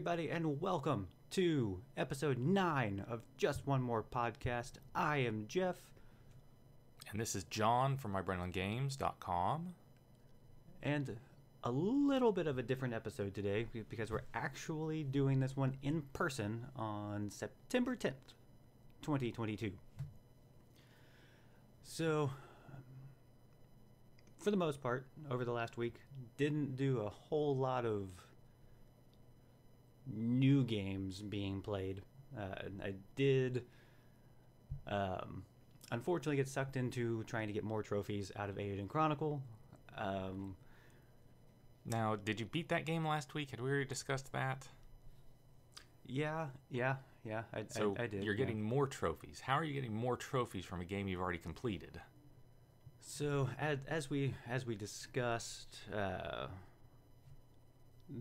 everybody, 0.00 0.30
and 0.30 0.58
welcome 0.62 1.06
to 1.28 1.78
episode 1.94 2.38
9 2.38 3.04
of 3.06 3.20
Just 3.36 3.66
One 3.66 3.82
More 3.82 4.02
Podcast. 4.02 4.78
I 4.94 5.18
am 5.18 5.44
Jeff, 5.46 5.76
And 7.10 7.20
this 7.20 7.34
is 7.34 7.44
John 7.44 7.98
from 7.98 8.14
mybrainongames.com. 8.14 9.74
and 10.82 11.18
a 11.64 11.70
little 11.70 12.32
bit 12.32 12.46
of 12.46 12.56
a 12.56 12.62
different 12.62 12.94
episode 12.94 13.34
today 13.34 13.66
because 13.90 14.10
we're 14.10 14.22
actually 14.32 15.04
doing 15.04 15.38
this 15.38 15.54
one 15.54 15.76
in 15.82 16.00
person 16.14 16.64
on 16.76 17.28
September 17.28 17.94
10th, 17.94 18.32
2022. 19.02 19.70
So, 21.82 22.30
for 24.38 24.50
the 24.50 24.56
most 24.56 24.80
part, 24.80 25.04
over 25.30 25.44
the 25.44 25.52
last 25.52 25.76
week, 25.76 25.96
didn't 26.38 26.76
do 26.76 27.00
a 27.00 27.10
whole 27.10 27.54
lot 27.54 27.84
of 27.84 28.08
new 30.06 30.64
games 30.64 31.22
being 31.22 31.60
played. 31.62 32.02
Uh, 32.38 32.68
I 32.82 32.94
did, 33.16 33.64
um, 34.86 35.42
unfortunately, 35.90 36.36
get 36.36 36.48
sucked 36.48 36.76
into 36.76 37.24
trying 37.24 37.46
to 37.48 37.52
get 37.52 37.64
more 37.64 37.82
trophies 37.82 38.30
out 38.36 38.48
of 38.50 38.56
Eiyuden 38.56 38.88
Chronicle. 38.88 39.42
Um, 39.96 40.56
Now, 41.84 42.16
did 42.16 42.38
you 42.40 42.46
beat 42.46 42.68
that 42.68 42.84
game 42.86 43.06
last 43.06 43.34
week? 43.34 43.50
Had 43.50 43.60
we 43.60 43.68
already 43.70 43.86
discussed 43.86 44.32
that? 44.32 44.68
yeah, 46.06 46.46
yeah, 46.70 46.96
yeah. 47.24 47.42
I, 47.52 47.64
So 47.68 47.94
I, 47.98 48.04
I 48.04 48.06
did. 48.06 48.24
you're 48.24 48.34
yeah. 48.34 48.38
getting 48.44 48.62
more 48.62 48.86
trophies. 48.86 49.40
How 49.40 49.54
are 49.54 49.64
you 49.64 49.74
getting 49.74 49.94
more 49.94 50.16
trophies 50.16 50.64
from 50.64 50.80
a 50.80 50.84
game 50.84 51.08
you've 51.08 51.20
already 51.20 51.38
completed? 51.38 52.00
So 53.00 53.48
as, 53.58 53.78
as 53.88 54.10
we 54.10 54.34
as 54.48 54.66
we 54.66 54.74
discussed, 54.74 55.78
uh, 55.94 56.46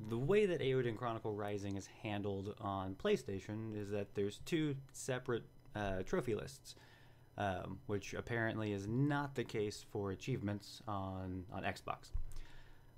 the 0.10 0.18
way 0.18 0.45
that 0.45 0.62
Eiyuden 0.62 0.98
Chronicle 0.98 1.34
Rising 1.34 1.76
is 1.76 1.88
handled 2.04 2.56
on 2.62 2.95
PlayStation 2.95 3.80
is 3.80 3.90
that 3.92 4.14
there's 4.16 4.40
two 4.46 4.76
separate 4.94 5.44
uh, 5.76 6.04
trophy 6.04 6.36
lists, 6.36 6.76
um, 7.38 7.80
which 7.88 8.14
apparently 8.14 8.73
is 8.73 8.88
not 8.88 9.36
the 9.36 9.44
case 9.44 9.86
for 9.92 10.12
achievements 10.12 10.81
on 10.88 11.46
on 11.52 11.64
Xbox. 11.64 12.12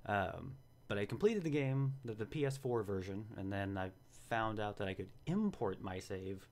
Um, 0.06 0.54
but 0.88 0.98
I 0.98 1.06
completed 1.06 1.42
the 1.42 1.50
game, 1.50 1.94
the, 2.04 2.12
the 2.12 2.26
PS4 2.26 2.84
version, 2.84 3.24
and 3.36 3.50
then 3.50 3.78
I 3.78 3.90
found 4.28 4.60
out 4.60 4.76
that 4.78 4.88
I 4.88 4.94
could 4.94 5.08
import 5.26 5.80
my 5.82 5.98
save 5.98 6.46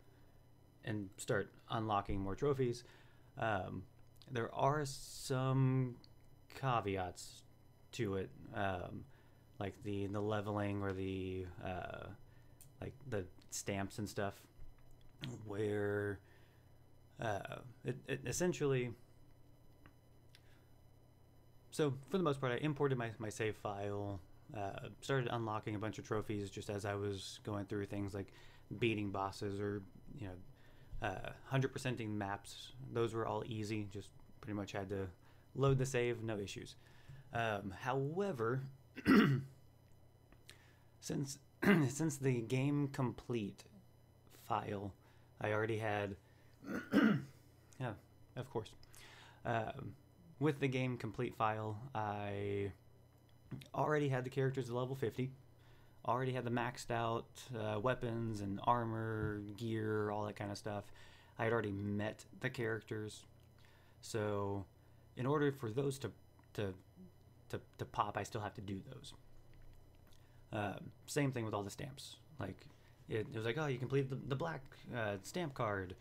and 0.85 1.11
start 1.17 1.51
unlocking 1.71 2.21
more 2.21 2.35
trophies. 2.35 2.85
Um, 3.39 3.83
there 4.31 4.55
are 4.55 4.85
some 4.85 5.97
caveats 6.55 7.43
to 7.93 8.17
it, 8.17 8.31
um, 8.55 9.05
like 9.61 9.75
the 9.85 10.07
the 10.07 10.21
leveling 10.21 10.83
or 10.83 10.93
the 10.93 11.47
uh, 11.65 12.07
like 12.81 12.95
the 13.09 13.25
stamps 13.51 13.99
and 13.99 14.09
stuff, 14.09 14.35
where 15.47 16.19
uh, 17.21 17.59
it, 17.85 17.97
it 18.09 18.21
essentially. 18.27 18.91
So 21.73 21.95
for 22.09 22.19
the 22.19 22.25
most 22.25 22.41
part, 22.41 22.53
I 22.53 22.57
imported 22.57 22.99
my, 22.99 23.11
my 23.19 23.29
save 23.29 23.55
file, 23.55 24.19
uh, 24.57 24.89
started 25.03 25.29
unlocking 25.31 25.77
a 25.77 25.79
bunch 25.79 25.99
of 25.99 26.07
trophies 26.07 26.51
just 26.51 26.69
as 26.69 26.85
I 26.85 26.95
was 26.95 27.39
going 27.45 27.67
through 27.67 27.87
things 27.87 28.13
like 28.13 28.33
beating 28.81 29.11
bosses 29.11 29.61
or 29.61 29.83
you 30.19 30.27
know 30.27 31.07
uh, 31.09 31.31
100%ing 31.53 32.17
maps. 32.17 32.73
Those 32.93 33.15
were 33.15 33.27
all 33.27 33.45
easy. 33.47 33.87
Just 33.93 34.09
pretty 34.41 34.57
much 34.57 34.73
had 34.73 34.89
to 34.89 35.07
load 35.55 35.79
the 35.79 35.87
save, 35.87 36.23
no 36.23 36.39
issues. 36.39 36.75
Um, 37.33 37.73
however, 37.81 38.63
since 41.01 41.39
since 41.89 42.17
the 42.17 42.41
game 42.41 42.89
complete 42.89 43.65
file, 44.49 44.93
I 45.41 45.53
already 45.53 45.79
had. 45.79 46.17
yeah, 47.81 47.93
of 48.37 48.51
course. 48.51 48.71
Um, 49.45 49.95
with 50.39 50.61
the 50.61 50.69
game 50.69 50.97
complete 50.97 51.35
file, 51.35 51.79
I 51.95 52.73
already 53.75 54.09
had 54.09 54.25
the 54.25 54.31
characters 54.31 54.69
at 54.69 54.75
level 54.75 54.95
50 54.95 55.31
already 56.07 56.33
had 56.33 56.45
the 56.45 56.51
maxed 56.51 56.91
out 56.91 57.27
uh, 57.59 57.79
weapons 57.79 58.41
and 58.41 58.61
armor, 58.65 59.41
gear, 59.57 60.11
all 60.11 60.25
that 60.25 60.37
kind 60.37 60.51
of 60.51 60.59
stuff. 60.59 60.85
I 61.39 61.45
had 61.45 61.53
already 61.53 61.73
met 61.73 62.25
the 62.41 62.51
characters, 62.51 63.25
so 64.01 64.65
in 65.17 65.27
order 65.27 65.53
for 65.53 65.71
those 65.71 65.99
to 66.01 66.11
to 66.55 66.75
to, 67.51 67.61
to 67.79 67.85
pop, 67.85 68.17
I 68.17 68.23
still 68.23 68.41
have 68.41 68.55
to 68.55 68.61
do 68.61 68.81
those. 68.93 69.15
Um, 70.53 70.91
same 71.07 71.31
thing 71.33 71.45
with 71.45 71.55
all 71.55 71.63
the 71.63 71.71
stamps. 71.71 72.17
Like 72.39 72.67
it, 73.09 73.27
it 73.33 73.37
was 73.37 73.45
like, 73.45 73.59
oh, 73.59 73.67
you 73.67 73.79
completed 73.79 74.11
the, 74.11 74.19
the 74.29 74.37
black 74.37 74.63
uh, 74.97 75.17
stamp 75.23 75.55
card, 75.55 75.95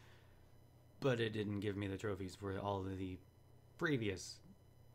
but 0.99 1.19
it 1.19 1.33
didn't 1.33 1.59
give 1.59 1.77
me 1.77 1.87
the 1.87 1.97
trophies 1.97 2.35
for 2.35 2.57
all 2.59 2.79
of 2.79 2.97
the 2.97 3.17
previous 3.77 4.39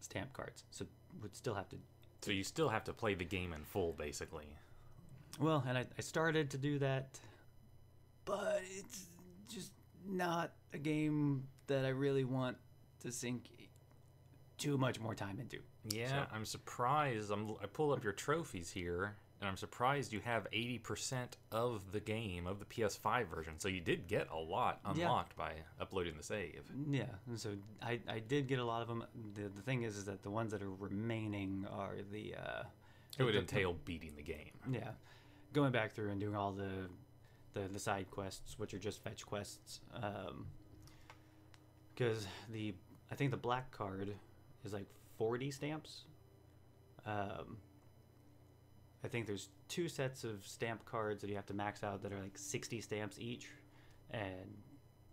stamp 0.01 0.33
cards. 0.33 0.65
So 0.71 0.87
would 1.23 1.37
still 1.37 1.55
have 1.55 1.69
to 1.71 1.77
So 2.23 2.33
you 2.33 2.45
still 2.45 2.69
have 2.69 2.85
to 2.85 2.93
play 2.93 3.15
the 3.15 3.25
game 3.25 3.53
in 3.53 3.65
full, 3.65 3.93
basically. 3.93 4.47
Well, 5.41 5.65
and 5.67 5.77
I, 5.79 5.85
I 5.99 6.01
started 6.01 6.51
to 6.51 6.59
do 6.59 6.79
that, 6.79 7.19
but 8.25 8.63
it's 8.79 9.07
just 9.49 9.73
not 10.07 10.53
a 10.73 10.79
game 10.79 11.45
that 11.67 11.85
I 11.85 11.89
really 11.89 12.25
want 12.25 12.57
to 13.01 13.11
sink 13.11 13.47
too 14.59 14.79
much 14.79 15.01
more 15.01 15.15
time 15.15 15.41
into. 15.41 15.59
Yeah, 15.89 16.09
So- 16.09 16.27
I'm 16.33 16.45
surprised. 16.45 17.31
I'm, 17.31 17.51
I 17.63 17.67
pull 17.67 17.93
up 17.93 18.03
your 18.03 18.13
trophies 18.15 18.71
here, 18.71 19.17
and 19.41 19.49
I'm 19.49 19.57
surprised 19.57 20.13
you 20.13 20.21
have 20.21 20.47
80% 20.51 21.33
of 21.53 21.93
the 21.93 22.01
game, 22.01 22.47
of 22.47 22.59
the 22.59 22.65
PS5 22.65 23.27
version. 23.29 23.55
So 23.59 23.69
you 23.69 23.81
did 23.81 24.07
get 24.07 24.31
a 24.31 24.37
lot 24.37 24.81
Yeah. 24.85 24.91
unlocked 25.05 25.37
by 25.37 25.53
uploading 25.81 26.17
the 26.17 26.23
save. 26.23 26.63
Yeah, 26.91 27.05
and 27.27 27.39
so 27.39 27.51
I, 27.83 28.01
I 28.09 28.21
did 28.21 28.47
get 28.49 28.59
a 28.59 28.65
lot 28.65 28.81
of 28.83 28.89
them. 28.89 29.05
The, 29.35 29.49
the 29.49 29.61
thing 29.63 29.83
is, 29.83 29.97
is 29.97 30.05
that 30.07 30.23
the 30.23 30.31
ones 30.31 30.53
that 30.53 30.63
are 30.63 30.71
remaining 30.71 31.67
are 31.71 31.97
the. 32.11 32.35
Uh, 32.37 32.63
It 33.19 33.25
would 33.25 33.35
the- 33.35 33.41
entail 33.41 33.75
beating 33.85 34.15
the 34.17 34.23
game. 34.23 34.53
Yeah, 34.71 34.93
going 35.53 35.73
back 35.73 35.93
through 35.93 36.11
and 36.11 36.21
doing 36.21 36.35
all 36.37 36.53
the 36.53 36.89
the, 37.53 37.69
the 37.69 37.79
side 37.79 38.11
quests, 38.11 38.59
which 38.59 38.73
are 38.75 38.79
just 38.81 39.03
fetch 39.05 39.25
quests. 39.27 39.81
Because 41.95 42.27
the 42.51 42.75
I 43.11 43.15
think 43.15 43.31
the 43.31 43.37
black 43.37 43.71
card 43.71 44.15
is 44.65 44.73
like 44.73 44.87
forty 45.17 45.51
stamps. 45.51 46.05
Um, 47.07 47.59
I 49.05 49.09
think 49.09 49.27
there's 49.27 49.49
two 49.69 49.89
sets 49.89 50.25
of 50.25 50.47
stamp 50.47 50.85
cards 50.87 51.21
that 51.21 51.29
you 51.29 51.37
have 51.37 51.47
to 51.47 51.55
max 51.55 51.85
out 51.85 52.03
that 52.03 52.13
are 52.13 52.21
like 52.21 52.39
sixty 52.39 52.81
stamps 52.81 53.19
each, 53.21 53.49
and 54.11 54.57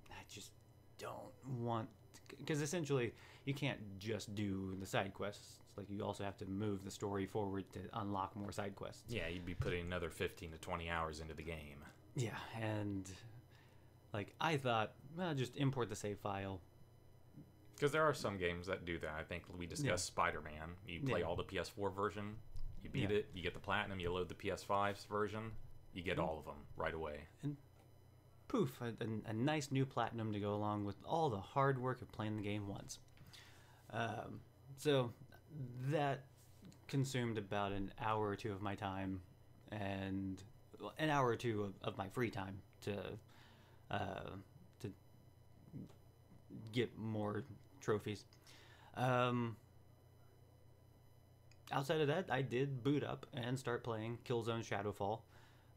I 0.09 0.23
just 0.29 0.51
don't 0.97 1.59
want 1.59 1.90
because 2.38 2.61
essentially 2.61 3.13
you 3.45 3.53
can't 3.53 3.79
just 4.00 4.34
do 4.35 4.75
the 4.79 4.85
side 4.85 5.13
quests. 5.13 5.59
Like 5.78 5.90
you 5.90 6.03
also 6.03 6.23
have 6.23 6.38
to 6.38 6.45
move 6.45 6.84
the 6.84 6.91
story 6.91 7.25
forward 7.25 7.66
to 7.73 7.79
unlock 7.94 8.35
more 8.35 8.51
side 8.51 8.75
quests. 8.75 9.03
Yeah, 9.09 9.28
you'd 9.28 9.45
be 9.45 9.53
putting 9.53 9.85
another 9.85 10.09
15 10.09 10.51
to 10.51 10.57
20 10.57 10.90
hours 10.90 11.19
into 11.22 11.34
the 11.34 11.44
game. 11.44 11.78
Yeah, 12.16 12.38
and 12.61 13.09
like 14.13 14.34
I 14.40 14.57
thought, 14.57 14.91
well, 15.17 15.34
just 15.34 15.56
import 15.57 15.90
the 15.90 15.95
save 15.95 16.19
file. 16.19 16.59
Because 17.81 17.91
there 17.93 18.03
are 18.03 18.13
some 18.13 18.37
games 18.37 18.67
that 18.67 18.85
do 18.85 18.99
that. 18.99 19.09
I 19.17 19.23
think 19.23 19.41
we 19.57 19.65
discussed 19.65 20.09
Yeah. 20.11 20.13
Spider 20.13 20.39
Man. 20.39 20.75
You 20.85 21.01
play 21.01 21.21
Yeah. 21.21 21.25
all 21.25 21.35
the 21.35 21.43
PS4 21.43 21.89
version, 21.89 22.37
you 22.83 22.91
beat 22.91 23.09
Yeah. 23.09 23.17
it, 23.17 23.31
you 23.33 23.41
get 23.41 23.55
the 23.55 23.59
platinum, 23.59 23.99
you 23.99 24.11
load 24.13 24.29
the 24.29 24.35
PS5's 24.35 25.05
version, 25.05 25.57
you 25.91 26.03
get 26.03 26.17
Mhm. 26.17 26.23
all 26.23 26.37
of 26.37 26.45
them 26.45 26.67
right 26.75 26.93
away. 26.93 27.27
And 27.41 27.57
poof, 28.47 28.79
a, 28.81 28.89
a, 28.99 29.29
a 29.31 29.33
nice 29.33 29.71
new 29.71 29.83
platinum 29.87 30.31
to 30.31 30.39
go 30.39 30.53
along 30.53 30.85
with 30.85 31.03
all 31.03 31.31
the 31.31 31.41
hard 31.41 31.79
work 31.79 32.03
of 32.03 32.11
playing 32.11 32.35
the 32.35 32.43
game 32.43 32.67
once. 32.67 32.99
Um, 33.89 34.41
so 34.77 35.11
that 35.89 36.27
consumed 36.87 37.39
about 37.39 37.72
an 37.72 37.91
hour 37.97 38.27
or 38.27 38.35
two 38.35 38.53
of 38.53 38.61
my 38.61 38.75
time, 38.75 39.23
and 39.72 40.43
well, 40.79 40.93
an 40.99 41.09
hour 41.09 41.27
or 41.29 41.35
two 41.35 41.63
of, 41.63 41.81
of 41.81 41.97
my 41.97 42.09
free 42.09 42.29
time 42.29 42.61
to 42.81 43.17
uh, 43.89 44.35
to 44.81 44.93
get 46.72 46.95
more 46.95 47.43
trophies. 47.81 48.25
Um, 48.95 49.55
outside 51.72 52.01
of 52.01 52.07
that, 52.07 52.25
I 52.29 52.41
did 52.41 52.83
boot 52.83 53.03
up 53.03 53.25
and 53.33 53.57
start 53.57 53.83
playing 53.83 54.19
Killzone 54.28 54.66
Shadowfall, 54.66 55.19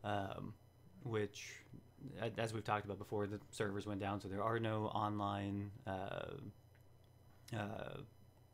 um, 0.03 0.55
which, 1.03 1.53
as 2.39 2.53
we've 2.53 2.65
talked 2.65 2.85
about 2.85 2.99
before, 2.99 3.27
the 3.27 3.41
servers 3.51 3.87
went 3.87 4.01
down, 4.01 4.21
so 4.21 4.29
there 4.29 4.43
are 4.43 4.59
no 4.59 4.87
online 4.87 5.71
uh, 5.87 6.35
uh, 7.57 7.99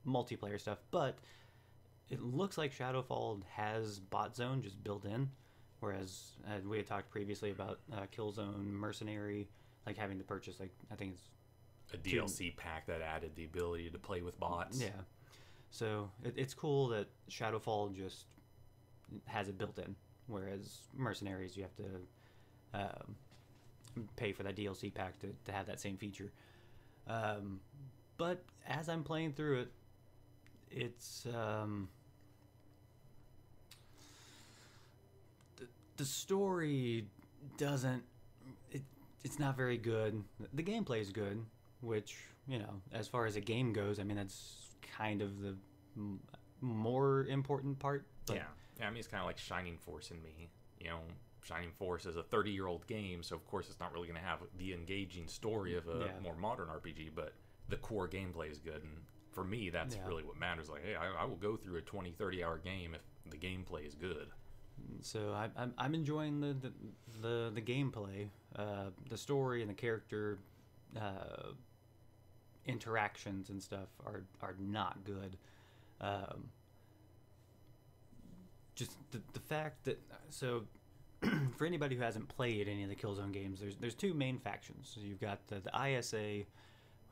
multiplayer 0.07 0.61
stuff. 0.61 0.79
But 0.91 1.19
it 2.09 2.21
looks 2.21 2.59
like 2.59 2.77
Shadowfall 2.77 3.43
has 3.55 4.01
bot 4.01 4.37
zone 4.37 4.63
just 4.63 4.83
built 4.83 5.05
in, 5.05 5.31
whereas 5.81 6.33
uh, 6.47 6.59
we 6.69 6.77
had 6.77 6.87
talked 6.87 7.11
previously 7.11 7.51
about 7.51 7.81
uh, 7.93 8.07
Killzone 8.17 8.71
Mercenary, 8.73 9.49
like 9.87 9.97
having 9.97 10.19
to 10.19 10.25
purchase 10.25 10.61
like 10.61 10.73
I 10.93 10.95
think 10.97 11.15
it's 11.15 11.29
A 11.93 11.97
DLC 11.97 12.57
pack 12.57 12.87
that 12.87 13.03
added 13.03 13.33
the 13.35 13.45
ability 13.45 13.91
to 13.91 13.99
play 13.99 14.23
with 14.23 14.39
bots. 14.39 14.81
Yeah. 14.81 14.89
So 15.71 16.11
it, 16.25 16.35
it's 16.37 16.55
cool 16.55 16.89
that 16.89 17.09
Shadowfall 17.31 17.95
just 17.97 18.27
has 19.27 19.49
it 19.49 19.59
built 19.59 19.79
in, 19.79 19.95
whereas 20.27 20.81
mercenaries 20.97 21.57
you 21.57 21.63
have 21.65 21.77
to 21.77 21.85
um, 22.75 23.17
pay 24.17 24.33
for 24.33 24.43
that 24.43 24.57
DLC 24.57 24.93
pack 24.93 25.19
to, 25.21 25.29
to 25.45 25.53
have 25.53 25.67
that 25.67 25.81
same 25.81 25.97
feature. 25.97 26.33
Um, 27.07 27.61
but 28.19 28.45
as 28.69 28.89
I'm 28.89 29.03
playing 29.03 29.33
through 29.33 29.61
it, 29.61 29.73
it's 30.71 31.27
um, 31.35 31.89
the, 35.57 35.67
the 35.97 36.05
story 36.05 37.07
doesn't 37.57 38.03
it, 38.71 38.83
it's 39.25 39.39
not 39.39 39.57
very 39.57 39.77
good. 39.77 40.23
The 40.55 40.63
gameplay 40.63 41.01
is 41.01 41.11
good, 41.11 41.45
which 41.81 42.17
you 42.47 42.59
know, 42.59 42.81
as 42.93 43.07
far 43.09 43.27
as 43.27 43.37
a 43.37 43.41
game 43.41 43.73
goes, 43.73 43.99
I 43.99 44.05
mean 44.05 44.17
that's 44.17 44.69
kind 44.97 45.23
of 45.23 45.41
the 45.41 45.55
m- 45.97 46.21
more 46.61 47.25
important 47.27 47.79
part. 47.79 48.07
Yeah, 48.29 48.43
yeah. 48.79 48.87
I 48.87 48.91
mean, 48.91 48.99
it's 48.99 49.09
kind 49.09 49.21
of 49.21 49.27
like 49.27 49.39
Shining 49.39 49.77
Force 49.79 50.11
in 50.11 50.23
me. 50.23 50.49
You 50.81 50.89
know, 50.89 51.01
Shining 51.45 51.71
Force 51.73 52.07
is 52.07 52.17
a 52.17 52.23
30 52.23 52.51
year 52.51 52.67
old 52.67 52.87
game, 52.87 53.23
so 53.23 53.37
of 53.37 53.47
course 53.47 53.69
it's 53.69 53.81
not 53.81 53.93
really 53.93 54.09
going 54.09 54.21
to 54.21 54.27
have 54.27 54.41
the 54.59 54.73
engaging 54.73 55.27
story 55.29 55.77
of 55.77 55.89
a 55.89 56.07
Yeah. 56.07 56.21
more 56.23 56.35
modern 56.37 56.69
RPG, 56.69 57.11
but 57.15 57.35
the 57.69 57.77
core 57.77 58.09
gameplay 58.09 58.51
is 58.51 58.59
good. 58.59 58.83
And 58.83 59.03
for 59.31 59.45
me, 59.45 59.71
that's 59.71 59.95
Yeah. 59.97 60.07
really 60.07 60.25
what 60.25 60.37
matters. 60.37 60.69
Like, 60.69 60.85
hey, 60.85 60.97
I, 60.97 61.23
I 61.23 61.25
will 61.25 61.37
go 61.37 61.57
through 61.57 61.77
a 61.79 61.83
20, 61.83 62.11
30 62.13 62.43
hour 62.45 62.59
game 62.59 62.95
if 62.95 63.03
the 63.31 63.37
gameplay 63.37 63.87
is 63.87 63.95
good. 63.95 64.29
So 65.03 65.33
I, 65.33 65.51
I'm 65.57 65.75
I'm 65.77 65.95
enjoying 65.95 66.41
the 66.41 66.55
the 66.55 66.73
the, 67.21 67.51
the 67.55 67.61
gameplay, 67.63 68.29
uh, 68.57 68.87
the 69.09 69.17
story 69.19 69.61
and 69.61 69.71
the 69.71 69.75
character 69.75 70.39
uh, 70.97 71.53
interactions 72.71 73.51
and 73.51 73.63
stuff 73.63 73.89
are 74.07 74.25
are 74.43 74.55
not 74.59 75.05
good. 75.05 75.37
Um, 76.01 76.49
just 78.75 78.93
the 79.11 79.21
the 79.33 79.41
fact 79.41 79.85
that 79.85 80.01
so 80.31 80.63
for 81.57 81.67
anybody 81.67 81.97
who 81.97 82.03
hasn't 82.03 82.29
played 82.29 82.69
any 82.69 82.83
of 82.83 82.89
the 82.89 82.97
Killzone 82.97 83.33
games, 83.33 83.61
there's 83.61 83.77
there's 83.77 83.95
two 83.95 84.15
main 84.15 84.39
factions. 84.39 84.91
So 84.95 85.01
you've 85.01 85.21
got 85.21 85.47
the, 85.49 85.61
the 85.61 85.99
ISA, 85.99 86.45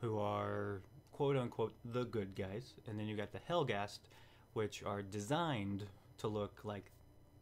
who 0.01 0.19
are 0.19 0.81
quote 1.13 1.37
unquote 1.37 1.75
the 1.85 2.05
good 2.05 2.35
guys, 2.35 2.75
and 2.87 2.99
then 2.99 3.07
you've 3.07 3.19
got 3.19 3.33
the 3.33 3.41
Helghast, 3.41 4.01
which 4.55 4.83
are 4.83 5.03
designed 5.03 5.85
to 6.19 6.29
look 6.29 6.61
like 6.65 6.91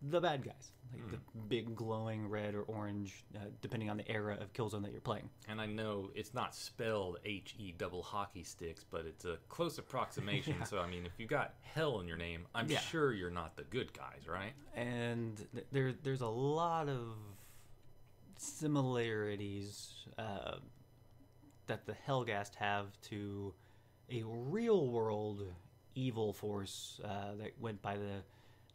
the 0.03 0.21
bad 0.21 0.45
guys, 0.45 0.73
like 0.93 1.11
the 1.11 1.19
big 1.49 1.75
glowing 1.75 2.29
red 2.29 2.55
or 2.55 2.63
orange, 2.63 3.25
uh, 3.35 3.41
depending 3.61 3.91
on 3.91 3.97
the 3.97 4.09
era 4.11 4.37
of 4.41 4.53
Killzone 4.53 4.83
that 4.83 4.93
you're 4.93 5.01
playing. 5.01 5.29
And 5.49 5.61
I 5.61 5.67
know 5.67 6.11
it's 6.15 6.33
not 6.35 6.55
spelled 6.55 7.19
H 7.25 7.55
E 7.59 7.73
double 7.77 8.03
hockey 8.03 8.43
sticks, 8.45 8.85
but 8.91 9.05
it's 9.07 9.25
a 9.25 9.39
close 9.49 9.79
approximation. 9.79 10.57
Yeah. 10.59 10.65
So, 10.65 10.79
I 10.79 10.87
mean, 10.89 11.07
if 11.07 11.13
you 11.19 11.27
got 11.27 11.55
hell 11.63 12.01
in 12.01 12.07
your 12.09 12.17
name, 12.19 12.47
I'm 12.55 12.69
Yeah. 12.71 12.79
sure 12.81 13.13
you're 13.13 13.31
not 13.31 13.57
the 13.57 13.65
good 13.65 13.93
guys, 13.93 14.27
right? 14.29 14.53
and 14.75 15.37
th- 15.53 15.67
there 15.73 15.93
there's 16.03 16.21
a 16.21 16.27
lot 16.29 16.89
of 16.89 17.15
similarities 18.67 20.07
uh, 20.19 20.57
that 21.67 21.87
the 21.87 21.95
Helghast 22.07 22.55
have 22.57 22.87
to 23.03 23.55
a 24.11 24.23
real 24.25 24.89
world 24.89 25.43
evil 25.95 26.33
force 26.33 27.01
uh, 27.05 27.35
that 27.39 27.53
went 27.61 27.81
by 27.83 27.97
the, 27.97 28.23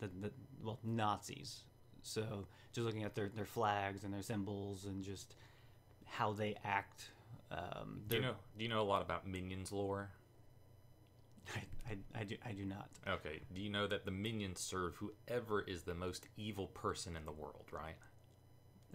the, 0.01 0.07
the 0.19 0.31
well 0.63 0.80
Nazis. 0.83 1.63
So 2.03 2.48
just 2.74 2.86
looking 2.86 3.03
at 3.03 3.15
their, 3.15 3.30
their 3.30 3.45
flags 3.45 4.03
and 4.03 4.13
their 4.13 4.24
symbols 4.24 4.86
and 4.86 5.03
just 5.03 5.36
how 6.06 6.33
they 6.33 6.56
act. 6.65 7.12
Um, 7.51 8.01
Do 8.07 8.15
you 8.18 8.21
know? 8.21 8.33
Do 8.57 8.63
you 8.63 8.69
know 8.69 8.81
a 8.81 8.83
lot 8.83 9.01
about 9.01 9.27
Minions 9.27 9.71
lore? 9.71 10.09
I, 11.56 11.62
I, 11.89 12.21
I 12.21 12.24
do 12.24 12.36
I 12.45 12.51
do 12.53 12.65
not. 12.65 12.89
Okay. 13.07 13.42
Do 13.53 13.62
you 13.62 13.69
know 13.69 13.88
that 13.88 14.06
the 14.06 14.12
minions 14.12 14.62
serve 14.62 14.95
whoever 14.95 15.62
is 15.62 15.83
the 15.83 15.95
most 15.95 16.27
evil 16.38 16.68
person 16.68 17.15
in 17.15 17.25
the 17.25 17.31
world, 17.31 17.65
right? 17.71 17.95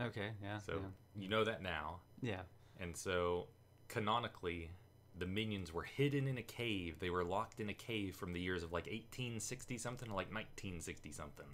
Okay, 0.01 0.31
yeah. 0.43 0.59
So 0.59 0.81
you 1.19 1.29
know 1.29 1.45
that 1.45 1.63
now. 1.63 2.01
yeah. 2.23 2.33
yeah. 2.33 2.41
And 2.79 2.97
so 2.97 3.49
canonically, 3.89 4.71
the 5.19 5.27
minions 5.27 5.73
were 5.73 5.83
hidden 5.83 6.27
in 6.29 6.39
a 6.39 6.43
cave. 6.43 6.99
They 6.99 7.11
were 7.11 7.25
locked 7.25 7.61
in 7.61 7.69
a 7.69 7.75
cave 7.75 8.15
from 8.17 8.33
the 8.33 8.41
years 8.41 8.63
of 8.63 8.73
like 8.73 8.85
1860 8.87 9.79
something 9.79 10.09
to 10.09 10.15
like 10.15 10.27
1960 10.33 11.13
something. 11.13 11.47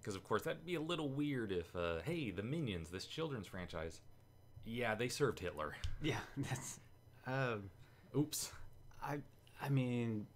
Because 0.00 0.14
of 0.14 0.24
course 0.24 0.42
that'd 0.42 0.64
be 0.64 0.76
a 0.76 0.80
little 0.80 1.08
weird 1.08 1.52
if, 1.52 1.74
uh, 1.76 1.98
hey, 2.04 2.30
the 2.30 2.42
minions, 2.42 2.90
this 2.90 3.04
children's 3.06 3.46
franchise, 3.46 4.00
yeah, 4.64 4.94
they 4.94 5.08
served 5.08 5.38
Hitler. 5.40 5.74
Yeah, 6.02 6.20
that's. 6.36 6.78
Um, 7.26 7.70
Oops. 8.16 8.52
I 9.02 9.18
I 9.60 9.68
mean, 9.68 10.26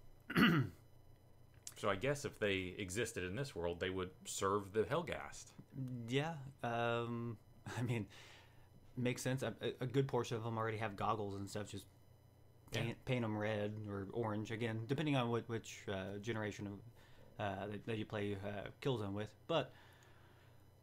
So 1.77 1.89
I 1.89 1.95
guess 1.95 2.23
if 2.25 2.39
they 2.39 2.75
existed 2.77 3.23
in 3.23 3.35
this 3.35 3.55
world, 3.55 3.79
they 3.79 3.89
would 3.89 4.09
serve 4.25 4.71
the 4.73 4.83
Helghast. 4.83 5.45
yeah. 6.07 6.33
Um, 6.63 7.37
I 7.77 7.81
mean, 7.81 8.05
makes 8.95 9.21
sense. 9.21 9.43
A, 9.43 9.53
a 9.81 9.85
good 9.85 10.07
portion 10.07 10.37
of 10.37 10.43
them 10.43 10.57
already 10.57 10.77
have 10.77 10.95
goggles 10.95 11.35
and 11.35 11.49
stuff. 11.49 11.69
Just 11.69 11.85
paint, 12.73 12.87
Yeah. 12.87 12.93
paint 13.05 13.21
them 13.21 13.37
red 13.37 13.73
or 13.87 14.07
orange 14.13 14.51
again, 14.51 14.81
depending 14.87 15.15
on 15.15 15.29
what 15.29 15.47
which 15.49 15.83
uh, 15.91 16.17
generation 16.21 16.67
of 16.67 16.73
uh, 17.39 17.67
that, 17.67 17.85
that 17.85 17.97
you 17.97 18.05
play 18.05 18.35
uh, 18.45 18.67
Killzone 18.81 19.13
with. 19.13 19.33
But 19.47 19.71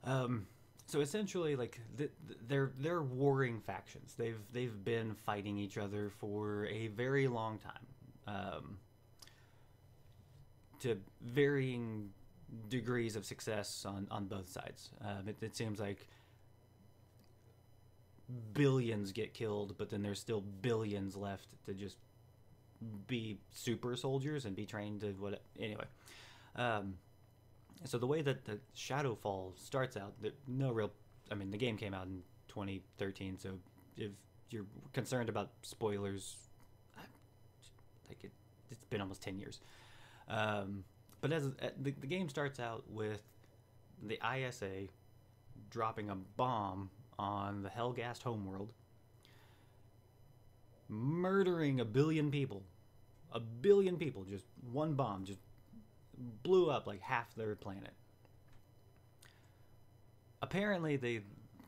um, 0.04 0.46
so 0.86 1.00
essentially, 1.00 1.56
like 1.56 1.78
th- 1.96 2.10
th- 2.26 2.38
they're 2.48 2.72
they're 2.78 3.02
warring 3.02 3.60
factions. 3.60 4.14
They've 4.16 4.40
they've 4.52 4.84
been 4.84 5.14
fighting 5.14 5.58
each 5.58 5.78
other 5.78 6.10
for 6.18 6.66
a 6.66 6.88
very 6.88 7.28
long 7.28 7.58
time. 7.58 7.86
Um, 8.26 8.78
to 10.80 10.96
varying 11.20 12.08
degrees 12.70 13.14
of 13.14 13.24
success 13.26 13.84
on, 13.86 14.06
on 14.10 14.24
both 14.26 14.48
sides. 14.48 14.90
Um, 15.04 15.28
it, 15.28 15.36
it 15.42 15.54
seems 15.54 15.78
like 15.78 16.08
billions 18.52 19.12
get 19.12 19.34
killed, 19.34 19.76
but 19.78 19.90
then 19.90 20.02
there's 20.02 20.20
still 20.20 20.40
billions 20.40 21.16
left 21.16 21.48
to 21.66 21.74
just 21.74 21.96
be 23.06 23.38
super 23.50 23.94
soldiers 23.96 24.44
and 24.44 24.56
be 24.56 24.66
trained 24.66 25.00
to 25.00 25.08
what. 25.12 25.42
Anyway, 25.58 25.84
um, 26.56 26.94
so 27.84 27.98
the 27.98 28.06
way 28.06 28.22
that 28.22 28.44
the 28.44 28.58
Shadowfall 28.76 29.58
starts 29.58 29.96
out, 29.96 30.14
there, 30.20 30.32
no 30.46 30.72
real. 30.72 30.90
I 31.30 31.34
mean, 31.34 31.50
the 31.50 31.58
game 31.58 31.76
came 31.76 31.94
out 31.94 32.06
in 32.06 32.22
2013, 32.48 33.38
so 33.38 33.50
if 33.96 34.10
you're 34.50 34.66
concerned 34.92 35.28
about 35.28 35.50
spoilers, 35.62 36.36
I- 36.98 37.02
like 38.08 38.24
it, 38.24 38.32
it's 38.70 38.84
been 38.86 39.00
almost 39.00 39.22
10 39.22 39.38
years. 39.38 39.60
Um, 40.28 40.84
but 41.20 41.32
as 41.32 41.46
uh, 41.46 41.70
the, 41.80 41.92
the 41.92 42.06
game 42.06 42.28
starts 42.28 42.58
out 42.58 42.84
with 42.88 43.22
the 44.02 44.18
ISA 44.24 44.88
dropping 45.70 46.10
a 46.10 46.14
bomb 46.14 46.90
on 47.20 47.62
the 47.62 47.68
Helghast 47.68 48.22
homeworld, 48.22 48.72
murdering 50.88 51.80
a 51.80 51.84
billion 51.84 52.30
people. 52.30 52.62
A 53.32 53.38
billion 53.38 53.96
people, 53.96 54.24
just 54.24 54.46
one 54.72 54.94
bomb, 54.94 55.24
just 55.24 55.40
blew 56.42 56.70
up 56.70 56.86
like 56.86 57.00
half 57.00 57.32
their 57.34 57.54
planet. 57.54 57.92
Apparently, 60.42 60.96
they 60.96 61.20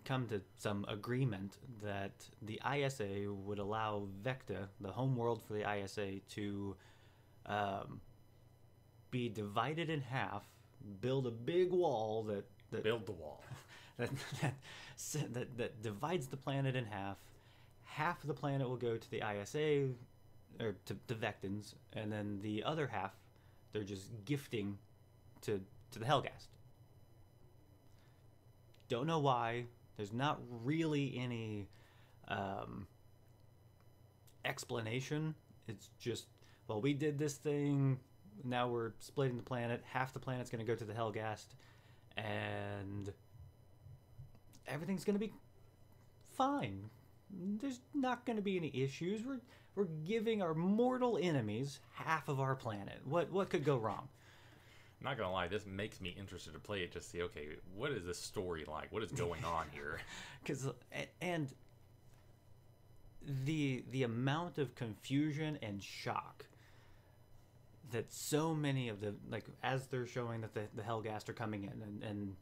come 0.04 0.26
to 0.28 0.40
some 0.58 0.84
agreement 0.88 1.58
that 1.84 2.12
the 2.40 2.58
ISA 2.74 3.30
would 3.30 3.58
allow 3.58 4.08
Vecta, 4.24 4.66
the 4.80 4.90
homeworld 4.90 5.42
for 5.46 5.52
the 5.52 5.70
ISA, 5.70 6.18
to 6.30 6.74
um, 7.46 8.00
be 9.10 9.28
divided 9.28 9.90
in 9.90 10.00
half, 10.00 10.42
build 11.00 11.26
a 11.26 11.30
big 11.30 11.70
wall 11.70 12.24
that 12.24 12.44
that 12.72 12.82
Build 12.82 13.06
the 13.06 13.12
wall. 13.12 13.44
that, 14.02 14.10
that, 15.12 15.34
that, 15.34 15.56
that 15.58 15.82
divides 15.82 16.26
the 16.26 16.36
planet 16.36 16.76
in 16.76 16.84
half. 16.86 17.16
Half 17.84 18.22
the 18.22 18.34
planet 18.34 18.68
will 18.68 18.76
go 18.76 18.96
to 18.96 19.10
the 19.10 19.18
ISA, 19.18 19.88
or 20.60 20.74
to, 20.86 20.96
to 21.08 21.14
Vectans, 21.14 21.74
and 21.92 22.12
then 22.12 22.40
the 22.42 22.64
other 22.64 22.86
half, 22.86 23.12
they're 23.72 23.84
just 23.84 24.10
gifting 24.24 24.78
to, 25.42 25.60
to 25.90 25.98
the 25.98 26.04
Helghast. 26.04 26.48
Don't 28.88 29.06
know 29.06 29.18
why. 29.18 29.64
There's 29.96 30.12
not 30.12 30.40
really 30.64 31.18
any 31.18 31.68
um, 32.28 32.86
explanation. 34.44 35.34
It's 35.68 35.90
just, 35.98 36.26
well, 36.66 36.80
we 36.80 36.94
did 36.94 37.18
this 37.18 37.34
thing. 37.34 37.98
Now 38.44 38.68
we're 38.68 38.92
splitting 38.98 39.36
the 39.36 39.42
planet. 39.42 39.82
Half 39.90 40.12
the 40.12 40.18
planet's 40.18 40.50
going 40.50 40.64
to 40.64 40.70
go 40.70 40.74
to 40.74 40.84
the 40.84 40.94
Helghast, 40.94 41.54
and 42.16 43.12
everything's 44.66 45.04
going 45.04 45.18
to 45.18 45.24
be 45.26 45.32
fine. 46.36 46.90
There's 47.30 47.80
not 47.94 48.24
going 48.26 48.36
to 48.36 48.42
be 48.42 48.56
any 48.56 48.70
issues. 48.74 49.22
We're 49.24 49.40
we're 49.74 49.86
giving 50.06 50.42
our 50.42 50.52
mortal 50.52 51.18
enemies 51.20 51.80
half 51.94 52.28
of 52.28 52.40
our 52.40 52.54
planet. 52.54 53.00
What 53.04 53.30
what 53.32 53.48
could 53.50 53.64
go 53.64 53.76
wrong? 53.78 54.08
I'm 55.00 55.04
Not 55.06 55.18
gonna 55.18 55.32
lie, 55.32 55.48
this 55.48 55.66
makes 55.66 56.00
me 56.00 56.14
interested 56.18 56.52
to 56.52 56.60
play 56.60 56.82
it. 56.82 56.92
Just 56.92 57.06
to 57.06 57.16
see, 57.16 57.22
okay, 57.22 57.48
what 57.74 57.90
is 57.90 58.04
this 58.04 58.18
story 58.18 58.64
like? 58.68 58.92
What 58.92 59.02
is 59.02 59.10
going 59.12 59.44
on 59.44 59.66
here? 59.72 59.98
Because 60.42 60.68
and 61.20 61.48
the 63.44 63.82
the 63.90 64.02
amount 64.02 64.58
of 64.58 64.74
confusion 64.74 65.58
and 65.62 65.82
shock 65.82 66.44
that 67.92 68.12
so 68.12 68.54
many 68.54 68.88
of 68.88 69.00
the 69.00 69.14
like 69.30 69.44
as 69.62 69.86
they're 69.86 70.06
showing 70.06 70.40
that 70.42 70.54
the 70.54 70.62
the 70.74 70.82
Helghast 70.82 71.28
are 71.28 71.34
coming 71.34 71.64
in 71.64 71.82
and 71.82 72.02
and 72.02 72.36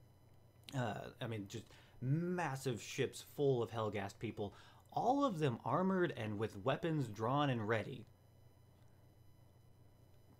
Uh, 0.74 1.00
I 1.20 1.26
mean, 1.26 1.46
just 1.48 1.64
massive 2.00 2.82
ships 2.82 3.24
full 3.36 3.62
of 3.62 3.70
Helghast 3.70 4.18
people, 4.18 4.54
all 4.92 5.24
of 5.24 5.38
them 5.38 5.58
armored 5.64 6.12
and 6.16 6.38
with 6.38 6.56
weapons 6.64 7.08
drawn 7.08 7.50
and 7.50 7.68
ready. 7.68 8.06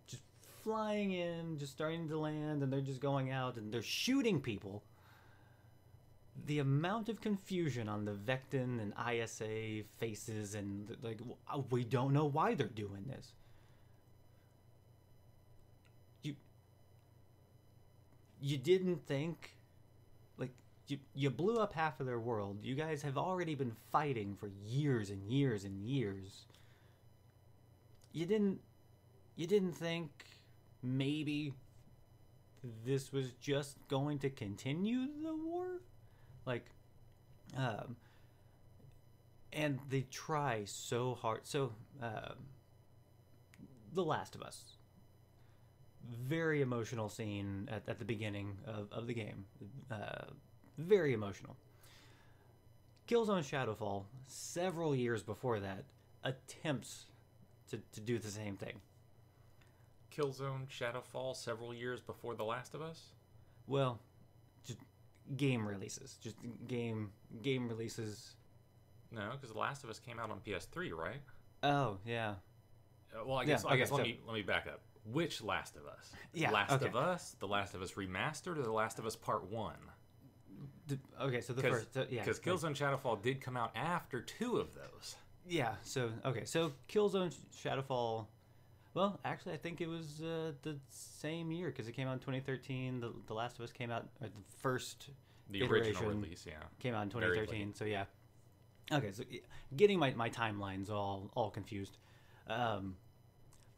Just 0.07 0.23
flying 0.63 1.13
in, 1.13 1.59
just 1.59 1.73
starting 1.73 2.09
to 2.09 2.19
land, 2.19 2.63
and 2.63 2.73
they're 2.73 2.81
just 2.81 3.01
going 3.01 3.31
out 3.31 3.57
and 3.57 3.73
they're 3.73 3.83
shooting 3.83 4.41
people. 4.41 4.83
The 6.47 6.59
amount 6.59 7.09
of 7.09 7.21
confusion 7.21 7.89
on 7.89 8.05
the 8.05 8.13
Vectan 8.13 8.81
and 8.81 8.95
ISA 9.13 9.85
faces, 9.99 10.55
and 10.55 10.97
like, 11.03 11.21
uh, 11.53 11.61
we 11.71 11.85
don't 11.85 12.13
know 12.13 12.27
why 12.27 12.55
they're 12.55 12.67
doing 12.67 13.05
this. 13.07 13.33
You, 16.23 16.35
you 18.41 18.57
didn't 18.57 19.07
think 19.07 19.55
you, 20.91 20.99
you 21.15 21.31
blew 21.31 21.59
up 21.59 21.73
half 21.73 22.01
of 22.01 22.07
their 22.07 22.19
world. 22.19 22.59
You 22.63 22.75
guys 22.75 23.03
have 23.03 23.17
already 23.17 23.55
been 23.55 23.73
fighting 23.93 24.37
for 24.39 24.51
years 24.67 25.11
and 25.11 25.23
years 25.31 25.65
and 25.65 25.83
years. 25.83 26.47
You 28.13 28.27
didn't 28.27 28.61
you 29.37 29.47
didn't 29.47 29.73
think 29.73 30.11
maybe 30.83 31.55
this 32.85 33.13
was 33.13 33.33
just 33.41 33.77
going 33.89 34.19
to 34.21 34.31
continue 34.31 35.07
the 35.23 35.35
war? 35.35 35.81
Like 36.45 36.67
um 37.57 37.97
and 39.53 39.79
they 39.89 40.03
try 40.11 40.63
so 40.65 41.15
hard 41.15 41.41
so 41.45 41.73
um 42.03 42.35
the 43.93 44.05
last 44.05 44.35
of 44.35 44.43
us. 44.43 44.77
Very 46.27 46.63
emotional 46.63 47.09
scene 47.09 47.69
at, 47.71 47.83
at 47.89 47.99
the 47.99 48.05
beginning 48.05 48.57
of, 48.67 48.89
of 48.93 49.07
the 49.07 49.15
game. 49.15 49.45
Uh, 49.91 50.25
very 50.81 51.13
emotional. 51.13 51.57
Killzone 53.09 53.43
Shadowfall, 53.43 54.05
several 54.29 54.95
years 54.95 55.23
before 55.23 55.61
that, 55.61 55.85
attempts 56.23 57.07
to, 57.71 57.79
to 57.93 58.01
do 58.01 58.19
the 58.19 58.29
same 58.31 58.57
thing. 58.57 58.81
Killzone 60.17 60.69
Shadowfall 60.69 61.37
several 61.37 61.75
years 61.75 62.01
before 62.01 62.35
The 62.35 62.45
Last 62.45 62.75
of 62.75 62.83
Us? 62.83 63.01
Well, 63.67 64.01
just 64.65 64.79
game 65.37 65.67
releases. 65.67 66.15
Just 66.23 66.37
game 66.67 67.11
game 67.43 67.69
releases. 67.69 68.35
No, 69.13 69.31
because 69.33 69.51
The 69.53 69.59
Last 69.59 69.83
of 69.85 69.91
Us 69.91 69.99
came 69.99 70.19
out 70.19 70.31
on 70.31 70.41
PS3, 70.41 70.93
right? 70.93 71.21
Oh, 71.63 71.99
yeah. 72.07 72.35
Uh, 73.15 73.25
well, 73.27 73.37
I 73.39 73.45
guess 73.45 73.63
Yeah, 73.65 73.71
I 73.71 73.73
okay, 73.73 73.83
guess 73.83 73.91
let 73.93 73.99
so- 73.99 74.05
me 74.05 74.21
let 74.27 74.35
me 74.35 74.43
back 74.43 74.67
up. 74.67 74.81
Which 75.11 75.43
Last 75.43 75.77
of 75.77 75.87
Us? 75.87 76.13
Yeah, 76.35 76.51
Last 76.51 76.73
okay. 76.73 76.87
of 76.87 76.95
Us, 76.95 77.35
The 77.41 77.49
Last 77.49 77.75
of 77.75 77.81
Us 77.83 77.93
Remastered, 77.93 78.59
or 78.59 78.63
The 78.63 78.71
Last 78.73 78.99
of 78.99 79.07
Us 79.07 79.17
Part 79.17 79.51
One? 79.51 79.75
The, 80.91 81.25
okay, 81.25 81.41
so 81.41 81.53
the 81.53 81.63
Because 81.63 81.79
first. 81.79 81.95
so- 81.95 82.07
yeah. 82.11 82.25
like- 82.25 82.37
Killzone 82.37 82.75
Shadowfall 82.77 83.23
did 83.23 83.41
come 83.41 83.57
out 83.57 83.71
after 83.75 84.21
two 84.21 84.59
of 84.59 84.75
those. 84.75 85.17
Yeah, 85.49 85.75
so 85.83 86.11
okay, 86.25 86.45
so 86.45 86.73
Killzone 86.89 87.35
Shadowfall. 87.65 88.27
Well, 88.93 89.21
actually, 89.25 89.55
I 89.55 89.57
think 89.57 89.81
it 89.81 89.89
was 89.89 90.21
uh, 90.21 90.53
the 90.63 90.77
same 90.89 91.53
year 91.53 91.69
because 91.69 91.87
it 91.87 91.93
came 91.93 92.09
out 92.09 92.15
in 92.15 92.19
2013. 92.19 93.01
The, 93.01 93.13
the 93.27 93.35
Last 93.35 93.57
of 93.59 93.65
Us 93.65 93.71
came 93.73 93.91
out, 93.91 94.09
or 94.21 94.29
the 94.29 94.35
first 94.59 95.11
The 95.49 95.63
original 95.63 96.11
release, 96.11 96.45
yeah. 96.47 96.55
came 96.81 96.95
out 96.95 97.05
in 97.05 97.11
2013. 97.11 97.75
So 97.75 97.85
yeah. 97.85 98.05
Okay, 98.93 99.13
so 99.13 99.23
yeah, 99.31 99.41
getting 99.77 99.99
my, 100.01 100.13
my 100.15 100.29
timelines 100.29 100.91
all 100.91 101.31
all 101.35 101.51
confused, 101.51 101.99
um, 102.49 102.97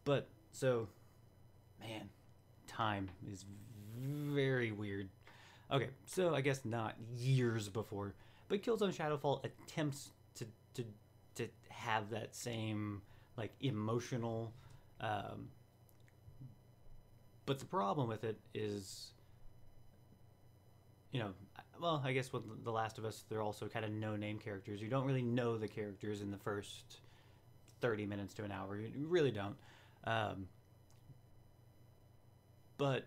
but 0.04 0.28
so, 0.52 0.88
man, 1.80 2.08
time 2.66 3.10
is 3.30 3.44
very 3.96 4.72
weird. 4.72 5.08
Okay, 5.72 5.88
so 6.04 6.34
I 6.34 6.42
guess 6.42 6.64
not 6.64 6.96
years 7.16 7.68
before, 7.68 8.14
but 8.48 8.62
Killzone 8.62 8.94
Shadowfall 8.94 9.42
attempts 9.44 10.10
to 10.34 10.46
to 10.74 10.84
to 11.36 11.48
have 11.70 12.10
that 12.10 12.36
same 12.36 13.00
like 13.38 13.52
emotional, 13.60 14.52
um, 15.00 15.48
but 17.46 17.58
the 17.58 17.64
problem 17.64 18.06
with 18.06 18.24
it 18.24 18.38
is 18.52 19.12
you 21.12 21.20
know, 21.20 21.30
well, 21.80 22.02
I 22.04 22.12
guess 22.12 22.32
with 22.32 22.42
The 22.64 22.70
Last 22.72 22.98
of 22.98 23.04
Us, 23.04 23.24
they're 23.28 23.42
also 23.42 23.68
kind 23.68 23.84
of 23.84 23.90
no-name 23.90 24.38
characters. 24.38 24.80
You 24.80 24.88
don't 24.88 25.04
really 25.06 25.22
know 25.22 25.58
the 25.58 25.68
characters 25.68 26.22
in 26.22 26.30
the 26.30 26.38
first 26.38 27.00
thirty 27.80 28.06
minutes 28.06 28.34
to 28.34 28.44
an 28.44 28.52
hour. 28.52 28.78
You 28.78 29.06
really 29.06 29.30
don't. 29.30 29.56
Um, 30.04 30.48
but 32.78 33.06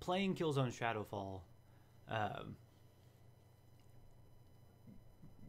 playing 0.00 0.34
Killzone 0.34 0.76
Shadowfall, 0.76 1.40
um, 2.10 2.56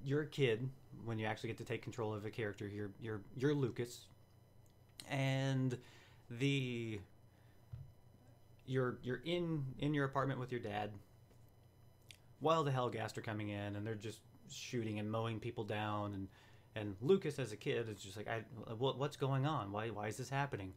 you're 0.03 0.21
a 0.21 0.27
kid 0.27 0.69
when 1.05 1.19
you 1.19 1.25
actually 1.25 1.47
get 1.47 1.57
to 1.57 1.65
take 1.65 1.81
control 1.81 2.13
of 2.13 2.25
a 2.25 2.29
character. 2.29 2.67
You're 2.67 2.91
you're 3.01 3.21
you're 3.35 3.53
Lucas, 3.53 4.05
and 5.09 5.77
the 6.29 6.99
you're 8.65 8.97
you're 9.03 9.21
in 9.25 9.63
in 9.79 9.93
your 9.93 10.05
apartment 10.05 10.39
with 10.39 10.51
your 10.51 10.61
dad. 10.61 10.91
While 12.39 12.63
the 12.63 12.71
Helghast 12.71 13.17
are 13.17 13.21
coming 13.21 13.49
in 13.49 13.75
and 13.75 13.85
they're 13.85 13.95
just 13.95 14.19
shooting 14.49 14.99
and 14.99 15.09
mowing 15.09 15.39
people 15.39 15.63
down 15.63 16.13
and 16.13 16.27
and 16.75 16.95
Lucas 17.01 17.39
as 17.39 17.51
a 17.51 17.55
kid 17.55 17.89
is 17.89 18.01
just 18.01 18.15
like 18.15 18.27
I 18.27 18.43
what, 18.73 18.97
what's 18.97 19.17
going 19.17 19.45
on? 19.45 19.71
Why 19.71 19.89
why 19.89 20.07
is 20.07 20.17
this 20.17 20.29
happening? 20.29 20.73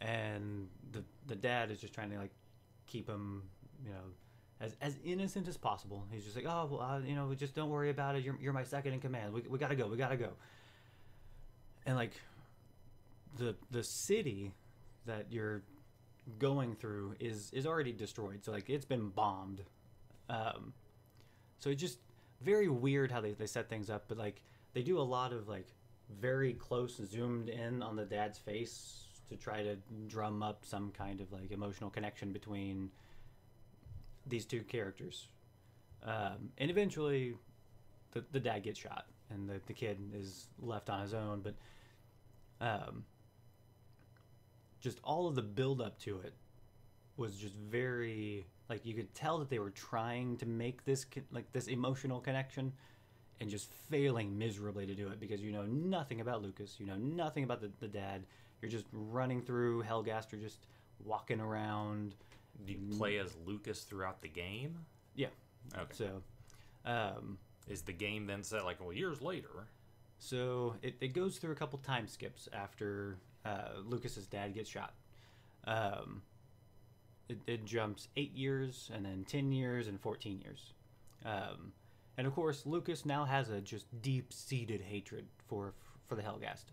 And 0.00 0.68
the 0.92 1.04
the 1.26 1.36
dad 1.36 1.70
is 1.70 1.80
just 1.80 1.92
trying 1.92 2.10
to 2.10 2.18
like 2.18 2.32
keep 2.86 3.08
him 3.08 3.42
you 3.84 3.90
know 3.90 4.04
as 4.60 4.76
as 4.80 4.96
innocent 5.04 5.48
as 5.48 5.56
possible. 5.56 6.06
He's 6.10 6.24
just 6.24 6.36
like 6.36 6.46
oh 6.46 6.68
well 6.70 6.80
uh, 6.80 7.00
you 7.00 7.14
know 7.14 7.34
just 7.34 7.54
don't 7.54 7.70
worry 7.70 7.90
about 7.90 8.16
it. 8.16 8.24
You're, 8.24 8.36
you're 8.40 8.52
my 8.52 8.64
second 8.64 8.94
in 8.94 9.00
command. 9.00 9.32
We, 9.32 9.42
we 9.42 9.58
gotta 9.58 9.76
go. 9.76 9.86
We 9.86 9.96
gotta 9.96 10.16
go. 10.16 10.30
And 11.86 11.96
like 11.96 12.12
the 13.36 13.56
the 13.70 13.82
city 13.82 14.52
that 15.06 15.26
you're 15.30 15.62
going 16.38 16.74
through 16.74 17.14
is 17.20 17.50
is 17.52 17.66
already 17.66 17.92
destroyed. 17.92 18.44
So 18.44 18.52
like 18.52 18.70
it's 18.70 18.86
been 18.86 19.08
bombed. 19.08 19.62
Um 20.28 20.72
so 21.58 21.70
it's 21.70 21.80
just 21.80 21.98
very 22.42 22.68
weird 22.68 23.10
how 23.10 23.20
they, 23.20 23.32
they 23.32 23.46
set 23.46 23.70
things 23.70 23.88
up 23.88 24.04
but 24.08 24.18
like 24.18 24.42
they 24.74 24.82
do 24.82 24.98
a 24.98 25.02
lot 25.02 25.32
of 25.32 25.48
like 25.48 25.68
very 26.20 26.52
close 26.52 26.96
zoomed 26.96 27.48
in 27.48 27.82
on 27.82 27.96
the 27.96 28.04
dad's 28.04 28.38
face 28.38 29.04
to 29.28 29.36
try 29.36 29.62
to 29.62 29.76
drum 30.06 30.42
up 30.42 30.64
some 30.64 30.90
kind 30.90 31.20
of 31.20 31.32
like 31.32 31.50
emotional 31.50 31.90
connection 31.90 32.32
between 32.32 32.90
these 34.26 34.44
two 34.44 34.62
characters 34.62 35.28
um, 36.04 36.50
and 36.58 36.70
eventually 36.70 37.34
the, 38.12 38.24
the 38.32 38.40
dad 38.40 38.62
gets 38.62 38.78
shot 38.78 39.06
and 39.30 39.48
the, 39.48 39.60
the 39.66 39.72
kid 39.72 39.98
is 40.14 40.46
left 40.60 40.90
on 40.90 41.00
his 41.00 41.14
own 41.14 41.42
but 41.42 41.54
um, 42.60 43.04
just 44.80 44.98
all 45.02 45.26
of 45.26 45.34
the 45.34 45.42
build 45.42 45.80
up 45.80 45.98
to 45.98 46.18
it 46.20 46.34
was 47.16 47.36
just 47.36 47.54
very 47.54 48.46
like 48.68 48.84
you 48.84 48.94
could 48.94 49.14
tell 49.14 49.38
that 49.38 49.48
they 49.50 49.58
were 49.58 49.70
trying 49.70 50.36
to 50.38 50.46
make 50.46 50.84
this 50.84 51.06
like 51.32 51.50
this 51.52 51.66
emotional 51.68 52.20
connection 52.20 52.72
and 53.40 53.50
just 53.50 53.70
failing 53.90 54.38
miserably 54.38 54.86
to 54.86 54.94
do 54.94 55.08
it 55.08 55.20
because 55.20 55.40
you 55.40 55.52
know 55.52 55.64
nothing 55.64 56.20
about 56.20 56.42
Lucas, 56.42 56.76
you 56.78 56.86
know 56.86 56.96
nothing 56.96 57.44
about 57.44 57.60
the, 57.60 57.70
the 57.80 57.88
dad. 57.88 58.24
You're 58.62 58.70
just 58.70 58.86
running 58.92 59.42
through 59.42 59.82
Hellgaster, 59.82 60.40
just 60.40 60.66
walking 61.04 61.40
around. 61.40 62.14
Do 62.66 62.72
you 62.72 62.96
play 62.96 63.18
as 63.18 63.34
Lucas 63.46 63.82
throughout 63.82 64.22
the 64.22 64.28
game? 64.28 64.78
Yeah. 65.14 65.28
Okay. 65.76 65.92
So, 65.92 66.22
um, 66.84 67.38
Is 67.68 67.82
the 67.82 67.92
game 67.92 68.26
then 68.26 68.42
set 68.42 68.64
like 68.64 68.80
well 68.80 68.92
years 68.92 69.20
later? 69.22 69.68
So 70.18 70.74
it, 70.82 70.94
it 71.00 71.08
goes 71.14 71.38
through 71.38 71.52
a 71.52 71.56
couple 71.56 71.78
time 71.80 72.06
skips 72.06 72.48
after 72.52 73.18
uh, 73.44 73.80
Lucas's 73.84 74.26
dad 74.26 74.54
gets 74.54 74.70
shot. 74.70 74.94
Um, 75.66 76.22
it, 77.28 77.38
it 77.46 77.64
jumps 77.64 78.08
eight 78.16 78.34
years 78.34 78.90
and 78.94 79.04
then 79.04 79.24
10 79.26 79.52
years 79.52 79.88
and 79.88 80.00
14 80.00 80.40
years. 80.40 80.72
Um, 81.24 81.72
and 82.16 82.26
of 82.26 82.34
course, 82.34 82.64
Lucas 82.66 83.04
now 83.04 83.24
has 83.24 83.50
a 83.50 83.60
just 83.60 83.86
deep 84.02 84.32
seated 84.32 84.80
hatred 84.82 85.26
for, 85.48 85.74
for 86.06 86.14
the 86.14 86.22
Helghast. 86.22 86.64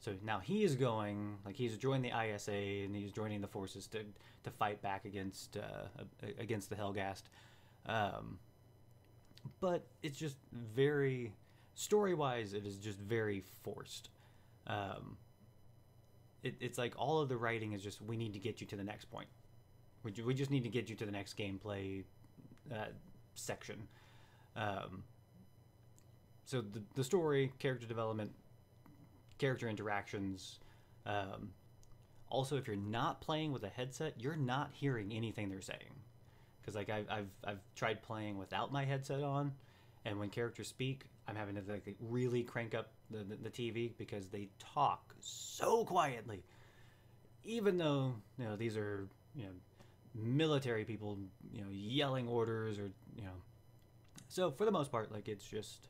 So 0.00 0.14
now 0.24 0.38
he 0.38 0.62
is 0.62 0.76
going, 0.76 1.38
like, 1.44 1.56
he's 1.56 1.76
joined 1.76 2.04
the 2.04 2.12
ISA 2.16 2.52
and 2.52 2.94
he's 2.94 3.10
joining 3.10 3.40
the 3.40 3.48
forces 3.48 3.86
to, 3.88 4.00
to 4.44 4.50
fight 4.50 4.80
back 4.80 5.04
against, 5.04 5.56
uh, 5.56 6.04
against 6.38 6.70
the 6.70 6.76
Helghast. 6.76 7.22
Um, 7.86 8.38
but 9.60 9.86
it's 10.02 10.18
just 10.18 10.36
very 10.52 11.32
story 11.74 12.12
wise 12.12 12.54
it 12.54 12.66
is 12.66 12.76
just 12.76 12.98
very 12.98 13.42
forced. 13.62 14.10
Um, 14.66 15.16
it, 16.42 16.56
it's 16.60 16.76
like 16.76 16.94
all 16.96 17.20
of 17.20 17.28
the 17.28 17.36
writing 17.36 17.72
is 17.72 17.82
just 17.82 18.02
we 18.02 18.16
need 18.16 18.32
to 18.32 18.38
get 18.38 18.60
you 18.60 18.66
to 18.66 18.76
the 18.76 18.84
next 18.84 19.06
point. 19.06 19.28
We, 20.02 20.12
we 20.24 20.34
just 20.34 20.50
need 20.50 20.64
to 20.64 20.68
get 20.68 20.88
you 20.88 20.96
to 20.96 21.06
the 21.06 21.12
next 21.12 21.36
gameplay 21.36 22.04
uh, 22.72 22.86
section. 23.34 23.88
Um, 24.56 25.04
so 26.44 26.60
the, 26.60 26.82
the 26.94 27.04
story 27.04 27.52
character 27.58 27.86
development 27.86 28.32
character 29.38 29.68
interactions 29.68 30.58
um, 31.06 31.50
also 32.28 32.56
if 32.56 32.66
you're 32.66 32.76
not 32.76 33.20
playing 33.20 33.52
with 33.52 33.62
a 33.64 33.68
headset 33.68 34.14
you're 34.18 34.36
not 34.36 34.70
hearing 34.72 35.12
anything 35.12 35.48
they're 35.48 35.60
saying 35.60 35.94
because 36.68 36.76
like 36.76 36.90
I've, 36.90 37.08
I've 37.10 37.28
I've 37.44 37.60
tried 37.74 38.02
playing 38.02 38.36
without 38.36 38.70
my 38.70 38.84
headset 38.84 39.22
on, 39.22 39.52
and 40.04 40.18
when 40.18 40.28
characters 40.28 40.68
speak, 40.68 41.04
I'm 41.26 41.34
having 41.34 41.54
to 41.54 41.62
like 41.66 41.96
really 41.98 42.42
crank 42.42 42.74
up 42.74 42.90
the, 43.10 43.24
the, 43.24 43.36
the 43.36 43.50
TV 43.50 43.92
because 43.96 44.28
they 44.28 44.48
talk 44.58 45.14
so 45.20 45.84
quietly. 45.86 46.42
Even 47.44 47.78
though 47.78 48.12
you 48.38 48.44
know 48.44 48.56
these 48.56 48.76
are 48.76 49.08
you 49.34 49.44
know 49.44 49.52
military 50.14 50.84
people 50.84 51.18
you 51.50 51.62
know 51.62 51.70
yelling 51.70 52.28
orders 52.28 52.78
or 52.78 52.90
you 53.16 53.22
know, 53.22 53.38
so 54.28 54.50
for 54.50 54.66
the 54.66 54.72
most 54.72 54.92
part 54.92 55.10
like 55.10 55.28
it's 55.28 55.44
just. 55.44 55.88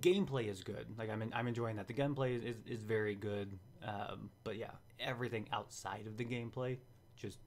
Gameplay 0.00 0.48
is 0.48 0.62
good. 0.62 0.86
Like 0.98 1.10
I'm, 1.10 1.22
in, 1.22 1.32
I'm 1.34 1.46
enjoying 1.46 1.76
that. 1.76 1.86
The 1.86 1.92
gunplay 1.92 2.36
is, 2.36 2.42
is, 2.44 2.56
is 2.66 2.82
very 2.82 3.14
good. 3.14 3.58
Um, 3.86 4.30
but 4.42 4.56
yeah, 4.56 4.70
everything 4.98 5.46
outside 5.52 6.06
of 6.06 6.16
the 6.16 6.24
gameplay 6.24 6.78
just 7.16 7.38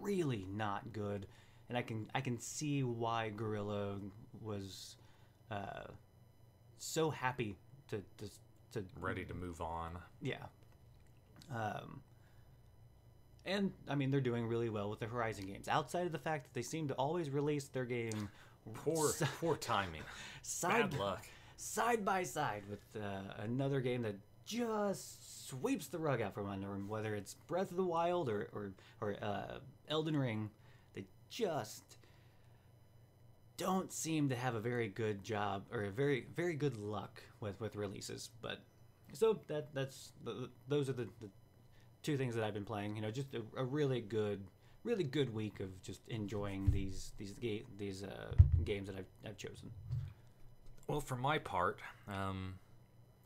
really 0.00 0.46
not 0.50 0.92
good. 0.92 1.26
And 1.68 1.76
I 1.78 1.82
can 1.82 2.08
I 2.14 2.20
can 2.20 2.38
see 2.38 2.82
why 2.82 3.30
Guerrilla 3.30 3.96
was 4.40 4.96
uh, 5.50 5.84
so 6.78 7.10
happy 7.10 7.56
to, 7.88 8.02
to 8.18 8.30
to 8.72 8.84
Ready 9.00 9.24
to 9.24 9.34
move 9.34 9.60
on. 9.60 9.98
yeah. 10.20 10.36
Um, 11.54 12.00
and 13.44 13.72
I 13.88 13.94
mean 13.94 14.10
they're 14.10 14.20
doing 14.20 14.46
really 14.46 14.68
well 14.68 14.88
with 14.88 15.00
the 15.00 15.06
Horizon 15.06 15.46
games. 15.46 15.66
Outside 15.68 16.06
of 16.06 16.12
the 16.12 16.18
fact 16.18 16.44
that 16.44 16.54
they 16.54 16.62
seem 16.62 16.88
to 16.88 16.94
always 16.94 17.28
release 17.30 17.64
their 17.68 17.84
game 17.84 18.28
Poor, 18.74 19.08
si- 19.12 19.24
poor 19.40 19.56
timing. 19.56 20.02
side 20.42 20.90
Bad 20.90 20.98
luck. 20.98 21.26
Side 21.56 22.04
by 22.04 22.22
side 22.22 22.62
with 22.68 22.80
uh, 22.96 23.34
another 23.38 23.80
game 23.80 24.02
that 24.02 24.16
just 24.44 25.48
sweeps 25.48 25.86
the 25.88 25.98
rug 25.98 26.20
out 26.20 26.34
from 26.34 26.48
under 26.48 26.68
them. 26.68 26.88
Whether 26.88 27.14
it's 27.14 27.34
Breath 27.34 27.70
of 27.70 27.76
the 27.76 27.84
Wild 27.84 28.28
or 28.28 28.48
or, 28.52 28.72
or 29.00 29.16
uh, 29.22 29.58
Elden 29.88 30.16
Ring, 30.16 30.50
they 30.94 31.04
just 31.30 31.98
don't 33.56 33.92
seem 33.92 34.28
to 34.28 34.34
have 34.36 34.54
a 34.54 34.60
very 34.60 34.88
good 34.88 35.22
job 35.22 35.64
or 35.72 35.84
a 35.84 35.90
very 35.90 36.26
very 36.34 36.54
good 36.54 36.76
luck 36.76 37.22
with 37.40 37.60
with 37.60 37.76
releases. 37.76 38.30
But 38.40 38.58
so 39.12 39.40
that 39.46 39.74
that's 39.74 40.12
th- 40.24 40.50
those 40.68 40.88
are 40.88 40.94
the, 40.94 41.08
the 41.20 41.30
two 42.02 42.16
things 42.16 42.34
that 42.34 42.44
I've 42.44 42.54
been 42.54 42.64
playing. 42.64 42.96
You 42.96 43.02
know, 43.02 43.10
just 43.10 43.34
a, 43.34 43.42
a 43.56 43.64
really 43.64 44.00
good. 44.00 44.44
Really 44.84 45.04
good 45.04 45.32
week 45.32 45.60
of 45.60 45.80
just 45.80 46.00
enjoying 46.08 46.72
these 46.72 47.12
these 47.16 47.36
these 47.78 48.02
uh, 48.02 48.32
games 48.64 48.88
that 48.88 48.96
I've, 48.96 49.06
I've 49.24 49.36
chosen. 49.36 49.70
Well, 50.92 51.00
for 51.00 51.16
my 51.16 51.38
part, 51.38 51.78
um, 52.06 52.56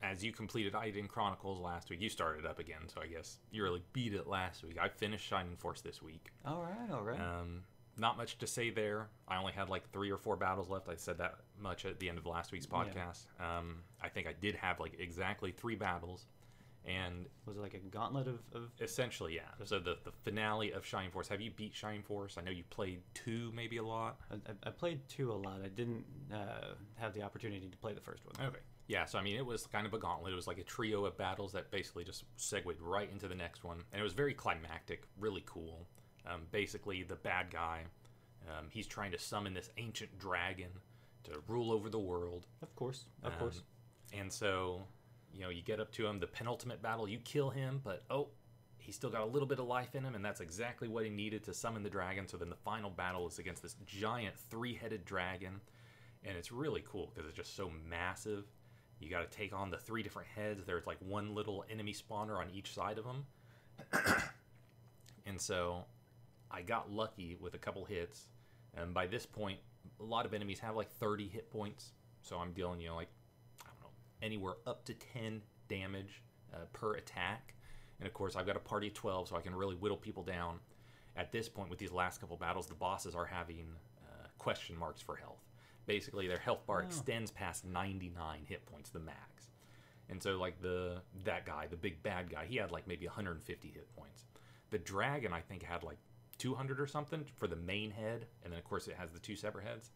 as 0.01 0.25
you 0.25 0.31
completed 0.31 0.75
Eiyuden 0.75 1.09
Chronicles 1.09 1.59
last 1.59 1.91
week, 1.91 2.01
you 2.01 2.09
started 2.09 2.47
up 2.47 2.61
again, 2.61 2.83
so 2.87 3.01
I 3.01 3.09
guess 3.09 3.39
you 3.51 3.65
really 3.65 3.83
beat 3.93 4.15
it 4.15 4.29
last 4.29 4.63
week. 4.63 4.79
I 4.81 4.89
finished 4.89 5.27
Shining 5.27 5.57
Force 5.57 5.81
this 5.81 6.01
week. 6.01 6.31
All 6.45 6.63
right, 6.63 6.93
all 6.93 7.03
right. 7.03 7.19
Um, 7.19 7.65
not 7.99 8.17
much 8.17 8.39
to 8.39 8.47
say 8.47 8.71
there. 8.71 9.09
I 9.27 9.37
only 9.39 9.53
had 9.53 9.69
like 9.69 9.91
three 9.91 10.13
or 10.13 10.17
four 10.17 10.37
battles 10.37 10.71
left. 10.71 10.89
I 10.89 10.95
said 10.95 11.19
that 11.19 11.39
much 11.59 11.85
at 11.85 11.99
the 11.99 12.09
end 12.09 12.19
of 12.19 12.27
last 12.27 12.53
week's 12.53 12.69
Yeah. 12.71 12.85
podcast. 12.85 13.25
Um, 13.41 13.83
I 14.01 14.11
think 14.11 14.29
I 14.29 14.33
did 14.33 14.55
have 14.55 14.79
like 14.79 15.01
exactly 15.01 15.51
three 15.51 15.75
battles, 15.75 16.25
and 16.87 17.26
Was 17.47 17.57
it 17.57 17.61
like 17.61 17.75
a 17.75 17.78
gauntlet 17.78 18.28
of, 18.28 18.38
of 18.55 18.71
essentially, 18.81 19.35
yeah. 19.35 19.43
So 19.64 19.78
the 19.78 19.97
the 20.05 20.12
finale 20.25 20.73
of 20.73 20.85
Shining 20.87 21.11
Force. 21.11 21.28
Have 21.28 21.40
you 21.40 21.50
beat 21.50 21.75
Shining 21.75 22.02
Force? 22.02 22.37
I 22.38 22.43
know 22.43 22.50
you 22.50 22.64
played 22.71 23.00
two, 23.14 23.50
maybe 23.55 23.76
a 23.78 23.83
lot. 23.83 24.19
I, 24.31 24.37
I- 24.69 24.71
played 24.71 25.00
two 25.09 25.33
a 25.33 25.35
lot. 25.35 25.61
I 25.64 25.69
didn't 25.69 26.05
uh, 26.33 26.75
have 26.97 27.12
the 27.14 27.23
opportunity 27.23 27.69
to 27.69 27.76
play 27.78 27.93
the 27.93 28.00
first 28.00 28.23
one. 28.25 28.47
Okay. 28.49 28.61
Yeah, 28.88 29.05
so 29.05 29.19
I 29.19 29.23
mean, 29.23 29.37
it 29.37 29.45
was 29.45 29.66
kind 29.66 29.85
of 29.87 29.95
a 29.95 29.99
gauntlet. 29.99 30.33
It 30.33 30.37
was 30.37 30.47
like 30.47 30.59
a 30.59 30.62
trio 30.62 31.05
of 31.07 31.16
battles 31.19 31.52
that 31.55 31.73
basically 31.73 32.05
just 32.05 32.23
segued 32.37 32.81
right 32.81 33.11
into 33.11 33.26
the 33.26 33.35
next 33.35 33.64
one, 33.64 33.78
and 33.93 34.00
it 34.00 34.05
was 34.05 34.12
very 34.12 34.33
climactic, 34.33 35.02
really 35.19 35.43
cool. 35.45 35.88
Um, 36.25 36.43
basically, 36.52 37.02
the 37.02 37.16
bad 37.16 37.50
guy, 37.50 37.83
um, 38.49 38.66
he's 38.71 38.87
trying 38.87 39.11
to 39.13 39.19
summon 39.19 39.54
this 39.54 39.71
ancient 39.76 40.17
dragon 40.21 40.71
to 41.25 41.32
rule 41.49 41.73
over 41.73 41.89
the 41.91 41.99
world. 41.99 42.47
Of 42.63 42.76
course, 42.76 43.06
of 43.25 43.32
Um, 43.32 43.39
course. 43.41 43.63
And 44.13 44.32
so, 44.32 44.82
you 45.37 45.43
know, 45.43 45.51
you 45.51 45.63
get 45.63 45.81
up 45.81 45.93
to 45.93 46.07
him, 46.07 46.19
the 46.19 46.27
penultimate 46.27 46.83
battle, 46.83 47.07
you 47.07 47.19
kill 47.19 47.51
him, 47.51 47.81
but 47.85 48.05
oh, 48.09 48.29
he's 48.79 48.95
still 48.95 49.11
got 49.11 49.21
a 49.21 49.27
little 49.27 49.47
bit 49.47 49.59
of 49.59 49.67
life 49.67 49.95
in 49.95 50.03
him, 50.03 50.15
and 50.15 50.25
that's 50.25 50.41
exactly 50.41 50.89
what 50.89 51.05
he 51.05 51.11
needed 51.11 51.45
to 51.45 51.53
summon 51.53 51.83
the 51.83 51.91
dragon. 51.91 52.27
So 52.27 52.39
then 52.39 52.49
the 52.49 52.57
final 52.57 52.89
battle 52.89 53.29
is 53.29 53.39
against 53.39 53.63
this 53.63 53.77
giant 53.85 54.35
three 54.49 54.75
headed 54.75 55.05
dragon, 55.05 55.61
and 56.25 56.37
it's 56.39 56.51
really 56.51 56.83
cool 56.91 57.13
because 57.13 57.29
it's 57.29 57.37
just 57.37 57.55
so 57.55 57.71
massive. 57.89 58.45
You 58.99 59.11
got 59.11 59.31
to 59.31 59.37
take 59.37 59.53
on 59.53 59.71
the 59.71 59.77
three 59.77 60.03
different 60.03 60.29
heads. 60.35 60.65
There's 60.65 60.87
like 60.87 60.99
one 61.01 61.35
little 61.35 61.65
enemy 61.71 61.93
spawner 61.93 62.39
on 62.39 62.49
each 62.55 62.73
side 62.73 62.97
of 62.97 63.05
them. 63.05 63.27
and 65.27 65.39
so 65.39 65.85
I 66.51 66.63
got 66.63 66.91
lucky 66.91 67.37
with 67.39 67.53
a 67.53 67.59
couple 67.59 67.85
hits. 67.85 68.29
And 68.75 68.95
by 68.95 69.07
this 69.07 69.27
point, 69.27 69.59
a 70.01 70.05
lot 70.05 70.25
of 70.25 70.33
enemies 70.33 70.61
have 70.61 70.77
like 70.77 70.91
30 70.93 71.29
hit 71.29 71.51
points. 71.51 71.93
So 72.23 72.39
I'm 72.39 72.53
dealing, 72.53 72.81
you 72.81 72.89
know, 72.89 72.97
like, 72.97 73.11
anywhere 74.23 74.55
up 74.67 74.85
to 74.87 74.95
10 74.95 75.43
damage 75.69 76.23
uh, 76.55 76.59
per 76.73 76.95
attack. 76.95 77.55
And 77.99 78.07
of 78.07 78.13
course, 78.15 78.37
I've 78.37 78.47
got 78.47 78.57
a 78.57 78.61
party 78.61 78.89
of 78.89 78.95
12, 78.95 79.29
so 79.29 79.37
I 79.37 79.41
can 79.41 79.55
really 79.55 79.75
whittle 79.75 79.97
people 79.97 80.23
down. 80.23 80.59
At 81.17 81.33
this 81.33 81.49
point, 81.49 81.71
with 81.71 81.79
these 81.79 81.93
last 81.93 82.21
couple 82.21 82.37
battles, 82.37 82.67
the 82.67 82.75
bosses 82.75 83.15
are 83.15 83.25
having 83.25 83.67
uh, 84.02 84.26
question 84.39 84.76
marks 84.76 85.00
for 85.00 85.17
health. 85.17 85.43
Basically, 85.87 86.29
their 86.29 86.39
health 86.39 86.67
bar 86.67 86.83
Oh. 86.83 86.87
extends 86.87 87.31
past 87.31 87.65
99 87.65 88.45
hit 88.47 88.67
points, 88.67 88.91
the 88.91 88.99
max. 88.99 89.50
And 90.09 90.23
so, 90.23 90.37
like 90.39 90.61
the 90.61 91.00
that 91.25 91.47
guy, 91.47 91.67
the 91.69 91.76
big 91.76 92.02
bad 92.02 92.31
guy, 92.31 92.45
he 92.47 92.57
had 92.57 92.71
like 92.71 92.87
maybe 92.87 93.07
150 93.07 93.69
hit 93.69 93.97
points. 93.97 94.25
The 94.71 94.79
dragon, 94.79 95.33
I 95.33 95.41
think, 95.41 95.63
had 95.63 95.83
like 95.83 95.99
200 96.39 96.81
or 96.81 96.87
something 96.87 97.25
for 97.37 97.47
the 97.49 97.57
main 97.57 97.91
head, 97.91 98.26
and 98.45 98.52
then 98.52 98.59
of 98.59 98.65
course 98.65 98.89
it 98.89 98.95
has 98.97 99.11
the 99.11 99.19
two 99.19 99.37
separate 99.37 99.65
heads. 99.65 99.91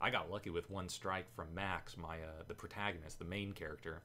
I 0.00 0.10
got 0.10 0.30
lucky 0.30 0.50
with 0.50 0.68
one 0.70 0.88
strike 0.88 1.30
from 1.34 1.54
Max, 1.54 1.96
my 1.96 2.16
uh, 2.16 2.42
the 2.46 2.54
protagonist, 2.54 3.18
the 3.18 3.24
main 3.24 3.52
character. 3.52 4.02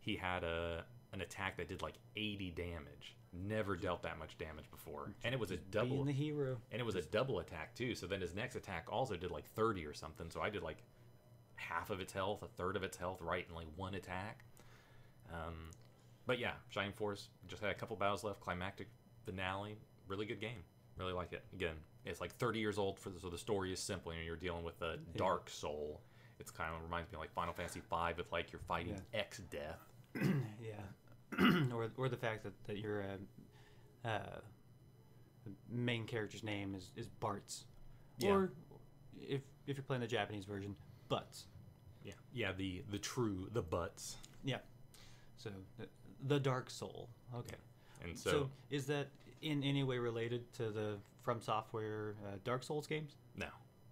He 0.00 0.16
had 0.16 0.44
a 0.44 0.84
an 1.12 1.20
attack 1.20 1.56
that 1.58 1.68
did 1.68 1.82
like 1.82 1.94
80 2.16 2.50
damage. 2.52 3.16
Never 3.32 3.76
dealt 3.76 4.02
that 4.02 4.18
much 4.18 4.38
damage 4.38 4.70
before, 4.70 5.10
and 5.22 5.34
it 5.34 5.38
was 5.40 5.50
a 5.50 5.56
double 5.58 5.88
Being 5.96 6.06
the 6.06 6.12
hero. 6.12 6.56
and 6.72 6.80
it 6.80 6.84
was 6.84 6.94
a 6.94 7.02
double 7.02 7.40
attack 7.40 7.74
too. 7.74 7.94
So 7.94 8.06
then 8.06 8.20
his 8.20 8.34
next 8.34 8.56
attack 8.56 8.86
also 8.88 9.14
did 9.16 9.30
like 9.30 9.44
30 9.54 9.84
or 9.84 9.92
something. 9.92 10.30
So 10.30 10.40
I 10.40 10.48
did 10.48 10.62
like 10.62 10.78
half 11.56 11.90
of 11.90 12.00
its 12.00 12.12
health, 12.14 12.42
a 12.42 12.46
third 12.48 12.76
of 12.76 12.82
its 12.82 12.96
health, 12.96 13.20
right 13.20 13.44
in 13.48 13.54
like 13.54 13.66
one 13.76 13.94
attack. 13.94 14.44
Um, 15.32 15.70
but 16.26 16.38
yeah, 16.38 16.52
Shining 16.70 16.92
Force 16.92 17.28
just 17.46 17.60
had 17.62 17.70
a 17.70 17.74
couple 17.74 17.96
battles 17.96 18.24
left. 18.24 18.40
Climactic 18.40 18.88
finale, 19.24 19.76
really 20.08 20.24
good 20.24 20.40
game. 20.40 20.62
Really 20.98 21.12
like 21.12 21.32
it. 21.32 21.44
Again, 21.52 21.74
it's 22.04 22.20
like 22.20 22.34
30 22.36 22.58
years 22.58 22.78
old, 22.78 22.98
for 22.98 23.10
the, 23.10 23.20
so 23.20 23.28
the 23.28 23.38
story 23.38 23.72
is 23.72 23.80
simple. 23.80 24.12
You 24.12 24.20
know, 24.20 24.24
you're 24.24 24.36
dealing 24.36 24.64
with 24.64 24.80
a 24.82 24.96
Dark 25.16 25.50
Sol. 25.50 26.00
It's 26.38 26.50
kind 26.50 26.74
of 26.74 26.82
reminds 26.82 27.10
me 27.10 27.16
of 27.16 27.20
like 27.20 27.32
Final 27.34 27.54
Fantasy 27.54 27.80
V, 27.80 28.12
with 28.16 28.30
like 28.32 28.52
you're 28.52 28.60
fighting 28.60 29.00
X 29.14 29.40
death. 29.50 29.80
Yeah. 30.62 31.42
or 31.74 31.90
or 31.96 32.08
the 32.08 32.16
fact 32.16 32.44
that, 32.44 32.52
that 32.66 32.78
your 32.78 33.02
uh, 33.02 34.08
uh, 34.08 34.38
the 35.44 35.50
main 35.68 36.04
character's 36.04 36.42
name 36.44 36.74
is, 36.74 36.90
is 36.96 37.08
Bartz. 37.20 37.64
Yeah. 38.18 38.30
Or 38.30 38.52
if 39.20 39.42
if 39.66 39.76
you're 39.76 39.84
playing 39.84 40.02
the 40.02 40.06
Japanese 40.06 40.44
version, 40.44 40.76
Butts. 41.08 41.46
Yeah, 42.04 42.12
yeah, 42.32 42.52
the 42.52 42.82
the 42.90 42.98
true 42.98 43.48
the 43.52 43.62
butts. 43.62 44.16
Yeah. 44.44 44.58
So 45.36 45.50
the, 45.78 45.86
the 46.26 46.40
Dark 46.40 46.70
Sol. 46.70 47.08
Okay. 47.34 47.56
And 48.04 48.16
So, 48.16 48.30
so, 48.30 48.50
is 48.70 48.86
that 48.86 49.08
in 49.50 49.62
any 49.62 49.82
way 49.84 49.98
related 49.98 50.52
to 50.54 50.70
the 50.70 50.98
From 51.22 51.40
Software 51.40 52.14
uh, 52.26 52.36
Dark 52.44 52.62
Souls 52.62 52.86
games? 52.86 53.16
no, 53.36 53.46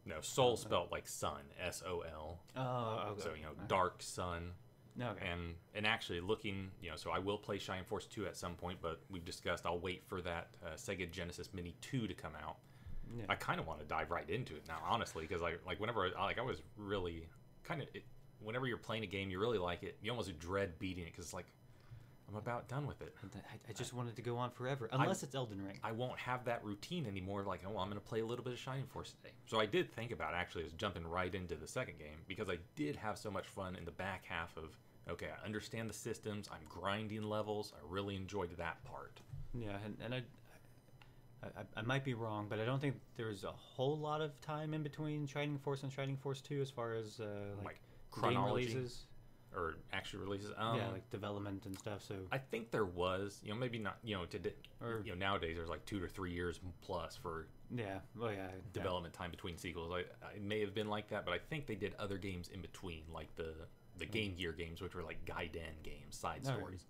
no, 0.06 0.20
soul 0.20 0.56
spelled 0.56 0.90
like 0.92 1.08
sun, 1.08 1.40
S 1.60 1.82
O 1.86 2.00
L. 2.00 2.40
Oh, 2.56 3.10
okay. 3.12 3.22
So 3.22 3.30
you 3.36 3.42
know, 3.42 3.52
dark 3.68 4.02
sun. 4.02 4.52
No, 4.96 5.08
okay. 5.10 5.26
and 5.32 5.54
and 5.74 5.86
actually 5.88 6.20
looking 6.20 6.70
you 6.80 6.88
know 6.88 6.94
so 6.94 7.10
i 7.10 7.18
will 7.18 7.36
play 7.36 7.58
shining 7.58 7.82
force 7.84 8.06
2 8.06 8.26
at 8.26 8.36
some 8.36 8.54
point 8.54 8.78
but 8.80 9.00
we've 9.10 9.24
discussed 9.24 9.66
i'll 9.66 9.80
wait 9.80 10.04
for 10.06 10.20
that 10.20 10.50
uh, 10.64 10.74
sega 10.76 11.10
genesis 11.10 11.48
mini 11.52 11.74
2 11.80 12.06
to 12.06 12.14
come 12.14 12.30
out 12.40 12.58
Yeah. 13.18 13.24
i 13.28 13.34
kind 13.34 13.58
of 13.58 13.66
want 13.66 13.80
to 13.80 13.86
dive 13.86 14.12
right 14.12 14.30
into 14.30 14.54
it 14.54 14.62
now 14.68 14.78
honestly 14.88 15.26
because 15.26 15.42
i 15.42 15.54
like 15.66 15.80
whenever 15.80 16.06
I, 16.16 16.22
like 16.26 16.38
i 16.38 16.42
was 16.42 16.62
really 16.76 17.26
kind 17.64 17.82
of 17.82 17.88
whenever 18.38 18.68
you're 18.68 18.76
playing 18.76 19.02
a 19.02 19.08
game 19.08 19.30
you 19.30 19.40
really 19.40 19.58
like 19.58 19.82
it 19.82 19.98
you 20.00 20.12
almost 20.12 20.38
dread 20.38 20.78
beating 20.78 21.02
it 21.02 21.10
because 21.10 21.24
it's 21.24 21.34
like 21.34 21.46
i'm 22.28 22.36
about 22.36 22.68
done 22.68 22.86
with 22.86 23.00
it 23.02 23.14
I, 23.34 23.70
I 23.70 23.72
just 23.72 23.92
wanted 23.92 24.16
to 24.16 24.22
go 24.22 24.36
on 24.36 24.50
forever, 24.50 24.88
unless 24.92 25.22
it's 25.22 25.34
Elden 25.34 25.62
Ring. 25.62 25.78
I 25.82 25.92
won't 25.92 26.18
have 26.18 26.44
that 26.44 26.64
routine 26.64 27.06
anymore. 27.06 27.42
Like, 27.44 27.60
oh, 27.66 27.78
I'm 27.78 27.88
going 27.88 28.00
to 28.00 28.00
play 28.00 28.20
a 28.20 28.26
little 28.26 28.44
bit 28.44 28.52
of 28.52 28.58
Shining 28.58 28.86
Force 28.86 29.12
today. 29.22 29.34
So 29.46 29.60
I 29.60 29.66
did 29.66 29.90
think 29.92 30.10
about 30.12 30.34
actually 30.34 30.64
just 30.64 30.76
jumping 30.76 31.06
right 31.06 31.34
into 31.34 31.54
the 31.54 31.66
second 31.66 31.98
game 31.98 32.18
because 32.28 32.48
I 32.48 32.58
did 32.76 32.96
have 32.96 33.18
so 33.18 33.30
much 33.30 33.46
fun 33.46 33.76
in 33.76 33.84
the 33.84 33.90
back 33.90 34.24
half 34.28 34.56
of. 34.56 34.76
Okay, 35.10 35.28
I 35.40 35.44
understand 35.44 35.88
the 35.90 35.94
systems. 35.94 36.48
I'm 36.52 36.66
grinding 36.68 37.22
levels. 37.24 37.72
I 37.76 37.80
really 37.88 38.16
enjoyed 38.16 38.56
that 38.56 38.82
part. 38.84 39.20
Yeah, 39.54 39.76
and, 39.84 39.96
and 40.04 40.14
I, 40.14 40.22
I, 41.42 41.46
I- 41.60 41.80
I 41.80 41.82
might 41.82 42.04
be 42.04 42.14
wrong, 42.14 42.46
but 42.48 42.58
I 42.60 42.64
don't 42.64 42.80
think 42.80 42.94
there's 43.16 43.44
a 43.44 43.52
whole 43.52 43.98
lot 43.98 44.20
of 44.20 44.38
time 44.40 44.74
in 44.74 44.82
between 44.82 45.26
Shining 45.26 45.58
Force 45.58 45.82
and 45.82 45.92
Shining 45.92 46.16
Force 46.16 46.40
Two 46.40 46.60
as 46.60 46.70
far 46.70 46.94
as 46.94 47.20
uh, 47.20 47.24
like, 47.58 47.64
Like 47.66 47.80
chronology? 48.10 48.66
releases. 48.74 49.06
Or 49.54 49.76
actually 49.92 50.24
releases. 50.24 50.50
Um, 50.56 50.78
yeah, 50.78 50.88
like 50.90 51.08
development 51.10 51.64
and 51.66 51.78
stuff. 51.78 52.02
So 52.06 52.14
I 52.32 52.38
think 52.38 52.70
there 52.70 52.84
was, 52.84 53.40
you 53.42 53.52
know, 53.52 53.58
maybe 53.58 53.78
not, 53.78 53.98
you 54.02 54.16
know, 54.16 54.24
to 54.26 54.38
di- 54.38 54.54
or 54.82 55.02
you 55.04 55.12
know 55.12 55.18
nowadays 55.18 55.56
there's 55.56 55.68
like 55.68 55.84
two 55.86 56.00
to 56.00 56.08
three 56.08 56.32
years 56.32 56.60
plus 56.80 57.16
for 57.16 57.46
yeah, 57.74 57.98
well 58.18 58.30
yeah, 58.30 58.38
yeah. 58.38 58.48
development 58.72 59.14
time 59.14 59.30
between 59.30 59.56
sequels. 59.56 59.92
I, 59.92 60.00
I 60.26 60.38
may 60.40 60.60
have 60.60 60.74
been 60.74 60.88
like 60.88 61.08
that, 61.08 61.24
but 61.24 61.32
I 61.32 61.38
think 61.38 61.66
they 61.66 61.74
did 61.76 61.94
other 61.98 62.18
games 62.18 62.48
in 62.52 62.60
between, 62.60 63.02
like 63.12 63.34
the 63.36 63.54
the 63.96 64.06
Game 64.06 64.34
Gear 64.34 64.52
games, 64.52 64.80
which 64.82 64.94
were 64.94 65.02
like 65.04 65.24
Gaiden 65.24 65.82
games, 65.82 66.16
side 66.16 66.40
Oh, 66.44 66.48
yeah. 66.50 66.56
stories. 66.56 66.84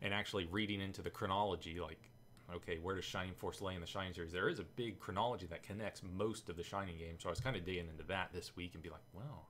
And 0.00 0.12
actually 0.14 0.46
reading 0.46 0.80
into 0.80 1.02
the 1.02 1.10
chronology, 1.10 1.80
like, 1.80 2.10
okay, 2.54 2.78
where 2.78 2.94
does 2.94 3.04
Shining 3.04 3.34
Force 3.34 3.60
lay 3.60 3.74
in 3.74 3.80
the 3.80 3.86
Shining 3.86 4.14
series? 4.14 4.32
There 4.32 4.48
is 4.48 4.58
a 4.58 4.64
big 4.64 4.98
chronology 4.98 5.46
that 5.46 5.62
connects 5.62 6.02
most 6.16 6.48
of 6.48 6.56
the 6.56 6.62
Shining 6.62 6.96
games. 6.98 7.22
So 7.22 7.28
I 7.28 7.32
was 7.32 7.40
kind 7.40 7.56
of 7.56 7.64
digging 7.64 7.88
into 7.88 8.04
that 8.04 8.30
this 8.32 8.56
week 8.56 8.72
and 8.74 8.82
be 8.82 8.90
like, 8.90 9.02
well, 9.12 9.48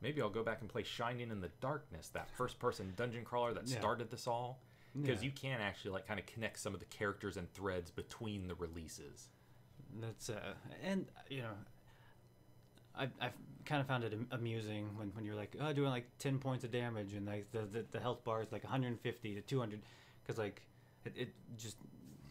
maybe 0.00 0.20
I'll 0.22 0.30
go 0.30 0.42
back 0.42 0.60
and 0.60 0.68
play 0.68 0.82
Shining 0.82 1.30
in 1.30 1.40
the 1.40 1.50
Darkness, 1.60 2.08
that 2.08 2.28
first 2.36 2.58
person 2.58 2.92
dungeon 2.96 3.24
crawler 3.24 3.52
that 3.54 3.66
Yeah. 3.66 3.78
started 3.78 4.10
this 4.10 4.26
all. 4.26 4.60
Because 4.94 5.22
Yeah. 5.22 5.26
you 5.26 5.32
can 5.32 5.60
actually 5.60 5.90
like 5.90 6.06
kind 6.06 6.18
of 6.18 6.24
connect 6.26 6.58
some 6.58 6.72
of 6.72 6.80
the 6.80 6.86
characters 6.86 7.36
and 7.36 7.52
threads 7.52 7.90
between 7.90 8.48
the 8.48 8.54
releases. 8.54 9.28
That's 10.00 10.30
uh, 10.30 10.54
and 10.82 11.06
you 11.28 11.42
know, 11.42 11.52
I 12.94 13.04
I 13.20 13.30
kind 13.64 13.80
of 13.80 13.86
found 13.86 14.04
it 14.04 14.14
amusing 14.30 14.96
when, 14.96 15.08
when 15.08 15.24
you're 15.24 15.34
like 15.34 15.54
oh 15.60 15.72
doing 15.72 15.90
like 15.90 16.06
ten 16.18 16.38
points 16.38 16.64
of 16.64 16.70
damage 16.70 17.12
and 17.12 17.26
like 17.26 17.50
the 17.52 17.66
the, 17.66 17.84
the 17.90 18.00
health 18.00 18.24
bar 18.24 18.40
is 18.42 18.52
like 18.52 18.62
150 18.64 19.34
to 19.34 19.40
200 19.42 19.82
because 20.22 20.38
like 20.38 20.62
it, 21.04 21.12
it 21.16 21.28
just 21.58 21.76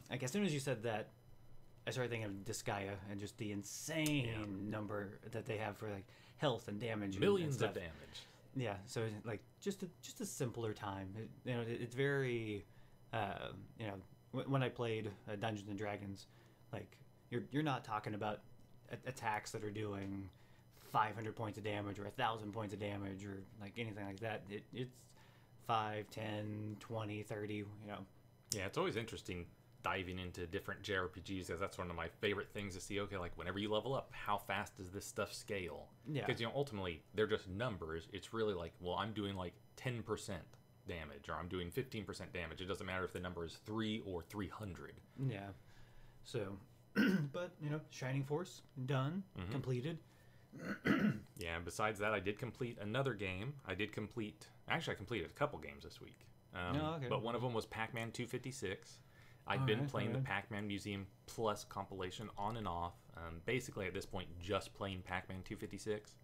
like 0.10 0.24
as 0.24 0.32
soon 0.32 0.44
as 0.44 0.54
you 0.54 0.60
said 0.60 0.82
that 0.84 1.10
I 1.88 1.92
started 1.92 2.10
thinking 2.10 2.30
of 2.30 2.36
Disgaea 2.46 2.96
and 3.12 3.20
just 3.20 3.38
the 3.38 3.52
insane 3.52 4.70
number 4.72 5.20
that 5.32 5.46
they 5.46 5.58
have 5.58 5.78
for 5.78 5.90
like 5.92 6.06
health 6.38 6.68
and 6.68 6.80
damage 6.80 7.16
and- 7.16 7.16
and 7.16 7.22
Millions 7.22 7.56
stuff. 7.56 7.70
of 7.70 7.76
damage. 7.76 7.92
Yeah, 8.58 8.76
so 8.88 9.08
like 9.26 9.42
just 9.60 9.84
a, 9.84 9.90
just 10.02 10.22
a 10.22 10.26
simpler 10.26 10.74
time. 10.74 11.10
It, 11.18 11.30
you 11.44 11.56
know, 11.56 11.62
it, 11.62 11.80
it's 11.82 11.96
very, 11.96 12.64
uh, 13.14 13.50
you 13.80 13.88
know, 13.88 13.96
w- 14.34 14.50
when 14.50 14.64
I 14.64 14.70
played 14.70 15.12
uh, 15.30 15.36
Dungeons 15.36 15.68
and 15.70 15.78
Dragons, 15.78 16.28
like 16.72 16.98
you're 17.30 17.44
you're 17.52 17.64
not 17.64 17.84
talking 17.84 18.14
about 18.14 18.40
a- 18.92 19.10
attacks 19.10 19.52
that 19.52 19.64
are 19.64 19.72
doing 19.72 20.30
500 20.94 21.36
points 21.36 21.58
of 21.58 21.66
damage 21.66 22.00
or 22.00 22.06
a 22.08 22.12
thousand 22.12 22.54
points 22.54 22.74
of 22.74 22.80
damage 22.80 23.26
or 23.26 23.44
like 23.60 23.74
anything 23.78 24.06
like 24.06 24.20
that. 24.22 24.44
It, 24.50 24.64
it's 24.74 24.96
5, 25.68 26.10
10, 26.12 26.78
20, 26.80 27.24
30, 27.24 27.54
you 27.56 27.66
know. 27.88 27.98
Yeah, 28.52 28.68
it's 28.68 28.78
always 28.78 28.96
interesting 28.96 29.46
diving 29.86 30.18
into 30.18 30.48
different 30.48 30.82
JRPGs 30.82 31.46
because 31.46 31.60
that's 31.60 31.78
one 31.78 31.92
of 31.92 31.96
my 31.96 32.08
favorite 32.20 32.50
things 32.52 32.74
to 32.74 32.82
see. 32.82 33.00
Okay, 33.02 33.18
like 33.18 33.38
whenever 33.38 33.60
you 33.60 33.72
level 33.72 33.94
up, 33.94 34.10
how 34.12 34.36
fast 34.38 34.76
does 34.78 34.90
this 34.90 35.06
stuff 35.06 35.32
scale? 35.32 35.90
Yeah. 36.12 36.26
Because 36.26 36.42
you 36.42 36.48
know, 36.48 36.54
ultimately 36.56 37.04
they're 37.14 37.28
just 37.28 37.48
numbers. 37.48 38.08
It's 38.12 38.34
really 38.34 38.56
like, 38.56 38.74
well, 38.82 38.96
I'm 38.96 39.14
doing 39.14 39.36
like 39.36 39.54
10% 39.78 40.02
damage 40.88 41.30
or 41.30 41.36
I'm 41.36 41.48
doing 41.48 41.70
15% 41.70 42.06
damage. 42.34 42.62
It 42.62 42.66
doesn't 42.66 42.86
matter 42.86 43.04
if 43.06 43.14
the 43.14 43.20
number 43.20 43.46
is 43.46 43.60
three 43.66 44.02
or 44.08 44.24
300. 44.24 44.94
Yeah. 45.30 45.40
So, 46.24 46.58
but 46.96 47.52
you 47.62 47.70
know, 47.70 47.80
Shining 47.92 48.24
Force 48.24 48.64
done, 48.88 49.22
Mhm. 49.40 49.52
completed. 49.52 50.00
Yeah. 51.38 51.60
Besides 51.64 52.00
that, 52.00 52.14
I 52.14 52.20
did 52.20 52.40
complete 52.40 52.78
another 52.82 53.14
game. 53.14 53.54
I 53.68 53.76
did 53.76 53.92
complete. 53.92 54.48
Actually, 54.68 54.94
I 54.94 54.98
completed 54.98 55.30
a 55.30 55.34
couple 55.34 55.60
games 55.60 55.84
this 55.84 56.00
week. 56.02 56.20
Um, 56.56 56.78
Oh, 56.82 56.94
okay. 56.96 57.08
But 57.10 57.22
one 57.22 57.36
of 57.36 57.42
them 57.42 57.54
was 57.54 57.66
Pac-Man 57.66 58.12
256. 58.12 59.00
I'd 59.48 59.66
been 59.66 59.80
Alright, 59.80 59.92
playing 59.92 60.14
the. 60.14 60.20
Pac-Man 60.20 60.68
Museum 60.68 61.06
Plus 61.28 61.64
compilation 61.64 62.30
on 62.38 62.58
and 62.58 62.68
off. 62.68 62.94
Um, 63.16 63.42
basically, 63.46 63.86
at 63.86 63.94
this 63.94 64.06
point, 64.06 64.28
just 64.42 64.74
playing 64.74 65.04
Pac-Man 65.06 65.42
256. 65.44 66.16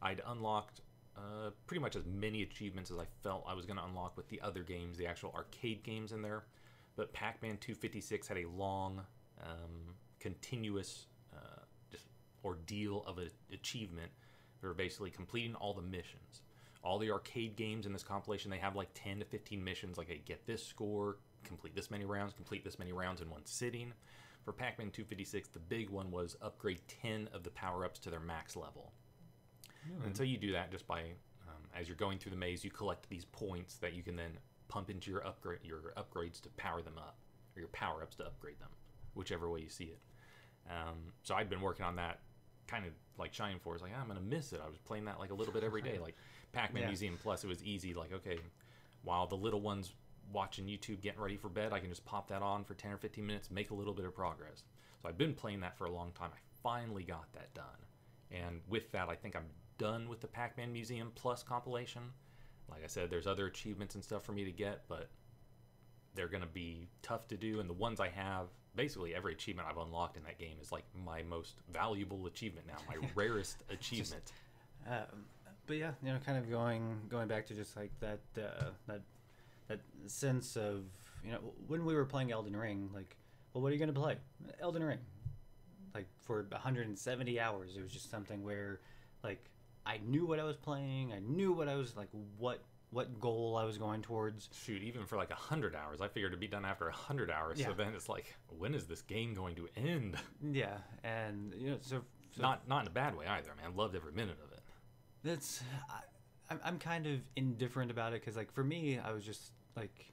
I'd 0.00 0.22
unlocked 0.26 0.80
uh, 1.16 1.50
pretty 1.66 1.80
much 1.80 1.96
as 1.96 2.04
many 2.06 2.42
achievements 2.42 2.90
as 2.90 2.98
I 2.98 3.04
felt 3.22 3.44
I 3.46 3.54
was 3.54 3.66
going 3.66 3.76
to 3.76 3.84
unlock 3.84 4.16
with 4.16 4.28
the 4.28 4.40
other 4.40 4.62
games, 4.62 4.96
the 4.96 5.06
actual 5.06 5.32
arcade 5.36 5.82
games 5.82 6.12
in 6.12 6.22
there. 6.22 6.44
But 6.96 7.12
Pac-Man 7.12 7.58
256 7.58 8.26
had 8.26 8.38
a 8.38 8.48
long, 8.48 9.02
um, 9.42 9.94
continuous, 10.18 11.06
uh, 11.34 11.60
just 11.90 12.06
ordeal 12.44 13.04
of 13.06 13.18
an 13.18 13.30
achievement 13.52 14.10
for 14.60 14.72
basically 14.74 15.10
completing 15.10 15.54
all 15.56 15.74
the 15.74 15.82
missions. 15.82 16.42
All 16.84 16.98
the 16.98 17.10
arcade 17.10 17.56
games 17.56 17.86
in 17.86 17.92
this 17.92 18.02
compilation, 18.02 18.50
they 18.50 18.58
have 18.58 18.74
like 18.76 18.88
10 18.94 19.20
to 19.20 19.24
15 19.24 19.62
missions, 19.62 19.98
like, 19.98 20.08
hey, 20.08 20.20
get 20.24 20.46
this 20.46 20.64
score, 20.64 21.18
complete 21.44 21.74
this 21.74 21.90
many 21.90 22.04
rounds, 22.04 22.32
complete 22.32 22.64
this 22.64 22.78
many 22.78 22.92
rounds 22.92 23.20
in 23.20 23.30
one 23.30 23.44
sitting. 23.44 23.92
For 24.44 24.52
Pac 24.52 24.78
Man 24.78 24.90
256, 24.90 25.48
the 25.48 25.58
big 25.60 25.88
one 25.90 26.10
was 26.10 26.36
upgrade 26.42 26.80
10 27.02 27.28
of 27.32 27.44
the 27.44 27.50
power 27.50 27.84
ups 27.84 28.00
to 28.00 28.10
their 28.10 28.20
max 28.20 28.56
level. 28.56 28.92
And 30.04 30.16
so 30.16 30.22
you 30.22 30.36
do 30.36 30.52
that 30.52 30.70
just 30.70 30.86
by, 30.86 31.00
um, 31.48 31.62
as 31.78 31.88
you're 31.88 31.96
going 31.96 32.18
through 32.18 32.30
the 32.30 32.36
maze, 32.36 32.64
you 32.64 32.70
collect 32.70 33.08
these 33.08 33.24
points 33.24 33.76
that 33.76 33.94
you 33.94 34.02
can 34.02 34.16
then 34.16 34.32
pump 34.68 34.90
into 34.90 35.10
your 35.10 35.26
upgrade 35.26 35.58
your 35.64 35.92
upgrades 35.96 36.40
to 36.42 36.48
power 36.50 36.82
them 36.82 36.98
up, 36.98 37.16
or 37.56 37.60
your 37.60 37.68
power 37.70 38.02
ups 38.02 38.16
to 38.16 38.24
upgrade 38.24 38.58
them, 38.60 38.70
whichever 39.14 39.48
way 39.50 39.60
you 39.60 39.68
see 39.68 39.84
it. 39.84 40.00
Um, 40.70 41.12
so 41.22 41.34
I'd 41.34 41.50
been 41.50 41.60
working 41.60 41.84
on 41.84 41.96
that, 41.96 42.20
kind 42.68 42.86
of 42.86 42.92
like 43.18 43.34
Shining 43.34 43.58
Force. 43.58 43.82
Like 43.82 43.92
"Ah, 43.96 44.00
I'm 44.00 44.06
gonna 44.08 44.20
miss 44.20 44.52
it. 44.52 44.60
I 44.64 44.68
was 44.68 44.78
playing 44.78 45.04
that 45.06 45.18
like 45.18 45.30
a 45.30 45.34
little 45.34 45.52
bit 45.52 45.62
every 45.64 45.82
day. 45.82 45.98
Like 46.02 46.16
Pac-Man 46.52 46.82
Yeah. 46.82 46.88
Museum 46.88 47.18
Plus, 47.22 47.42
it 47.44 47.48
was 47.48 47.62
easy. 47.64 47.92
Like 47.92 48.12
okay, 48.12 48.38
while 49.02 49.26
the 49.26 49.36
little 49.36 49.60
ones 49.60 49.92
watching 50.32 50.66
YouTube 50.66 51.00
getting 51.00 51.20
ready 51.20 51.36
for 51.36 51.48
bed, 51.48 51.72
I 51.72 51.78
can 51.78 51.88
just 51.88 52.04
pop 52.04 52.28
that 52.28 52.42
on 52.42 52.64
for 52.64 52.74
10 52.74 52.92
or 52.92 52.96
15 52.96 53.26
minutes, 53.26 53.50
make 53.50 53.70
a 53.70 53.74
little 53.74 53.94
bit 53.94 54.04
of 54.04 54.14
progress. 54.14 54.64
So 55.02 55.08
I've 55.08 55.18
been 55.18 55.34
playing 55.34 55.60
that 55.60 55.76
for 55.76 55.86
a 55.86 55.90
long 55.90 56.12
time. 56.12 56.30
I 56.32 56.38
finally 56.62 57.02
got 57.02 57.32
that 57.32 57.52
done. 57.54 57.64
And 58.30 58.60
with 58.68 58.90
that, 58.92 59.08
I 59.08 59.14
think 59.14 59.36
I'm 59.36 59.46
done 59.78 60.08
with 60.08 60.20
the 60.20 60.26
Pac 60.26 60.56
Man 60.56 60.72
Museum 60.72 61.12
Plus 61.14 61.42
compilation. 61.42 62.02
Like 62.70 62.84
I 62.84 62.86
said, 62.86 63.10
there's 63.10 63.26
other 63.26 63.46
achievements 63.46 63.94
and 63.94 64.02
stuff 64.02 64.24
for 64.24 64.32
me 64.32 64.44
to 64.44 64.52
get, 64.52 64.82
but 64.88 65.08
they're 66.14 66.28
going 66.28 66.42
to 66.42 66.48
be 66.48 66.88
tough 67.02 67.28
to 67.28 67.36
do. 67.36 67.60
And 67.60 67.68
the 67.68 67.74
ones 67.74 68.00
I 68.00 68.08
have, 68.08 68.48
basically 68.74 69.14
every 69.14 69.32
achievement 69.32 69.68
I've 69.68 69.76
unlocked 69.76 70.16
in 70.16 70.22
that 70.24 70.38
game 70.38 70.56
is 70.60 70.72
like 70.72 70.84
my 71.04 71.22
most 71.22 71.56
valuable 71.72 72.26
achievement 72.26 72.66
now, 72.66 72.78
my 72.88 73.06
rarest 73.14 73.64
achievement. 73.70 74.32
Um, 74.88 75.26
but 75.66 75.76
yeah, 75.76 75.92
you 76.02 76.12
know, 76.12 76.18
kind 76.24 76.38
of 76.38 76.50
going 76.50 77.00
going 77.08 77.28
back 77.28 77.46
to 77.46 77.54
just 77.54 77.76
like 77.76 77.90
that 78.00 78.20
uh, 78.36 78.70
that 78.88 79.02
that 79.72 80.10
sense 80.10 80.56
of 80.56 80.84
you 81.24 81.32
know 81.32 81.38
when 81.66 81.84
we 81.84 81.94
were 81.94 82.04
playing 82.04 82.32
Elden 82.32 82.56
Ring, 82.56 82.90
like, 82.94 83.16
well, 83.52 83.62
what 83.62 83.70
are 83.70 83.74
you 83.74 83.80
gonna 83.80 83.92
play? 83.92 84.16
Elden 84.60 84.82
Ring. 84.82 84.98
Like 85.94 86.06
for 86.22 86.46
170 86.50 87.38
hours, 87.40 87.76
it 87.76 87.82
was 87.82 87.92
just 87.92 88.10
something 88.10 88.42
where, 88.42 88.80
like, 89.22 89.50
I 89.84 89.98
knew 90.06 90.24
what 90.24 90.40
I 90.40 90.44
was 90.44 90.56
playing. 90.56 91.12
I 91.12 91.18
knew 91.18 91.52
what 91.52 91.68
I 91.68 91.74
was 91.74 91.96
like, 91.96 92.08
what 92.38 92.62
what 92.90 93.18
goal 93.20 93.56
I 93.56 93.64
was 93.64 93.78
going 93.78 94.02
towards. 94.02 94.48
Shoot, 94.52 94.82
even 94.82 95.06
for 95.06 95.16
like 95.16 95.30
a 95.30 95.34
hundred 95.34 95.74
hours, 95.74 96.00
I 96.00 96.08
figured 96.08 96.32
it'd 96.32 96.40
be 96.40 96.46
done 96.46 96.64
after 96.64 96.88
a 96.88 96.92
hundred 96.92 97.30
hours. 97.30 97.58
Yeah. 97.58 97.68
So 97.68 97.72
then 97.72 97.94
it's 97.94 98.08
like, 98.08 98.34
when 98.58 98.74
is 98.74 98.86
this 98.86 99.00
game 99.02 99.34
going 99.34 99.54
to 99.56 99.68
end? 99.76 100.16
Yeah, 100.52 100.78
and 101.02 101.54
you 101.56 101.70
know, 101.70 101.78
so, 101.80 102.02
so 102.34 102.42
Not 102.42 102.68
not 102.68 102.82
in 102.82 102.88
a 102.88 102.90
bad 102.90 103.16
way 103.16 103.26
either, 103.26 103.50
man. 103.60 103.76
Loved 103.76 103.96
every 103.96 104.12
minute 104.12 104.36
of 104.44 104.52
it. 104.52 104.60
That's 105.22 105.62
I, 105.88 106.00
I'm 106.50 106.60
I'm 106.64 106.78
kind 106.78 107.06
of 107.06 107.20
indifferent 107.36 107.90
about 107.90 108.12
it 108.12 108.20
because 108.20 108.36
like 108.36 108.52
for 108.52 108.64
me 108.64 108.98
I 108.98 109.12
was 109.12 109.24
just 109.24 109.52
like 109.76 110.12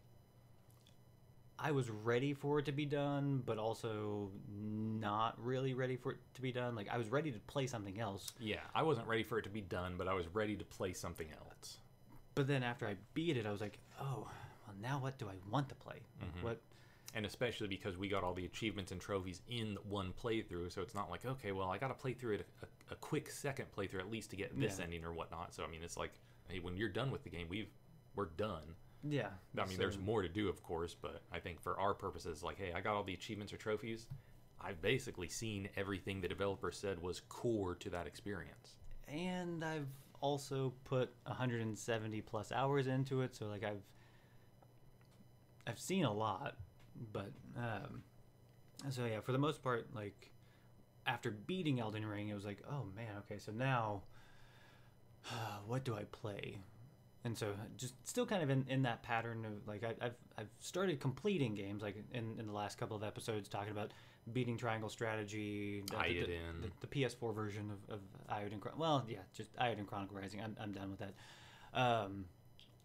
I 1.61 1.71
was 1.71 1.89
ready 1.89 2.33
for 2.33 2.59
it 2.59 2.65
to 2.65 2.71
be 2.71 2.85
done, 2.85 3.43
but 3.45 3.57
also 3.57 4.31
not 4.49 5.35
really 5.43 5.73
ready 5.73 5.97
for 5.97 6.13
it 6.13 6.17
to 6.35 6.41
be 6.41 6.51
done. 6.53 6.73
Like 6.75 6.87
I 6.89 6.97
was 6.97 7.09
ready 7.09 7.31
to 7.31 7.39
play 7.39 7.67
something 7.67 7.99
else, 7.99 8.31
Yeah, 8.39 8.61
I 8.73 8.83
wasn't 8.83 9.07
ready 9.07 9.23
for 9.23 9.37
it 9.39 9.43
to 9.43 9.49
be 9.49 9.61
done, 9.61 9.95
but 9.97 10.07
I 10.07 10.13
was 10.13 10.25
ready 10.33 10.55
to 10.55 10.63
play 10.63 10.93
something 10.93 11.27
else. 11.31 11.77
but 12.35 12.47
then 12.47 12.63
after 12.63 12.87
I 12.87 12.95
beat 13.13 13.35
it, 13.35 13.45
I 13.45 13.51
was 13.51 13.59
like, 13.59 13.79
oh, 13.99 14.29
well 14.65 14.75
now 14.81 14.99
what 14.99 15.17
do 15.17 15.27
I 15.27 15.35
want 15.51 15.67
to 15.69 15.75
play? 15.75 15.99
Mhm. 16.23 16.43
What? 16.43 16.61
And 17.13 17.25
especially 17.25 17.67
because 17.67 17.97
we 17.97 18.07
got 18.07 18.23
all 18.23 18.33
the 18.35 18.45
achievements 18.45 18.91
and 18.93 19.01
trophies 19.01 19.41
in 19.49 19.77
one 19.83 20.13
playthrough, 20.13 20.71
so 20.71 20.81
it's 20.81 20.95
not 20.95 21.09
like 21.09 21.25
okay, 21.25 21.51
well, 21.51 21.69
I 21.69 21.77
got 21.77 21.89
to 21.89 21.93
play 21.95 22.13
through 22.13 22.35
it 22.35 22.45
a, 22.61 22.65
a, 22.65 22.93
a 22.93 22.95
quick 22.95 23.29
second 23.29 23.65
playthrough 23.75 23.99
at 23.99 24.09
least 24.09 24.29
to 24.29 24.37
get 24.37 24.57
this 24.57 24.77
Yeah. 24.77 24.85
ending 24.85 25.03
or 25.03 25.11
whatnot. 25.11 25.53
So 25.53 25.65
I 25.65 25.67
mean, 25.67 25.81
it's 25.83 25.97
like, 25.97 26.13
hey, 26.47 26.59
when 26.59 26.77
you're 26.77 26.87
done 26.87 27.11
with 27.11 27.23
the 27.23 27.29
game, 27.29 27.47
we've 27.49 27.67
we're 28.15 28.27
done. 28.27 28.75
Yeah. 29.07 29.29
I 29.57 29.65
mean, 29.65 29.77
there's 29.77 29.97
more 29.97 30.21
to 30.21 30.29
do, 30.29 30.49
of 30.49 30.61
course, 30.63 30.95
but 30.99 31.21
I 31.31 31.39
think 31.39 31.61
for 31.61 31.79
our 31.79 31.93
purposes, 31.93 32.43
like, 32.43 32.57
hey, 32.57 32.73
I 32.75 32.81
got 32.81 32.95
all 32.95 33.03
the 33.03 33.13
achievements 33.13 33.53
or 33.53 33.57
trophies. 33.57 34.07
I've 34.61 34.81
basically 34.81 35.29
seen 35.29 35.69
everything 35.77 36.19
the 36.19 36.27
developer 36.27 36.71
said 36.71 37.01
was 37.01 37.21
core 37.29 37.75
to 37.75 37.89
that 37.91 38.07
experience. 38.07 38.75
and 39.07 39.63
I've 39.63 39.87
also 40.21 40.73
put 40.83 41.13
170 41.23 42.21
plus 42.21 42.51
hours 42.51 42.87
into 42.87 43.21
it, 43.21 43.35
so 43.35 43.45
like 43.47 43.63
I've 43.63 43.81
I've 45.65 45.79
seen 45.79 46.03
a 46.03 46.11
lot, 46.13 46.57
but 47.13 47.31
um, 47.57 48.03
so 48.89 49.05
yeah, 49.05 49.21
for 49.21 49.31
the 49.31 49.37
most 49.37 49.63
part, 49.63 49.87
like 49.95 50.31
after 51.05 51.31
beating 51.31 51.79
Elden 51.79 52.05
Ring, 52.05 52.29
it 52.29 52.33
was 52.33 52.45
like, 52.45 52.61
oh 52.69 52.85
man, 52.95 53.15
okay, 53.19 53.37
so 53.39 53.51
now 53.51 54.03
what 55.67 55.83
do 55.85 55.95
I 55.95 56.03
play? 56.11 56.59
And 57.25 57.37
so 57.37 57.53
just 57.75 57.95
still 58.07 58.25
kind 58.25 58.41
of 58.41 58.49
in, 58.49 58.65
in 58.69 58.83
that 58.83 59.03
pattern 59.03 59.45
of 59.45 59.67
like 59.67 59.83
I, 59.83 60.05
I've 60.05 60.15
I've 60.37 60.49
started 60.59 61.01
completing 61.01 61.53
games 61.53 61.81
like 61.81 61.97
in, 62.13 62.39
in 62.39 62.47
the 62.47 62.53
last 62.53 62.77
couple 62.77 62.95
of 62.95 63.03
episodes 63.03 63.49
talking 63.49 63.71
about 63.71 63.91
beating 64.31 64.57
Triangle 64.57 64.89
Strategy, 64.89 65.83
the, 65.87 65.97
the, 65.97 66.03
Eiyuden. 66.03 66.61
the, 66.61 66.87
the 66.87 66.87
PS4 66.87 67.35
version 67.35 67.71
of, 67.71 67.95
of 67.95 67.99
Eiyuden. 68.31 68.61
Well, 68.77 69.05
yeah, 69.07 69.19
just 69.33 69.53
Eiyuden 69.57 69.85
Chronicle 69.85 70.15
Rising. 70.15 70.41
I'm, 70.41 70.55
I'm 70.61 70.71
done 70.71 70.91
with 70.91 70.99
that. 70.99 71.13
Um, 71.73 72.25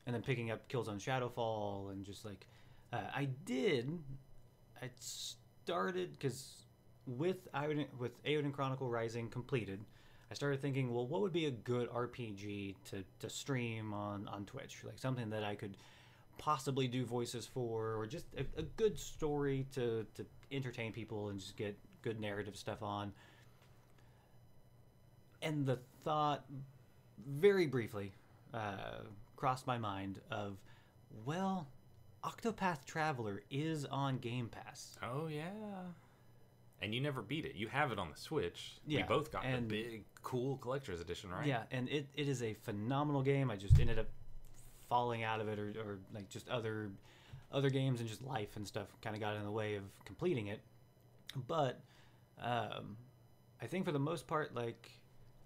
and 0.06 0.14
then 0.14 0.22
picking 0.22 0.50
up 0.50 0.68
Killzone 0.68 1.00
Shadowfall 1.00 1.92
and 1.92 2.04
just 2.04 2.24
like 2.24 2.46
uh, 2.92 3.10
I 3.14 3.28
did. 3.44 3.90
I 4.82 4.90
started 4.98 6.12
because 6.12 6.64
with 7.06 7.50
Eiyuden, 7.52 7.86
with 7.98 8.22
Eiyuden 8.24 8.52
Chronicle 8.52 8.90
Rising 8.90 9.28
completed, 9.28 9.80
I 10.34 10.36
started 10.36 10.60
thinking, 10.60 10.92
well, 10.92 11.06
what 11.06 11.20
would 11.20 11.32
be 11.32 11.46
a 11.46 11.52
good 11.52 11.88
RPG 11.90 12.74
to, 12.90 13.04
to 13.20 13.30
stream 13.30 13.94
on, 13.94 14.26
on 14.26 14.44
Twitch? 14.46 14.78
Like 14.82 14.98
something 14.98 15.30
that 15.30 15.44
I 15.44 15.54
could 15.54 15.76
possibly 16.38 16.88
do 16.88 17.04
voices 17.04 17.46
for, 17.46 17.94
or 17.94 18.04
just 18.04 18.26
a, 18.36 18.44
a 18.58 18.64
good 18.64 18.98
story 18.98 19.64
to, 19.74 20.04
to 20.16 20.26
entertain 20.50 20.90
people 20.90 21.28
and 21.28 21.38
just 21.38 21.56
get 21.56 21.78
good 22.02 22.18
narrative 22.18 22.56
stuff 22.56 22.82
on. 22.82 23.12
And 25.40 25.64
the 25.64 25.78
thought, 26.02 26.44
very 27.24 27.68
briefly, 27.68 28.10
uh, 28.52 29.02
crossed 29.36 29.68
my 29.68 29.78
mind 29.78 30.20
of, 30.32 30.56
well, 31.24 31.68
Octopath 32.24 32.84
Traveler 32.84 33.44
is 33.52 33.84
on 33.84 34.18
Game 34.18 34.48
Pass. 34.48 34.98
Oh 35.00 35.28
yeah. 35.28 35.52
And 36.84 36.94
you 36.94 37.00
never 37.00 37.22
beat 37.22 37.46
it. 37.46 37.54
You 37.54 37.66
have 37.68 37.92
it 37.92 37.98
on 37.98 38.10
the 38.10 38.16
Switch. 38.16 38.74
Yeah, 38.86 38.98
we 38.98 39.02
both 39.04 39.32
got 39.32 39.46
and- 39.46 39.70
the 39.70 39.82
big, 39.82 40.04
cool 40.22 40.58
collector's 40.58 41.00
edition, 41.00 41.30
right? 41.30 41.46
Yeah, 41.46 41.62
and 41.70 41.88
it, 41.88 42.06
it 42.14 42.28
is 42.28 42.42
a 42.42 42.52
phenomenal 42.52 43.22
game. 43.22 43.50
I 43.50 43.56
just 43.56 43.80
ended 43.80 43.98
up 43.98 44.08
falling 44.90 45.22
out 45.22 45.40
of 45.40 45.48
it, 45.48 45.58
or, 45.58 45.72
or 45.82 45.98
like 46.14 46.28
just 46.28 46.46
other 46.50 46.90
other 47.50 47.70
games 47.70 48.00
and 48.00 48.08
just 48.08 48.22
life 48.22 48.56
and 48.56 48.66
stuff 48.66 48.88
kind 49.00 49.16
of 49.16 49.20
got 49.20 49.34
in 49.36 49.44
the 49.44 49.50
way 49.50 49.76
of 49.76 49.84
completing 50.04 50.48
it. 50.48 50.60
But 51.46 51.80
um, 52.42 52.96
I 53.62 53.66
think 53.66 53.86
for 53.86 53.92
the 53.92 53.98
most 53.98 54.26
part, 54.26 54.54
like 54.54 54.90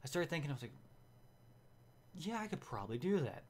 I 0.02 0.08
started 0.08 0.30
thinking, 0.30 0.50
I 0.50 0.54
was 0.54 0.62
like, 0.62 0.72
yeah, 2.16 2.38
I 2.40 2.48
could 2.48 2.60
probably 2.60 2.98
do 2.98 3.20
that. 3.20 3.44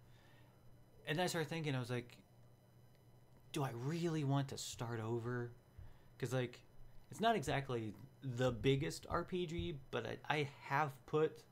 And 1.07 1.19
then 1.19 1.25
I 1.25 1.27
started 1.27 1.49
thinking, 1.49 1.75
I 1.75 1.79
was 1.79 1.91
like, 1.91 2.19
do 3.53 3.63
I 3.63 3.71
really 3.75 4.25
want 4.25 4.49
to 4.49 4.59
start 4.59 5.01
over? 5.01 5.53
Because 6.17 6.35
like, 6.35 6.61
it's 7.11 7.21
not 7.21 7.37
exactly 7.37 7.93
the 8.23 8.51
biggest 8.51 9.09
RPG, 9.09 9.77
but 9.91 10.07
I, 10.07 10.35
I 10.35 10.49
have 10.69 10.91
put 11.07 11.43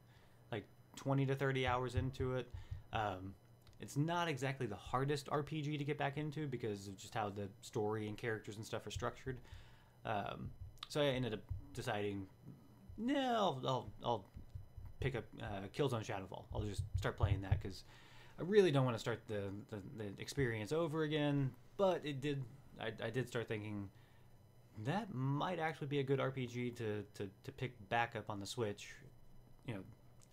like 0.52 0.64
20 0.96 1.26
to 1.26 1.34
30 1.34 1.66
hours 1.66 1.94
into 1.94 2.34
it. 2.34 2.48
Um, 2.92 3.34
it's 3.80 3.96
not 3.96 4.28
exactly 4.28 4.66
the 4.66 4.76
hardest 4.76 5.26
RPG 5.28 5.78
to 5.78 5.84
get 5.84 5.98
back 5.98 6.16
into 6.16 6.46
because 6.46 6.88
of 6.88 6.96
just 6.96 7.14
how 7.14 7.28
the 7.28 7.48
story 7.60 8.08
and 8.08 8.16
characters 8.16 8.56
and 8.56 8.64
stuff 8.64 8.86
are 8.86 8.90
structured. 8.90 9.38
Um, 10.04 10.50
so 10.88 11.00
I 11.00 11.06
ended 11.06 11.34
up 11.34 11.40
deciding, 11.74 12.26
no, 12.96 13.18
I'll, 13.18 13.60
I'll, 13.66 13.90
I'll 14.04 14.24
pick 15.00 15.14
up 15.14 15.24
uh, 15.42 15.66
Killzone 15.76 16.04
Shadowfall. 16.04 16.44
I'll 16.54 16.62
just 16.62 16.82
start 16.96 17.16
playing 17.16 17.42
that 17.42 17.60
because 17.60 17.84
I 18.38 18.42
really 18.42 18.70
don't 18.70 18.84
want 18.84 18.96
to 18.96 19.00
start 19.00 19.20
the, 19.26 19.50
the, 19.70 19.82
the 19.98 20.10
experience 20.18 20.72
over 20.72 21.02
again. 21.02 21.50
But 21.76 22.00
it 22.04 22.20
did, 22.22 22.42
I, 22.80 22.92
I 23.04 23.10
did 23.10 23.28
start 23.28 23.46
thinking 23.46 23.90
that 24.84 25.14
might 25.14 25.58
actually 25.58 25.86
be 25.88 26.00
a 26.00 26.02
good 26.02 26.18
RPG 26.18 26.76
to, 26.76 27.02
to, 27.14 27.28
to 27.44 27.52
pick 27.52 27.88
back 27.88 28.14
up 28.16 28.30
on 28.30 28.40
the 28.40 28.46
Switch, 28.46 28.88
you 29.66 29.74
know, 29.74 29.80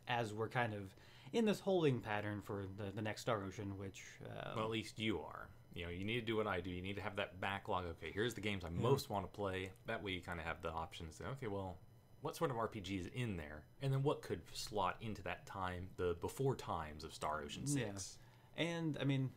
as 0.07 0.33
we're 0.33 0.49
kind 0.49 0.73
of 0.73 0.95
in 1.31 1.45
this 1.45 1.59
holding 1.59 1.99
pattern 1.99 2.41
for 2.41 2.65
the, 2.77 2.91
the 2.93 3.01
next 3.01 3.21
Star 3.21 3.43
Ocean, 3.43 3.77
which. 3.77 4.03
Uh, 4.23 4.51
Well, 4.55 4.65
at 4.65 4.71
least 4.71 4.99
you 4.99 5.19
are. 5.19 5.47
You 5.73 5.85
know, 5.85 5.91
you 5.91 6.05
need 6.05 6.19
to 6.19 6.25
do 6.25 6.35
what 6.35 6.45
I 6.45 6.59
do. 6.61 6.69
You 6.69 6.81
need 6.83 6.95
to 6.97 7.01
have 7.01 7.15
that 7.15 7.41
backlog. 7.41 7.85
Okay, 7.85 8.11
here's 8.13 8.35
the 8.35 8.41
games 8.41 8.63
I 8.63 8.69
most 8.69 9.09
want 9.09 9.25
to 9.25 9.31
play. 9.35 9.71
That 9.87 10.03
way, 10.03 10.11
you 10.11 10.21
kind 10.21 10.39
of 10.39 10.45
have 10.45 10.61
the 10.61 10.69
options. 10.69 11.19
okay, 11.31 11.47
well, 11.47 11.77
what 12.21 12.35
sort 12.35 12.51
of 12.51 12.57
RPG 12.57 12.99
is 12.99 13.07
in 13.15 13.37
there, 13.37 13.63
and 13.81 13.91
then 13.91 14.03
what 14.03 14.21
could 14.21 14.41
slot 14.53 14.97
into 15.01 15.23
that 15.23 15.45
time, 15.47 15.87
the 15.97 16.15
before 16.21 16.55
times 16.55 17.03
of 17.03 17.13
Star 17.13 17.41
Ocean 17.43 17.63
Yeah. 17.65 17.85
Six. 17.87 18.17
And 18.55 18.97
I 19.01 19.03
mean, 19.03 19.31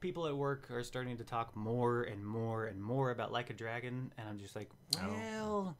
people 0.00 0.26
at 0.26 0.36
work 0.36 0.70
are 0.70 0.82
starting 0.82 1.16
to 1.18 1.24
talk 1.24 1.54
more 1.56 2.02
and 2.02 2.24
more 2.24 2.66
and 2.66 2.82
more 2.82 3.10
about 3.10 3.32
Like 3.32 3.50
a 3.50 3.52
Dragon, 3.52 4.12
and 4.18 4.28
I'm 4.28 4.38
just 4.38 4.56
like, 4.56 4.70
Oh. 4.96 5.08
well, 5.08 5.76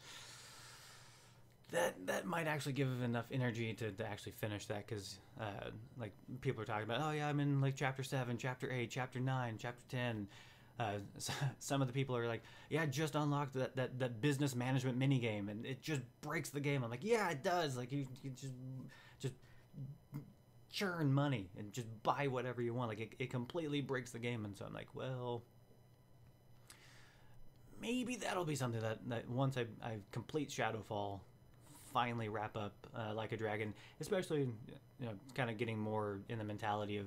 that 1.72 1.94
that 2.06 2.26
might 2.26 2.46
actually 2.46 2.72
give 2.72 2.88
enough 3.02 3.26
energy 3.30 3.72
to, 3.74 3.92
to 3.92 4.06
actually 4.06 4.33
finish 4.33 4.66
that 4.66 4.87
because, 4.87 5.18
uh, 5.40 5.70
like, 5.98 6.12
people 6.40 6.62
are 6.62 6.66
talking 6.66 6.85
about, 6.85 7.00
oh 7.02 7.12
yeah, 7.12 7.28
I'm 7.28 7.38
in 7.40 7.61
like 7.61 7.76
chapter 7.76 8.02
seven, 8.02 8.37
chapter 8.38 8.70
eight, 8.72 8.90
chapter 8.90 9.20
nine, 9.20 9.56
chapter 9.59 9.85
ten. 9.88 10.26
Uh, 10.80 10.94
some 11.59 11.80
of 11.80 11.87
the 11.88 11.92
people 11.92 12.16
are 12.16 12.26
like, 12.26 12.42
yeah, 12.70 12.83
I 12.83 12.87
just 12.87 13.14
unlocked 13.14 13.54
that, 13.54 13.76
that, 13.76 13.98
that 13.98 14.20
business 14.20 14.56
management 14.56 14.96
mini 14.98 15.18
game, 15.18 15.48
and 15.48 15.64
it 15.64 15.80
just 15.83 16.00
breaks 16.22 16.48
the 16.50 16.61
game. 16.61 16.83
I'm 16.83 16.90
like, 16.90 17.04
yeah, 17.04 17.28
it 17.30 17.44
does. 17.44 17.76
Like 17.76 17.92
you, 17.92 18.06
you 18.22 18.30
just 18.30 18.54
just 19.20 19.35
churn 20.70 21.12
money 21.12 21.50
and 21.59 21.72
just 21.72 21.88
buy 22.02 22.26
whatever 22.28 22.62
you 22.62 22.74
want. 22.74 22.88
Like 22.88 23.00
it, 23.00 23.12
it 23.18 23.30
completely 23.30 23.80
breaks 23.80 24.11
the 24.11 24.18
game. 24.18 24.44
And 24.44 24.56
so 24.56 24.64
I'm 24.64 24.72
like, 24.74 24.88
well, 24.94 25.42
maybe 27.80 28.16
that'll 28.16 28.44
be 28.44 28.54
something 28.54 28.80
that, 28.80 28.98
that 29.09 29.28
once 29.28 29.56
I, 29.56 29.66
I 29.83 29.96
complete 30.12 30.50
Shadowfall, 30.50 31.20
finally 31.92 32.28
wrap 32.28 32.56
up 32.56 32.74
uh, 32.94 33.12
like 33.14 33.33
a 33.33 33.37
dragon, 33.37 33.74
especially 34.00 34.40
you 35.00 35.06
know, 35.06 35.12
kind 35.35 35.50
of 35.50 35.59
getting 35.59 35.78
more 35.78 36.20
in 36.28 36.38
the 36.38 36.44
mentality 36.44 36.98
of. 36.98 37.06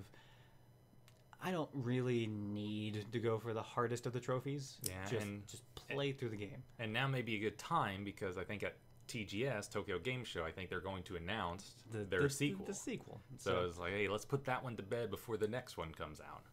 I 1.45 1.51
don't 1.51 1.69
really 1.73 2.27
need 2.27 3.05
to 3.11 3.19
go 3.19 3.37
for 3.37 3.53
the 3.53 3.61
hardest 3.61 4.05
of 4.05 4.13
the 4.13 4.19
trophies. 4.21 4.77
Yeah, 4.81 4.93
just 5.09 5.25
and- 5.25 5.45
just 5.45 5.63
play 5.75 6.13
through 6.13 6.29
the 6.29 6.37
game. 6.37 6.63
And 6.79 6.93
now 6.93 7.05
may 7.05 7.21
be 7.21 7.35
a 7.35 7.39
good 7.39 7.57
time 7.57 8.05
because 8.05 8.37
I 8.37 8.45
think 8.45 8.63
at 8.63 8.75
TGS 9.07 9.69
Tokyo 9.69 9.99
Game 9.99 10.23
Show, 10.23 10.43
I 10.45 10.51
think 10.51 10.69
they're 10.69 10.79
going 10.79 11.03
to 11.03 11.15
announce 11.15 11.73
The, 11.91 11.99
their 12.05 12.23
the, 12.23 12.29
sequel. 12.29 12.65
The, 12.65 12.73
sequel. 12.73 13.21
so 13.37 13.65
it's 13.67 13.77
like, 13.77 13.91
hey, 13.91 14.07
let's 14.07 14.25
put 14.25 14.45
that 14.45 14.63
one 14.63 14.75
to 14.77 14.83
bed 14.83 15.09
before 15.11 15.37
the 15.37 15.47
next 15.47 15.77
one 15.77 15.91
comes 15.91 16.19
out. 16.21 16.43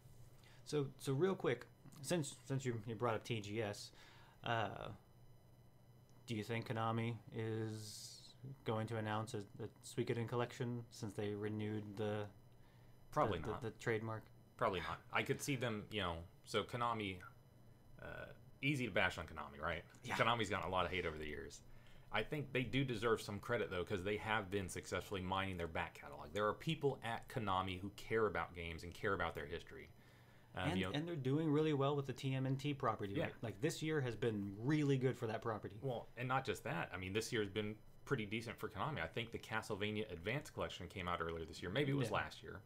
So 0.65 0.87
so 0.99 1.13
real 1.13 1.35
quick, 1.35 1.65
since 2.01 2.35
since 2.45 2.65
you 2.65 2.75
you 2.87 2.95
brought 2.95 3.15
up 3.15 3.25
TGS, 3.25 3.89
uh, 4.43 4.89
do 6.27 6.35
you 6.35 6.43
think 6.43 6.67
Konami 6.67 7.15
is 7.35 8.33
going 8.65 8.87
to 8.87 8.97
announce 8.97 9.33
a, 9.33 9.39
a 9.63 9.67
Suikoden 9.85 10.27
collection 10.27 10.83
since 10.91 11.15
they 11.15 11.33
renewed 11.33 11.83
the 11.97 12.25
Probably 13.11 13.39
the, 13.39 13.47
not. 13.47 13.61
the, 13.61 13.69
the 13.69 13.73
trademark? 13.79 14.23
Probably 14.57 14.79
not. 14.79 14.99
I 15.11 15.23
could 15.23 15.41
see 15.41 15.55
them, 15.55 15.83
you 15.91 16.01
know. 16.01 16.15
So 16.45 16.63
Konami, 16.63 17.17
uh, 18.01 18.25
easy 18.61 18.85
to 18.85 18.91
bash 18.91 19.17
on 19.17 19.25
Konami, 19.25 19.61
right? 19.61 19.83
Yeah. 20.03 20.15
Konami's 20.15 20.49
gotten 20.49 20.67
a 20.67 20.71
lot 20.71 20.85
of 20.85 20.91
hate 20.91 21.05
over 21.05 21.17
the 21.17 21.25
years. 21.27 21.61
I 22.13 22.23
think 22.23 22.51
they 22.51 22.63
do 22.63 22.83
deserve 22.83 23.21
some 23.21 23.39
credit 23.39 23.69
though, 23.71 23.83
because 23.83 24.03
they 24.03 24.17
have 24.17 24.51
been 24.51 24.67
successfully 24.67 25.21
mining 25.21 25.57
their 25.57 25.67
back 25.67 25.99
catalog. 25.99 26.27
There 26.33 26.47
are 26.47 26.53
people 26.53 26.99
at 27.03 27.27
Konami 27.29 27.79
who 27.79 27.89
care 27.95 28.27
about 28.27 28.55
games 28.55 28.83
and 28.83 28.93
care 28.93 29.13
about 29.13 29.33
their 29.35 29.45
history. 29.45 29.89
Um, 30.55 30.71
and, 30.71 30.79
you 30.79 30.85
know, 30.85 30.91
and 30.93 31.07
they're 31.07 31.15
doing 31.15 31.49
really 31.49 31.71
well 31.73 31.95
with 31.95 32.07
the 32.07 32.13
TMNT 32.13 32.77
property. 32.77 33.13
Yeah. 33.15 33.23
Right? 33.23 33.33
Like 33.41 33.61
this 33.61 33.81
year 33.81 34.01
has 34.01 34.15
been 34.15 34.51
really 34.61 34.97
good 34.97 35.17
for 35.17 35.27
that 35.27 35.41
property. 35.41 35.75
Well, 35.81 36.07
and 36.17 36.27
not 36.27 36.45
just 36.45 36.65
that. 36.65 36.89
I 36.93 36.97
mean, 36.97 37.13
this 37.13 37.31
year 37.31 37.41
has 37.41 37.49
been 37.49 37.75
pretty 38.03 38.25
decent 38.25 38.59
for 38.59 38.67
Konami. 38.67 39.01
I 39.01 39.07
think 39.07 39.31
the 39.31 39.37
Castlevania 39.39 40.11
Advance 40.11 40.49
Collection 40.49 40.87
came 40.87 41.07
out 41.07 41.21
earlier 41.21 41.45
this 41.45 41.61
year. 41.61 41.71
Maybe 41.71 41.91
it 41.91 41.95
was 41.95 42.09
Yeah. 42.09 42.15
last 42.15 42.43
year. 42.43 42.59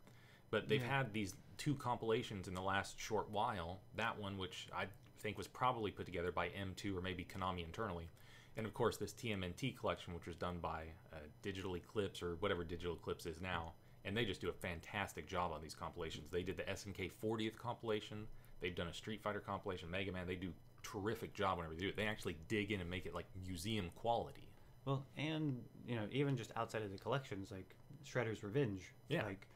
But 0.50 0.68
they've 0.68 0.82
Yeah. 0.82 0.98
had 0.98 1.14
these 1.14 1.36
two 1.58 1.76
compilations 1.76 2.48
in 2.48 2.56
the 2.56 2.62
last 2.62 3.00
short 3.00 3.30
while. 3.30 3.82
That 3.96 4.18
one, 4.18 4.38
which 4.40 4.68
I 4.74 4.88
think 5.20 5.38
was 5.38 5.48
probably 5.48 5.92
put 5.92 6.08
together 6.08 6.32
by 6.32 6.50
M2 6.50 6.98
or 6.98 7.02
maybe 7.02 7.24
Konami 7.24 7.64
internally. 7.64 8.10
And 8.58 8.66
of 8.66 8.74
course, 8.74 8.98
this 8.98 9.14
TMNT 9.14 9.78
collection, 9.78 10.14
which 10.14 10.26
was 10.28 10.36
done 10.36 10.60
by 10.62 10.84
uh, 11.12 11.18
Digital 11.42 11.76
Eclipse 11.76 12.22
or 12.24 12.36
whatever 12.40 12.64
Digital 12.64 12.94
Eclipse 12.96 13.26
is 13.26 13.42
now. 13.42 13.74
And 14.06 14.16
they 14.16 14.24
just 14.24 14.40
do 14.40 14.50
a 14.50 14.54
fantastic 14.54 15.28
job 15.28 15.52
on 15.52 15.62
these 15.62 15.74
compilations. 15.76 16.30
They 16.32 16.44
did 16.44 16.58
the 16.58 16.64
SNK 16.64 17.12
40th 17.24 17.58
compilation. 17.58 18.28
They've 18.62 18.76
done 18.76 18.88
a 18.88 18.94
Street 18.94 19.22
Fighter 19.22 19.40
compilation, 19.40 19.90
Mega 19.92 20.12
Man. 20.12 20.28
They 20.28 20.36
do 20.36 20.54
terrific 20.84 21.34
job 21.34 21.58
whenever 21.58 21.74
they 21.74 21.82
do 21.82 21.88
it. 21.90 21.98
They 21.98 22.06
actually 22.06 22.38
dig 22.48 22.72
in 22.72 22.80
and 22.82 22.90
make 22.90 23.06
it 23.06 23.14
like 23.16 23.26
museum 23.46 23.90
quality. 23.96 24.48
Well, 24.86 25.04
and 25.18 25.60
you 25.88 25.96
know, 25.96 26.06
even 26.12 26.38
just 26.38 26.52
outside 26.56 26.84
of 26.84 26.92
the 26.92 26.98
collections, 27.00 27.52
like 27.52 27.76
Shredder's 28.08 28.44
Revenge, 28.44 28.94
Yeah. 29.10 29.24
like 29.26 29.48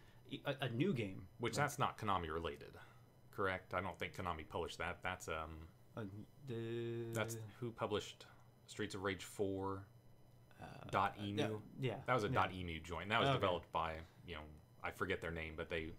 a, 0.46 0.66
a 0.66 0.70
new 0.70 0.94
game, 0.94 1.22
Which 1.40 1.56
that's 1.56 1.78
not 1.80 1.98
Konami 2.00 2.34
related, 2.34 2.76
correct? 3.32 3.74
I 3.76 3.82
don't 3.82 3.98
think 4.00 4.16
Konami 4.16 4.48
published 4.48 4.80
that. 4.80 4.98
That's 5.04 5.28
um, 5.28 5.68
uh, 5.96 6.02
the, 6.48 7.06
that's 7.14 7.38
who 7.60 7.72
published 7.72 8.26
Streets 8.70 8.96
of 8.96 9.04
Rage 9.04 9.26
Four. 9.26 9.84
uh, 10.62 10.66
Dot 10.92 11.16
uh, 11.20 11.26
Emu. 11.26 11.60
Yeah, 11.80 11.96
That 12.08 12.14
was 12.14 12.24
a 12.24 12.30
yeah. 12.30 12.48
Dotemu 12.48 12.82
joint. 12.84 13.10
That 13.10 13.20
was 13.20 13.28
Okay. 13.30 13.38
developed 13.38 13.72
by 13.74 13.96
you 14.26 14.36
know 14.36 14.42
I 14.84 14.92
forget 14.92 15.20
their 15.22 15.32
name, 15.32 15.54
but 15.58 15.70
they 15.70 15.90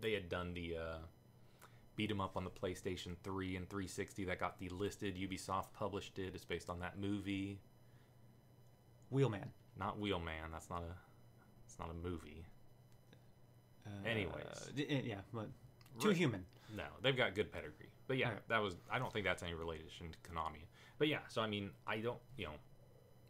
they 0.00 0.12
had 0.12 0.28
done 0.28 0.54
the 0.54 0.76
uh, 0.76 0.98
beat 1.96 2.10
'em 2.10 2.20
up 2.20 2.36
on 2.36 2.44
the 2.44 2.50
PlayStation 2.50 3.16
Three 3.24 3.56
and 3.56 3.68
360. 3.68 4.24
That 4.24 4.38
got 4.38 4.60
delisted. 4.60 5.16
Ubisoft 5.18 5.72
published 5.72 6.18
it. 6.18 6.34
It's 6.34 6.44
based 6.44 6.70
on 6.70 6.78
that 6.80 6.98
movie. 6.98 7.58
Wheelman. 9.10 9.50
Not 9.78 9.98
Wheelman. 9.98 10.50
That's 10.52 10.68
not 10.70 10.82
a. 10.82 10.94
It's 11.66 11.78
not 11.78 11.90
a 11.90 11.94
movie. 11.94 12.44
Uh, 13.86 14.06
Anyways. 14.06 14.44
uh, 14.44 14.72
yeah, 14.76 15.20
but 15.32 15.48
too 15.98 16.08
Right. 16.08 16.16
human. 16.16 16.46
No, 16.74 16.84
they've 17.02 17.16
got 17.16 17.34
good 17.34 17.50
pedigree. 17.52 17.88
But 18.06 18.16
yeah, 18.18 18.28
Alright. 18.28 18.48
that 18.48 18.58
was. 18.62 18.76
I 18.90 18.98
don't 18.98 19.12
think 19.12 19.24
that's 19.24 19.42
any 19.42 19.54
relation 19.54 20.06
to 20.12 20.30
Konami. 20.30 20.66
But 20.98 21.08
yeah, 21.08 21.20
so 21.28 21.42
I 21.42 21.46
mean, 21.46 21.70
I 21.86 21.98
don't. 21.98 22.18
You 22.36 22.46
know, 22.46 22.54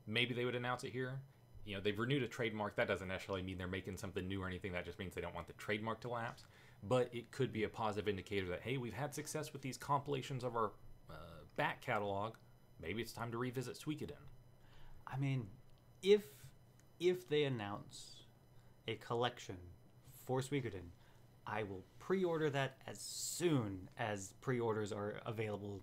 maybe 0.07 0.35
they 0.35 0.45
would 0.45 0.55
announce 0.55 0.85
it 0.85 0.91
here. 0.93 1.21
You 1.65 1.75
know, 1.77 1.81
they've 1.83 1.99
renewed 1.99 2.23
a 2.23 2.29
trademark. 2.29 2.77
That 2.77 2.89
doesn't 2.89 3.09
necessarily 3.09 3.43
mean 3.43 3.59
they're 3.59 3.67
making 3.69 3.97
something 3.99 4.27
new 4.27 4.43
or 4.43 4.47
anything. 4.47 4.73
That 4.73 4.85
just 4.85 4.99
means 4.99 5.15
they 5.15 5.21
don't 5.21 5.35
want 5.35 5.47
the 5.47 5.53
trademark 5.55 6.01
to 6.01 6.09
lapse. 6.09 6.45
but 6.85 7.09
it 7.13 7.31
could 7.33 7.53
be 7.53 7.65
a 7.65 7.69
positive 7.69 8.09
indicator 8.09 8.47
that 8.49 8.61
hey, 8.63 8.77
we've 8.79 8.95
had 8.95 9.13
success 9.15 9.53
with 9.53 9.63
these 9.63 9.77
compilations 9.77 10.45
of 10.45 10.57
our 10.57 10.73
uh, 11.11 11.15
back 11.57 11.81
catalog. 11.81 12.35
Maybe 12.81 13.03
it's 13.03 13.13
time 13.13 13.31
to 13.33 13.39
revisit 13.39 13.75
Suikoden. 13.79 14.13
I 15.07 15.17
mean, 15.19 15.49
if 16.03 16.23
if 17.01 17.29
they 17.29 17.45
announce 17.45 18.17
a 18.87 18.95
collection 18.97 19.57
for 20.25 20.41
Suikoden, 20.41 20.91
I 21.49 21.63
will 21.65 21.85
pre-order 21.99 22.51
that 22.51 22.77
as 22.87 22.99
soon 23.01 23.89
as 23.99 24.35
pre-orders 24.41 24.93
are 24.93 25.21
available. 25.27 25.81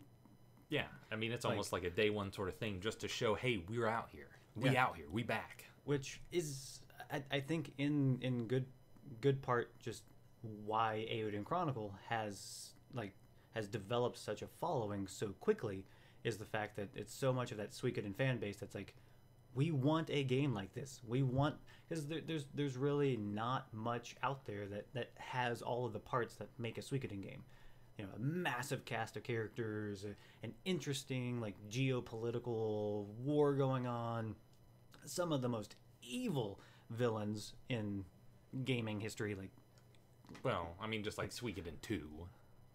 Yeah, 0.69 0.85
I 1.11 1.15
mean 1.15 1.31
it's 1.31 1.43
Like- 1.45 1.51
almost 1.51 1.73
like 1.73 1.83
a 1.83 1.89
day 1.89 2.09
one 2.09 2.31
sort 2.31 2.49
of 2.49 2.55
thing, 2.55 2.79
just 2.81 2.99
to 3.01 3.07
show 3.07 3.35
hey, 3.35 3.57
we're 3.69 3.87
out 3.87 4.09
here, 4.11 4.29
we 4.55 4.69
Yeah. 4.71 4.83
out 4.85 4.95
here, 4.95 5.09
we 5.09 5.23
back. 5.23 5.65
which 5.85 6.19
is 6.31 6.81
I, 7.11 7.23
I 7.29 7.39
think 7.39 7.71
in 7.77 8.19
in 8.21 8.47
good 8.47 8.65
good 9.21 9.41
part 9.43 9.77
just 9.79 10.03
why 10.41 11.05
Eiyuden 11.11 11.43
Chronicle 11.45 11.93
has 12.09 12.73
like 12.93 13.13
has 13.53 13.67
developed 13.67 14.17
such 14.17 14.41
a 14.41 14.47
following 14.47 15.05
so 15.07 15.27
quickly 15.33 15.85
is 16.23 16.37
the 16.39 16.45
fact 16.45 16.75
that 16.77 16.89
it's 16.95 17.13
so 17.13 17.31
much 17.31 17.51
of 17.51 17.57
that 17.57 17.69
Suikoden 17.71 18.15
fan 18.15 18.39
base 18.39 18.57
that's 18.57 18.73
like 18.73 18.95
we 19.55 19.71
want 19.71 20.09
a 20.11 20.23
game 20.23 20.53
like 20.53 20.73
this. 20.73 21.01
We 21.07 21.23
want 21.23 21.55
because 21.87 22.05
there, 22.07 22.21
there's 22.25 22.45
there's 22.53 22.77
really 22.77 23.17
not 23.17 23.73
much 23.73 24.15
out 24.21 24.45
there 24.45 24.67
that 24.67 24.93
that 24.93 25.11
has 25.17 25.61
all 25.61 25.85
of 25.85 25.93
the 25.93 25.99
parts 25.99 26.35
that 26.35 26.49
make 26.59 26.77
a 26.77 26.81
Suikoden 26.81 27.23
game. 27.23 27.43
You 27.97 28.03
know, 28.03 28.11
a 28.15 28.19
massive 28.19 28.83
cast 28.83 29.15
of 29.15 29.23
characters, 29.23 30.05
an 30.43 30.53
interesting 30.65 31.39
like 31.39 31.55
geopolitical 31.69 33.05
war 33.23 33.53
going 33.55 33.87
on, 33.87 34.35
some 35.05 35.31
of 35.31 35.41
the 35.41 35.49
most 35.49 35.75
evil 36.03 36.59
villains 36.89 37.53
in 37.69 38.03
gaming 38.65 38.99
history. 38.99 39.33
Like, 39.35 39.51
Well, 40.43 40.75
I 40.81 40.87
mean 40.87 41.03
just 41.03 41.17
like 41.17 41.29
Suikoden 41.29 41.79
two. 41.81 42.09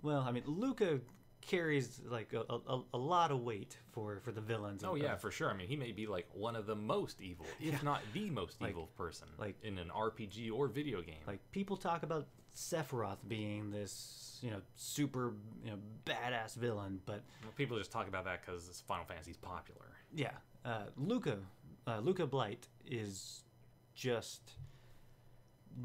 well, 0.03 0.23
I 0.23 0.33
mean, 0.33 0.45
Luca 0.47 1.01
carries 1.41 2.01
like 2.07 2.33
a, 2.33 2.41
a, 2.69 2.83
a 2.95 2.99
lot 2.99 3.31
of 3.31 3.41
weight 3.41 3.77
for 3.93 4.21
for 4.21 4.33
the 4.33 4.41
villains. 4.41 4.85
Oh 4.85 4.95
yeah, 4.95 5.17
for 5.17 5.31
sure. 5.31 5.51
I 5.51 5.55
mean, 5.55 5.69
he 5.69 5.77
may 5.77 5.93
be 5.93 6.07
like 6.07 6.29
one 6.35 6.55
of 6.57 6.67
the 6.67 6.77
most 6.77 7.21
evil, 7.21 7.47
if 7.61 7.73
Yeah. 7.75 7.79
not 7.83 8.01
the 8.13 8.31
most 8.31 8.61
Like- 8.61 8.71
evil 8.71 8.89
person, 8.97 9.29
like- 9.39 9.57
in 9.63 9.79
an 9.79 9.91
RPG 9.91 10.51
or 10.51 10.69
video 10.69 11.03
game. 11.03 11.25
like 11.27 11.41
people 11.53 11.77
talk 11.77 12.03
about 12.03 12.27
Sephiroth 12.55 13.19
being 13.29 13.71
this 13.71 14.39
you 14.43 14.51
know 14.51 14.61
super 14.77 15.35
you 15.65 15.71
know 15.71 15.79
badass 16.05 16.57
villain, 16.57 17.01
but 17.07 17.23
Well, 17.43 17.53
people 17.57 17.79
just 17.79 17.93
talk 17.93 18.09
about 18.09 18.25
that 18.25 18.45
because 18.45 18.83
Final 18.87 19.05
Fantasy's 19.07 19.37
popular. 19.37 19.87
yeah, 20.15 20.33
uh, 20.65 20.87
Luca, 20.97 21.39
uh, 21.87 22.01
Luca 22.01 22.27
Blight 22.27 22.69
is 22.85 23.45
just 23.95 24.53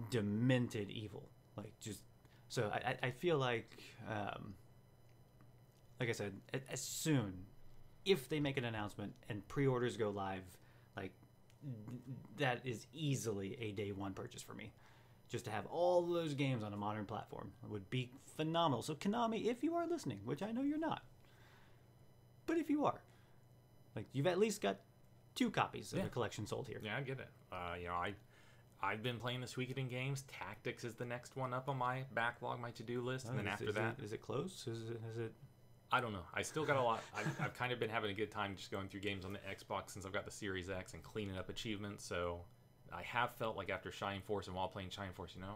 demented 0.09 0.89
evil. 0.89 1.29
Like 1.55 1.79
just 1.79 2.01
so 2.49 2.69
I, 2.73 2.89
I- 2.91 3.07
I 3.07 3.11
feel 3.11 3.37
like 3.37 3.77
um, 4.09 4.55
like 5.99 6.09
I 6.09 6.13
said, 6.13 6.33
as 6.69 6.81
soon 6.81 7.33
if 8.05 8.29
they 8.29 8.39
make 8.39 8.57
an 8.57 8.65
announcement 8.65 9.13
and 9.29 9.47
pre-orders 9.47 9.97
go 9.97 10.09
live, 10.09 10.43
like 10.97 11.11
that 12.37 12.61
is 12.65 12.85
easily 12.93 13.57
a 13.59 13.71
day 13.71 13.91
one 13.91 14.13
purchase 14.13 14.41
for 14.41 14.53
me. 14.53 14.71
Just 15.29 15.45
to 15.45 15.51
have 15.51 15.65
all 15.67 16.03
those 16.03 16.33
games 16.35 16.63
on 16.63 16.73
a 16.73 16.77
modern 16.77 17.05
platform 17.05 17.51
would 17.67 17.89
be 17.89 18.11
phenomenal. 18.37 18.83
So 18.83 18.93
Konami, 18.93 19.45
if 19.47 19.63
you 19.63 19.73
are 19.75 19.87
listening, 19.87 20.19
which 20.23 20.43
I 20.43 20.51
know 20.51 20.61
you're 20.61 20.77
not, 20.77 21.01
but 22.45 22.57
if 22.57 22.69
you 22.69 22.85
are, 22.85 23.01
like 23.95 24.05
you've 24.13 24.27
at 24.27 24.37
least 24.37 24.61
got 24.61 24.77
two 25.33 25.49
copies 25.49 25.91
of 25.93 25.97
Yeah. 25.99 26.03
the 26.05 26.09
collection 26.11 26.45
sold 26.45 26.67
here. 26.67 26.79
Yeah, 26.83 26.97
I 26.97 27.01
get 27.01 27.19
it. 27.19 27.29
Uh, 27.51 27.75
you 27.79 27.87
know, 27.87 27.93
I 27.93 28.13
I've 28.83 29.01
been 29.01 29.17
playing 29.17 29.41
the 29.41 29.47
Suikoden 29.47 29.89
games. 29.89 30.23
Tactics 30.27 30.83
is 30.83 30.93
the 30.93 31.05
next 31.05 31.35
one 31.35 31.53
up 31.53 31.69
on 31.69 31.77
my 31.77 32.03
backlog, 32.13 32.59
my 32.59 32.69
to-do 32.71 33.01
list, 33.01 33.27
and 33.27 33.39
then 33.39 33.47
Oh, 33.47 33.49
is- 33.49 33.53
after 33.53 33.69
is 33.69 33.75
that, 33.75 33.95
it, 33.97 34.03
is 34.05 34.13
it 34.13 34.21
close? 34.21 34.67
Is 34.67 34.89
it, 34.91 35.01
is 35.09 35.17
it 35.17 35.33
I 35.91 36.01
don't 36.01 36.13
know. 36.13 36.25
I 36.33 36.41
still 36.41 36.65
got 36.65 36.77
a 36.77 36.81
lot. 36.81 37.03
I've, 37.15 37.27
I've 37.39 37.53
kind 37.53 37.71
of 37.71 37.79
been 37.79 37.89
having 37.89 38.11
a 38.11 38.13
good 38.13 38.31
time 38.31 38.55
just 38.55 38.71
going 38.71 38.87
through 38.87 39.01
games 39.01 39.23
on 39.23 39.33
the 39.33 39.39
Xbox 39.39 39.91
since 39.91 40.05
I've 40.05 40.13
got 40.13 40.25
the 40.25 40.31
Series 40.31 40.69
X 40.69 40.93
and 40.93 41.03
cleaning 41.03 41.37
up 41.37 41.49
achievements. 41.49 42.05
So 42.05 42.41
I 42.91 43.03
have 43.03 43.35
felt 43.35 43.55
like 43.55 43.69
after 43.69 43.91
Shining 43.91 44.21
Force 44.21 44.47
and 44.47 44.55
while 44.55 44.67
playing 44.67 44.89
Shining 44.89 45.13
Force, 45.13 45.33
you 45.35 45.41
know, 45.41 45.55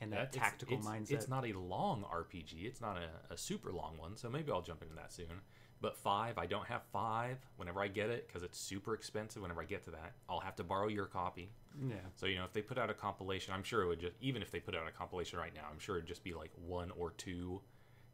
and 0.00 0.12
that 0.12 0.28
it's- 0.28 0.34
tactical 0.36 0.76
it's, 0.76 0.86
mindset? 0.86 1.12
It's 1.12 1.28
not 1.28 1.46
a 1.46 1.52
long 1.58 2.04
RPG. 2.04 2.64
It's 2.64 2.80
not 2.80 2.98
a, 2.98 3.32
a 3.32 3.36
super 3.36 3.72
long 3.72 3.96
one. 3.98 4.16
So 4.16 4.28
maybe 4.28 4.52
I'll 4.52 4.62
jump 4.62 4.82
into 4.82 4.94
that 4.94 5.12
soon. 5.12 5.42
But 5.80 5.96
five, 5.96 6.38
I 6.38 6.46
don't 6.46 6.66
have 6.66 6.82
five. 6.92 7.38
Whenever 7.56 7.80
I 7.80 7.86
get 7.88 8.10
it, 8.10 8.26
because 8.26 8.42
it's 8.42 8.58
super 8.58 8.94
expensive. 8.94 9.42
Whenever 9.42 9.62
I 9.62 9.64
get 9.64 9.84
to 9.84 9.90
that, 9.90 10.14
I'll 10.28 10.40
have 10.40 10.56
to 10.56 10.64
borrow 10.64 10.88
your 10.88 11.06
copy. 11.06 11.50
yeah. 11.80 11.94
So 12.16 12.26
you 12.26 12.36
know, 12.36 12.44
if 12.44 12.52
they 12.52 12.62
put 12.62 12.78
out 12.78 12.90
a 12.90 12.94
compilation, 12.94 13.54
I'm 13.54 13.62
sure 13.62 13.82
it 13.82 13.86
would 13.86 14.00
just. 14.00 14.14
Even 14.20 14.42
if 14.42 14.50
they 14.50 14.58
put 14.58 14.74
out 14.74 14.88
a 14.88 14.90
compilation 14.90 15.38
right 15.38 15.54
now, 15.54 15.66
I'm 15.70 15.78
sure 15.78 15.96
it'd 15.96 16.08
just 16.08 16.24
be 16.24 16.34
like 16.34 16.50
one 16.66 16.90
or 16.98 17.12
two. 17.12 17.60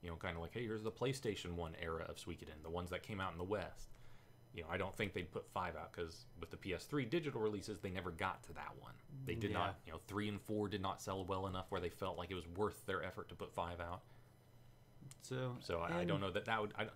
You 0.05 0.11
know, 0.11 0.17
kind 0.17 0.37
of 0.37 0.43
like, 0.43 0.53
hey, 0.53 0.63
here's 0.65 0.83
the 0.83 0.93
PlayStation 0.93 1.55
One 1.55 1.73
era 1.83 2.05
of 2.09 2.17
Suikoden, 2.17 2.63
the 2.63 2.71
ones 2.71 2.91
that 2.91 3.03
came 3.03 3.21
out 3.21 3.33
in 3.33 3.39
the 3.39 3.45
West. 3.45 3.89
You 4.55 4.63
know, 4.63 4.69
I 4.71 4.77
don't 4.77 4.95
think 4.97 5.15
they'd 5.15 5.31
put 5.33 5.49
five 5.49 5.75
out 5.77 5.93
because 5.93 6.27
with 6.39 6.51
the 6.51 6.57
PS3 6.57 7.09
digital 7.11 7.41
releases, 7.41 7.81
they 7.81 7.91
never 7.91 8.11
got 8.13 8.43
to 8.45 8.53
that 8.53 8.73
one. 8.79 8.93
They 9.27 9.35
did 9.35 9.51
mm, 9.51 9.55
Yeah. 9.55 9.59
not. 9.59 9.79
You 9.87 9.93
know, 9.95 10.01
three 10.07 10.29
and 10.29 10.41
four 10.41 10.69
did 10.69 10.81
not 10.83 11.01
sell 11.03 11.25
well 11.25 11.47
enough 11.49 11.67
where 11.71 11.81
they 11.81 11.89
felt 11.89 12.19
like 12.19 12.31
it 12.31 12.35
was 12.35 12.47
worth 12.55 12.85
their 12.87 13.03
effort 13.03 13.29
to 13.31 13.35
put 13.35 13.53
five 13.53 13.81
out. 13.81 14.03
So 15.23 15.57
So 15.61 15.81
I, 15.81 16.01
I 16.01 16.05
don't 16.05 16.21
know 16.21 16.31
that 16.31 16.45
that 16.45 16.61
would. 16.61 16.73
I, 16.79 16.87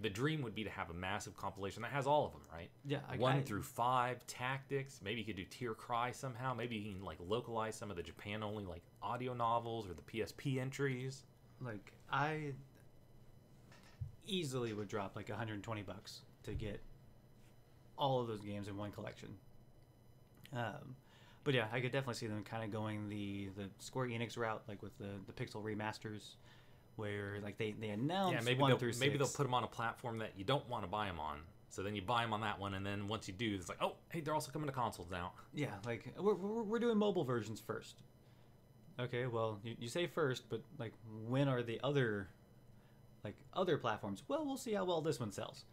the 0.00 0.08
dream 0.10 0.42
would 0.42 0.54
be 0.54 0.64
to 0.64 0.70
have 0.70 0.90
a 0.90 0.94
massive 0.94 1.36
compilation 1.36 1.82
that 1.82 1.92
has 1.92 2.06
all 2.06 2.26
of 2.26 2.32
them, 2.32 2.40
right? 2.52 2.70
Yeah, 2.84 3.00
I- 3.08 3.16
one 3.16 3.36
I- 3.36 3.40
through 3.42 3.62
five 3.62 4.26
tactics. 4.26 5.00
Maybe 5.04 5.20
you 5.20 5.26
could 5.26 5.36
do 5.36 5.44
Tierkreis 5.44 6.14
somehow. 6.14 6.54
Maybe 6.54 6.76
you 6.76 6.94
can 6.94 7.04
like 7.04 7.18
localize 7.20 7.74
some 7.76 7.90
of 7.90 7.96
the 7.96 8.02
Japan 8.02 8.42
only 8.42 8.64
like 8.64 8.82
audio 9.02 9.34
novels 9.34 9.86
or 9.88 9.94
the 9.94 10.02
PSP 10.02 10.58
entries. 10.58 11.24
like 11.60 11.92
I 12.12 12.52
easily 14.26 14.72
would 14.72 14.88
drop 14.88 15.16
like 15.16 15.28
120 15.28 15.82
bucks 15.82 16.20
to 16.44 16.52
get 16.52 16.80
all 17.96 18.20
of 18.20 18.28
those 18.28 18.40
games 18.40 18.68
in 18.68 18.76
one 18.76 18.92
collection. 18.92 19.30
Um, 20.54 20.96
but 21.44 21.54
yeah, 21.54 21.66
I 21.72 21.80
could 21.80 21.92
definitely 21.92 22.14
see 22.14 22.26
them 22.26 22.44
kind 22.44 22.62
of 22.62 22.70
going 22.70 23.08
the 23.08 23.48
the 23.56 23.68
Square 23.78 24.08
Enix 24.08 24.36
route, 24.36 24.62
like 24.68 24.82
with 24.82 24.96
the 24.98 25.08
the 25.26 25.32
pixel 25.32 25.62
remasters, 25.62 26.34
where 26.96 27.38
like 27.42 27.58
they 27.58 27.72
they 27.72 27.88
announce 27.88 28.34
yeah, 28.34 28.40
maybe 28.44 28.60
one 28.60 28.76
they'll 28.78 28.90
maybe 29.00 29.18
they'll 29.18 29.26
put 29.26 29.44
them 29.44 29.54
on 29.54 29.64
a 29.64 29.68
platform 29.68 30.18
that 30.18 30.32
you 30.36 30.44
don't 30.44 30.68
want 30.68 30.84
to 30.84 30.88
buy 30.88 31.06
them 31.06 31.18
on. 31.18 31.38
So 31.70 31.82
then 31.82 31.96
you 31.96 32.02
buy 32.02 32.22
them 32.22 32.34
on 32.34 32.42
that 32.42 32.60
one, 32.60 32.74
and 32.74 32.84
then 32.84 33.08
once 33.08 33.26
you 33.26 33.32
do, 33.32 33.54
it's 33.54 33.66
like, 33.70 33.78
oh, 33.80 33.94
hey, 34.10 34.20
they're 34.20 34.34
also 34.34 34.52
coming 34.52 34.68
to 34.68 34.74
consoles 34.74 35.08
now. 35.10 35.32
Yeah, 35.54 35.68
like 35.86 36.12
we're, 36.18 36.34
we're, 36.34 36.62
we're 36.62 36.78
doing 36.78 36.98
mobile 36.98 37.24
versions 37.24 37.60
first. 37.60 38.02
Okay, 39.02 39.26
well, 39.26 39.58
you, 39.64 39.74
you 39.80 39.88
say 39.88 40.06
first, 40.06 40.48
but 40.48 40.62
like 40.78 40.92
when 41.26 41.48
are 41.48 41.62
the 41.62 41.80
other 41.82 42.28
like 43.24 43.34
other 43.54 43.76
platforms? 43.78 44.22
Well, 44.28 44.44
we'll 44.46 44.56
see 44.56 44.72
how 44.74 44.84
well 44.84 45.00
this 45.00 45.18
one 45.20 45.32
sells. 45.32 45.64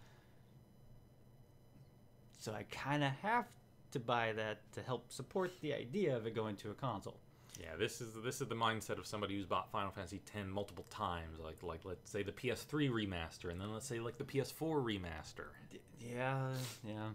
So 2.40 2.54
I 2.54 2.64
kind 2.72 3.04
of 3.04 3.12
have 3.22 3.46
to 3.92 4.00
buy 4.00 4.34
that 4.34 4.60
to 4.74 4.82
help 4.82 5.12
support 5.12 5.52
the 5.62 5.74
idea 5.74 6.16
of 6.16 6.26
it 6.26 6.34
going 6.36 6.56
to 6.58 6.72
a 6.72 6.74
console. 6.74 7.18
Yeah, 7.60 7.76
this 7.78 8.00
is 8.02 8.14
this 8.24 8.40
is 8.42 8.48
the 8.48 8.56
mindset 8.56 8.98
of 8.98 9.06
somebody 9.06 9.36
who's 9.36 9.46
bought 9.46 9.70
Final 9.72 9.92
Fantasy 9.92 10.22
X 10.34 10.46
multiple 10.48 10.86
times. 10.90 11.40
Like 11.40 11.62
like 11.62 11.82
let's 11.84 12.10
say 12.10 12.24
the 12.24 12.32
PS3 12.32 12.90
remaster, 12.90 13.52
and 13.52 13.60
then 13.60 13.74
let's 13.74 13.86
say 13.86 14.00
like 14.00 14.18
the 14.18 14.24
PS4 14.24 14.82
remaster, 14.84 15.48
D- 15.70 15.80
Yeah, 16.00 16.52
yeah. 16.88 17.10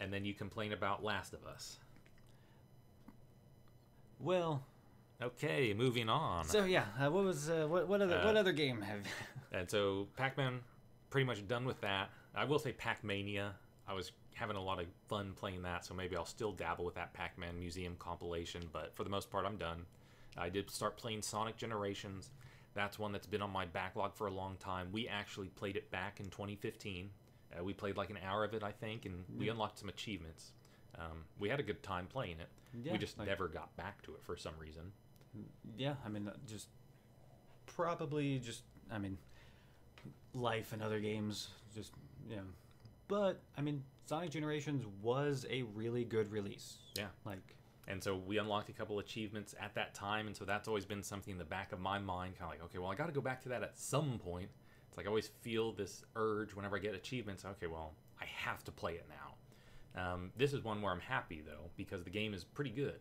and 0.00 0.12
then 0.12 0.24
you 0.24 0.34
complain 0.34 0.72
about 0.72 1.04
Last 1.04 1.32
of 1.32 1.46
Us. 1.46 1.76
Well, 4.18 4.64
Okay, 5.24 5.72
moving 5.74 6.08
on. 6.08 6.44
so 6.44 6.64
yeah, 6.64 6.84
uh, 7.00 7.10
what 7.10 7.24
was 7.24 7.48
uh, 7.48 7.66
what 7.68 7.88
what 7.88 8.02
other 8.02 8.16
what 8.24 8.36
Uh, 8.36 8.40
other 8.40 8.52
game 8.52 8.80
have? 8.82 9.00
And 9.52 9.70
so 9.70 10.08
Pac-Man, 10.16 10.58
pretty 11.10 11.24
much 11.26 11.46
done 11.46 11.64
with 11.64 11.80
that. 11.82 12.10
I 12.34 12.44
will 12.44 12.58
say 12.58 12.72
Pac-Mania. 12.72 13.54
I 13.86 13.94
was 13.94 14.10
having 14.34 14.56
a 14.56 14.60
lot 14.60 14.80
of 14.80 14.86
fun 15.08 15.32
playing 15.36 15.62
that, 15.62 15.84
so 15.84 15.94
maybe 15.94 16.16
I'll 16.16 16.24
still 16.24 16.50
dabble 16.50 16.84
with 16.84 16.96
that 16.96 17.12
Pac-Man 17.14 17.60
Museum 17.60 17.94
compilation. 18.00 18.62
But 18.72 18.96
for 18.96 19.04
the 19.04 19.10
most 19.10 19.30
part, 19.30 19.46
I'm 19.46 19.56
done. 19.56 19.86
I 20.36 20.48
did 20.48 20.70
start 20.70 20.96
playing 20.96 21.22
Sonic 21.22 21.56
Generations. 21.56 22.30
That's 22.74 22.98
one 22.98 23.12
that's 23.12 23.28
been 23.28 23.42
on 23.42 23.50
my 23.52 23.64
backlog 23.64 24.16
for 24.16 24.26
a 24.26 24.32
long 24.32 24.56
time. 24.56 24.88
We 24.90 25.06
actually 25.06 25.50
played 25.50 25.76
it 25.76 25.88
back 25.92 26.18
in 26.18 26.26
2015. 26.30 27.10
Uh, 27.56 27.62
we 27.62 27.72
played 27.72 27.96
like 27.96 28.10
an 28.10 28.18
hour 28.26 28.42
of 28.42 28.54
it, 28.54 28.64
I 28.64 28.72
think, 28.72 29.06
and 29.06 29.22
we 29.38 29.48
unlocked 29.50 29.78
some 29.78 29.88
achievements. 29.88 30.50
Um, 30.98 31.22
we 31.38 31.48
had 31.48 31.60
a 31.60 31.62
good 31.62 31.80
time 31.84 32.08
playing 32.08 32.40
it. 32.40 32.48
Yeah, 32.82 32.90
we 32.92 32.98
just 32.98 33.16
like- 33.18 33.28
never 33.28 33.46
got 33.46 33.76
back 33.76 34.02
to 34.02 34.14
it 34.14 34.24
for 34.24 34.36
some 34.36 34.54
reason. 34.58 34.90
Yeah, 35.76 35.94
I 36.04 36.08
mean, 36.08 36.28
uh, 36.28 36.32
just 36.46 36.68
probably 37.66 38.38
just, 38.38 38.62
I 38.90 38.98
mean, 38.98 39.18
life 40.32 40.72
and 40.72 40.82
other 40.82 41.00
games, 41.00 41.48
just, 41.74 41.92
you 42.28 42.36
know. 42.36 42.42
But, 43.08 43.40
I 43.56 43.60
mean, 43.60 43.82
Sonic 44.06 44.30
Generations 44.30 44.84
was 45.02 45.46
a 45.50 45.62
really 45.74 46.04
good 46.04 46.30
release. 46.30 46.78
Yeah. 46.96 47.06
Like, 47.24 47.56
And 47.86 48.02
so 48.02 48.16
we 48.16 48.38
unlocked 48.38 48.68
a 48.70 48.72
couple 48.72 48.98
achievements 48.98 49.54
at 49.60 49.74
that 49.74 49.94
time, 49.94 50.26
and 50.26 50.36
so 50.36 50.44
that's 50.44 50.68
always 50.68 50.84
been 50.86 51.02
something 51.02 51.32
in 51.32 51.38
the 51.38 51.44
back 51.44 51.72
of 51.72 51.80
my 51.80 51.98
mind, 51.98 52.38
kind 52.38 52.44
of 52.44 52.58
like, 52.58 52.64
okay, 52.64 52.78
well, 52.78 52.90
I 52.90 52.94
got 52.94 53.06
to 53.06 53.12
go 53.12 53.20
back 53.20 53.42
to 53.42 53.48
that 53.50 53.62
at 53.62 53.76
some 53.78 54.18
point. 54.18 54.48
It's 54.88 54.96
like 54.96 55.06
I 55.06 55.08
always 55.08 55.28
feel 55.40 55.72
this 55.72 56.04
urge 56.16 56.54
whenever 56.54 56.76
I 56.76 56.78
get 56.78 56.94
achievements. 56.94 57.44
Okay, 57.44 57.66
well, 57.66 57.92
I 58.20 58.24
have 58.26 58.62
to 58.64 58.72
play 58.72 58.92
it 58.94 59.06
now. 59.08 59.34
Um, 59.96 60.30
this 60.36 60.52
is 60.52 60.64
one 60.64 60.82
where 60.82 60.92
I'm 60.92 61.00
happy 61.00 61.42
though 61.44 61.70
because 61.76 62.02
the 62.02 62.10
game 62.10 62.34
is 62.34 62.42
pretty 62.42 62.70
good. 62.70 63.00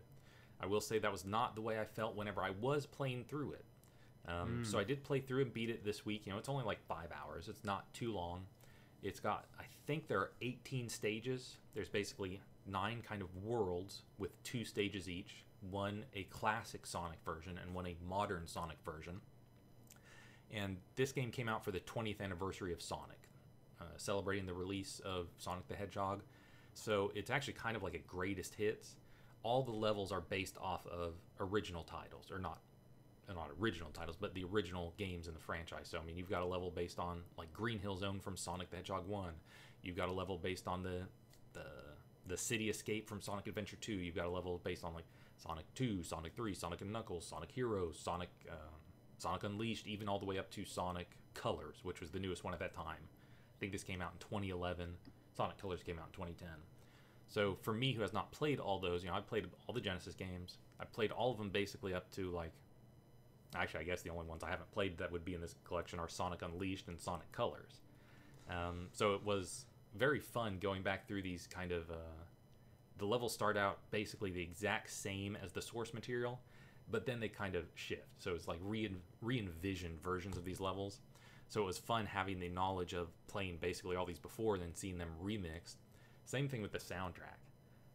I 0.63 0.65
will 0.65 0.79
say 0.81 0.97
that 0.97 1.11
was 1.11 1.25
not 1.25 1.55
the 1.55 1.61
way 1.61 1.77
I 1.77 1.83
felt 1.83 2.15
whenever 2.15 2.41
I 2.41 2.51
was 2.51 2.85
playing 2.85 3.25
through 3.27 3.53
it. 3.53 3.65
Um, 4.25 4.63
So 4.63 4.79
I 4.79 4.85
did 4.85 5.03
play 5.03 5.19
through 5.19 5.41
and 5.41 5.53
beat 5.53 5.69
it 5.69 5.83
this 5.83 6.05
week. 6.05 6.25
You 6.25 6.31
know, 6.31 6.37
it's 6.37 6.47
only 6.47 6.63
like 6.63 6.79
five 6.87 7.09
hours. 7.11 7.49
It's 7.49 7.65
not 7.65 7.93
too 7.93 8.13
long. 8.13 8.45
It's 9.01 9.19
got, 9.19 9.45
I 9.59 9.65
think 9.85 10.07
there 10.07 10.19
are 10.19 10.31
18 10.41 10.87
stages. 10.87 11.57
There's 11.73 11.89
basically 11.89 12.39
nine 12.65 13.01
kind 13.05 13.21
of 13.21 13.27
worlds 13.43 14.03
with 14.17 14.41
two 14.43 14.63
stages 14.63 15.09
each. 15.09 15.43
One 15.69 16.05
a 16.13 16.23
classic 16.23 16.85
Sonic 16.85 17.19
version 17.25 17.59
and 17.61 17.73
one 17.75 17.85
a 17.85 17.97
modern 18.07 18.47
Sonic 18.47 18.77
version. 18.85 19.19
And 20.49 20.77
this 20.95 21.11
game 21.11 21.31
came 21.31 21.49
out 21.49 21.65
for 21.65 21.71
the 21.71 21.81
20th 21.81 22.21
anniversary 22.21 22.71
of 22.71 22.81
Sonic, 22.81 23.19
uh, 23.81 23.85
celebrating 23.97 24.45
the 24.45 24.53
release 24.53 25.01
of 25.03 25.27
Sonic 25.37 25.67
the 25.67 25.75
Hedgehog. 25.75 26.21
So 26.73 27.11
it's 27.15 27.29
actually 27.29 27.53
kind 27.53 27.75
of 27.75 27.83
like 27.83 27.95
a 27.95 27.99
greatest 27.99 28.55
hits. 28.55 28.95
All 29.43 29.63
the 29.63 29.71
levels 29.71 30.11
are 30.11 30.21
based 30.21 30.57
off 30.61 30.87
of 30.87 31.13
original 31.39 31.83
titles, 31.83 32.31
or 32.31 32.39
not, 32.39 32.59
uh, 33.29 33.33
not 33.33 33.49
original 33.61 33.89
titles, 33.91 34.15
but 34.19 34.33
the 34.33 34.45
original 34.45 34.93
games 34.97 35.27
in 35.27 35.33
the 35.33 35.39
franchise. 35.39 35.87
So 35.89 35.99
I 35.99 36.05
mean, 36.05 36.17
you've 36.17 36.29
got 36.29 36.41
a 36.41 36.45
level 36.45 36.71
based 36.71 36.99
on 36.99 37.21
like 37.37 37.51
Green 37.53 37.79
Hill 37.79 37.97
Zone 37.97 38.19
from 38.19 38.37
Sonic 38.37 38.69
the 38.69 38.77
Hedgehog 38.77 39.07
One. 39.07 39.33
You've 39.81 39.97
got 39.97 40.09
a 40.09 40.13
level 40.13 40.37
based 40.37 40.67
on 40.67 40.83
the 40.83 41.01
the 41.53 41.65
the 42.25 42.37
City 42.37 42.69
Escape 42.69 43.07
from 43.09 43.21
Sonic 43.21 43.47
Adventure 43.47 43.77
Two. 43.77 43.93
You've 43.93 44.15
got 44.15 44.25
a 44.25 44.29
level 44.29 44.61
based 44.63 44.83
on 44.83 44.93
like 44.93 45.05
Sonic 45.37 45.65
Two, 45.75 46.03
Sonic 46.03 46.33
Three, 46.35 46.53
Sonic 46.53 46.81
and 46.81 46.91
Knuckles, 46.91 47.25
Sonic 47.25 47.51
Heroes, 47.51 47.99
Sonic. 47.99 48.29
Um, 48.49 48.57
Sonic 49.23 49.43
Unleashed, 49.43 49.87
even 49.87 50.09
all 50.09 50.19
the 50.19 50.25
way 50.25 50.37
up 50.37 50.51
to 50.51 50.65
Sonic 50.65 51.15
Colors, 51.33 51.77
which 51.83 52.01
was 52.01 52.11
the 52.11 52.19
newest 52.19 52.43
one 52.43 52.53
at 52.53 52.59
that 52.59 52.73
time. 52.73 52.97
I 52.99 53.57
think 53.57 53.71
this 53.71 53.83
came 53.83 54.01
out 54.01 54.11
in 54.11 54.19
2011. 54.19 54.95
Sonic 55.35 55.57
Colors 55.57 55.81
came 55.81 55.97
out 55.97 56.07
in 56.07 56.11
2010. 56.11 56.49
So 57.33 57.57
for 57.63 57.73
me, 57.73 57.93
who 57.93 58.01
has 58.03 58.13
not 58.13 58.31
played 58.31 58.59
all 58.59 58.77
those, 58.77 59.03
you 59.03 59.09
know, 59.09 59.15
I 59.15 59.21
played 59.21 59.47
all 59.65 59.73
the 59.73 59.81
Genesis 59.81 60.13
games. 60.13 60.59
I 60.79 60.85
played 60.85 61.11
all 61.11 61.31
of 61.31 61.39
them 61.39 61.49
basically 61.49 61.93
up 61.93 62.11
to 62.11 62.29
like. 62.29 62.51
Actually, 63.55 63.81
I 63.81 63.83
guess 63.83 64.03
the 64.03 64.11
only 64.11 64.27
ones 64.27 64.43
I 64.43 64.49
haven't 64.49 64.71
played 64.71 64.97
that 64.99 65.11
would 65.11 65.25
be 65.25 65.33
in 65.33 65.41
this 65.41 65.55
collection 65.63 65.99
are 65.99 66.07
Sonic 66.07 66.43
Unleashed 66.43 66.87
and 66.87 66.99
Sonic 66.99 67.31
Colors. 67.31 67.81
Um, 68.49 68.87
so 68.93 69.15
it 69.15 69.23
was 69.23 69.65
very 69.95 70.19
fun 70.19 70.57
going 70.59 70.83
back 70.83 71.07
through 71.07 71.23
these 71.23 71.47
kind 71.47 71.71
of. 71.71 71.89
Uh, 71.89 71.95
the 72.99 73.05
levels 73.05 73.33
start 73.33 73.57
out 73.57 73.79
basically 73.89 74.29
the 74.29 74.41
exact 74.41 74.91
same 74.91 75.35
as 75.43 75.51
the 75.51 75.61
source 75.61 75.91
material, 75.91 76.39
but 76.91 77.07
then 77.07 77.19
they 77.19 77.29
kind 77.29 77.55
of 77.55 77.65
shift. 77.73 78.09
So 78.19 78.35
it's 78.35 78.47
like 78.47 78.59
re 78.61 78.91
envisioned 79.23 80.03
versions 80.03 80.37
of 80.37 80.45
these 80.45 80.59
levels. 80.59 80.99
So 81.49 81.61
it 81.61 81.65
was 81.65 81.79
fun 81.79 82.05
having 82.05 82.39
the 82.39 82.49
knowledge 82.49 82.93
of 82.93 83.07
playing 83.27 83.57
basically 83.59 83.95
all 83.95 84.05
these 84.05 84.19
before, 84.19 84.53
and 84.53 84.63
then 84.63 84.75
seeing 84.75 84.99
them 84.99 85.09
remixed. 85.23 85.77
Same 86.25 86.47
thing 86.47 86.61
with 86.61 86.71
the 86.71 86.77
soundtrack. 86.79 87.39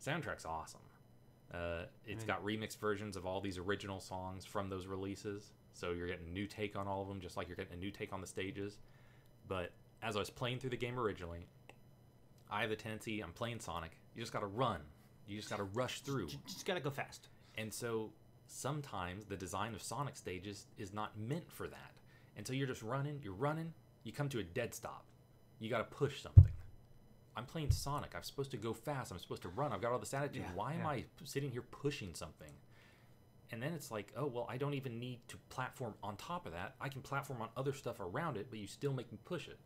Soundtrack's 0.05 0.45
awesome. 0.45 0.81
Uh, 1.53 1.83
it's 2.07 2.19
mean- 2.21 2.27
got 2.27 2.45
remixed 2.45 2.79
versions 2.79 3.17
of 3.17 3.25
all 3.27 3.41
these 3.41 3.59
original 3.59 4.01
songs 4.01 4.45
from 4.45 4.69
those 4.69 4.87
releases. 4.87 5.53
So 5.73 5.93
you're 5.93 6.09
getting 6.09 6.27
a 6.27 6.31
new 6.33 6.47
take 6.47 6.77
on 6.77 6.87
all 6.89 7.03
of 7.03 7.09
them, 7.09 7.21
just 7.21 7.37
like 7.37 7.47
you're 7.49 7.57
getting 7.57 7.73
a 7.75 7.81
new 7.81 7.91
take 7.91 8.13
on 8.13 8.21
the 8.21 8.27
stages. 8.27 8.79
But 9.47 9.73
as 10.03 10.17
I 10.17 10.19
was 10.19 10.31
playing 10.31 10.59
through 10.59 10.71
the 10.71 10.77
game 10.77 10.99
originally, 10.99 11.47
I 12.51 12.61
have 12.63 12.71
the 12.71 12.77
tendency, 12.77 13.21
I'm 13.21 13.33
playing 13.33 13.61
Sonic, 13.61 13.93
you 14.15 14.23
just 14.23 14.33
gotta 14.33 14.47
run. 14.47 14.81
You 15.27 15.37
just 15.37 15.51
gotta 15.51 15.65
rush 15.65 16.01
through. 16.01 16.29
J- 16.29 16.39
Just 16.47 16.65
gotta 16.67 16.81
go 16.81 16.91
fast. 16.91 17.29
And 17.57 17.73
so 17.73 18.11
sometimes 18.47 19.27
the 19.27 19.37
design 19.37 19.75
of 19.75 19.83
Sonic 19.83 20.17
stages 20.17 20.67
is 20.79 20.93
not 20.93 21.19
meant 21.19 21.51
for 21.53 21.69
that. 21.69 21.93
And 22.37 22.47
so 22.47 22.53
you're 22.53 22.67
just 22.67 22.83
running, 22.83 23.21
you're 23.23 23.35
running, 23.35 23.73
you 24.05 24.13
come 24.13 24.29
to 24.31 24.39
a 24.39 24.43
dead 24.45 24.75
stop. 24.75 25.05
You 25.61 25.69
got 25.69 25.79
to 25.79 25.97
push 25.97 26.23
something. 26.23 26.48
I'm 27.39 27.47
playing 27.47 27.71
Sonic. 27.71 28.15
I'm 28.17 28.25
supposed 28.25 28.51
to 28.51 28.57
go 28.57 28.73
fast. 28.73 29.13
I'm 29.13 29.19
supposed 29.21 29.43
to 29.43 29.49
run. 29.49 29.73
I've 29.73 29.81
got 29.81 29.93
all 29.93 29.99
this 30.01 30.13
attitude. 30.13 30.43
Yeah, 30.43 30.55
Why 30.57 30.73
am 30.73 30.81
yeah. 30.81 30.89
I 30.89 31.05
sitting 31.23 31.53
here 31.53 31.63
pushing 31.63 32.13
something? 32.15 32.51
And 33.53 33.63
then 33.63 33.73
it's 33.73 33.93
like, 33.93 34.13
oh, 34.17 34.27
well, 34.27 34.47
I 34.51 34.57
don't 34.57 34.75
even 34.75 34.99
need 34.99 35.21
to 35.29 35.37
platform 35.49 35.95
on 36.03 36.17
top 36.17 36.47
of 36.47 36.53
that. 36.53 36.75
I 36.81 36.89
can 36.89 37.01
platform 37.01 37.41
on 37.41 37.49
other 37.57 37.73
stuff 37.73 38.01
around 38.01 38.37
it, 38.37 38.49
but 38.51 38.59
you 38.59 38.67
still 38.67 38.93
make 38.93 39.11
me 39.13 39.19
push 39.25 39.47
it. 39.47 39.59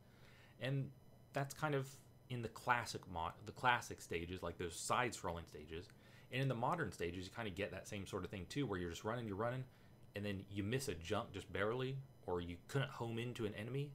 And 0.61 0.91
that's 1.33 1.55
kind 1.55 1.75
of 1.75 1.89
in 2.29 2.43
the 2.43 2.49
classic 2.49 3.01
mod, 3.11 3.33
the 3.47 3.53
classic 3.53 4.03
stages, 4.03 4.43
like 4.43 4.59
those 4.59 4.77
side-scrolling 4.77 5.49
stages. 5.49 5.89
And 6.31 6.43
in 6.43 6.49
the 6.49 6.55
modern 6.55 6.93
stages, 6.93 7.25
you 7.25 7.31
kind 7.35 7.49
of 7.49 7.55
get 7.55 7.73
that 7.73 7.89
same 7.89 8.07
sort 8.07 8.23
of 8.23 8.31
thing 8.31 8.47
too, 8.51 8.67
where 8.67 8.79
you're 8.79 8.91
just 8.91 9.03
running, 9.03 9.27
you're 9.27 9.35
running, 9.35 9.65
and 10.15 10.25
then 10.25 10.45
you 10.51 10.63
miss 10.63 10.89
a 10.89 10.95
jump 10.95 11.33
just 11.33 11.51
barely, 11.53 11.97
or 12.27 12.41
you 12.43 12.57
couldn't 12.69 12.91
home 12.91 13.19
into 13.19 13.47
an 13.47 13.55
enemy, 13.55 13.91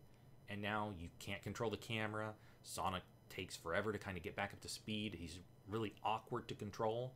and 0.49 0.61
now 0.61 0.91
you 0.99 1.09
can't 1.19 1.43
control 1.43 1.69
the 1.69 1.77
camera. 1.77 2.33
Sonic 2.63 3.03
takes 3.29 3.55
forever 3.55 3.91
to 3.91 3.97
kind 3.97 4.17
of 4.17 4.23
get 4.23 4.35
back 4.35 4.51
up 4.53 4.61
to 4.61 4.69
speed. 4.69 5.15
He's 5.19 5.39
really 5.69 5.93
awkward 6.03 6.47
to 6.47 6.55
control, 6.55 7.13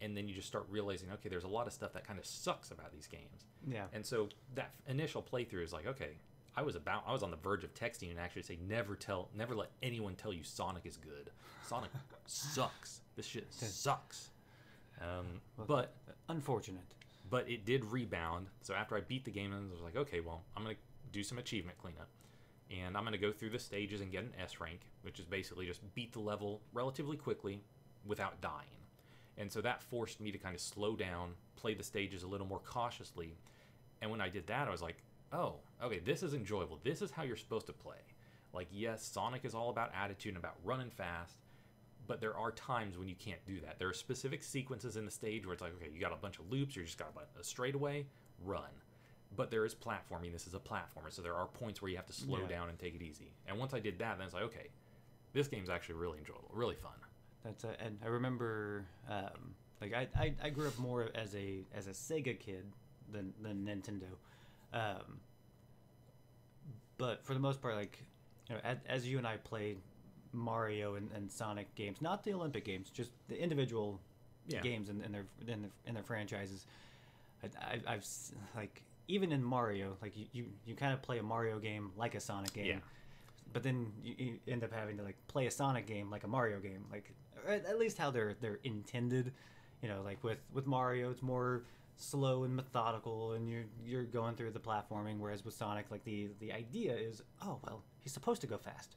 and 0.00 0.16
then 0.16 0.28
you 0.28 0.34
just 0.34 0.48
start 0.48 0.66
realizing, 0.70 1.10
okay, 1.12 1.28
there's 1.28 1.44
a 1.44 1.48
lot 1.48 1.66
of 1.66 1.72
stuff 1.72 1.92
that 1.92 2.06
kind 2.06 2.18
of 2.18 2.26
sucks 2.26 2.70
about 2.70 2.92
these 2.92 3.06
games. 3.06 3.46
Yeah. 3.68 3.84
And 3.92 4.04
so 4.04 4.28
that 4.54 4.72
initial 4.86 5.22
playthrough 5.22 5.62
is 5.64 5.72
like, 5.72 5.86
okay, 5.86 6.12
I 6.56 6.62
was 6.62 6.74
about, 6.76 7.04
I 7.06 7.12
was 7.12 7.22
on 7.22 7.30
the 7.30 7.36
verge 7.36 7.64
of 7.64 7.72
texting 7.74 8.10
and 8.10 8.18
actually 8.18 8.42
say, 8.42 8.58
never 8.68 8.94
tell, 8.94 9.28
never 9.34 9.54
let 9.54 9.70
anyone 9.82 10.14
tell 10.16 10.32
you 10.32 10.42
Sonic 10.42 10.84
is 10.84 10.96
good. 10.96 11.30
Sonic 11.66 11.90
sucks. 12.26 13.00
This 13.16 13.26
shit 13.26 13.46
sucks. 13.52 14.30
Um, 15.00 15.40
but 15.66 15.94
Unfortunate. 16.28 16.82
but 17.30 17.48
it 17.48 17.64
did 17.64 17.84
rebound. 17.84 18.46
So 18.62 18.74
after 18.74 18.96
I 18.96 19.00
beat 19.00 19.24
the 19.24 19.30
game, 19.30 19.52
and 19.52 19.68
I 19.70 19.72
was 19.72 19.82
like, 19.82 19.96
okay, 19.96 20.20
well, 20.20 20.42
I'm 20.56 20.62
gonna 20.62 20.76
do 21.12 21.22
some 21.22 21.38
achievement 21.38 21.78
cleanup, 21.78 22.08
and 22.72 22.96
I'm 22.96 23.04
gonna 23.04 23.18
go 23.18 23.32
through 23.32 23.50
the 23.50 23.58
stages 23.58 24.00
and 24.00 24.10
get 24.10 24.22
an 24.22 24.32
S 24.42 24.60
rank, 24.60 24.80
which 25.02 25.18
is 25.18 25.26
basically 25.26 25.66
just 25.66 25.80
beat 25.94 26.12
the 26.12 26.20
level 26.20 26.60
relatively 26.72 27.16
quickly 27.16 27.62
without 28.04 28.40
dying. 28.40 28.66
And 29.38 29.50
so 29.50 29.60
that 29.60 29.82
forced 29.82 30.20
me 30.20 30.30
to 30.30 30.38
kind 30.38 30.54
of 30.54 30.60
slow 30.60 30.96
down, 30.96 31.32
play 31.56 31.74
the 31.74 31.82
stages 31.82 32.22
a 32.22 32.26
little 32.28 32.46
more 32.46 32.60
cautiously. 32.60 33.34
And 34.00 34.10
when 34.10 34.20
I 34.20 34.28
did 34.28 34.46
that, 34.48 34.68
I 34.68 34.70
was 34.70 34.82
like, 34.82 34.96
oh, 35.32 35.56
okay, 35.82 36.00
this 36.00 36.22
is 36.22 36.34
enjoyable. 36.34 36.80
This 36.82 37.02
is 37.02 37.10
how 37.10 37.22
you're 37.22 37.36
supposed 37.36 37.66
to 37.66 37.72
play. 37.72 37.96
Like, 38.52 38.68
yes, 38.70 39.02
Sonic 39.02 39.44
is 39.44 39.54
all 39.54 39.70
about 39.70 39.92
attitude 39.94 40.34
and 40.34 40.44
about 40.44 40.56
running 40.62 40.90
fast, 40.90 41.36
but 42.06 42.20
there 42.20 42.36
are 42.36 42.52
times 42.52 42.98
when 42.98 43.08
you 43.08 43.14
can't 43.14 43.44
do 43.46 43.60
that. 43.60 43.78
There 43.78 43.88
are 43.88 43.94
specific 43.94 44.42
sequences 44.42 44.96
in 44.96 45.06
the 45.06 45.10
stage 45.10 45.46
where 45.46 45.54
it's 45.54 45.62
like, 45.62 45.74
okay, 45.76 45.90
you 45.92 46.00
got 46.00 46.12
a 46.12 46.16
bunch 46.16 46.38
of 46.38 46.50
loops, 46.50 46.76
you 46.76 46.84
just 46.84 46.98
got 46.98 47.12
a 47.16 47.18
a 47.18 47.40
uh, 47.40 47.42
straightaway, 47.42 48.06
run. 48.44 48.70
But 49.34 49.50
there 49.50 49.64
is 49.64 49.74
platforming. 49.74 50.32
This 50.32 50.46
is 50.46 50.54
a 50.54 50.58
platformer, 50.58 51.10
so 51.10 51.22
there 51.22 51.34
are 51.34 51.46
points 51.46 51.80
where 51.80 51.90
you 51.90 51.96
have 51.96 52.06
to 52.06 52.12
slow 52.12 52.40
Yeah. 52.40 52.48
down 52.48 52.68
and 52.68 52.78
take 52.78 52.94
it 52.94 53.02
easy. 53.02 53.32
And 53.46 53.58
once 53.58 53.72
I 53.72 53.80
did 53.80 53.98
that, 53.98 54.18
then 54.18 54.26
it's 54.26 54.34
like, 54.34 54.44
okay, 54.44 54.68
this 55.32 55.48
game's 55.48 55.70
actually 55.70 55.94
really 55.94 56.18
enjoyable, 56.18 56.50
really 56.52 56.74
fun. 56.74 56.92
That's 57.42 57.64
a, 57.64 57.80
and 57.82 57.98
I 58.04 58.08
remember, 58.08 58.84
um, 59.08 59.54
like 59.80 59.94
I, 59.94 60.06
I, 60.16 60.34
I 60.42 60.50
grew 60.50 60.68
up 60.68 60.78
more 60.78 61.08
as 61.14 61.34
a 61.34 61.64
as 61.74 61.86
a 61.86 61.90
Sega 61.90 62.38
kid 62.38 62.64
than 63.10 63.32
than 63.42 63.64
Nintendo, 63.64 64.12
um, 64.72 65.20
but 66.98 67.24
for 67.24 67.34
the 67.34 67.40
most 67.40 67.60
part, 67.60 67.74
like 67.74 67.98
you 68.48 68.54
know, 68.54 68.60
as, 68.64 68.78
as 68.86 69.08
you 69.08 69.18
and 69.18 69.26
I 69.26 69.38
played 69.38 69.78
Mario 70.32 70.94
and, 70.94 71.10
and 71.12 71.30
Sonic 71.30 71.74
games, 71.74 72.00
not 72.00 72.22
the 72.22 72.32
Olympic 72.32 72.64
games, 72.64 72.90
just 72.90 73.10
the 73.28 73.40
individual 73.40 74.00
Yeah. 74.46 74.60
games 74.60 74.88
in, 74.88 75.02
in 75.02 75.12
their 75.12 75.26
in 75.46 75.62
their, 75.62 75.70
in 75.86 75.94
their 75.94 76.04
franchises. 76.04 76.66
I, 77.42 77.74
I, 77.74 77.94
I've 77.94 78.06
like 78.54 78.82
even 79.08 79.32
in 79.32 79.42
Mario, 79.42 79.96
like 80.02 80.16
you, 80.16 80.26
you, 80.32 80.46
you 80.64 80.74
kind 80.74 80.92
of 80.92 81.02
play 81.02 81.18
a 81.18 81.22
Mario 81.22 81.58
game 81.58 81.90
like 81.96 82.14
a 82.14 82.20
Sonic 82.20 82.52
game 82.52 82.66
Yeah. 82.66 82.78
but 83.52 83.62
then 83.62 83.92
you, 84.02 84.14
you 84.18 84.38
end 84.48 84.64
up 84.64 84.72
having 84.72 84.96
to 84.98 85.02
like 85.02 85.16
play 85.28 85.46
a 85.46 85.50
Sonic 85.50 85.86
game 85.86 86.10
like 86.10 86.24
a 86.24 86.28
Mario 86.28 86.60
game, 86.60 86.84
like 86.90 87.12
at 87.48 87.78
least 87.78 87.98
how 87.98 88.10
they're 88.10 88.34
they're 88.40 88.60
intended. 88.64 89.32
You 89.82 89.88
know, 89.88 90.02
like 90.04 90.22
with 90.22 90.38
with 90.52 90.66
Mario, 90.66 91.10
it's 91.10 91.22
more 91.22 91.64
slow 91.96 92.44
and 92.44 92.54
methodical, 92.54 93.32
and 93.32 93.48
you're 93.50 93.64
you're 93.84 94.04
going 94.04 94.36
through 94.36 94.52
the 94.52 94.60
platforming. 94.60 95.18
Whereas 95.18 95.44
with 95.44 95.54
Sonic, 95.54 95.86
like 95.90 96.04
the 96.04 96.28
the 96.38 96.52
idea 96.52 96.94
is, 96.94 97.22
oh 97.42 97.58
well, 97.66 97.82
he's 98.00 98.12
supposed 98.12 98.40
to 98.42 98.46
go 98.46 98.56
fast. 98.58 98.96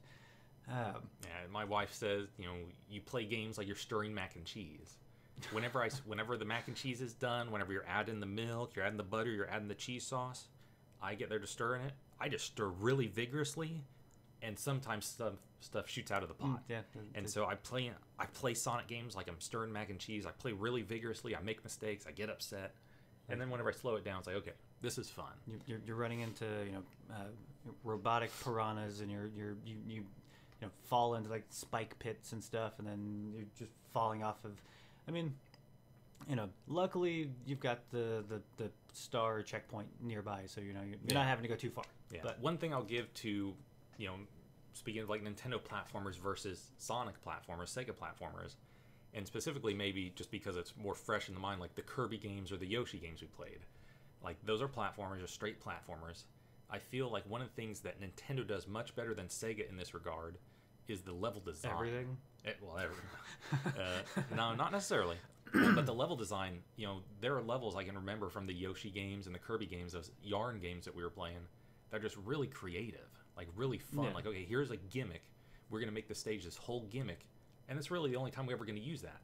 Um, 0.68 1.08
Yeah, 1.22 1.46
my 1.52 1.64
wife 1.64 1.92
says, 1.92 2.26
you 2.38 2.44
know, 2.46 2.54
you 2.90 3.00
play 3.00 3.24
games 3.24 3.56
like 3.58 3.66
you're 3.66 3.76
stirring 3.76 4.12
mac 4.14 4.34
and 4.36 4.44
cheese. 4.44 4.96
Whenever 5.52 5.82
I, 5.82 5.90
whenever 6.06 6.36
the 6.36 6.44
mac 6.44 6.66
and 6.68 6.76
cheese 6.76 7.00
is 7.00 7.12
done, 7.12 7.50
whenever 7.50 7.72
you're 7.72 7.86
adding 7.86 8.20
the 8.20 8.26
milk, 8.26 8.74
you're 8.74 8.84
adding 8.84 8.96
the 8.96 9.02
butter, 9.02 9.30
you're 9.30 9.48
adding 9.50 9.68
the 9.68 9.74
cheese 9.74 10.06
sauce, 10.06 10.48
I 11.02 11.14
get 11.14 11.28
there 11.28 11.38
to 11.38 11.46
stir 11.46 11.76
in 11.76 11.82
it. 11.82 11.92
I 12.18 12.28
just 12.28 12.46
stir 12.46 12.68
really 12.68 13.06
vigorously, 13.06 13.82
and 14.42 14.58
sometimes 14.58 15.06
stuff 15.06 15.34
stuff 15.60 15.88
shoots 15.88 16.10
out 16.10 16.22
of 16.22 16.28
the 16.28 16.34
pot. 16.34 16.62
yeah, 16.68 17.00
And 17.14 17.28
so 17.28 17.44
I 17.46 17.54
play 17.56 17.90
I 18.18 18.26
play 18.26 18.54
Sonic 18.54 18.86
games 18.86 19.14
like 19.14 19.28
I'm 19.28 19.40
stirring 19.40 19.72
mac 19.72 19.90
and 19.90 19.98
cheese. 19.98 20.24
I 20.26 20.30
play 20.30 20.52
really 20.52 20.82
vigorously. 20.82 21.36
I 21.36 21.40
make 21.42 21.62
mistakes. 21.64 22.06
I 22.08 22.12
get 22.12 22.30
upset, 22.30 22.74
and 23.28 23.38
then 23.40 23.50
whenever 23.50 23.68
I 23.68 23.72
slow 23.72 23.96
it 23.96 24.04
down, 24.04 24.18
it's 24.18 24.26
like, 24.26 24.36
okay, 24.36 24.52
this 24.80 24.96
is 24.98 25.10
fun. 25.10 25.26
you- 25.46 25.60
you're, 25.66 25.80
you're 25.86 25.96
running 25.96 26.20
into 26.20 26.46
you 26.64 26.72
know 26.72 26.82
uh, 27.12 27.24
robotic 27.84 28.30
piranhas, 28.42 29.00
and 29.00 29.10
you're 29.10 29.28
you're 29.36 29.56
you, 29.66 29.76
you 29.86 29.94
you 29.96 30.02
know 30.62 30.70
fall 30.84 31.14
into 31.16 31.28
like 31.28 31.44
spike 31.50 31.98
pits 31.98 32.32
and 32.32 32.42
stuff, 32.42 32.78
and 32.78 32.86
then 32.88 33.32
you're 33.36 33.44
just 33.58 33.72
falling 33.92 34.22
off 34.24 34.42
of. 34.46 34.52
I 35.08 35.10
mean, 35.12 35.34
you 36.28 36.36
know, 36.36 36.48
luckily 36.66 37.30
you've 37.46 37.60
got 37.60 37.88
the 37.90 38.24
the, 38.28 38.42
the 38.56 38.70
star 38.92 39.42
checkpoint 39.42 39.88
nearby, 40.02 40.42
so 40.46 40.60
you 40.60 40.72
know 40.72 40.80
you're, 40.82 40.98
Yeah. 41.06 41.14
not 41.14 41.26
having 41.26 41.42
to 41.42 41.48
go 41.48 41.54
too 41.56 41.70
far. 41.70 41.84
Yeah. 42.12 42.20
But 42.22 42.40
one 42.40 42.58
thing 42.58 42.72
I'll 42.72 42.82
give 42.82 43.12
to, 43.14 43.54
you 43.98 44.06
know, 44.06 44.14
speaking 44.72 45.02
of 45.02 45.08
like 45.08 45.22
Nintendo 45.22 45.60
platformers 45.60 46.18
versus 46.18 46.70
Sonic 46.78 47.14
platformers, 47.24 47.72
Sega 47.74 47.92
platformers, 47.92 48.56
and 49.14 49.26
specifically 49.26 49.74
maybe 49.74 50.12
just 50.14 50.30
because 50.30 50.56
it's 50.56 50.74
more 50.76 50.94
fresh 50.94 51.28
in 51.28 51.34
the 51.34 51.40
mind, 51.40 51.60
like 51.60 51.74
the 51.74 51.82
Kirby 51.82 52.18
games 52.18 52.52
or 52.52 52.56
the 52.56 52.66
Yoshi 52.66 52.98
games 52.98 53.20
we 53.20 53.28
played. 53.28 53.60
Like 54.22 54.36
those 54.44 54.62
are 54.62 54.68
platformers, 54.68 55.20
just 55.20 55.34
straight 55.34 55.62
platformers. 55.62 56.24
I 56.68 56.78
feel 56.78 57.10
like 57.10 57.24
one 57.28 57.40
of 57.42 57.48
the 57.48 57.54
things 57.54 57.80
that 57.80 58.00
Nintendo 58.00 58.46
does 58.46 58.66
much 58.66 58.96
better 58.96 59.14
than 59.14 59.26
Sega 59.26 59.68
in 59.68 59.76
this 59.76 59.94
regard 59.94 60.38
is 60.88 61.02
the 61.02 61.12
level 61.12 61.40
design. 61.40 61.72
Everything. 61.72 62.16
Eh, 62.46 62.52
well, 62.60 62.78
uh, 63.64 64.22
no, 64.34 64.54
not 64.54 64.72
necessarily. 64.72 65.16
but 65.52 65.86
the 65.86 65.94
level 65.94 66.16
design, 66.16 66.58
you 66.76 66.86
know, 66.86 67.00
there 67.20 67.36
are 67.36 67.42
levels 67.42 67.76
I 67.76 67.84
can 67.84 67.94
remember 67.94 68.28
from 68.28 68.46
the 68.46 68.52
Yoshi 68.52 68.90
games 68.90 69.26
and 69.26 69.34
the 69.34 69.38
Kirby 69.38 69.66
games, 69.66 69.92
those 69.92 70.10
Yarn 70.22 70.58
games 70.60 70.84
that 70.84 70.94
we 70.94 71.02
were 71.02 71.10
playing. 71.10 71.38
They're 71.90 72.00
just 72.00 72.16
really 72.24 72.46
creative, 72.48 73.08
like 73.36 73.48
really 73.54 73.78
fun. 73.78 74.06
Yeah. 74.06 74.14
Like, 74.14 74.26
okay, 74.26 74.44
here's 74.44 74.70
a 74.70 74.76
gimmick. 74.76 75.22
We're 75.70 75.80
gonna 75.80 75.92
make 75.92 76.08
the 76.08 76.14
stage 76.14 76.44
this 76.44 76.56
whole 76.56 76.82
gimmick, 76.90 77.26
and 77.68 77.78
it's 77.78 77.90
really 77.90 78.10
the 78.10 78.16
only 78.16 78.30
time 78.30 78.46
we're 78.46 78.54
ever 78.54 78.64
gonna 78.64 78.80
use 78.80 79.02
that. 79.02 79.20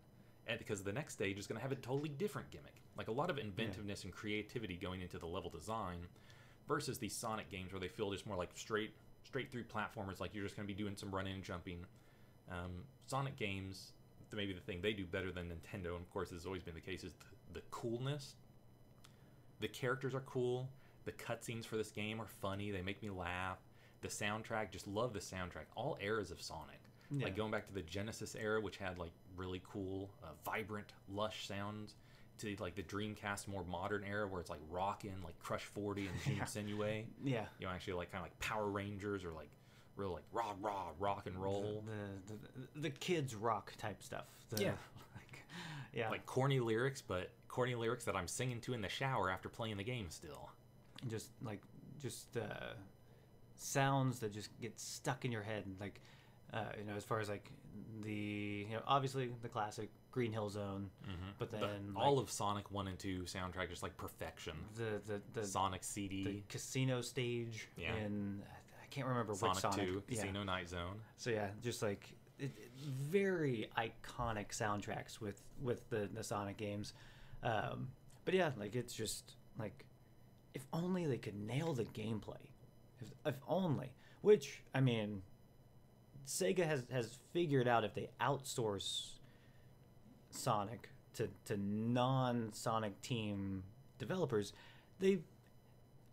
And 0.46 0.58
because 0.58 0.82
the 0.82 0.92
next 0.92 1.14
stage 1.14 1.38
is 1.38 1.46
gonna 1.46 1.60
have 1.60 1.72
a 1.72 1.76
totally 1.76 2.08
different 2.08 2.50
gimmick. 2.50 2.82
Like 2.96 3.08
a 3.08 3.12
lot 3.12 3.30
of 3.30 3.38
inventiveness 3.38 4.04
and 4.04 4.12
creativity 4.12 4.76
going 4.76 5.00
into 5.00 5.18
the 5.18 5.26
level 5.26 5.50
design, 5.50 5.98
versus 6.68 6.98
these 6.98 7.14
Sonic 7.14 7.50
games 7.50 7.72
where 7.72 7.80
they 7.80 7.88
feel 7.88 8.10
just 8.10 8.26
more 8.26 8.36
like 8.36 8.50
straight, 8.54 8.92
straight 9.24 9.50
through 9.50 9.64
platformers. 9.64 10.20
Like 10.20 10.34
you're 10.34 10.44
just 10.44 10.56
gonna 10.56 10.68
be 10.68 10.74
doing 10.74 10.96
some 10.96 11.10
running 11.14 11.34
and 11.34 11.42
jumping. 11.42 11.84
Um, 12.50 12.84
Sonic 13.06 13.36
games, 13.36 13.92
maybe 14.32 14.52
the 14.52 14.60
thing 14.60 14.80
they 14.82 14.92
do 14.92 15.04
better 15.04 15.30
than 15.32 15.46
Nintendo, 15.46 15.88
and 15.92 16.00
of 16.00 16.10
course, 16.10 16.30
has 16.30 16.46
always 16.46 16.62
been 16.62 16.74
the 16.74 16.80
case, 16.80 17.04
is 17.04 17.12
the, 17.12 17.60
the 17.60 17.62
coolness. 17.70 18.34
The 19.60 19.68
characters 19.68 20.14
are 20.14 20.20
cool. 20.20 20.68
The 21.04 21.12
cutscenes 21.12 21.64
for 21.64 21.76
this 21.76 21.90
game 21.90 22.20
are 22.20 22.26
funny. 22.40 22.70
They 22.70 22.82
make 22.82 23.02
me 23.02 23.10
laugh. 23.10 23.58
The 24.00 24.08
soundtrack, 24.08 24.70
just 24.70 24.86
love 24.88 25.12
the 25.12 25.18
soundtrack. 25.20 25.66
All 25.76 25.96
eras 26.00 26.30
of 26.30 26.40
Sonic. 26.40 26.80
Yeah. 27.10 27.24
Like 27.24 27.36
going 27.36 27.50
back 27.50 27.66
to 27.68 27.74
the 27.74 27.82
Genesis 27.82 28.34
era, 28.34 28.60
which 28.60 28.76
had 28.78 28.98
like 28.98 29.12
really 29.36 29.60
cool, 29.70 30.10
uh, 30.24 30.28
vibrant, 30.44 30.92
lush 31.08 31.46
sounds, 31.46 31.94
to 32.38 32.56
like 32.58 32.74
the 32.74 32.82
Dreamcast 32.82 33.46
more 33.48 33.64
modern 33.64 34.02
era 34.04 34.26
where 34.26 34.40
it's 34.40 34.50
like 34.50 34.60
rockin', 34.70 35.22
like 35.24 35.38
Crush 35.38 35.64
40 35.64 36.06
and 36.08 36.10
Jun 36.24 36.36
Yeah. 36.36 36.44
Senoue. 36.44 37.04
Yeah. 37.22 37.44
You 37.58 37.66
know, 37.66 37.72
actually 37.72 37.94
like 37.94 38.10
kind 38.10 38.22
of 38.24 38.26
like 38.30 38.38
Power 38.40 38.68
Rangers 38.70 39.24
or 39.24 39.32
like 39.32 39.50
real 39.96 40.12
like 40.12 40.22
rah 40.32 40.52
rah 40.60 40.88
rock 40.98 41.26
and 41.26 41.36
roll. 41.36 41.84
The, 42.26 42.32
the, 42.34 42.80
the 42.80 42.90
kids 42.90 43.34
rock 43.34 43.72
type 43.78 44.02
stuff. 44.02 44.26
The, 44.50 44.62
Yeah. 44.62 44.72
Like, 45.14 45.42
yeah. 45.92 46.08
like 46.10 46.24
corny 46.26 46.58
lyrics, 46.60 47.02
but 47.02 47.30
corny 47.48 47.74
lyrics 47.74 48.04
that 48.06 48.16
I'm 48.16 48.26
singing 48.28 48.60
to 48.62 48.72
in 48.74 48.80
the 48.80 48.88
shower 48.88 49.30
after 49.30 49.48
playing 49.50 49.76
the 49.76 49.84
game 49.84 50.06
still. 50.10 50.48
just 51.08 51.28
like 51.42 51.60
just 52.00 52.36
uh, 52.36 52.72
sounds 53.56 54.20
that 54.20 54.32
just 54.32 54.50
get 54.60 54.78
stuck 54.80 55.24
in 55.24 55.32
your 55.32 55.42
head 55.42 55.64
and 55.66 55.76
like 55.80 56.00
uh, 56.52 56.64
you 56.78 56.84
know 56.84 56.94
as 56.96 57.04
far 57.04 57.20
as 57.20 57.28
like 57.28 57.50
the 58.02 58.66
you 58.68 58.74
know 58.74 58.82
obviously 58.86 59.30
the 59.42 59.48
classic 59.48 59.90
green 60.10 60.32
hill 60.32 60.50
zone 60.50 60.90
but 61.38 61.50
then 61.50 61.60
The- 61.60 61.66
like, 61.98 62.04
all 62.06 62.18
of 62.18 62.30
Sonic 62.30 62.70
1 62.70 62.88
and 62.88 62.98
2 62.98 63.22
soundtrack 63.22 63.68
just 63.70 63.82
like 63.82 63.96
perfection. 63.96 64.54
the 64.76 65.00
the 65.06 65.22
the, 65.40 65.46
Sonic 65.46 65.84
CD, 65.84 66.24
the 66.24 66.42
casino 66.48 67.00
stage 67.00 67.68
Yeah. 67.76 67.94
in 67.96 68.42
I 68.44 68.61
can't 68.92 69.06
remember 69.06 69.34
Sonic, 69.34 69.54
which 69.54 69.62
Sonic 69.62 69.86
2, 69.86 70.02
yeah. 70.08 70.20
Casino 70.20 70.44
Night 70.44 70.68
Zone. 70.68 71.00
So 71.16 71.30
yeah, 71.30 71.48
just 71.62 71.82
like 71.82 72.14
it- 72.38 72.52
very 72.76 73.68
iconic 73.78 74.48
soundtracks 74.48 75.20
with 75.20 75.40
with 75.60 75.88
the 75.90 76.08
the 76.12 76.22
Sonic 76.22 76.56
games. 76.56 76.92
Um, 77.42 77.88
but 78.24 78.34
yeah, 78.34 78.50
like 78.58 78.76
it's 78.76 78.94
just 78.94 79.32
like 79.58 79.84
if 80.54 80.66
only 80.72 81.06
they 81.06 81.18
could 81.18 81.34
nail 81.36 81.72
the 81.72 81.84
gameplay. 81.84 82.50
If, 83.00 83.08
if 83.26 83.34
only. 83.48 83.90
Which 84.20 84.62
I 84.74 84.80
mean, 84.80 85.22
Sega 86.26 86.66
has 86.66 86.84
has 86.92 87.18
figured 87.32 87.66
out 87.66 87.84
if 87.84 87.94
they 87.94 88.10
outsource 88.20 89.12
Sonic 90.30 90.90
to 91.14 91.28
to 91.46 91.56
non 91.56 92.52
Sonic 92.52 93.00
team 93.00 93.62
developers, 93.98 94.52
they 94.98 95.20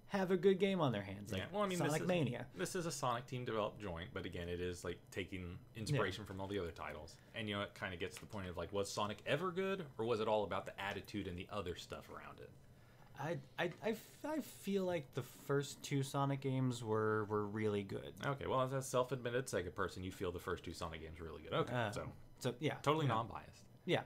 have 0.09 0.31
a 0.31 0.37
good 0.37 0.59
game 0.59 0.81
on 0.81 0.91
their 0.91 1.01
hands. 1.01 1.31
Like 1.31 1.41
yeah, 1.41 1.47
well, 1.51 1.63
I 1.63 1.67
mean, 1.67 1.79
this 1.79 1.93
is, 1.93 2.01
Mania. 2.07 2.45
This 2.55 2.75
is 2.75 2.85
a 2.85 2.91
Sonic 2.91 3.27
team 3.27 3.45
developed 3.45 3.79
joint, 3.79 4.09
but 4.13 4.25
again, 4.25 4.49
it 4.49 4.59
is 4.59 4.83
like 4.83 4.99
taking 5.11 5.57
inspiration 5.75 6.25
from 6.25 6.41
all 6.41 6.47
the 6.47 6.59
other 6.59 6.71
titles. 6.71 7.15
And 7.35 7.47
you 7.47 7.55
know, 7.55 7.61
it 7.61 7.73
kind 7.75 7.93
of 7.93 7.99
gets 7.99 8.15
to 8.15 8.21
the 8.21 8.27
point 8.27 8.47
of 8.47 8.57
like, 8.57 8.73
was 8.73 8.91
Sonic 8.91 9.19
ever 9.25 9.51
good, 9.51 9.85
or 9.97 10.05
was 10.05 10.19
it 10.19 10.27
all 10.27 10.43
about 10.43 10.65
the 10.65 10.79
attitude 10.81 11.27
and 11.27 11.37
the 11.37 11.47
other 11.51 11.75
stuff 11.75 12.09
around 12.09 12.39
it? 12.39 12.49
I 13.19 13.37
I 13.59 13.95
I 14.23 14.39
feel 14.39 14.83
like 14.85 15.13
the 15.13 15.21
first 15.45 15.81
two 15.83 16.03
Sonic 16.03 16.41
games 16.41 16.83
were, 16.83 17.25
were 17.25 17.45
really 17.45 17.83
good. 17.83 18.13
Okay, 18.25 18.47
well, 18.47 18.61
as 18.61 18.73
a 18.73 18.81
self-admitted 18.81 19.45
Sega 19.45 19.73
person, 19.75 20.03
you 20.03 20.11
feel 20.11 20.31
the 20.31 20.39
first 20.39 20.63
two 20.63 20.73
Sonic 20.73 21.01
games 21.01 21.19
were 21.19 21.27
really 21.27 21.43
good. 21.43 21.53
Okay, 21.53 21.73
Uh, 21.75 21.91
so 21.91 22.03
So 22.39 22.55
yeah, 22.59 22.75
totally 22.81 23.05
yeah. 23.05 23.13
non-biased. 23.13 23.63
Yeah. 23.85 24.01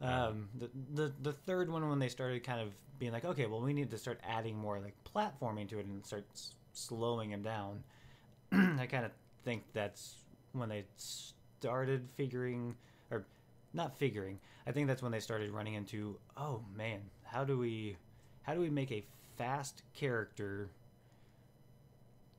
Um, 0.00 0.48
the, 0.56 0.70
the 0.94 1.12
the 1.22 1.32
third 1.32 1.70
one 1.70 1.88
when 1.88 1.98
they 1.98 2.08
started 2.08 2.44
kind 2.44 2.60
of 2.60 2.68
being 2.98 3.12
like, 3.12 3.24
okay, 3.24 3.46
well, 3.46 3.60
we 3.60 3.72
need 3.72 3.90
to 3.90 3.98
start 3.98 4.20
adding 4.28 4.56
more 4.56 4.78
like 4.78 4.94
platforming 5.14 5.68
to 5.68 5.78
it 5.78 5.86
and 5.86 6.04
start 6.04 6.24
s- 6.34 6.54
slowing 6.72 7.30
him 7.30 7.42
down. 7.42 7.82
I 8.52 8.86
kind 8.86 9.04
of 9.04 9.12
think 9.44 9.64
that's 9.72 10.16
when 10.52 10.68
they 10.68 10.84
started 11.60 12.08
figuring, 12.16 12.76
or 13.10 13.24
not 13.72 13.96
figuring. 13.96 14.38
I 14.66 14.72
think 14.72 14.86
that's 14.86 15.02
when 15.02 15.12
they 15.12 15.20
started 15.20 15.50
running 15.50 15.74
into, 15.74 16.18
oh 16.36 16.62
man, 16.76 17.00
how 17.24 17.44
do 17.44 17.58
we, 17.58 17.96
how 18.42 18.54
do 18.54 18.60
we 18.60 18.70
make 18.70 18.90
a 18.92 19.04
fast 19.36 19.82
character 19.94 20.70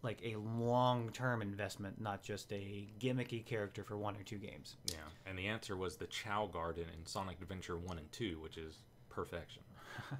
like 0.01 0.21
a 0.23 0.35
long-term 0.37 1.41
investment, 1.41 1.99
not 1.99 2.23
just 2.23 2.51
a 2.53 2.87
gimmicky 2.99 3.45
character 3.45 3.83
for 3.83 3.97
one 3.97 4.15
or 4.15 4.23
two 4.23 4.37
games? 4.37 4.75
Yeah, 4.85 4.95
and 5.25 5.37
the 5.37 5.47
answer 5.47 5.75
was 5.75 5.97
the 5.97 6.07
Chao 6.07 6.47
Garden 6.47 6.85
in 6.97 7.05
Sonic 7.05 7.41
Adventure 7.41 7.77
1 7.77 7.97
and 7.97 8.11
2, 8.11 8.39
which 8.41 8.57
is 8.57 8.75
perfection. 9.09 9.61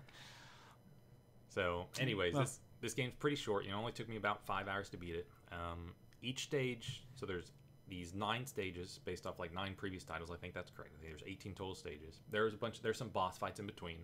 so, 1.49 1.85
anyways, 1.99 2.33
Well- 2.33 2.43
this 2.43 2.59
this 2.81 2.93
game's 2.93 3.13
pretty 3.19 3.35
short. 3.35 3.65
You 3.65 3.71
know, 3.71 3.77
it 3.77 3.79
only 3.81 3.91
took 3.91 4.07
me 4.07 4.15
about 4.15 4.45
five 4.45 4.67
hours 4.69 4.87
to 4.89 4.97
beat 4.97 5.15
it. 5.15 5.27
Um, 5.51 5.93
each 6.21 6.43
stage, 6.43 7.03
so 7.15 7.25
there's 7.25 7.51
these 7.89 8.13
nine 8.13 8.45
stages 8.45 8.99
based 9.03 9.25
off 9.27 9.37
like 9.39 9.53
nine 9.53 9.73
previous 9.75 10.03
titles. 10.05 10.31
I 10.31 10.35
think 10.37 10.53
that's 10.53 10.69
correct. 10.69 10.91
I 10.97 11.01
think 11.01 11.17
there's 11.17 11.29
18 11.29 11.55
total 11.55 11.75
stages. 11.75 12.21
There's 12.31 12.53
a 12.53 12.57
bunch. 12.57 12.81
There's 12.81 12.97
some 12.97 13.09
boss 13.09 13.37
fights 13.37 13.59
in 13.59 13.65
between. 13.65 13.97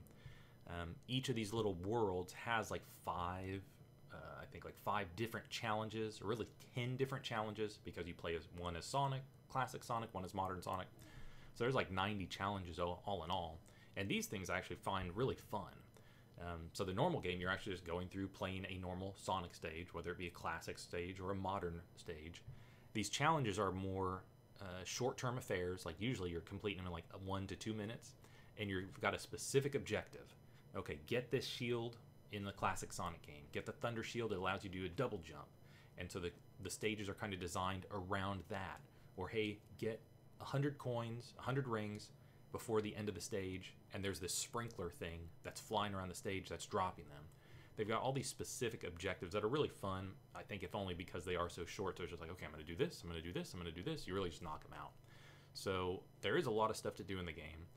Um, 0.67 0.95
each 1.07 1.29
of 1.29 1.35
these 1.35 1.53
little 1.53 1.75
worlds 1.75 2.33
has 2.33 2.71
like 2.71 2.81
five, 3.05 3.61
uh, 4.15 4.41
I 4.41 4.45
think 4.45 4.65
like 4.65 4.77
five 4.83 5.07
different 5.15 5.49
challenges, 5.49 6.21
or 6.21 6.27
really 6.27 6.47
ten 6.73 6.95
different 6.95 7.23
challenges 7.23 7.79
because 7.83 8.07
you 8.07 8.13
play 8.13 8.35
as 8.35 8.47
one 8.57 8.75
as 8.75 8.85
Sonic, 8.85 9.21
classic 9.49 9.83
Sonic, 9.83 10.13
one 10.13 10.25
as 10.25 10.33
modern 10.33 10.61
Sonic. 10.61 10.87
So 11.55 11.63
there's 11.63 11.75
like 11.75 11.89
90 11.89 12.25
challenges 12.25 12.79
all, 12.79 13.01
all 13.05 13.23
in 13.23 13.31
all, 13.31 13.59
and 13.95 14.09
these 14.09 14.25
things 14.25 14.49
I 14.49 14.57
actually 14.57 14.75
find 14.77 15.15
really 15.15 15.37
fun. 15.51 15.71
Um, 16.41 16.67
so 16.73 16.83
the 16.83 16.93
normal 16.93 17.21
game, 17.21 17.39
you're 17.39 17.49
actually 17.49 17.71
just 17.73 17.85
going 17.85 18.09
through 18.09 18.27
playing 18.27 18.65
a 18.69 18.77
normal 18.77 19.15
Sonic 19.17 19.55
stage, 19.55 19.93
whether 19.93 20.11
it 20.11 20.17
be 20.17 20.27
a 20.27 20.31
classic 20.31 20.77
stage 20.77 21.19
or 21.19 21.31
a 21.31 21.35
modern 21.35 21.81
stage. 21.95 22.41
These 22.93 23.09
challenges 23.09 23.57
are 23.57 23.71
more 23.71 24.23
uh, 24.61 24.83
short-term 24.83 25.37
affairs. 25.37 25.85
Like 25.85 25.95
usually, 25.99 26.29
you're 26.31 26.41
completing 26.41 26.79
them 26.79 26.87
in 26.87 26.93
like 26.93 27.05
one 27.23 27.47
to 27.47 27.55
two 27.55 27.73
minutes, 27.73 28.15
and 28.57 28.69
you've 28.69 28.99
got 28.99 29.13
a 29.13 29.19
specific 29.19 29.75
objective. 29.75 30.35
Okay, 30.75 30.99
get 31.07 31.31
this 31.31 31.45
shield 31.45 31.97
in 32.31 32.43
the 32.43 32.51
classic 32.51 32.91
Sonic 32.93 33.21
game. 33.25 33.43
Get 33.51 33.65
the 33.65 33.71
Thunder 33.71 34.03
Shield. 34.03 34.31
It 34.31 34.37
allows 34.37 34.63
you 34.63 34.69
to 34.69 34.77
do 34.77 34.85
a 34.85 34.89
double 34.89 35.19
jump, 35.19 35.47
and 35.97 36.11
so 36.11 36.19
the 36.19 36.31
the 36.63 36.69
stages 36.69 37.09
are 37.09 37.13
kind 37.13 37.33
of 37.33 37.39
designed 37.39 37.85
around 37.91 38.43
that. 38.49 38.79
Or 39.17 39.27
hey, 39.29 39.59
get 39.77 40.01
100 40.39 40.77
coins, 40.77 41.33
100 41.35 41.67
rings 41.67 42.11
before 42.51 42.81
the 42.81 42.95
end 42.95 43.09
of 43.09 43.15
the 43.15 43.21
stage, 43.21 43.75
and 43.93 44.03
there's 44.03 44.19
this 44.19 44.33
sprinkler 44.33 44.89
thing 44.89 45.19
that's 45.43 45.59
flying 45.59 45.93
around 45.93 46.09
the 46.09 46.15
stage 46.15 46.49
that's 46.49 46.65
dropping 46.65 47.05
them. 47.05 47.23
They've 47.75 47.87
got 47.87 48.01
all 48.01 48.13
these 48.13 48.27
specific 48.27 48.85
objectives 48.85 49.33
that 49.33 49.43
are 49.43 49.49
really 49.49 49.69
fun. 49.69 50.11
I 50.33 50.43
think 50.43 50.63
if 50.63 50.73
only 50.73 50.93
because 50.93 51.25
they 51.25 51.35
are 51.35 51.49
so 51.49 51.65
short, 51.65 51.97
so 51.97 52.03
it's 52.03 52.11
just 52.11 52.21
like, 52.21 52.31
okay, 52.31 52.45
I'm 52.45 52.51
going 52.51 52.65
to 52.65 52.69
do 52.69 52.77
this, 52.77 53.01
I'm 53.03 53.09
going 53.09 53.21
to 53.21 53.27
do 53.27 53.37
this, 53.37 53.53
I'm 53.53 53.59
going 53.59 53.73
to 53.73 53.77
do 53.77 53.83
this. 53.83 54.07
You 54.07 54.13
really 54.13 54.29
just 54.29 54.41
knock 54.41 54.63
them 54.63 54.73
out. 54.79 54.91
So 55.53 56.03
there 56.21 56.37
is 56.37 56.45
a 56.45 56.51
lot 56.51 56.69
of 56.69 56.77
stuff 56.77 56.95
to 56.95 57.03
do 57.03 57.19
in 57.19 57.25
the 57.25 57.33
game. 57.33 57.67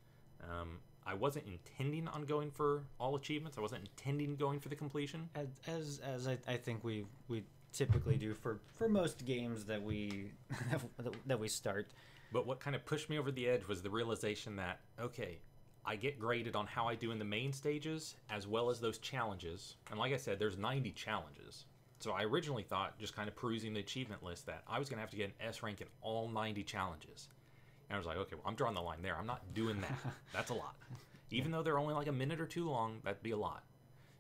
Um, 0.43 0.79
I 1.09 1.15
wasn't 1.15 1.47
intending 1.47 2.07
on 2.09 2.25
going 2.25 2.51
for 2.51 2.83
all 3.01 3.17
achievements. 3.17 3.57
I 3.57 3.63
wasn't 3.63 3.89
intending 3.89 4.37
going 4.37 4.61
for 4.61 4.69
the 4.69 4.77
completion. 4.77 5.31
as 5.35 5.49
as, 5.67 6.01
as 6.01 6.29
I, 6.29 6.39
I 6.47 6.57
think 6.57 6.85
we 6.85 7.07
we 7.29 7.45
typically 7.73 8.17
do 8.17 8.35
for 8.35 8.61
for 8.75 8.89
most 8.89 9.25
games 9.25 9.65
that 9.65 9.83
we 9.83 10.33
that 11.27 11.41
we 11.41 11.49
start. 11.49 11.89
But 12.31 12.47
what 12.47 12.61
kind 12.61 12.77
of 12.77 12.85
pushed 12.85 13.09
me 13.09 13.19
over 13.19 13.31
the 13.31 13.49
edge 13.49 13.67
was 13.67 13.81
the 13.81 13.89
realization 13.89 14.57
that, 14.57 14.81
okay, 15.01 15.39
I 15.85 15.97
get 15.97 16.21
graded 16.21 16.55
on 16.55 16.67
how 16.67 16.87
I 16.87 16.95
do 16.95 17.11
in 17.11 17.19
the 17.19 17.25
main 17.25 17.55
stages 17.55 18.17
as 18.29 18.47
well 18.47 18.69
as 18.69 18.81
those 18.81 18.99
challenges. 18.99 19.77
And 19.91 19.99
like 19.99 20.13
I 20.13 20.19
said, 20.19 20.39
there's 20.39 20.59
90 20.59 20.91
challenges. 20.93 21.65
So 22.01 22.13
I 22.13 22.25
originally 22.25 22.63
thought, 22.63 22.99
just 22.99 23.17
kind 23.17 23.29
of 23.29 23.35
perusing 23.35 23.73
the 23.73 23.81
achievement 23.81 24.23
list, 24.23 24.45
that 24.45 24.63
I 24.69 24.79
was 24.79 24.91
going 24.91 24.99
to 24.99 25.01
have 25.01 25.11
to 25.11 25.17
get 25.17 25.29
an 25.29 25.35
S 25.41 25.63
rank 25.63 25.81
in 25.81 25.87
all 26.03 26.29
90 26.29 26.63
challenges. 26.65 27.29
And 27.89 27.95
I 27.95 27.99
was 27.99 28.07
like, 28.07 28.17
okay, 28.19 28.35
well, 28.37 28.45
I'm 28.47 28.55
drawing 28.55 28.75
the 28.75 28.83
line 28.83 29.03
there. 29.03 29.17
I'm 29.19 29.27
not 29.27 29.55
doing 29.55 29.81
that. 29.81 29.93
That's 30.33 30.51
a 30.51 30.55
lot. 30.55 30.77
Even 31.31 31.51
though 31.51 31.63
they're 31.63 31.79
only 31.79 31.95
like 31.95 32.07
a 32.07 32.13
minute 32.13 32.41
or 32.41 32.47
two 32.47 32.69
long, 32.69 33.01
that'd 33.05 33.23
be 33.23 33.31
a 33.33 33.37
lot. 33.37 33.65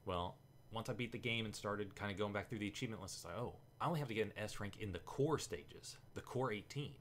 Well, 0.06 0.36
once 0.72 0.88
I 0.88 0.92
beat 0.94 1.12
the 1.12 1.18
game 1.18 1.44
and 1.44 1.54
started 1.54 1.94
kind 1.94 2.10
of 2.12 2.18
going 2.18 2.32
back 2.32 2.48
through 2.48 2.58
the 2.58 2.68
achievement 2.68 3.02
list, 3.02 3.16
it's 3.16 3.24
like, 3.24 3.36
oh, 3.38 3.54
I 3.80 3.86
only 3.86 3.98
have 4.00 4.08
to 4.08 4.14
get 4.14 4.26
an 4.26 4.32
S 4.36 4.60
rank 4.60 4.74
in 4.80 4.92
the 4.92 4.98
core 5.00 5.38
stages, 5.38 5.96
the 6.14 6.20
core 6.20 6.52
18. 6.52 6.92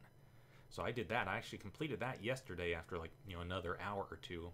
So 0.70 0.84
I 0.84 0.92
did 0.92 1.10
that. 1.10 1.28
I 1.28 1.38
actually 1.38 1.60
completed 1.60 2.00
that 2.02 2.24
yesterday 2.24 2.74
after 2.74 2.98
like, 2.98 3.12
you 3.28 3.36
know, 3.36 3.42
another 3.42 3.78
hour 3.82 4.06
or 4.12 4.18
two. 4.22 4.52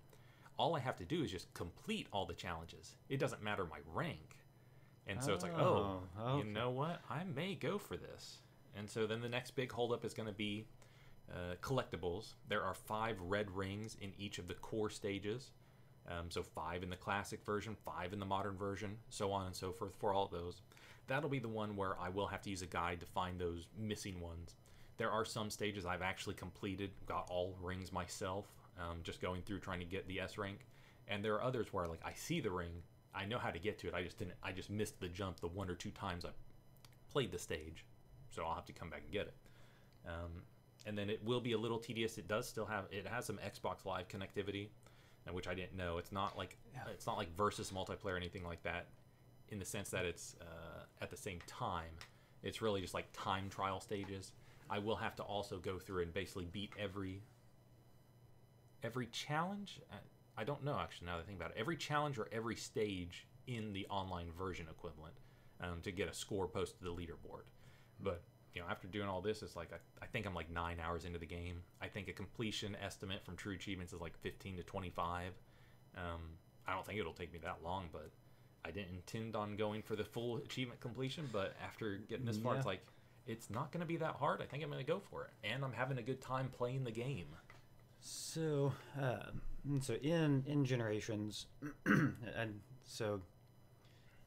all 0.57 0.75
I 0.75 0.79
have 0.79 0.97
to 0.97 1.05
do 1.05 1.23
is 1.23 1.31
just 1.31 1.51
complete 1.55 2.07
all 2.13 2.25
the 2.27 2.33
challenges. 2.35 2.95
It 3.09 3.19
doesn't 3.19 3.41
matter 3.43 3.65
my 3.65 3.79
rank. 3.93 4.37
And 5.07 5.21
so 5.21 5.33
it's 5.33 5.43
like, 5.43 5.57
oh, 5.59 5.99
Oh, 6.19 6.37
you 6.37 6.43
know 6.45 6.69
what? 6.69 7.01
I 7.09 7.23
may 7.23 7.55
go 7.55 7.77
for 7.79 7.97
this. 7.97 8.37
And 8.75 8.89
so 8.89 9.05
then 9.07 9.21
the 9.21 9.29
next 9.29 9.51
big 9.51 9.71
holdup 9.71 10.05
is 10.05 10.13
going 10.13 10.27
to 10.27 10.33
be 10.33 10.65
uh, 11.31 11.55
collectibles. 11.61 12.33
There 12.47 12.63
are 12.63 12.73
five 12.73 13.19
red 13.21 13.49
rings 13.51 13.97
in 14.01 14.13
each 14.17 14.39
of 14.39 14.47
the 14.47 14.53
core 14.55 14.89
stages. 14.89 15.51
Um, 16.07 16.29
so 16.29 16.43
five 16.43 16.83
in 16.83 16.89
the 16.89 16.97
classic 16.97 17.45
version, 17.45 17.75
five 17.85 18.11
in 18.11 18.19
the 18.19 18.25
modern 18.25 18.57
version, 18.57 18.97
so 19.09 19.31
on 19.31 19.45
and 19.45 19.55
so 19.55 19.71
forth 19.71 19.93
for 19.99 20.13
all 20.13 20.25
of 20.25 20.31
those. 20.31 20.61
That'll 21.07 21.29
be 21.29 21.39
the 21.39 21.47
one 21.47 21.75
where 21.75 21.97
I 21.99 22.09
will 22.09 22.27
have 22.27 22.41
to 22.43 22.49
use 22.49 22.61
a 22.61 22.67
guide 22.67 22.99
to 22.99 23.05
find 23.05 23.39
those 23.39 23.67
missing 23.77 24.19
ones. 24.19 24.55
There 24.97 25.11
are 25.11 25.25
some 25.25 25.49
stages 25.49 25.85
I've 25.85 26.01
actually 26.01 26.35
completed, 26.35 26.91
got 27.07 27.27
all 27.29 27.55
rings 27.61 27.91
myself, 27.91 28.45
um, 28.79 28.99
just 29.03 29.21
going 29.21 29.41
through 29.41 29.59
trying 29.59 29.79
to 29.79 29.85
get 29.85 30.07
the 30.07 30.19
S 30.19 30.37
rank. 30.37 30.59
And 31.07 31.23
there 31.23 31.35
are 31.35 31.43
others 31.43 31.71
where 31.71 31.87
like 31.87 32.01
I 32.05 32.13
see 32.13 32.39
the 32.41 32.51
ring, 32.51 32.71
I 33.15 33.25
know 33.25 33.37
how 33.37 33.51
to 33.51 33.59
get 33.59 33.77
to 33.79 33.87
it. 33.87 33.93
I 33.93 34.03
just 34.03 34.17
didn't. 34.17 34.35
I 34.43 34.51
just 34.51 34.69
missed 34.69 34.99
the 34.99 35.07
jump 35.07 35.39
the 35.39 35.47
one 35.47 35.69
or 35.69 35.75
two 35.75 35.91
times 35.91 36.25
I 36.25 36.29
played 37.11 37.31
the 37.31 37.39
stage, 37.39 37.85
so 38.29 38.43
I'll 38.43 38.55
have 38.55 38.65
to 38.65 38.73
come 38.73 38.89
back 38.89 39.01
and 39.03 39.11
get 39.11 39.27
it. 39.27 39.33
Um, 40.07 40.31
and 40.85 40.97
then 40.97 41.09
it 41.09 41.23
will 41.23 41.39
be 41.41 41.53
a 41.53 41.57
little 41.57 41.79
tedious. 41.79 42.17
It 42.17 42.27
does 42.27 42.47
still 42.47 42.65
have 42.65 42.85
it 42.91 43.07
has 43.07 43.25
some 43.25 43.37
Xbox 43.39 43.85
Live 43.85 44.07
connectivity, 44.07 44.67
uh, 45.27 45.33
which 45.33 45.47
I 45.47 45.53
didn't 45.53 45.75
know. 45.75 45.97
It's 45.97 46.11
not 46.11 46.37
like 46.37 46.57
Yeah. 46.73 46.81
it's 46.91 47.05
not 47.07 47.17
like 47.17 47.33
versus 47.35 47.71
multiplayer 47.71 48.13
or 48.13 48.17
anything 48.17 48.43
like 48.43 48.61
that, 48.63 48.87
in 49.49 49.59
the 49.59 49.65
sense 49.65 49.89
that 49.91 50.05
it's 50.05 50.35
uh, 50.41 50.83
at 51.01 51.09
the 51.09 51.17
same 51.17 51.39
time. 51.47 51.91
It's 52.43 52.61
really 52.61 52.81
just 52.81 52.93
like 52.93 53.07
time 53.13 53.49
trial 53.49 53.79
stages. 53.79 54.33
I 54.69 54.79
will 54.79 54.95
have 54.97 55.15
to 55.17 55.23
also 55.23 55.57
go 55.59 55.77
through 55.79 56.03
and 56.03 56.13
basically 56.13 56.45
beat 56.45 56.71
every 56.79 57.21
every 58.83 59.07
challenge. 59.07 59.79
I- 59.91 59.97
I 60.35 60.43
don't 60.43 60.63
know 60.63 60.77
actually. 60.79 61.05
Now 61.07 61.17
that 61.17 61.23
I 61.23 61.25
think 61.27 61.37
about 61.39 61.51
it, 61.51 61.57
every 61.57 61.77
challenge 61.77 62.17
or 62.17 62.27
every 62.31 62.55
stage 62.55 63.27
in 63.45 63.71
the 63.73 63.85
online 63.87 64.31
version 64.31 64.67
equivalent 64.69 65.13
um, 65.61 65.79
to 65.81 65.91
get 65.91 66.09
a 66.09 66.13
score 66.13 66.47
posted 66.47 66.79
to 66.79 66.85
the 66.85 66.91
leaderboard. 66.93 67.43
But 67.99 68.23
you 68.53 68.61
know, 68.61 68.67
after 68.69 68.87
doing 68.87 69.07
all 69.07 69.21
this, 69.21 69.41
it's 69.41 69.55
like 69.55 69.71
I, 69.73 69.77
I 70.03 70.07
think 70.07 70.25
I'm 70.25 70.33
like 70.33 70.51
nine 70.51 70.77
hours 70.79 71.05
into 71.05 71.19
the 71.19 71.25
game. 71.25 71.61
I 71.81 71.87
think 71.87 72.07
a 72.07 72.13
completion 72.13 72.77
estimate 72.83 73.25
from 73.25 73.35
True 73.35 73.53
Achievements 73.53 73.93
is 73.93 74.01
like 74.01 74.17
15 74.21 74.57
to 74.57 74.63
25. 74.63 75.33
Um, 75.97 76.21
I 76.67 76.73
don't 76.73 76.85
think 76.85 76.99
it'll 76.99 77.13
take 77.13 77.33
me 77.33 77.39
that 77.43 77.57
long, 77.63 77.89
but 77.91 78.09
I 78.65 78.71
didn't 78.71 78.93
intend 78.93 79.35
on 79.35 79.55
going 79.55 79.81
for 79.81 79.95
the 79.95 80.03
full 80.03 80.37
achievement 80.37 80.79
completion. 80.79 81.29
But 81.31 81.55
after 81.63 81.97
getting 82.09 82.25
this 82.25 82.37
far, 82.37 82.55
it's 82.55 82.65
like 82.65 82.85
it's 83.25 83.49
not 83.49 83.71
going 83.71 83.81
to 83.81 83.87
be 83.87 83.97
that 83.97 84.15
hard. 84.15 84.41
I 84.41 84.45
think 84.45 84.63
I'm 84.63 84.69
going 84.69 84.83
to 84.83 84.91
go 84.91 85.01
for 85.09 85.23
it, 85.23 85.31
and 85.43 85.63
I'm 85.63 85.73
having 85.73 85.97
a 85.97 86.03
good 86.03 86.21
time 86.21 86.49
playing 86.55 86.83
the 86.83 86.91
game. 86.91 87.27
So, 88.01 88.73
uh, 89.01 89.31
so 89.81 89.95
in 89.95 90.43
in 90.45 90.65
generations, 90.65 91.47
and 91.85 92.59
so 92.85 93.21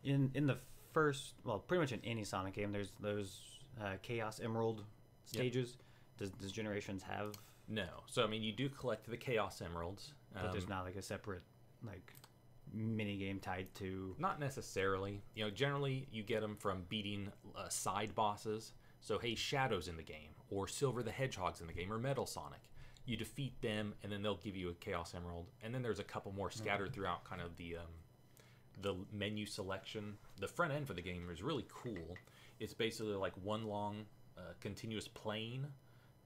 in 0.02 0.30
in 0.34 0.46
the 0.46 0.58
first, 0.92 1.34
well, 1.44 1.58
pretty 1.58 1.80
much 1.80 1.92
in 1.92 2.00
any 2.04 2.24
Sonic 2.24 2.54
game, 2.54 2.72
there's 2.72 2.92
those 3.00 3.40
uh, 3.80 3.94
Chaos 4.02 4.40
Emerald 4.42 4.84
stages. 5.24 5.76
Does 6.18 6.30
does 6.30 6.52
generations 6.52 7.02
have? 7.02 7.34
No, 7.68 7.88
so 8.06 8.22
I 8.22 8.26
mean, 8.26 8.42
you 8.42 8.52
do 8.52 8.68
collect 8.68 9.08
the 9.08 9.16
Chaos 9.16 9.60
Emeralds. 9.60 10.12
But 10.32 10.52
there's 10.52 10.64
um, 10.64 10.70
not 10.70 10.84
like 10.84 10.96
a 10.96 11.02
separate 11.02 11.42
like 11.84 12.12
mini 12.72 13.16
game 13.16 13.38
tied 13.40 13.74
to. 13.76 14.14
Not 14.18 14.38
necessarily. 14.40 15.22
You 15.34 15.44
know, 15.44 15.50
generally 15.50 16.06
you 16.10 16.22
get 16.22 16.40
them 16.40 16.56
from 16.56 16.84
beating 16.88 17.32
uh, 17.56 17.68
side 17.68 18.14
bosses. 18.14 18.72
So, 19.00 19.18
hey, 19.18 19.34
Shadow's 19.34 19.88
in 19.88 19.96
the 19.96 20.02
game, 20.02 20.30
or 20.50 20.66
Silver 20.66 21.02
the 21.02 21.10
Hedgehog's 21.10 21.60
in 21.60 21.66
the 21.66 21.72
game, 21.72 21.92
or 21.92 21.98
Metal 21.98 22.26
Sonic. 22.26 22.60
You 23.04 23.16
defeat 23.16 23.60
them, 23.62 23.94
and 24.02 24.10
then 24.10 24.22
they'll 24.22 24.36
give 24.36 24.56
you 24.56 24.70
a 24.70 24.74
Chaos 24.74 25.14
Emerald. 25.14 25.46
And 25.62 25.72
then 25.72 25.82
there's 25.82 26.00
a 26.00 26.04
couple 26.04 26.32
more 26.32 26.50
scattered 26.50 26.92
throughout 26.92 27.24
kind 27.24 27.40
of 27.40 27.56
the 27.56 27.76
um, 27.76 27.92
the 28.82 28.94
menu 29.12 29.46
selection. 29.46 30.16
The 30.38 30.48
front 30.48 30.72
end 30.72 30.86
for 30.86 30.94
the 30.94 31.02
game 31.02 31.28
is 31.32 31.42
really 31.42 31.66
cool. 31.68 32.16
It's 32.60 32.74
basically 32.74 33.14
like 33.14 33.32
one 33.42 33.66
long 33.66 34.06
uh, 34.38 34.52
continuous 34.60 35.08
plane. 35.08 35.66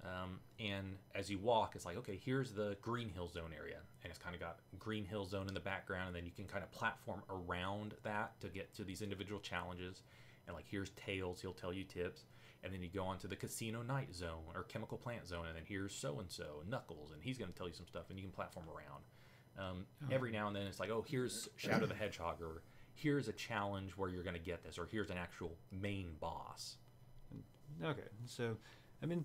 Um, 0.03 0.41
and 0.59 0.97
as 1.15 1.31
you 1.31 1.39
walk, 1.39 1.75
it's 1.75 1.85
like, 1.85 1.97
okay, 1.99 2.19
here's 2.25 2.53
the 2.53 2.77
Green 2.81 3.11
Hill 3.11 3.29
Zone 3.29 3.53
area. 3.57 3.79
And 4.03 4.11
it's 4.11 4.19
kind 4.19 4.35
of 4.35 4.41
got 4.41 4.61
Green 4.79 5.05
Hill 5.05 5.27
Zone 5.27 5.47
in 5.47 5.55
the 5.55 5.61
background. 5.61 6.09
And 6.09 6.17
then 6.17 6.25
you 6.25 6.33
can 6.33 6.47
kind 6.47 6.65
of 6.65 6.71
platform 6.71 7.23
around 7.29 7.95
that 8.03 8.41
to 8.41 8.49
get 8.49 8.75
to 8.77 8.85
these 8.85 9.03
individual 9.03 9.41
challenges. 9.41 10.03
And 10.47 10.57
like, 10.57 10.67
here's 10.69 10.91
Tails, 10.91 11.41
he'll 11.41 11.53
tell 11.53 11.73
you 11.73 11.85
tips. 11.85 12.25
And 12.63 12.73
then 12.73 12.83
you 12.83 12.89
go 12.89 13.05
on 13.05 13.19
to 13.19 13.27
the 13.27 13.37
Casino 13.37 13.83
Night 13.83 14.15
Zone 14.15 14.53
or 14.55 14.65
Chemical 14.65 14.99
Plant 14.99 15.27
Zone. 15.27 15.47
And 15.47 15.57
then 15.57 15.65
here's 15.67 15.95
so 15.95 16.19
and 16.21 16.31
so, 16.31 16.63
Knuckles, 16.69 17.11
and 17.13 17.23
he's 17.23 17.39
going 17.39 17.51
to 17.51 17.57
tell 17.57 17.69
you 17.69 17.75
some 17.75 17.87
stuff. 17.87 18.05
And 18.11 18.19
you 18.19 18.25
can 18.25 18.33
platform 18.33 18.67
around. 18.69 19.05
Um, 19.59 19.85
Every 20.11 20.31
now 20.31 20.47
and 20.47 20.57
then 20.57 20.67
it's 20.67 20.81
like, 20.81 20.91
oh, 20.91 21.05
here's 21.07 21.49
Shadow 21.57 21.87
the 21.87 21.95
Hedgehog, 21.95 22.41
or 22.41 22.63
here's 23.01 23.29
a 23.29 23.33
challenge 23.33 23.93
where 23.97 24.09
you're 24.09 24.23
going 24.23 24.37
to 24.37 24.41
get 24.41 24.63
this, 24.63 24.79
or 24.79 24.87
here's 24.91 25.11
an 25.11 25.19
actual 25.19 25.53
main 25.73 26.13
boss. 26.21 26.77
Okay, 27.83 28.03
so 28.27 28.57
I 29.03 29.07
mean, 29.07 29.25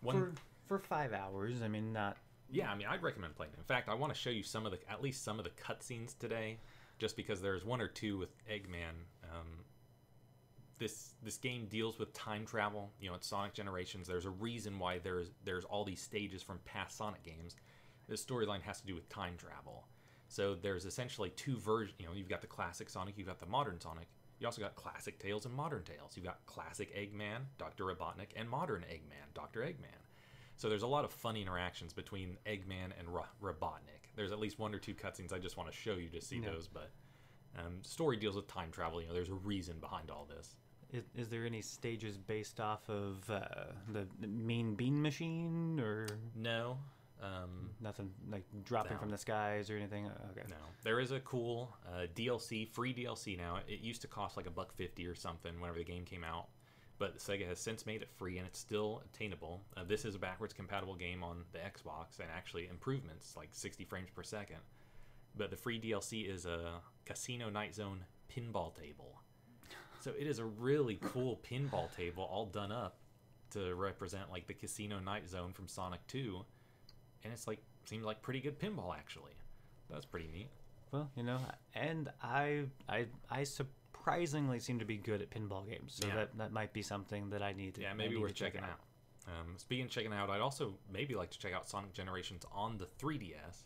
One, 0.00 0.16
for 0.16 0.32
for 0.66 0.78
five 0.78 1.12
hours, 1.12 1.62
I 1.62 1.68
mean, 1.68 1.92
not 1.92 2.16
yeah, 2.50 2.70
I 2.70 2.74
mean, 2.74 2.86
I'd 2.86 3.02
recommend 3.02 3.34
playing. 3.34 3.52
it. 3.54 3.58
In 3.58 3.64
fact, 3.64 3.88
I 3.88 3.94
want 3.94 4.12
to 4.12 4.18
show 4.18 4.30
you 4.30 4.42
some 4.42 4.66
of 4.66 4.72
the, 4.72 4.78
at 4.90 5.02
least 5.02 5.24
some 5.24 5.38
of 5.38 5.44
the 5.44 5.50
cutscenes 5.50 6.16
today, 6.18 6.58
just 6.98 7.16
because 7.16 7.40
there's 7.40 7.64
one 7.64 7.80
or 7.80 7.88
two 7.88 8.18
with 8.18 8.30
Eggman. 8.46 9.06
Um, 9.24 9.64
this 10.78 11.14
this 11.22 11.36
game 11.38 11.66
deals 11.66 11.98
with 11.98 12.12
time 12.12 12.44
travel. 12.44 12.90
You 13.00 13.08
know, 13.08 13.14
it's 13.14 13.26
Sonic 13.26 13.54
Generations. 13.54 14.06
There's 14.06 14.26
a 14.26 14.30
reason 14.30 14.78
why 14.78 14.98
there's 14.98 15.30
there's 15.44 15.64
all 15.64 15.84
these 15.84 16.00
stages 16.00 16.42
from 16.42 16.58
past 16.64 16.96
Sonic 16.96 17.22
games. 17.22 17.56
This 18.08 18.24
storyline 18.24 18.62
has 18.62 18.80
to 18.80 18.86
do 18.86 18.94
with 18.94 19.08
time 19.08 19.34
travel. 19.38 19.86
So 20.32 20.54
there's 20.54 20.86
essentially 20.86 21.28
two 21.36 21.58
versions. 21.58 21.94
You 21.98 22.06
know, 22.06 22.12
you've 22.14 22.30
got 22.30 22.40
the 22.40 22.46
classic 22.46 22.88
Sonic, 22.88 23.18
you've 23.18 23.26
got 23.26 23.38
the 23.38 23.44
modern 23.44 23.78
Sonic. 23.78 24.06
You 24.40 24.46
also 24.46 24.62
got 24.62 24.74
classic 24.76 25.18
Tails 25.18 25.44
and 25.44 25.54
modern 25.54 25.82
Tails. 25.84 26.12
You've 26.16 26.24
got 26.24 26.38
classic 26.46 26.96
Eggman, 26.96 27.42
Dr. 27.58 27.84
Robotnik, 27.84 28.30
and 28.34 28.48
modern 28.48 28.82
Eggman, 28.90 29.34
Dr. 29.34 29.60
Eggman. 29.60 30.00
So 30.56 30.70
there's 30.70 30.82
a 30.84 30.86
lot 30.86 31.04
of 31.04 31.12
funny 31.12 31.42
interactions 31.42 31.92
between 31.92 32.38
Eggman 32.46 32.92
and 32.98 33.08
Ro- 33.12 33.26
Robotnik. 33.42 34.08
There's 34.16 34.32
at 34.32 34.40
least 34.40 34.58
one 34.58 34.74
or 34.74 34.78
two 34.78 34.94
cutscenes 34.94 35.34
I 35.34 35.38
just 35.38 35.58
want 35.58 35.70
to 35.70 35.76
show 35.76 35.96
you 35.96 36.08
to 36.08 36.20
see 36.22 36.36
Yeah. 36.38 36.50
those, 36.50 36.66
but 36.66 36.90
um, 37.58 37.80
story 37.82 38.16
deals 38.16 38.34
with 38.34 38.48
time 38.48 38.70
travel. 38.70 39.02
You 39.02 39.08
know, 39.08 39.14
there's 39.14 39.28
a 39.28 39.34
reason 39.34 39.76
behind 39.80 40.10
all 40.10 40.26
this. 40.34 40.56
Is, 40.94 41.04
is 41.14 41.28
there 41.28 41.44
any 41.44 41.60
stages 41.60 42.16
based 42.16 42.58
off 42.58 42.88
of 42.88 43.28
uh, 43.30 43.40
the, 43.92 44.06
the 44.20 44.26
Mean 44.28 44.74
Bean 44.76 45.00
Machine 45.02 45.78
or 45.78 46.06
No, 46.34 46.78
um, 47.22 47.70
nothing 47.80 48.10
like 48.30 48.44
dropping 48.64 48.94
No. 48.94 48.98
from 48.98 49.10
the 49.10 49.18
skies 49.18 49.70
or 49.70 49.76
anything? 49.76 50.06
Uh, 50.06 50.28
Okay. 50.32 50.46
no. 50.48 50.56
There 50.82 50.98
is 51.00 51.12
a 51.12 51.20
cool 51.20 51.74
uh, 51.86 52.06
DLC, 52.14 52.68
free 52.68 52.92
DLC 52.92 53.36
now. 53.38 53.60
It 53.68 53.80
used 53.80 54.02
to 54.02 54.08
cost 54.08 54.36
like 54.36 54.46
a 54.46 54.50
buck 54.50 54.74
fifty 54.74 55.06
or 55.06 55.14
something 55.14 55.60
whenever 55.60 55.78
the 55.78 55.84
game 55.84 56.04
came 56.04 56.24
out, 56.24 56.48
but 56.98 57.18
Sega 57.18 57.46
has 57.46 57.58
since 57.60 57.86
made 57.86 58.02
it 58.02 58.10
free 58.10 58.38
and 58.38 58.46
it's 58.46 58.58
still 58.58 59.02
attainable. 59.06 59.62
Uh, 59.76 59.84
this 59.84 60.04
is 60.04 60.14
a 60.14 60.18
backwards 60.18 60.52
compatible 60.52 60.94
game 60.96 61.22
on 61.22 61.44
the 61.52 61.58
Xbox 61.58 62.18
and 62.20 62.28
actually 62.34 62.66
improvements 62.68 63.36
like 63.36 63.48
60 63.52 63.84
frames 63.84 64.10
per 64.10 64.22
second. 64.22 64.58
But 65.36 65.50
the 65.50 65.56
free 65.56 65.80
DLC 65.80 66.28
is 66.28 66.44
a 66.44 66.80
Casino 67.06 67.48
Night 67.48 67.74
Zone 67.74 68.04
pinball 68.30 68.74
table. 68.74 69.18
So 70.00 70.10
it 70.18 70.26
is 70.26 70.40
a 70.40 70.44
really 70.44 70.98
cool 71.00 71.38
pinball 71.48 71.94
table 71.96 72.24
all 72.24 72.46
done 72.46 72.72
up 72.72 72.96
to 73.50 73.74
represent 73.74 74.30
like 74.32 74.46
the 74.48 74.54
Casino 74.54 74.98
Night 74.98 75.28
Zone 75.28 75.52
from 75.52 75.68
Sonic 75.68 76.04
2. 76.08 76.44
And 77.24 77.32
it's 77.32 77.46
like 77.46 77.60
seems 77.84 78.04
like 78.04 78.22
pretty 78.22 78.40
good 78.40 78.58
pinball 78.58 78.94
actually. 78.96 79.32
That's 79.90 80.04
pretty 80.04 80.28
neat. 80.32 80.48
Well, 80.90 81.10
you 81.16 81.22
know, 81.22 81.38
and 81.74 82.10
I 82.22 82.64
I 82.88 83.06
I 83.30 83.44
surprisingly 83.44 84.58
seem 84.58 84.78
to 84.78 84.84
be 84.84 84.96
good 84.96 85.22
at 85.22 85.30
pinball 85.30 85.66
games, 85.68 85.94
so 86.00 86.06
Yeah. 86.08 86.14
that 86.16 86.38
that 86.38 86.52
might 86.52 86.72
be 86.72 86.82
something 86.82 87.30
that 87.30 87.42
I 87.42 87.52
need 87.52 87.74
to. 87.76 87.82
Yeah, 87.82 87.94
maybe 87.94 88.16
worth 88.16 88.34
check 88.34 88.52
checking 88.54 88.68
out. 88.68 88.80
Um, 89.28 89.54
speaking 89.56 89.84
of 89.84 89.90
checking 89.90 90.12
out, 90.12 90.30
I'd 90.30 90.40
also 90.40 90.74
maybe 90.92 91.14
like 91.14 91.30
to 91.30 91.38
check 91.38 91.52
out 91.52 91.68
Sonic 91.68 91.92
Generations 91.92 92.44
on 92.52 92.76
the 92.76 92.86
3DS 92.86 93.62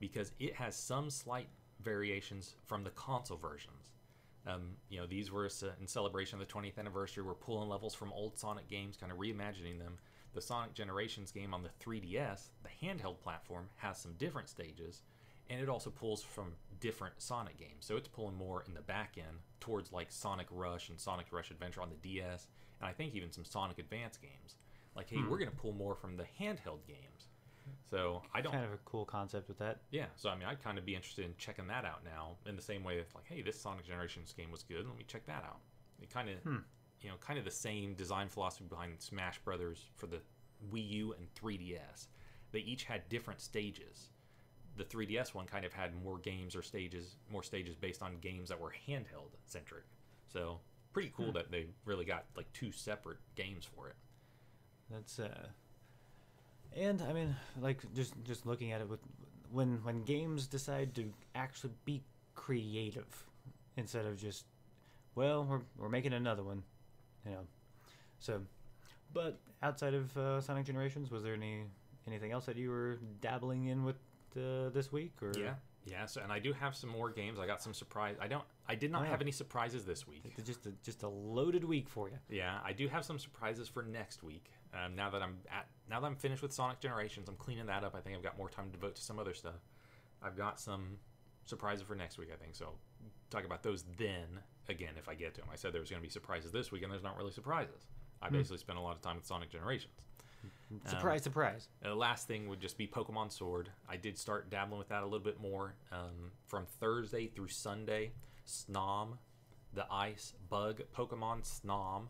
because 0.00 0.32
it 0.40 0.54
has 0.54 0.74
some 0.74 1.10
slight 1.10 1.48
variations 1.82 2.54
from 2.64 2.84
the 2.84 2.90
console 2.90 3.36
versions. 3.36 3.92
Um, 4.46 4.76
you 4.88 4.98
know, 4.98 5.06
these 5.06 5.30
were 5.30 5.44
in 5.80 5.86
celebration 5.86 6.40
of 6.40 6.46
the 6.46 6.52
20th 6.52 6.78
anniversary. 6.78 7.22
We're 7.22 7.34
pulling 7.34 7.68
levels 7.68 7.94
from 7.94 8.12
old 8.12 8.38
Sonic 8.38 8.66
games, 8.68 8.96
kind 8.96 9.12
of 9.12 9.18
reimagining 9.18 9.78
them. 9.78 9.98
The 10.34 10.40
Sonic 10.40 10.74
Generations 10.74 11.30
game 11.30 11.54
on 11.54 11.62
the 11.62 11.70
3DS, 11.84 12.48
the 12.62 12.86
handheld 12.86 13.20
platform, 13.20 13.68
has 13.76 13.98
some 13.98 14.14
different 14.18 14.48
stages, 14.48 15.02
and 15.48 15.60
it 15.60 15.68
also 15.68 15.90
pulls 15.90 16.22
from 16.22 16.54
different 16.80 17.14
Sonic 17.18 17.56
games. 17.56 17.86
So 17.86 17.96
it's 17.96 18.08
pulling 18.08 18.36
more 18.36 18.64
in 18.66 18.74
the 18.74 18.80
back 18.80 19.14
end 19.16 19.38
towards 19.60 19.92
like 19.92 20.10
Sonic 20.10 20.48
Rush 20.50 20.88
and 20.88 20.98
Sonic 20.98 21.26
Rush 21.30 21.50
Adventure 21.50 21.82
on 21.82 21.90
the 21.90 21.96
DS, 21.96 22.48
and 22.80 22.88
I 22.88 22.92
think 22.92 23.14
even 23.14 23.30
some 23.30 23.44
Sonic 23.44 23.78
Advance 23.78 24.16
games. 24.16 24.56
Like, 24.96 25.08
hey, 25.08 25.16
we're 25.16 25.36
hmm. 25.36 25.44
going 25.44 25.50
to 25.50 25.56
pull 25.56 25.72
more 25.72 25.94
from 25.94 26.16
the 26.16 26.24
handheld 26.40 26.86
games. 26.86 27.28
So 27.90 28.22
I 28.34 28.40
don't 28.40 28.52
Kind 28.52 28.64
of 28.64 28.72
a 28.72 28.78
cool 28.84 29.04
concept 29.04 29.48
with 29.48 29.58
that. 29.58 29.80
yeah, 29.90 30.06
so 30.16 30.28
I 30.28 30.36
mean, 30.36 30.46
I'd 30.46 30.62
kind 30.62 30.78
of 30.78 30.84
be 30.84 30.94
interested 30.94 31.24
in 31.24 31.34
checking 31.38 31.66
that 31.68 31.84
out 31.84 32.04
now. 32.04 32.36
In 32.46 32.56
the 32.56 32.62
same 32.62 32.84
way, 32.84 32.96
it's 32.96 33.14
like, 33.14 33.24
hey, 33.26 33.42
this 33.42 33.60
Sonic 33.60 33.86
Generations 33.86 34.34
game 34.36 34.50
was 34.50 34.62
good. 34.62 34.86
Let 34.86 34.96
me 34.96 35.04
check 35.06 35.26
that 35.26 35.44
out. 35.44 35.60
It 36.02 36.12
kind 36.12 36.28
of, 36.28 36.36
hmm. 36.40 36.56
You 37.04 37.10
know, 37.10 37.16
kind 37.20 37.38
of 37.38 37.44
the 37.44 37.50
same 37.50 37.94
design 37.94 38.28
philosophy 38.28 38.64
behind 38.68 38.94
Smash 39.00 39.38
Brothers 39.40 39.84
for 39.94 40.06
the 40.06 40.20
Wii 40.72 40.88
U 40.90 41.14
and 41.18 41.28
3DS. 41.34 42.08
They 42.50 42.60
each 42.60 42.84
had 42.84 43.08
different 43.10 43.40
stages, 43.40 44.10
the 44.76 44.84
3DS 44.84 45.34
one 45.34 45.46
kind 45.46 45.64
of 45.64 45.72
had 45.72 45.92
more 46.02 46.18
games 46.18 46.56
or 46.56 46.62
stages, 46.62 47.16
more 47.30 47.42
stages 47.42 47.76
based 47.76 48.02
on 48.02 48.18
games 48.20 48.48
that 48.48 48.60
were 48.60 48.74
handheld 48.88 49.34
centric. 49.46 49.84
So 50.32 50.60
pretty 50.92 51.12
cool 51.16 51.26
Hmm. 51.26 51.32
that 51.32 51.50
they 51.50 51.66
really 51.84 52.04
got 52.06 52.24
like 52.36 52.52
two 52.52 52.72
separate 52.72 53.18
games 53.34 53.64
for 53.66 53.88
it. 53.88 53.96
That's 54.90 55.18
uh 55.18 55.48
and 56.76 57.02
I 57.02 57.12
mean 57.12 57.36
like 57.60 57.82
just 57.94 58.14
just 58.24 58.46
looking 58.46 58.72
at 58.72 58.80
it 58.80 58.88
with 58.88 59.00
when 59.50 59.82
when 59.84 60.04
games 60.04 60.46
decide 60.46 60.94
to 60.96 61.12
actually 61.34 61.72
be 61.84 62.02
creative 62.34 63.24
instead 63.76 64.06
of 64.06 64.16
just 64.16 64.44
well 65.14 65.44
we're 65.44 65.60
we're 65.78 65.88
making 65.88 66.12
another 66.12 66.42
one 66.42 66.62
you 67.24 67.32
know 67.32 67.46
so 68.18 68.40
but 69.12 69.38
outside 69.62 69.94
of 69.94 70.16
uh, 70.16 70.40
Sonic 70.40 70.64
Generations 70.66 71.10
was 71.10 71.22
there 71.22 71.34
any 71.34 71.64
anything 72.06 72.32
else 72.32 72.46
that 72.46 72.56
you 72.56 72.70
were 72.70 72.98
dabbling 73.20 73.66
in 73.66 73.84
with 73.84 73.96
uh, 74.36 74.68
this 74.70 74.90
week 74.92 75.12
or 75.22 75.32
Yeah, 75.38 75.54
yeah. 75.86 76.06
So 76.06 76.20
and 76.22 76.32
I 76.32 76.38
do 76.40 76.52
have 76.52 76.74
some 76.74 76.90
more 76.90 77.10
games. 77.10 77.38
I 77.38 77.46
got 77.46 77.62
some 77.62 77.72
surprise. 77.72 78.16
I 78.20 78.26
don't. 78.26 78.44
I 78.68 78.74
did 78.74 78.90
not 78.90 79.02
Oh, 79.02 79.04
yeah. 79.04 79.10
have 79.10 79.20
any 79.22 79.30
surprises 79.30 79.84
this 79.84 80.06
week. 80.08 80.22
It's 80.36 80.46
just 80.46 80.66
a, 80.66 80.72
just 80.82 81.02
a 81.04 81.08
loaded 81.08 81.62
week 81.64 81.88
for 81.88 82.08
you 82.08 82.16
Yeah, 82.28 82.58
I 82.64 82.72
do 82.72 82.88
have 82.88 83.04
some 83.04 83.18
surprises 83.18 83.68
for 83.68 83.82
next 83.82 84.22
week. 84.22 84.50
Um, 84.74 84.96
now 84.96 85.08
that 85.10 85.22
I'm 85.22 85.36
at, 85.50 85.66
now 85.88 86.00
that 86.00 86.06
I'm 86.06 86.16
finished 86.16 86.42
with 86.42 86.52
Sonic 86.52 86.80
Generations, 86.80 87.28
I'm 87.28 87.36
cleaning 87.36 87.66
that 87.66 87.84
up. 87.84 87.94
I 87.94 88.00
think 88.00 88.16
I've 88.16 88.22
got 88.22 88.36
more 88.36 88.48
time 88.48 88.66
to 88.66 88.72
devote 88.72 88.96
to 88.96 89.02
some 89.02 89.18
other 89.20 89.34
stuff. 89.34 89.60
I've 90.22 90.36
got 90.36 90.58
some 90.58 90.98
surprises 91.44 91.84
for 91.86 91.94
next 91.94 92.18
week. 92.18 92.30
I 92.32 92.36
think 92.42 92.54
so. 92.56 92.70
Talk 93.30 93.44
about 93.44 93.62
those 93.62 93.84
then 93.96 94.40
again 94.68 94.94
if 94.98 95.08
I 95.08 95.14
get 95.14 95.34
to 95.34 95.40
them. 95.40 95.50
I 95.52 95.56
said 95.56 95.72
there 95.72 95.80
was 95.80 95.90
going 95.90 96.00
to 96.02 96.06
be 96.06 96.10
surprises 96.12 96.52
this 96.52 96.70
week, 96.72 96.82
and 96.82 96.92
there's 96.92 97.02
not 97.02 97.16
really 97.16 97.32
surprises. 97.32 97.86
I 98.22 98.28
Hmm. 98.28 98.34
basically 98.34 98.58
spent 98.58 98.78
a 98.78 98.82
lot 98.82 98.96
of 98.96 99.02
time 99.02 99.16
with 99.16 99.26
Sonic 99.26 99.50
Generations. 99.50 99.92
surprise 100.86 101.22
surprise 101.22 101.68
And 101.82 101.90
the 101.90 101.96
last 101.96 102.26
thing 102.26 102.48
would 102.48 102.60
just 102.60 102.76
be 102.76 102.86
Pokemon 102.86 103.32
Sword. 103.32 103.70
I 103.88 103.96
did 103.96 104.18
start 104.18 104.50
dabbling 104.50 104.78
with 104.78 104.88
that 104.88 105.02
a 105.02 105.06
little 105.06 105.20
bit 105.24 105.40
more 105.40 105.74
um, 105.92 106.32
from 106.46 106.66
Thursday 106.66 107.28
through 107.28 107.48
Sunday. 107.48 108.12
Snom, 108.46 109.18
the 109.72 109.86
ice 109.90 110.34
bug 110.50 110.82
Pokemon 110.94 111.42
Snom, 111.44 112.08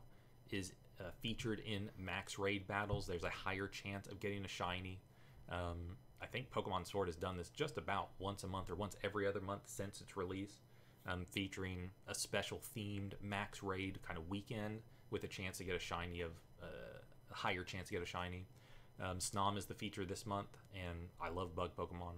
is 0.51 0.73
uh, 1.01 1.05
featured 1.21 1.61
in 1.61 1.91
max 1.99 2.39
raid 2.39 2.67
battles. 2.67 3.07
There's 3.07 3.25
a 3.25 3.31
higher 3.31 3.69
chance 3.69 4.07
of 4.09 4.21
getting 4.21 4.45
a 4.45 4.49
shiny. 4.49 5.01
Um, 5.49 5.97
I 6.23 6.27
think 6.27 6.51
Pokemon 6.51 6.91
Sword 6.91 7.09
has 7.09 7.17
done 7.17 7.37
this 7.37 7.51
just 7.51 7.77
about 7.77 8.11
once 8.19 8.45
a 8.45 8.49
month 8.49 8.71
or 8.71 8.75
once 8.77 8.97
every 9.05 9.27
other 9.27 9.41
month 9.41 9.63
since 9.67 10.01
its 10.01 10.17
release, 10.17 10.61
um, 11.07 11.27
featuring 11.31 11.91
a 12.09 12.15
special 12.15 12.61
themed 12.77 13.13
max 13.23 13.63
raid 13.63 13.99
kind 14.07 14.19
of 14.19 14.29
weekend 14.29 14.81
with 15.11 15.25
a 15.25 15.29
chance 15.29 15.59
to 15.59 15.65
get 15.65 15.75
a 15.75 15.79
shiny 15.79 16.21
of 16.21 16.33
uh, 16.63 16.67
a 17.31 17.35
higher 17.35 17.63
chance 17.65 17.89
to 17.89 17.95
get 17.95 18.03
a 18.03 18.07
shiny. 18.07 18.47
Um, 19.03 19.19
Snom 19.19 19.59
is 19.59 19.67
the 19.67 19.75
feature 19.75 20.05
this 20.05 20.25
month, 20.25 20.57
and 20.75 21.09
I 21.21 21.29
love 21.29 21.55
bug 21.55 21.71
Pokemon, 21.77 22.15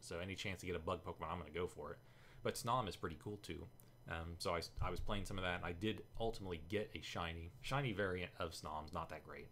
so 0.00 0.18
any 0.18 0.34
chance 0.34 0.60
to 0.60 0.66
get 0.66 0.74
a 0.74 0.78
bug 0.80 1.00
Pokemon, 1.04 1.30
I'm 1.30 1.38
going 1.38 1.52
to 1.52 1.58
go 1.58 1.66
for 1.66 1.92
it. 1.92 1.98
But 2.42 2.54
Snom 2.54 2.88
is 2.88 2.96
pretty 2.96 3.18
cool 3.22 3.38
too. 3.42 3.66
Um, 4.10 4.34
so 4.38 4.54
I, 4.54 4.60
I 4.82 4.90
was 4.90 5.00
playing 5.00 5.24
some 5.26 5.38
of 5.38 5.44
that, 5.44 5.56
and 5.56 5.64
I 5.64 5.72
did 5.72 6.02
ultimately 6.20 6.60
get 6.68 6.90
a 6.94 7.00
shiny. 7.02 7.52
Shiny 7.62 7.92
variant 7.92 8.32
of 8.38 8.52
Snom's 8.52 8.92
not 8.92 9.08
that 9.10 9.24
great, 9.24 9.48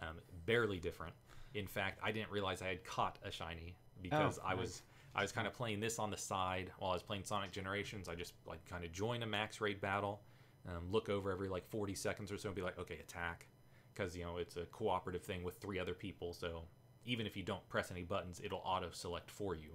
um, 0.00 0.16
barely 0.46 0.78
different. 0.78 1.14
In 1.54 1.66
fact, 1.66 1.98
I 2.02 2.12
didn't 2.12 2.30
realize 2.30 2.62
I 2.62 2.68
had 2.68 2.84
caught 2.84 3.18
a 3.24 3.30
shiny 3.30 3.76
because 4.00 4.38
Oh, 4.38 4.46
I 4.46 4.54
nice. 4.54 4.60
was 4.60 4.82
I 5.14 5.22
was 5.22 5.32
kind 5.32 5.46
of 5.46 5.52
playing 5.52 5.80
this 5.80 5.98
on 5.98 6.10
the 6.10 6.16
side 6.16 6.70
while 6.78 6.92
I 6.92 6.94
was 6.94 7.02
playing 7.02 7.24
Sonic 7.24 7.50
Generations. 7.50 8.08
I 8.08 8.14
just 8.14 8.34
like 8.46 8.64
kind 8.64 8.84
of 8.84 8.92
join 8.92 9.22
a 9.22 9.26
max 9.26 9.60
raid 9.60 9.80
battle, 9.80 10.20
um, 10.68 10.90
look 10.90 11.08
over 11.08 11.32
every 11.32 11.48
like 11.48 11.68
40 11.68 11.94
seconds 11.94 12.30
or 12.30 12.38
so, 12.38 12.48
and 12.48 12.56
be 12.56 12.62
like, 12.62 12.78
okay, 12.78 12.98
attack, 13.00 13.46
because 13.92 14.16
you 14.16 14.24
know 14.24 14.36
it's 14.36 14.56
a 14.56 14.66
cooperative 14.66 15.22
thing 15.22 15.42
with 15.42 15.56
three 15.56 15.78
other 15.78 15.94
people. 15.94 16.32
So 16.32 16.62
even 17.04 17.26
if 17.26 17.36
you 17.36 17.42
don't 17.42 17.66
press 17.68 17.90
any 17.90 18.02
buttons, 18.02 18.40
it'll 18.42 18.62
auto 18.64 18.90
select 18.92 19.30
for 19.30 19.54
you. 19.54 19.70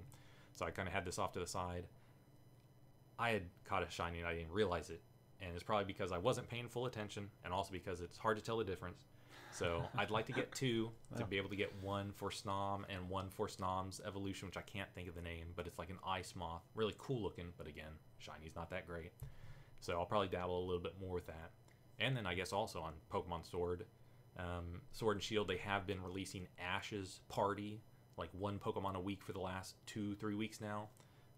So 0.54 0.66
I 0.66 0.72
kind 0.72 0.88
of 0.88 0.94
had 0.94 1.06
this 1.06 1.20
off 1.20 1.34
to 1.34 1.40
the 1.40 1.48
side. 1.48 1.84
I 3.20 3.32
had 3.32 3.44
caught 3.66 3.84
a 3.84 3.90
shiny 3.90 4.20
and 4.20 4.28
I 4.28 4.36
didn't 4.36 4.52
realize 4.52 4.90
it, 4.90 5.02
and 5.42 5.52
it's 5.54 5.64
probably 5.64 5.86
because 5.86 6.12
I 6.14 6.18
wasn't 6.18 6.50
paying 6.50 6.70
full 6.70 6.86
attention, 6.86 7.30
and 7.44 7.54
also 7.54 7.72
because 7.74 8.00
it's 8.00 8.18
hard 8.18 8.38
to 8.38 8.44
tell 8.44 8.58
the 8.58 8.64
difference. 8.64 9.06
So 9.56 9.88
I'd 9.98 10.12
like 10.12 10.26
to 10.26 10.34
get 10.34 10.52
two 10.54 10.92
to 11.16 11.22
Wow. 11.24 11.28
be 11.28 11.38
able 11.38 11.50
to 11.50 11.56
get 11.56 11.74
one 11.82 12.12
for 12.12 12.30
Snom 12.30 12.84
and 12.90 13.10
one 13.10 13.30
for 13.30 13.48
Snom's 13.48 14.02
evolution, 14.06 14.48
which 14.48 14.58
I 14.58 14.62
can't 14.62 14.94
think 14.94 15.08
of 15.08 15.16
the 15.16 15.22
name, 15.22 15.54
but 15.56 15.66
it's 15.66 15.80
like 15.80 15.90
an 15.90 16.00
ice 16.06 16.36
moth, 16.36 16.64
really 16.76 16.94
cool 16.98 17.22
looking. 17.22 17.54
But 17.58 17.68
again, 17.68 17.94
shiny's 18.18 18.56
not 18.56 18.70
that 18.72 18.86
great. 18.86 19.14
So 19.80 19.98
I'll 19.98 20.06
probably 20.06 20.28
dabble 20.28 20.60
a 20.60 20.66
little 20.66 20.82
bit 20.84 21.00
more 21.00 21.14
with 21.14 21.28
that. 21.28 21.52
And 22.00 22.18
then 22.18 22.26
I 22.26 22.34
guess 22.34 22.52
also 22.52 22.82
on 22.82 22.94
Pokemon 23.10 23.50
Sword, 23.50 23.86
um, 24.38 24.82
Sword 24.92 25.16
and 25.16 25.24
Shield, 25.24 25.48
they 25.48 25.58
have 25.58 25.88
been 25.88 26.04
releasing 26.04 26.48
Ash's 26.60 27.22
Party, 27.30 27.82
like 28.18 28.30
one 28.34 28.60
Pokemon 28.60 28.96
a 28.96 29.00
week 29.00 29.24
for 29.24 29.32
the 29.32 29.40
last 29.40 29.76
two, 29.86 30.16
three 30.16 30.36
weeks 30.36 30.60
now. 30.60 30.90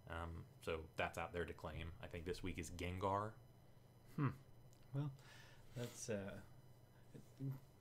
Um, 0.09 0.43
so 0.61 0.79
that's 0.95 1.19
out 1.19 1.33
there 1.33 1.45
to 1.45 1.53
claim. 1.53 1.91
I 2.01 2.07
think 2.07 2.25
this 2.25 2.41
week 2.41 2.57
is 2.57 2.71
Gengar. 2.71 3.31
Hmm. 4.15 4.29
Well, 4.95 5.11
that's 5.75 6.09
uh, 6.09 6.31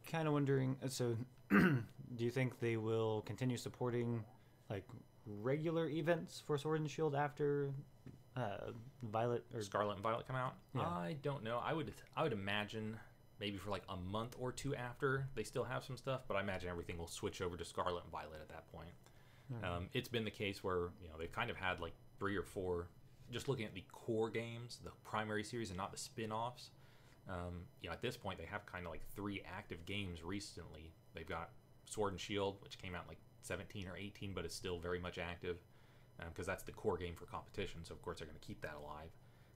kind 0.07 0.27
of 0.27 0.35
wondering. 0.35 0.77
uh, 0.85 0.89
So, 0.89 1.17
do 1.51 1.85
you 2.19 2.31
think 2.31 2.59
they 2.61 2.77
will 2.77 3.23
continue 3.23 3.57
supporting 3.57 4.25
like 4.71 4.85
regular 5.27 5.89
events 5.89 6.43
for 6.47 6.57
Sword 6.59 6.81
and 6.81 6.91
Shield 6.91 7.15
after 7.15 7.71
uh, 8.37 8.71
Violet 9.03 9.45
or 9.55 9.63
Scarlet 9.63 9.95
and 9.95 10.03
Violet 10.03 10.27
come 10.27 10.37
out? 10.37 10.55
Yeah. 10.75 10.83
I 10.83 11.17
don't 11.23 11.43
know. 11.43 11.61
I 11.65 11.73
would 11.73 11.93
I 12.17 12.23
would 12.23 12.33
imagine 12.33 12.97
maybe 13.39 13.59
for 13.59 13.71
like 13.71 13.83
a 13.89 13.97
month 13.97 14.35
or 14.39 14.51
two 14.53 14.75
after 14.75 15.27
they 15.35 15.45
still 15.45 15.65
have 15.65 15.85
some 15.85 15.97
stuff, 15.97 16.23
but 16.27 16.37
I 16.37 16.41
imagine 16.41 16.69
everything 16.71 16.97
will 16.97 17.07
switch 17.09 17.43
over 17.43 17.57
to 17.57 17.65
Scarlet 17.65 18.03
and 18.05 18.13
Violet 18.13 18.41
at 18.41 18.49
that 18.49 18.71
point. 18.73 18.91
Um, 19.63 19.89
it's 19.93 20.09
been 20.09 20.25
the 20.25 20.31
case 20.31 20.65
where 20.65 20.89
you 21.01 21.09
know 21.09 21.15
they've 21.19 21.31
kind 21.31 21.51
of 21.51 21.57
had 21.57 21.81
like 21.81 21.93
three 22.19 22.37
or 22.37 22.43
four. 22.43 22.89
Just 23.31 23.49
looking 23.49 23.65
at 23.65 23.75
the 23.75 23.85
core 23.93 24.31
games, 24.31 24.79
the 24.85 24.91
primary 25.05 25.43
series, 25.45 25.71
and 25.71 25.77
not 25.77 25.91
the 25.93 25.99
spin-offs. 25.99 26.71
Um, 27.29 27.63
you 27.81 27.89
know, 27.89 27.93
at 27.93 28.03
this 28.03 28.17
point, 28.17 28.39
they 28.39 28.45
have 28.47 28.65
kind 28.67 28.85
of 28.87 28.91
like 28.93 29.03
three 29.15 29.43
active 29.47 29.85
games 29.85 30.23
recently. 30.23 30.93
They've 31.15 31.27
got 31.27 31.51
Sword 31.87 32.13
and 32.13 32.21
Shield, 32.21 32.59
which 32.63 32.79
came 32.79 32.95
out 32.95 33.03
in 33.05 33.09
like 33.09 33.19
17 33.43 33.89
or 33.89 33.97
18, 33.97 34.33
but 34.35 34.45
is 34.45 34.53
still 34.55 34.79
very 34.79 34.99
much 35.01 35.19
active 35.19 35.59
because 36.31 36.47
that's 36.47 36.63
the 36.63 36.73
core 36.73 36.97
game 36.97 37.15
for 37.15 37.27
competition. 37.27 37.81
So 37.85 37.95
of 37.95 38.01
course 38.03 38.19
they're 38.19 38.27
going 38.27 38.39
to 38.39 38.47
keep 38.47 38.61
that 38.63 38.75
alive. 38.81 39.11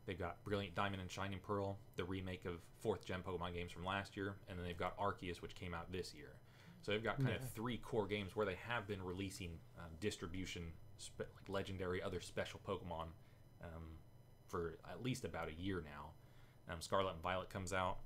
They've 0.07 0.19
got 0.19 0.43
Brilliant 0.45 0.75
Diamond 0.75 1.01
and 1.01 1.11
Shining 1.11 1.39
Pearl, 1.39 1.79
the 1.97 2.05
remake 2.05 2.45
of 2.45 2.55
fourth 2.81 3.05
gen 3.05 3.21
Pokemon 3.23 3.55
games 3.55 3.71
from 3.73 3.85
last 3.85 4.17
year, 4.17 4.35
and 4.49 4.59
then 4.59 4.67
they've 4.67 4.77
got 4.77 4.97
Arceus, 4.99 5.41
which 5.41 5.55
came 5.55 5.73
out 5.75 5.91
this 5.93 6.13
year. 6.15 6.37
So 6.83 6.93
they've 6.93 7.05
got 7.05 7.17
kind 7.19 7.31
Yeah. 7.31 7.37
of 7.37 7.51
three 7.53 7.79
core 7.79 8.07
games 8.07 8.35
where 8.35 8.47
they 8.47 8.57
have 8.67 8.87
been 8.89 9.03
releasing 9.03 9.59
um, 9.79 9.91
distribution, 10.01 10.73
spe- 10.99 11.21
like 11.21 11.49
legendary, 11.49 12.03
other 12.03 12.21
special 12.21 12.61
Pokemon, 12.67 13.09
um, 13.63 13.99
for 14.49 14.79
at 14.91 15.03
least 15.03 15.25
about 15.25 15.49
a 15.49 15.53
year 15.53 15.83
now. 15.85 16.11
Um, 16.71 16.81
Scarlet 16.81 17.13
and 17.15 17.23
Violet 17.23 17.51
comes 17.51 17.73
out. 17.73 17.99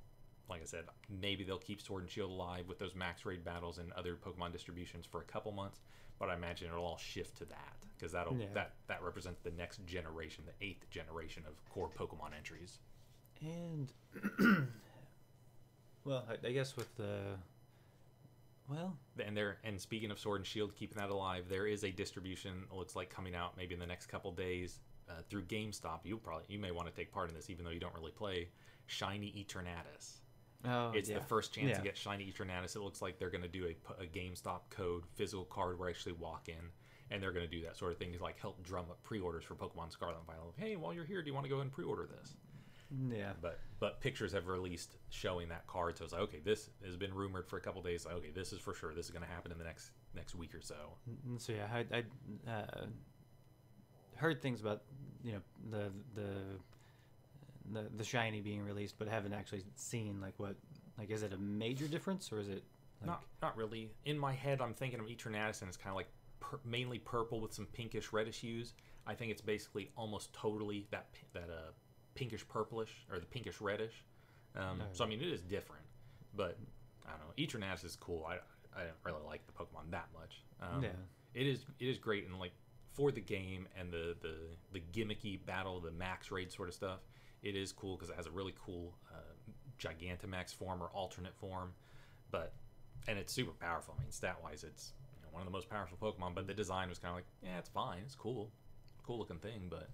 Like 0.48 0.60
I 0.62 0.66
said, 0.66 0.84
maybe 1.08 1.42
they'll 1.44 1.58
keep 1.58 1.80
Sword 1.80 2.02
and 2.02 2.10
Shield 2.10 2.30
alive 2.30 2.68
with 2.68 2.78
those 2.78 2.94
max 2.94 3.24
raid 3.24 3.44
battles 3.44 3.78
and 3.78 3.90
other 3.92 4.14
Pokemon 4.16 4.52
distributions 4.52 5.06
for 5.06 5.20
a 5.20 5.24
couple 5.24 5.52
months, 5.52 5.80
but 6.18 6.28
I 6.28 6.34
imagine 6.34 6.68
it'll 6.68 6.84
all 6.84 6.98
shift 6.98 7.38
to 7.38 7.44
that 7.46 7.76
because 7.96 8.12
that'll 8.12 8.36
Yeah. 8.36 8.46
that 8.52 8.72
that 8.88 9.02
represents 9.02 9.40
the 9.40 9.50
next 9.52 9.84
generation, 9.86 10.44
the 10.46 10.66
eighth 10.66 10.88
generation 10.90 11.44
of 11.48 11.54
core 11.70 11.88
Pokemon 11.88 12.34
entries. 12.36 12.78
and 13.40 13.90
well, 16.04 16.26
I, 16.28 16.46
I 16.46 16.52
guess 16.52 16.76
with 16.76 16.94
the 16.96 17.36
well, 18.68 18.96
And 19.22 19.36
there, 19.36 19.58
and 19.64 19.78
speaking 19.78 20.10
of 20.10 20.18
Sword 20.18 20.40
and 20.40 20.46
Shield, 20.46 20.74
keeping 20.74 20.96
that 20.96 21.10
alive, 21.10 21.44
there 21.50 21.66
is 21.66 21.84
a 21.84 21.90
distribution. 21.90 22.64
It 22.70 22.74
looks 22.74 22.96
like 22.96 23.10
coming 23.10 23.34
out 23.34 23.56
maybe 23.58 23.74
in 23.74 23.80
the 23.80 23.86
next 23.86 24.06
couple 24.06 24.32
days 24.32 24.80
uh, 25.08 25.22
through 25.28 25.42
GameStop. 25.44 26.00
You 26.04 26.18
probably 26.18 26.44
you 26.48 26.58
may 26.58 26.70
want 26.70 26.88
to 26.88 26.94
take 26.94 27.12
part 27.12 27.28
in 27.28 27.34
this, 27.34 27.50
even 27.50 27.64
though 27.64 27.70
you 27.70 27.80
don't 27.80 27.94
really 27.94 28.12
play 28.12 28.48
Shiny 28.86 29.32
Eternatus. 29.46 30.20
oh, 30.64 30.92
it's 30.94 31.08
yeah. 31.08 31.18
the 31.18 31.24
first 31.24 31.52
chance 31.52 31.70
Yeah. 31.70 31.76
to 31.78 31.82
get 31.82 31.96
Shiny 31.96 32.30
Eternatus. 32.32 32.76
It 32.76 32.80
looks 32.80 33.02
like 33.02 33.18
they're 33.18 33.30
going 33.30 33.42
to 33.42 33.48
do 33.48 33.66
a 33.98 34.04
GameStop 34.06 34.60
code 34.70 35.04
physical 35.14 35.44
card 35.44 35.78
where 35.78 35.88
I 35.88 35.90
actually 35.90 36.12
walk 36.12 36.48
in, 36.48 36.70
and 37.10 37.22
they're 37.22 37.32
going 37.32 37.46
to 37.46 37.50
do 37.50 37.62
that 37.62 37.76
sort 37.76 37.92
of 37.92 37.98
thing 37.98 38.12
to 38.12 38.22
like 38.22 38.38
help 38.38 38.62
drum 38.62 38.86
up 38.90 39.02
pre-orders 39.02 39.44
for 39.44 39.54
Pokemon 39.54 39.92
Scarlet 39.92 40.16
and 40.18 40.26
Violet. 40.26 40.54
Hey, 40.56 40.76
while 40.76 40.92
you're 40.94 41.04
here, 41.04 41.22
do 41.22 41.28
you 41.28 41.34
want 41.34 41.44
to 41.44 41.50
go 41.50 41.56
ahead 41.56 41.66
and 41.66 41.72
pre-order 41.72 42.06
this? 42.20 42.34
Yeah, 43.10 43.32
But 43.40 43.58
but 43.80 44.00
pictures 44.00 44.32
have 44.34 44.46
released 44.46 44.98
showing 45.10 45.48
that 45.48 45.66
card, 45.66 45.98
so 45.98 46.04
it's 46.04 46.12
like 46.12 46.22
okay, 46.22 46.40
this 46.44 46.70
has 46.84 46.96
been 46.96 47.12
rumored 47.12 47.48
for 47.48 47.56
a 47.56 47.60
couple 47.60 47.82
days. 47.82 48.04
Like, 48.06 48.14
okay, 48.16 48.30
this 48.30 48.52
is 48.52 48.60
for 48.60 48.72
sure. 48.72 48.94
This 48.94 49.06
is 49.06 49.10
going 49.10 49.24
to 49.24 49.28
happen 49.28 49.50
in 49.50 49.58
the 49.58 49.64
next 49.64 49.90
next 50.14 50.34
week 50.36 50.54
or 50.54 50.60
so. 50.60 50.76
So 51.38 51.52
yeah, 51.52 51.66
I, 51.72 51.96
I 51.96 52.50
uh, 52.50 52.86
heard 54.16 54.40
things 54.42 54.60
about 54.60 54.82
you 55.22 55.32
know 55.32 55.40
the 55.70 55.90
the 56.14 56.30
the 57.72 57.88
the 57.96 58.04
shiny 58.04 58.40
being 58.40 58.62
released, 58.62 58.96
but 58.98 59.08
haven't 59.08 59.32
actually 59.32 59.64
seen 59.76 60.20
like 60.20 60.34
what 60.38 60.56
like 60.98 61.10
is 61.10 61.22
it 61.22 61.32
a 61.32 61.38
major 61.38 61.88
difference 61.88 62.30
or 62.32 62.38
is 62.38 62.48
it 62.48 62.62
like 63.00 63.06
not 63.08 63.22
not 63.42 63.56
really. 63.56 63.90
In 64.04 64.18
my 64.18 64.32
head, 64.32 64.60
I'm 64.60 64.74
thinking 64.74 65.00
of 65.00 65.06
Eternatus, 65.06 65.60
and 65.62 65.68
it's 65.68 65.76
kind 65.76 65.90
of 65.90 65.96
like 65.96 66.08
pur- 66.40 66.60
mainly 66.64 66.98
purple 66.98 67.40
with 67.40 67.52
some 67.52 67.66
pinkish 67.66 68.12
reddish 68.12 68.40
hues. 68.40 68.74
I 69.06 69.14
think 69.14 69.30
it's 69.30 69.42
basically 69.42 69.90
almost 69.96 70.32
totally 70.32 70.86
that 70.90 71.06
that 71.32 71.48
uh 71.50 71.70
pinkish 72.14 72.46
purplish 72.48 72.90
or 73.10 73.18
the 73.18 73.26
pinkish 73.26 73.60
reddish. 73.60 74.04
Um, 74.56 74.80
Oh, 74.80 74.84
so 74.92 75.04
I 75.04 75.08
mean, 75.08 75.20
it 75.20 75.28
is 75.28 75.42
different, 75.42 75.82
but 76.36 76.56
I 77.06 77.10
don't 77.10 77.20
know. 77.20 77.34
Eternatus 77.36 77.84
is 77.84 77.96
cool. 77.96 78.24
I 78.26 78.34
I 78.78 78.84
don't 78.84 78.92
really 79.04 79.24
like 79.26 79.46
the 79.46 79.52
Pokemon 79.52 79.90
that 79.90 80.08
much. 80.14 80.42
Um, 80.60 80.82
Yeah. 80.82 80.90
It 81.34 81.46
is 81.46 81.64
it 81.80 81.88
is 81.88 81.98
great 81.98 82.26
and 82.26 82.38
like 82.38 82.52
for 82.94 83.12
the 83.12 83.20
game 83.20 83.68
and 83.78 83.92
the 83.92 84.16
the 84.22 84.34
the 84.72 84.82
gimmicky 84.92 85.44
battle, 85.44 85.80
the 85.80 85.90
max 85.90 86.30
raid 86.30 86.50
sort 86.50 86.68
of 86.68 86.74
stuff, 86.74 87.00
it 87.42 87.54
is 87.56 87.72
cool 87.72 87.96
because 87.96 88.10
it 88.10 88.16
has 88.16 88.26
a 88.26 88.30
really 88.30 88.54
cool 88.64 88.94
uh, 89.12 89.50
Gigantamax 89.78 90.54
form 90.54 90.82
or 90.82 90.86
alternate 90.94 91.36
form, 91.36 91.72
but 92.30 92.52
and 93.06 93.18
it's 93.18 93.32
super 93.32 93.52
powerful. 93.52 93.94
I 93.98 94.02
mean, 94.02 94.10
stat 94.10 94.38
wise, 94.42 94.64
it's 94.64 94.92
you 95.16 95.22
know, 95.22 95.28
one 95.32 95.42
of 95.42 95.46
the 95.46 95.52
most 95.52 95.68
powerful 95.68 95.98
Pokemon. 96.00 96.34
But 96.34 96.46
the 96.46 96.54
design 96.54 96.88
was 96.88 96.98
kind 96.98 97.10
of 97.10 97.16
like, 97.16 97.26
yeah, 97.42 97.58
it's 97.58 97.68
fine, 97.68 98.00
it's 98.06 98.14
cool, 98.14 98.50
cool 99.06 99.18
looking 99.18 99.38
thing, 99.38 99.66
but 99.68 99.88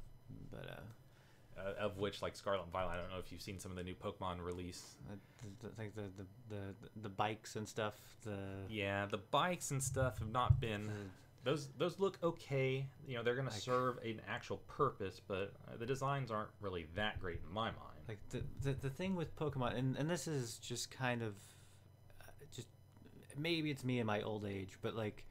But 0.50 0.66
uh, 0.68 1.60
uh, 1.60 1.84
of 1.84 1.98
which 1.98 2.22
like 2.22 2.36
Scarlet 2.36 2.62
and 2.62 2.72
Violet. 2.72 2.92
I 2.92 2.96
don't 2.96 3.10
know 3.10 3.18
if 3.18 3.32
you've 3.32 3.42
seen 3.42 3.58
some 3.58 3.70
of 3.70 3.76
the 3.76 3.82
new 3.82 3.94
Pokemon 3.94 4.42
release. 4.42 4.96
I, 5.08 5.14
I 5.66 5.70
think 5.76 5.94
the, 5.94 6.02
the 6.16 6.26
the 6.48 6.74
the 7.02 7.08
bikes 7.08 7.56
and 7.56 7.68
stuff. 7.68 7.94
The 8.24 8.38
Yeah, 8.68 9.06
the 9.06 9.18
bikes 9.18 9.70
and 9.70 9.82
stuff 9.82 10.18
have 10.18 10.30
not 10.30 10.60
been. 10.60 10.90
Those 11.42 11.68
those 11.78 11.98
look 11.98 12.18
okay. 12.22 12.86
You 13.06 13.16
know, 13.16 13.22
they're 13.22 13.34
going 13.34 13.48
to 13.48 13.54
serve 13.54 13.98
an 14.04 14.20
actual 14.28 14.58
purpose, 14.68 15.20
but 15.26 15.54
uh, 15.66 15.76
the 15.78 15.86
designs 15.86 16.30
aren't 16.30 16.50
really 16.60 16.86
that 16.94 17.18
great 17.20 17.40
in 17.46 17.52
my 17.52 17.66
mind. 17.66 18.00
like 18.08 18.18
the, 18.30 18.42
the 18.62 18.72
the 18.74 18.90
thing 18.90 19.16
with 19.16 19.34
Pokemon, 19.36 19.78
and 19.78 19.96
and 19.96 20.10
this 20.10 20.28
is 20.28 20.58
just 20.58 20.90
kind 20.90 21.22
of 21.22 21.34
uh, 22.20 22.24
just 22.54 22.68
maybe 23.38 23.70
it's 23.70 23.84
me 23.84 24.00
in 24.00 24.06
my 24.06 24.20
old 24.20 24.44
age, 24.44 24.76
but 24.82 24.94
like, 24.94 25.24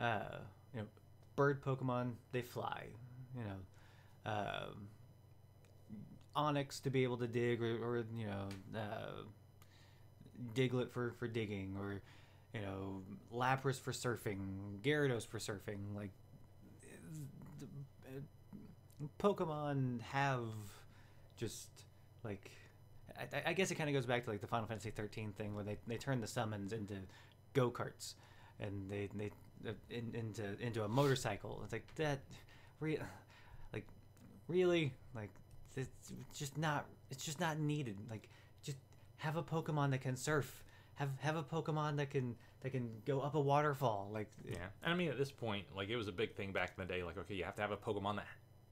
uh, 0.00 0.38
you 0.72 0.80
know, 0.80 0.86
bird 1.34 1.62
Pokemon 1.62 2.12
they 2.30 2.42
fly, 2.42 2.84
you 3.36 3.42
know, 3.42 4.30
um, 4.30 4.88
Onix 6.36 6.80
to 6.82 6.90
be 6.90 7.02
able 7.02 7.16
to 7.16 7.26
dig, 7.26 7.60
or, 7.60 7.76
or 7.82 8.06
you 8.16 8.26
know, 8.26 8.48
uh, 8.78 9.22
Diglett 10.54 10.92
for 10.92 11.12
for 11.18 11.26
digging, 11.26 11.76
or 11.80 12.00
you 12.56 12.62
know, 12.66 13.02
Lapras 13.32 13.78
for 13.80 13.92
surfing, 13.92 14.80
Gyarados 14.82 15.26
for 15.26 15.38
surfing, 15.38 15.94
like. 15.94 16.10
the- 17.60 17.66
Pokemon 19.20 20.00
have 20.00 20.44
just 21.36 21.68
like 22.24 22.50
I, 23.18 23.50
I 23.50 23.52
guess 23.52 23.70
it 23.70 23.74
kind 23.74 23.88
of 23.90 23.94
goes 23.94 24.06
back 24.06 24.24
to 24.24 24.30
like 24.30 24.40
the 24.40 24.46
Final 24.46 24.66
Fantasy 24.66 24.90
13 24.90 25.32
thing 25.32 25.54
where 25.54 25.64
they, 25.64 25.76
they 25.86 25.96
turn 25.96 26.20
the 26.20 26.26
summons 26.26 26.72
into 26.72 26.94
go 27.52 27.70
karts 27.70 28.14
and 28.58 28.90
they 28.90 29.08
they 29.14 29.30
uh, 29.68 29.72
in, 29.90 30.14
into 30.14 30.44
into 30.60 30.84
a 30.84 30.88
motorcycle. 30.88 31.60
It's 31.64 31.72
like 31.72 31.86
that, 31.96 32.20
re- 32.80 32.98
like 33.72 33.86
really 34.48 34.94
like 35.14 35.30
it's 35.76 36.12
just 36.34 36.56
not 36.56 36.86
it's 37.10 37.24
just 37.24 37.40
not 37.40 37.58
needed. 37.58 37.96
Like 38.10 38.28
just 38.62 38.78
have 39.18 39.36
a 39.36 39.42
Pokemon 39.42 39.90
that 39.90 40.00
can 40.00 40.16
surf. 40.16 40.64
Have 40.96 41.10
have 41.20 41.36
a 41.36 41.42
Pokemon 41.42 41.96
that 41.96 42.10
can 42.10 42.36
that 42.60 42.70
can 42.70 42.90
go 43.04 43.20
up 43.20 43.34
a 43.34 43.40
waterfall. 43.40 44.10
Like 44.12 44.30
Yeah, 44.46 44.56
and 44.82 44.92
I 44.92 44.96
mean 44.96 45.08
at 45.08 45.18
this 45.18 45.30
point, 45.30 45.64
like 45.74 45.88
it 45.88 45.96
was 45.96 46.08
a 46.08 46.12
big 46.12 46.34
thing 46.34 46.52
back 46.52 46.72
in 46.76 46.86
the 46.86 46.92
day. 46.92 47.02
Like, 47.02 47.18
okay, 47.18 47.34
you 47.34 47.44
have 47.44 47.56
to 47.56 47.62
have 47.62 47.70
a 47.70 47.76
Pokemon 47.76 48.16
that 48.16 48.26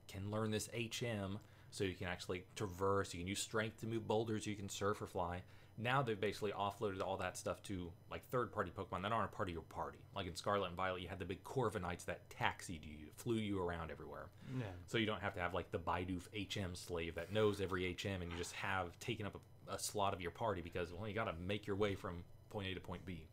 can 0.08 0.30
learn 0.30 0.50
this 0.50 0.68
HM, 0.74 1.38
so 1.70 1.84
you 1.84 1.94
can 1.94 2.08
actually 2.08 2.44
traverse. 2.56 3.14
You 3.14 3.20
can 3.20 3.28
use 3.28 3.40
Strength 3.40 3.80
to 3.80 3.86
move 3.86 4.06
boulders. 4.06 4.46
You 4.46 4.54
can 4.56 4.68
surf 4.68 5.00
or 5.02 5.06
fly. 5.06 5.42
Now 5.76 6.02
they've 6.02 6.20
basically 6.20 6.52
offloaded 6.52 7.00
all 7.02 7.16
that 7.16 7.36
stuff 7.36 7.60
to 7.64 7.90
like 8.10 8.24
third-party 8.30 8.70
Pokemon 8.76 9.02
that 9.02 9.12
aren't 9.12 9.32
a 9.32 9.34
part 9.34 9.48
of 9.48 9.54
your 9.54 9.62
party. 9.62 9.98
Like 10.14 10.26
in 10.26 10.36
Scarlet 10.36 10.68
and 10.68 10.76
Violet, 10.76 11.02
you 11.02 11.08
had 11.08 11.18
the 11.18 11.24
big 11.24 11.42
Corviknights 11.42 12.04
that 12.04 12.30
taxied 12.30 12.84
you, 12.84 13.08
flew 13.16 13.36
you 13.36 13.60
around 13.60 13.90
everywhere. 13.90 14.26
yeah. 14.56 14.66
So 14.86 14.98
you 14.98 15.06
don't 15.06 15.20
have 15.20 15.34
to 15.34 15.40
have 15.40 15.52
like 15.52 15.72
the 15.72 15.80
Bidoof 15.80 16.28
HM 16.32 16.76
slave 16.76 17.16
that 17.16 17.32
knows 17.32 17.60
every 17.60 17.90
HM, 17.92 18.22
and 18.22 18.30
you 18.30 18.38
just 18.38 18.52
have 18.52 18.96
taken 19.00 19.26
up 19.26 19.34
a, 19.34 19.38
a 19.70 19.78
slot 19.78 20.14
of 20.14 20.20
your 20.20 20.30
party 20.30 20.60
because 20.60 20.92
well, 20.92 21.08
you 21.08 21.14
got 21.14 21.24
to 21.24 21.34
make 21.46 21.66
your 21.66 21.76
way 21.76 21.94
from 21.94 22.24
point 22.50 22.68
A 22.68 22.74
to 22.74 22.80
point 22.80 23.04
B. 23.04 23.26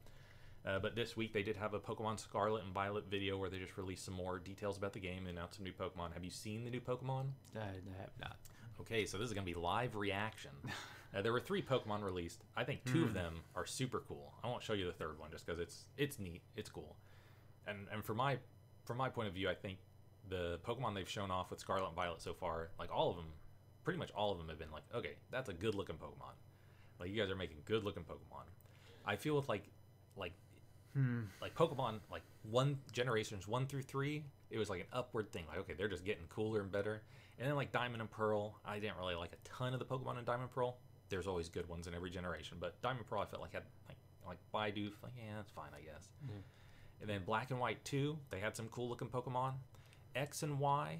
Uh, 0.65 0.77
but 0.79 0.95
this 0.95 1.17
week 1.17 1.33
they 1.33 1.41
did 1.41 1.57
have 1.57 1.73
a 1.73 1.79
Pokemon 1.79 2.19
Scarlet 2.19 2.63
and 2.63 2.73
Violet 2.73 3.05
video 3.09 3.37
where 3.37 3.49
they 3.49 3.57
just 3.57 3.77
released 3.77 4.05
some 4.05 4.13
more 4.13 4.37
details 4.37 4.77
about 4.77 4.93
the 4.93 4.99
game 4.99 5.25
and 5.25 5.29
announced 5.29 5.55
some 5.55 5.63
new 5.63 5.73
Pokemon. 5.73 6.13
Have 6.13 6.23
you 6.23 6.29
seen 6.29 6.63
the 6.63 6.69
new 6.69 6.81
Pokemon? 6.81 7.25
I, 7.55 7.65
have 7.99 8.11
not. 8.19 8.37
Okay, 8.79 9.05
so 9.05 9.17
this 9.17 9.27
is 9.27 9.33
going 9.33 9.45
to 9.45 9.53
be 9.53 9.59
live 9.59 9.95
reaction. 9.95 10.51
Uh, 11.13 11.21
there 11.21 11.33
were 11.33 11.41
three 11.41 11.61
Pokemon 11.61 12.01
released. 12.03 12.45
I 12.55 12.63
think 12.63 12.85
two 12.85 13.03
of 13.03 13.13
them 13.13 13.41
are 13.53 13.65
super 13.65 14.01
cool. 14.07 14.33
I 14.45 14.47
won't 14.47 14.63
show 14.63 14.71
you 14.71 14.85
the 14.85 14.93
third 14.93 15.19
one 15.19 15.29
just 15.29 15.45
because 15.45 15.59
it's 15.59 15.87
it's 15.97 16.19
neat, 16.19 16.41
it's 16.55 16.69
cool, 16.69 16.95
and 17.67 17.79
and 17.91 18.01
for 18.01 18.13
my 18.13 18.37
from 18.85 18.95
my 18.95 19.09
point 19.09 19.27
of 19.27 19.33
view, 19.33 19.49
I 19.49 19.53
think 19.53 19.79
the 20.29 20.59
Pokemon 20.65 20.95
they've 20.95 21.09
shown 21.09 21.29
off 21.29 21.51
with 21.51 21.59
Scarlet 21.59 21.87
and 21.87 21.95
Violet 21.95 22.21
so 22.21 22.33
far, 22.33 22.69
like 22.79 22.89
all 22.93 23.09
of 23.09 23.17
them, 23.17 23.25
pretty 23.83 23.99
much 23.99 24.11
all 24.11 24.31
of 24.31 24.37
them 24.37 24.49
have 24.49 24.59
been 24.59 24.71
like, 24.71 24.83
okay, 24.93 25.13
that's 25.31 25.49
a 25.49 25.53
good 25.53 25.75
looking 25.75 25.95
Pokemon. 25.95 26.33
Like 26.99 27.09
you 27.09 27.19
guys 27.21 27.31
are 27.31 27.35
making 27.35 27.57
good 27.65 27.83
looking 27.83 28.03
Pokemon. 28.03 28.43
I 29.05 29.15
feel 29.15 29.35
with 29.35 29.49
like 29.49 29.63
like 30.15 30.33
Hmm. 30.93 31.21
like 31.41 31.55
Pokemon, 31.55 31.99
like 32.11 32.23
one 32.43 32.77
generations 32.91 33.47
one 33.47 33.65
through 33.65 33.83
three, 33.83 34.25
it 34.49 34.57
was 34.57 34.69
like 34.69 34.81
an 34.81 34.87
upward 34.91 35.31
thing. 35.31 35.45
Like 35.47 35.59
okay, 35.59 35.73
they're 35.73 35.87
just 35.87 36.03
getting 36.03 36.25
cooler 36.27 36.59
and 36.61 36.69
better. 36.71 37.01
And 37.39 37.47
then 37.47 37.55
like 37.55 37.71
Diamond 37.71 38.01
and 38.01 38.11
Pearl, 38.11 38.59
I 38.65 38.77
didn't 38.79 38.97
really 38.97 39.15
like 39.15 39.31
a 39.31 39.47
ton 39.47 39.73
of 39.73 39.79
the 39.79 39.85
Pokemon 39.85 40.19
in 40.19 40.25
Diamond 40.25 40.43
and 40.43 40.51
Pearl. 40.51 40.77
There's 41.09 41.27
always 41.27 41.47
good 41.49 41.67
ones 41.69 41.87
in 41.87 41.93
every 41.95 42.09
generation, 42.09 42.57
but 42.59 42.79
Diamond 42.81 42.99
and 42.99 43.07
Pearl 43.09 43.21
I 43.21 43.25
felt 43.25 43.41
like 43.41 43.53
had 43.53 43.63
like 43.87 43.97
like 44.27 44.37
Bidoof, 44.53 44.91
like 45.01 45.13
yeah, 45.17 45.35
that's 45.37 45.49
fine, 45.49 45.69
I 45.73 45.81
guess. 45.81 46.09
Yeah. 46.27 46.35
And 46.99 47.09
then 47.09 47.23
Black 47.25 47.51
and 47.51 47.59
White 47.59 47.83
two, 47.85 48.17
they 48.29 48.39
had 48.39 48.55
some 48.57 48.67
cool 48.67 48.89
looking 48.89 49.07
Pokemon. 49.07 49.53
X 50.13 50.43
and 50.43 50.59
Y, 50.59 50.99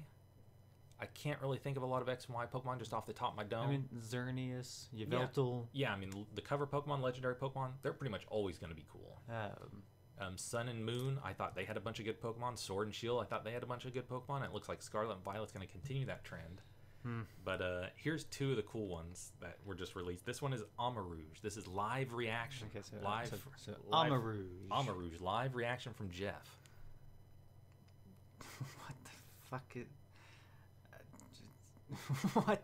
I 1.02 1.06
can't 1.06 1.40
really 1.42 1.58
think 1.58 1.76
of 1.76 1.82
a 1.82 1.86
lot 1.86 2.00
of 2.00 2.08
X 2.08 2.26
and 2.26 2.34
Y 2.36 2.46
Pokemon 2.46 2.78
just 2.78 2.94
off 2.94 3.06
the 3.06 3.12
top 3.12 3.32
of 3.32 3.36
my 3.36 3.42
dome. 3.42 3.66
I 3.66 3.70
mean, 3.72 3.88
Xerneas, 4.00 4.86
Yveltal, 4.96 5.66
yeah, 5.72 5.92
I 5.92 5.96
mean 5.96 6.12
the 6.34 6.40
cover 6.40 6.64
Pokemon, 6.64 7.00
legendary 7.02 7.34
Pokemon, 7.34 7.70
they're 7.82 7.92
pretty 7.92 8.12
much 8.12 8.22
always 8.30 8.56
going 8.58 8.70
to 8.70 8.76
be 8.76 8.86
cool. 8.90 9.20
um, 9.28 9.82
Um, 10.20 10.38
Sun 10.38 10.68
and 10.68 10.86
Moon, 10.86 11.18
I 11.24 11.32
thought 11.32 11.56
they 11.56 11.64
had 11.64 11.76
a 11.76 11.80
bunch 11.80 11.98
of 11.98 12.04
good 12.04 12.20
Pokemon. 12.22 12.56
Sword 12.56 12.86
and 12.86 12.94
Shield, 12.94 13.20
I 13.20 13.24
thought 13.24 13.42
they 13.44 13.50
had 13.52 13.64
a 13.64 13.66
bunch 13.66 13.84
of 13.84 13.92
good 13.92 14.08
Pokemon. 14.08 14.44
It 14.44 14.52
looks 14.52 14.68
like 14.68 14.80
Scarlet 14.80 15.14
and 15.14 15.24
Violet's 15.24 15.50
going 15.50 15.66
to 15.66 15.72
continue 15.72 16.06
that 16.06 16.22
trend. 16.22 16.60
Hmm. 17.02 17.22
But 17.44 17.60
uh, 17.60 17.86
here's 17.96 18.22
two 18.24 18.50
of 18.52 18.56
the 18.56 18.62
cool 18.62 18.86
ones 18.86 19.32
that 19.40 19.56
were 19.66 19.74
just 19.74 19.96
released. 19.96 20.24
This 20.24 20.40
one 20.40 20.52
is 20.52 20.62
Armarouge. 20.78 21.40
This 21.42 21.56
is 21.56 21.66
live 21.66 22.12
reaction. 22.14 22.68
okay, 22.70 22.84
so, 22.88 22.96
live, 23.04 23.26
so, 23.28 23.36
so 23.56 23.72
live 23.88 24.12
Armarouge. 24.12 24.68
Armarouge, 24.70 25.20
live 25.20 25.56
reaction 25.56 25.92
from 25.94 26.10
Jeff. 26.10 26.56
what 28.38 28.94
the 29.04 29.10
fuck? 29.50 29.68
Just- 29.74 29.86
what? 32.34 32.62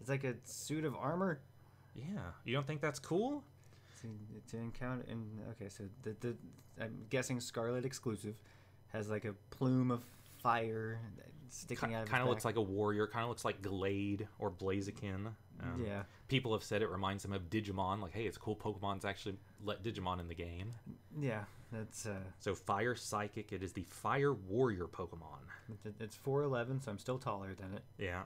It's 0.00 0.08
like 0.08 0.24
a 0.24 0.34
suit 0.44 0.84
of 0.84 0.94
armor. 0.94 1.40
Yeah, 1.94 2.04
you 2.44 2.54
don't 2.54 2.66
think 2.66 2.80
that's 2.80 2.98
cool? 2.98 3.44
To, 4.02 4.08
to 4.52 4.56
encounter 4.58 5.04
and 5.10 5.40
okay, 5.52 5.68
so 5.68 5.84
the, 6.02 6.14
the 6.20 6.36
I'm 6.80 7.04
guessing 7.10 7.40
Scarlet 7.40 7.84
exclusive 7.84 8.36
has 8.92 9.10
like 9.10 9.24
a 9.24 9.34
plume 9.50 9.90
of 9.90 10.04
fire 10.40 11.00
sticking 11.50 11.94
out. 11.94 12.04
of 12.04 12.08
Kind 12.08 12.22
of 12.22 12.28
looks 12.28 12.44
like 12.44 12.56
a 12.56 12.62
warrior. 12.62 13.06
Kind 13.06 13.24
of 13.24 13.28
looks 13.28 13.44
like 13.44 13.62
Gallade 13.62 14.26
or 14.38 14.50
Blaziken. 14.50 15.32
Um, 15.60 15.84
yeah. 15.84 16.02
People 16.28 16.52
have 16.52 16.62
said 16.62 16.82
it 16.82 16.88
reminds 16.88 17.22
them 17.22 17.32
of 17.32 17.50
Digimon. 17.50 18.00
Like, 18.00 18.14
hey, 18.14 18.26
it's 18.26 18.38
cool. 18.38 18.54
Pokemon's 18.54 19.04
actually 19.04 19.36
let 19.64 19.82
Digimon 19.82 20.20
in 20.20 20.28
the 20.28 20.34
game. 20.34 20.72
Yeah, 21.20 21.44
that's 21.72 22.06
uh, 22.06 22.14
So 22.38 22.54
Fire 22.54 22.94
Psychic. 22.94 23.52
It 23.52 23.62
is 23.62 23.72
the 23.72 23.84
Fire 23.84 24.32
Warrior 24.34 24.86
Pokemon. 24.86 25.40
it's 26.00 26.16
four 26.16 26.42
eleven, 26.42 26.80
so 26.80 26.90
I'm 26.90 26.98
still 26.98 27.18
taller 27.18 27.54
than 27.54 27.74
it. 27.74 27.82
Yeah. 27.98 28.22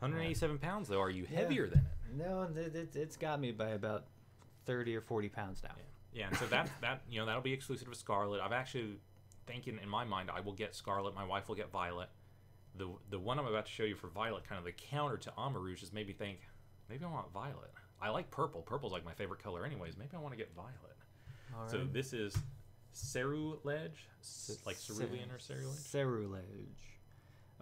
187 0.00 0.58
pounds 0.58 0.88
though. 0.88 1.00
Are 1.00 1.10
you 1.10 1.26
Yeah. 1.30 1.38
heavier 1.40 1.68
than 1.68 1.78
it? 1.80 2.14
No, 2.16 2.42
it, 2.42 2.74
it, 2.74 2.96
it's 2.96 3.16
got 3.16 3.40
me 3.40 3.52
by 3.52 3.70
about 3.70 4.04
thirty 4.64 4.94
or 4.96 5.00
forty 5.00 5.28
pounds 5.28 5.62
now. 5.62 5.70
Yeah. 6.12 6.28
And 6.28 6.36
so 6.36 6.46
that 6.46 6.70
that 6.80 7.02
you 7.10 7.18
know 7.20 7.26
that'll 7.26 7.42
be 7.42 7.52
exclusive 7.52 7.88
to 7.90 7.94
Scarlet. 7.98 8.40
I've 8.40 8.52
actually 8.52 8.98
thinking 9.46 9.78
in 9.82 9.88
my 9.88 10.04
mind 10.04 10.30
I 10.34 10.40
will 10.40 10.52
get 10.54 10.74
Scarlet. 10.74 11.14
My 11.14 11.24
wife 11.24 11.48
will 11.48 11.56
get 11.56 11.70
Violet. 11.70 12.08
The 12.76 12.88
the 13.10 13.18
one 13.18 13.38
I'm 13.38 13.46
about 13.46 13.66
to 13.66 13.72
show 13.72 13.84
you 13.84 13.94
for 13.96 14.08
Violet, 14.08 14.44
kind 14.48 14.58
of 14.58 14.64
the 14.64 14.72
counter 14.72 15.16
to 15.18 15.30
Armarouge, 15.38 15.82
is 15.82 15.92
maybe 15.92 16.12
think 16.12 16.40
maybe 16.88 17.04
I 17.04 17.08
want 17.08 17.32
Violet. 17.32 17.70
I 18.00 18.10
like 18.10 18.30
purple. 18.30 18.60
Purple's 18.60 18.92
like 18.92 19.04
my 19.04 19.14
favorite 19.14 19.42
color, 19.42 19.64
anyways. 19.64 19.96
Maybe 19.96 20.10
I 20.14 20.18
want 20.18 20.32
to 20.32 20.36
get 20.36 20.54
Violet. 20.54 20.96
All 21.56 21.68
So 21.68 21.84
this 21.90 22.12
is 22.12 22.36
Ceruledge, 22.94 23.96
like 24.66 24.78
Cerulean 24.78 25.30
or 25.30 25.38
Ceruledge. 25.38 25.90
Ceruledge. 25.90 26.82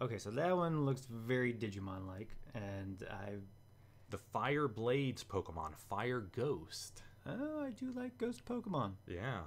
Okay, 0.01 0.19
so 0.19 0.31
that 0.33 0.57
one 0.57 0.85
looks 0.85 1.07
very 1.09 1.53
Digimon 1.55 2.07
like, 2.07 2.29
and 2.55 3.05
I 3.11 3.35
The 4.11 4.19
Fire 4.19 4.67
Blades 4.69 5.23
Pokemon, 5.25 5.75
Fire 5.89 6.21
Ghost. 6.21 7.03
oh 7.27 7.63
I 7.65 7.71
do 7.71 7.93
like 7.95 8.19
ghost 8.19 8.45
Pokemon, 8.45 8.93
Yeah. 9.07 9.43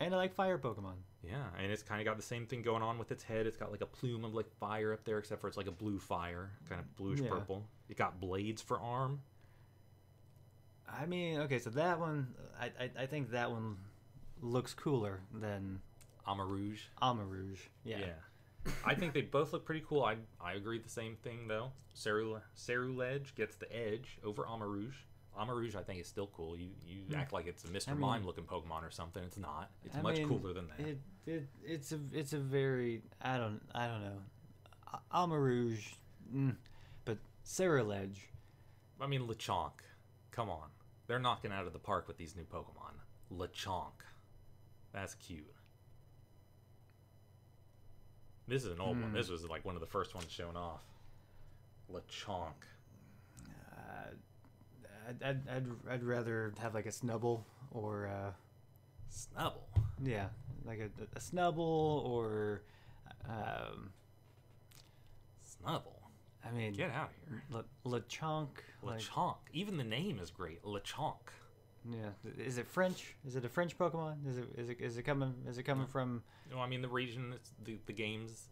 and 0.00 0.14
I 0.14 0.16
like 0.16 0.34
fire 0.34 0.58
Pokemon. 0.58 0.94
Yeah, 1.22 1.44
and 1.62 1.70
it's 1.70 1.82
kind 1.82 2.00
of 2.00 2.06
got 2.06 2.16
the 2.16 2.22
same 2.22 2.46
thing 2.46 2.62
going 2.62 2.82
on 2.82 2.98
with 2.98 3.12
its 3.12 3.22
head. 3.22 3.46
It's 3.46 3.58
got 3.58 3.70
like 3.70 3.82
a 3.82 3.86
plume 3.86 4.24
of 4.24 4.34
like 4.34 4.50
fire 4.58 4.92
up 4.94 5.04
there, 5.04 5.18
except 5.18 5.42
for 5.42 5.48
it's 5.48 5.56
like 5.58 5.66
a 5.66 5.70
blue 5.72 5.98
fire, 5.98 6.50
kind 6.68 6.80
of 6.80 6.96
bluish 6.96 7.20
Yeah. 7.20 7.28
purple. 7.28 7.66
It 7.90 7.98
got 7.98 8.18
blades 8.20 8.62
for 8.62 8.80
arm. 8.80 9.20
I 10.88 11.04
mean, 11.06 11.40
okay, 11.40 11.58
so 11.58 11.68
that 11.70 12.00
one 12.00 12.34
I 12.58 12.66
I, 12.84 12.90
I 13.02 13.06
think 13.06 13.30
that 13.32 13.50
one 13.50 13.76
looks 14.40 14.72
cooler 14.72 15.20
than 15.32 15.82
Armarouge. 16.26 16.80
Armarouge. 17.02 17.58
Yeah. 17.84 17.98
I 18.84 18.94
think 18.94 19.14
they 19.14 19.22
both 19.22 19.52
look 19.52 19.64
pretty 19.64 19.82
cool. 19.88 20.04
I 20.04 20.16
I 20.40 20.52
agree 20.52 20.78
the 20.78 20.88
same 20.88 21.16
thing 21.16 21.48
though. 21.48 21.72
Cerule 21.96 22.40
Ceruledge 22.56 23.34
gets 23.34 23.56
the 23.56 23.74
edge 23.74 24.18
over 24.24 24.44
Armarouge. 24.44 24.94
Armarouge, 25.38 25.76
I 25.76 25.82
think, 25.82 26.00
is 26.00 26.06
still 26.08 26.26
cool. 26.34 26.56
You 26.56 26.68
you 26.86 27.02
Hmm. 27.08 27.14
act 27.14 27.32
like 27.32 27.46
it's 27.46 27.64
a 27.64 27.68
Mr. 27.68 27.88
I 27.88 27.92
mean- 27.92 28.00
Mime 28.00 28.26
looking 28.26 28.44
Pokemon 28.44 28.82
or 28.82 28.90
something. 28.90 29.22
It's 29.24 29.38
not. 29.38 29.70
It's 29.84 29.96
I 29.96 30.02
much 30.02 30.18
mean, 30.18 30.28
cooler 30.28 30.52
than 30.52 30.68
that. 30.68 30.80
It, 30.80 30.98
it 31.26 31.48
it's 31.64 31.92
a 31.92 32.00
it's 32.12 32.32
a 32.32 32.38
very 32.38 33.02
I 33.22 33.38
don't 33.38 33.60
I 33.74 33.86
don't 33.86 34.02
know, 34.02 34.18
Armarouge, 35.14 35.94
mm, 36.34 36.56
but 37.04 37.18
Ceruledge. 37.44 38.18
I 39.00 39.06
mean, 39.06 39.26
Lechonk. 39.26 39.72
Come 40.32 40.50
on. 40.50 40.68
They're 41.06 41.18
knocking 41.18 41.50
out 41.52 41.66
of 41.66 41.72
the 41.72 41.78
park 41.78 42.06
with 42.06 42.18
these 42.18 42.36
new 42.36 42.44
Pokemon. 42.44 42.94
Lechonk. 43.32 44.02
That's 44.92 45.14
cute. 45.14 45.54
This 48.50 48.64
is 48.64 48.72
an 48.72 48.80
old 48.80 49.00
one. 49.00 49.10
Hmm. 49.10 49.16
This 49.16 49.30
was 49.30 49.44
like 49.48 49.64
one 49.64 49.76
of 49.76 49.80
the 49.80 49.86
first 49.86 50.12
ones 50.12 50.26
shown 50.28 50.56
off. 50.56 50.80
Lechonk. 51.88 52.52
Uh, 53.46 54.10
I'd, 55.08 55.22
I'd, 55.22 55.48
I'd 55.48 55.66
I'd 55.88 56.02
rather 56.02 56.52
have 56.60 56.74
like 56.74 56.86
a 56.86 56.90
Snubbull 56.90 57.42
or 57.70 58.08
uh, 58.08 58.32
Snubbull. 59.08 59.68
yeah, 60.02 60.26
like 60.64 60.80
a, 60.80 60.90
a 61.16 61.20
Snubbull 61.20 62.04
or 62.04 62.62
um, 63.28 63.90
Snubbull. 65.46 66.00
I 66.44 66.50
mean 66.50 66.72
Get 66.72 66.90
out 66.90 67.10
of 67.10 67.28
here. 67.28 67.42
Le, 67.50 68.00
Lechonk. 68.00 68.48
Like, 68.82 69.00
Lechonk. 69.00 69.36
Even 69.52 69.76
the 69.76 69.84
name 69.84 70.18
is 70.20 70.30
great. 70.30 70.64
Lechonk. 70.64 71.18
Yeah, 71.88 72.10
is 72.44 72.58
it 72.58 72.66
French? 72.66 73.14
Is 73.26 73.36
it 73.36 73.44
a 73.44 73.48
French 73.48 73.76
Pokemon? 73.78 74.26
Is 74.28 74.36
it 74.38 74.44
is 74.56 74.68
it 74.70 74.80
is 74.80 74.98
it 74.98 75.02
coming 75.02 75.34
is 75.48 75.58
it 75.58 75.62
coming 75.62 75.86
from? 75.86 76.22
No, 76.50 76.58
I 76.60 76.66
mean 76.66 76.82
the 76.82 76.88
region, 76.88 77.30
that's- 77.30 77.52
the 77.64 77.78
the 77.86 77.92
games, 77.92 78.48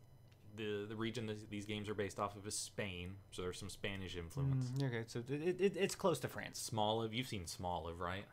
the 0.57 0.87
the 0.89 0.97
region 0.97 1.27
that 1.27 1.51
these 1.51 1.67
games 1.67 1.89
are 1.89 1.95
based 1.95 2.19
off 2.19 2.37
of 2.37 2.47
is 2.47 2.55
Spain. 2.55 3.17
So 3.31 3.43
there's 3.43 3.59
some 3.59 3.69
Spanish 3.71 4.17
influence. 4.17 4.67
Mm, 4.79 4.87
okay, 4.87 5.05
so 5.07 5.23
it, 5.29 5.61
it, 5.61 5.77
it's 5.77 5.95
close 5.95 6.19
to 6.21 6.29
France. 6.29 6.71
Smoliv, 6.73 7.13
you've 7.13 7.29
seen 7.29 7.45
Smoliv, 7.45 7.99
right? 8.01 8.25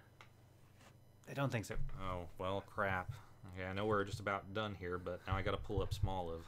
I 1.29 1.33
don't 1.33 1.51
think 1.51 1.65
so. 1.65 1.75
Oh 2.01 2.27
well, 2.37 2.63
crap. 2.73 3.11
Okay, 3.57 3.65
I 3.67 3.73
know 3.73 3.85
we're 3.85 4.03
just 4.03 4.19
about 4.19 4.53
done 4.53 4.75
here, 4.79 4.97
but 4.97 5.21
now 5.27 5.35
I 5.35 5.41
got 5.41 5.51
to 5.51 5.57
pull 5.57 5.81
up 5.81 5.93
Smoliv. 5.93 6.41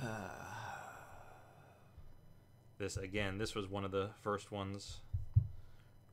This 2.78 2.96
again, 2.96 3.38
this 3.38 3.56
was 3.56 3.66
one 3.68 3.84
of 3.84 3.90
the 3.90 4.10
first 4.22 4.52
ones 4.52 4.98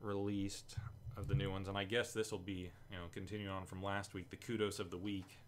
released 0.00 0.74
of 1.16 1.28
the 1.28 1.34
new 1.34 1.50
ones, 1.50 1.68
and 1.68 1.76
I 1.78 1.84
guess 1.84 2.12
this 2.12 2.30
will 2.30 2.38
be, 2.38 2.70
you 2.90 2.96
know, 2.96 3.04
continuing 3.12 3.50
on 3.50 3.64
from 3.66 3.82
last 3.82 4.12
week, 4.14 4.30
the 4.30 4.36
kudos 4.36 4.78
of 4.78 4.90
the 4.90 4.98
week. 4.98 5.38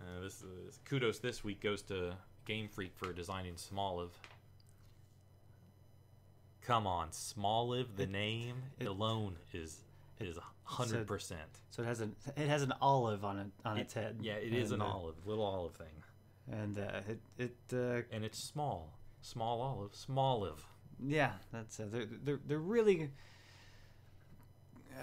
Uh, 0.00 0.22
this 0.22 0.42
is, 0.42 0.78
kudos 0.84 1.18
this 1.20 1.42
week 1.42 1.60
goes 1.62 1.82
to 1.82 2.12
Game 2.44 2.68
Freak 2.68 2.92
for 2.96 3.12
designing 3.12 3.54
Smoliv. 3.54 4.10
Come 6.62 6.86
on, 6.86 7.08
Smoliv, 7.10 7.96
the 7.96 8.02
It- 8.04 8.10
name 8.10 8.56
it- 8.78 8.86
alone 8.86 9.36
is 9.52 9.82
is 10.18 10.38
hundred 10.64 11.06
percent. 11.06 11.60
So 11.70 11.82
it 11.82 11.86
has 11.86 12.00
an 12.00 12.16
it 12.36 12.48
has 12.48 12.62
an 12.62 12.72
olive 12.80 13.24
on 13.24 13.38
it 13.38 13.50
on 13.64 13.78
its 13.78 13.94
head. 13.94 14.18
Yeah, 14.20 14.34
it 14.34 14.52
is 14.52 14.72
an 14.72 14.80
uh, 14.82 14.86
olive, 14.86 15.26
little 15.26 15.44
olive 15.44 15.74
thing, 15.76 16.02
and 16.50 16.78
uh, 16.78 17.00
it 17.08 17.20
it 17.38 17.56
uh, 17.72 18.02
and 18.10 18.24
it's 18.24 18.38
small, 18.38 18.98
small 19.20 19.60
olive, 19.62 19.94
small 19.94 20.38
olive. 20.42 20.66
yeah, 20.98 21.32
that's 21.52 21.78
uh, 21.78 21.86
they're, 21.90 22.06
they're 22.06 22.40
they're 22.44 22.58
really 22.58 23.10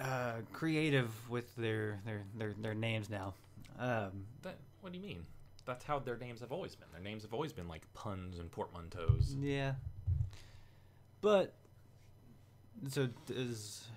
uh, 0.02 0.34
creative 0.52 1.12
with 1.30 1.56
their 1.56 2.00
their 2.06 2.24
their 2.38 2.54
their 2.54 2.74
names 2.74 3.10
now. 3.10 3.34
Um, 3.80 4.26
That 4.42 4.58
what 4.82 4.92
do 4.94 4.98
you 5.00 5.04
mean? 5.06 5.26
That's 5.66 5.86
how 5.86 6.00
their 6.00 6.18
names 6.18 6.42
have 6.42 6.52
always 6.52 6.76
been. 6.76 6.88
Their 6.92 7.02
names 7.02 7.24
have 7.24 7.34
always 7.34 7.54
been 7.54 7.68
like 7.68 7.82
puns 7.94 8.40
and 8.40 8.52
portmanteaus. 8.52 9.36
yeah, 9.40 9.76
but 11.22 11.54
so 12.90 13.08
is 13.30 13.88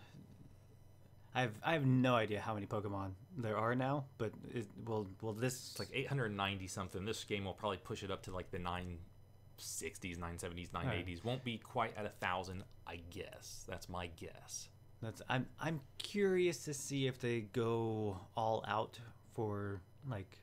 I 1.35 1.41
have 1.43 1.53
I 1.65 1.73
have 1.73 1.85
no 1.85 2.15
idea 2.15 2.41
how 2.41 2.55
many 2.55 2.67
Pokemon 2.67 3.11
there 3.37 3.59
are 3.59 3.75
now, 3.75 4.05
but 4.17 4.33
it, 4.55 4.67
will 4.85 5.09
will 5.21 5.33
this 5.35 5.71
It's 5.73 5.79
like 5.79 5.91
890 5.93 6.67
something. 6.69 7.05
This 7.05 7.25
game 7.25 7.45
will 7.45 7.53
probably 7.53 7.79
push 7.79 8.03
it 8.03 8.11
up 8.11 8.23
to 8.23 8.31
like 8.31 8.51
the 8.51 8.59
960s, 8.59 10.19
970s, 10.19 10.71
980s. 10.71 11.25
Won't 11.25 11.45
be 11.45 11.59
quite 11.59 11.97
at 11.99 12.07
a 12.07 12.11
thousand, 12.11 12.63
I 12.87 13.01
guess. 13.11 13.65
That's 13.69 13.89
my 13.89 14.07
guess. 14.07 14.69
That's 15.03 15.23
I'm 15.29 15.47
I'm 15.61 15.81
curious 15.99 16.65
to 16.65 16.75
see 16.75 17.07
if 17.07 17.21
they 17.21 17.41
go 17.53 18.19
all 18.37 18.65
out 18.67 18.99
for 19.35 19.81
like 20.09 20.39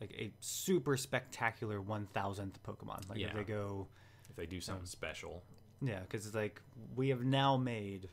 like 0.00 0.12
a 0.18 0.32
super 0.40 0.96
spectacular 0.96 1.80
one 1.80 2.06
thousandth 2.12 2.62
Pokemon. 2.62 3.08
Like 3.08 3.18
if 3.20 3.34
they 3.34 3.44
go, 3.44 3.86
If 4.30 4.36
they 4.36 4.46
do 4.46 4.60
something 4.60 4.86
special, 4.86 5.42
yeah, 5.82 6.00
because 6.00 6.26
it's 6.26 6.34
like 6.34 6.60
we 6.94 7.10
have 7.10 7.22
now 7.22 7.56
made 7.56 8.08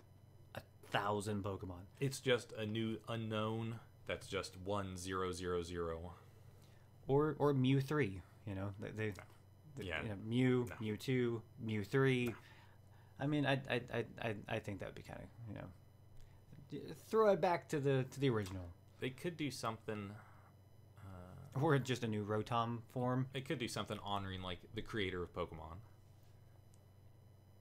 a 0.55 0.61
thousand 0.91 1.43
Pokemon, 1.43 1.85
it's 1.99 2.19
just 2.19 2.51
a 2.53 2.65
new 2.65 2.97
Unown. 3.09 3.73
That's 4.05 4.27
just 4.27 4.57
one 4.65 4.97
zero 4.97 5.31
zero 5.31 5.63
zero. 5.63 6.13
or 7.07 7.35
or 7.39 7.53
Mew 7.53 7.79
three. 7.79 8.21
You 8.45 8.55
know 8.55 8.73
they, 8.79 8.89
they, 8.89 9.13
Yeah. 9.85 10.03
you 10.03 10.09
know, 10.09 10.15
Mew, 10.25 10.65
No. 10.69 10.75
Mew 10.81 10.97
two, 10.97 11.41
Mew 11.59 11.83
three. 11.85 12.33
I 13.23 13.27
mean, 13.27 13.45
I 13.45 13.53
I, 13.69 14.05
I, 14.21 14.35
I 14.49 14.59
think 14.59 14.79
that 14.79 14.87
would 14.89 14.95
be 14.95 15.01
kind 15.01 15.19
of 15.19 15.27
you 15.47 15.55
know 15.55 15.67
throw 17.07 17.31
it 17.31 17.39
back 17.41 17.69
to 17.69 17.79
the 17.79 18.05
to 18.11 18.19
the 18.19 18.29
original, 18.29 18.67
They 18.99 19.09
could 19.09 19.37
do 19.37 19.49
something. 19.51 20.11
Uh, 21.05 21.59
or 21.61 21.77
just 21.77 22.03
a 22.03 22.07
new 22.07 22.25
Rotom 22.25 22.79
form, 22.91 23.27
they 23.33 23.41
could 23.41 23.59
do 23.59 23.67
something 23.67 23.99
honoring 24.03 24.41
like 24.41 24.59
the 24.73 24.81
creator 24.81 25.21
of 25.21 25.33
Pokemon. 25.33 25.77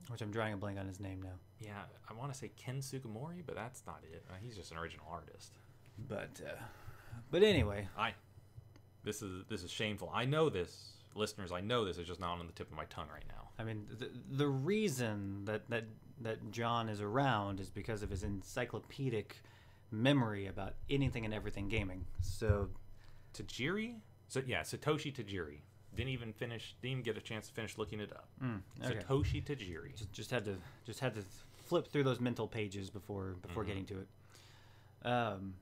which 0.09 0.23
I'm 0.23 0.31
drawing 0.31 0.55
a 0.55 0.57
blank 0.57 0.79
on 0.79 0.87
his 0.87 0.99
name 1.01 1.21
now. 1.23 1.37
Yeah, 1.61 1.83
I 2.09 2.15
want 2.15 2.33
to 2.33 2.39
say 2.39 2.51
Ken 2.57 2.79
Sugimori, 2.81 3.43
but 3.45 3.55
that's 3.55 3.83
not 3.87 4.01
it. 4.11 4.25
Uh, 4.29 4.35
he's 4.43 4.57
just 4.57 4.73
an 4.73 4.79
original 4.79 5.07
artist. 5.11 5.53
But 6.09 6.41
uh, 6.45 6.61
but 7.31 7.43
anyway, 7.43 7.89
I. 7.97 8.15
This 9.05 9.21
is 9.21 9.45
this 9.49 9.63
is 9.63 9.71
shameful. 9.71 10.11
I 10.15 10.25
know 10.25 10.49
this, 10.49 11.02
listeners. 11.17 11.53
I 11.53 11.61
know 11.61 11.85
this 11.85 11.99
is 11.99 12.07
just 12.07 12.21
not 12.21 12.39
on 12.39 12.47
the 12.47 12.53
tip 12.53 12.71
of 12.71 12.77
my 12.77 12.85
tongue 12.87 13.09
right 13.13 13.25
now. 13.29 13.49
I 13.59 13.65
mean 13.65 13.87
the, 13.99 14.11
the 14.31 14.49
reason 14.49 15.45
that, 15.45 15.69
that 15.71 15.85
that 16.21 16.51
John 16.53 16.89
is 16.89 17.01
around 17.01 17.61
is 17.61 17.71
because 17.71 18.03
of 18.03 18.11
his 18.11 18.23
encyclopedic 18.23 19.37
memory 19.91 20.47
about 20.47 20.75
anything 20.89 21.25
and 21.25 21.35
everything 21.35 21.69
gaming. 21.69 22.07
So 22.21 22.69
Tajiri? 23.35 23.97
So 24.29 24.43
yeah, 24.47 24.63
Satoshi 24.63 25.13
Tajiri. 25.15 25.59
Didn't 25.95 26.11
even 26.11 26.33
finish. 26.33 26.75
Didn't 26.81 26.93
even 26.93 27.03
get 27.03 27.17
a 27.19 27.21
chance 27.21 27.49
to 27.49 27.53
finish 27.55 27.77
looking 27.77 28.01
it 28.01 28.13
up. 28.13 28.29
mm, 28.43 28.61
okay. 28.83 28.95
Satoshi 29.01 29.45
Tajiri. 29.45 29.95
just, 29.97 30.13
just 30.13 30.31
had 30.31 30.45
to 30.47 30.57
just 30.87 31.01
had 31.01 31.15
to 31.15 31.23
flip 31.67 31.87
through 31.89 32.05
those 32.05 32.21
mental 32.21 32.47
pages 32.49 32.89
before 32.91 33.37
before 33.43 33.65
Mhm. 33.65 33.67
getting 33.67 33.87
to 33.87 33.99
it. 34.01 34.09
Um, 35.07 35.55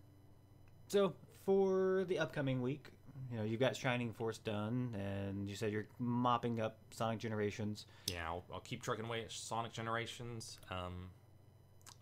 so 0.88 1.14
for 1.44 2.04
the 2.08 2.18
upcoming 2.18 2.62
week, 2.62 2.90
you 3.30 3.38
know, 3.38 3.44
you've 3.44 3.60
got 3.60 3.76
Shining 3.76 4.12
Force 4.12 4.38
done, 4.38 4.94
and 4.98 5.48
you 5.48 5.54
said 5.54 5.72
you're 5.72 5.86
mopping 5.98 6.60
up 6.60 6.78
Sonic 6.90 7.18
Generations. 7.18 7.86
Yeah, 8.06 8.26
I'll, 8.26 8.44
I'll 8.52 8.60
keep 8.60 8.82
trucking 8.82 9.04
away 9.04 9.22
at 9.22 9.32
Sonic 9.32 9.72
Generations. 9.72 10.58
Um, 10.70 11.10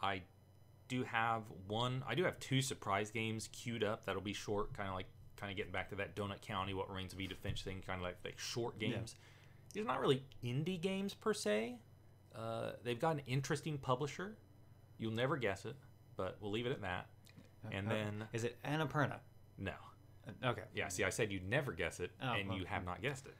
I 0.00 0.22
do 0.88 1.02
have 1.04 1.42
one. 1.66 2.02
I 2.06 2.14
do 2.14 2.24
have 2.24 2.38
two 2.40 2.62
surprise 2.62 3.10
games 3.10 3.48
queued 3.52 3.84
up. 3.84 4.06
That'll 4.06 4.22
be 4.22 4.32
short, 4.32 4.72
kind 4.74 4.88
of 4.88 4.94
like 4.94 5.06
kind 5.36 5.50
of 5.50 5.56
getting 5.56 5.72
back 5.72 5.88
to 5.90 5.94
that 5.96 6.16
Donut 6.16 6.40
County, 6.40 6.74
What 6.74 6.88
Remains 6.88 7.12
of 7.12 7.20
Edith 7.20 7.38
Finch 7.38 7.62
thing, 7.62 7.82
kind 7.86 7.98
of 7.98 8.02
like 8.02 8.16
like 8.24 8.38
short 8.38 8.74
Yeah. 8.78 8.88
games. 8.90 9.14
These 9.74 9.84
are 9.84 9.86
not 9.86 10.00
really 10.00 10.22
indie 10.42 10.80
games 10.80 11.14
per 11.14 11.34
se. 11.34 11.76
Uh, 12.34 12.72
they've 12.84 12.98
got 12.98 13.16
an 13.16 13.22
interesting 13.26 13.76
publisher. 13.78 14.36
You'll 14.98 15.12
never 15.12 15.36
guess 15.36 15.64
it, 15.66 15.76
but 16.16 16.36
we'll 16.40 16.50
leave 16.50 16.66
it 16.66 16.72
at 16.72 16.80
that. 16.82 17.06
And 17.70 17.86
Uh, 17.86 17.90
then 17.90 18.24
is 18.32 18.44
it 18.44 18.56
Annapurna? 18.64 19.18
no, 19.58 19.72
Uh, 19.72 19.74
Okay. 20.44 20.62
yeah. 20.74 20.88
See, 20.88 21.04
I 21.04 21.10
said 21.10 21.30
you'd 21.32 21.48
never 21.48 21.72
guess 21.72 22.00
it, 22.00 22.10
Oh, 22.22 22.32
and 22.32 22.48
well, 22.48 22.58
you 22.58 22.64
have 22.66 22.84
not 22.84 23.00
guessed 23.02 23.26
it. 23.26 23.34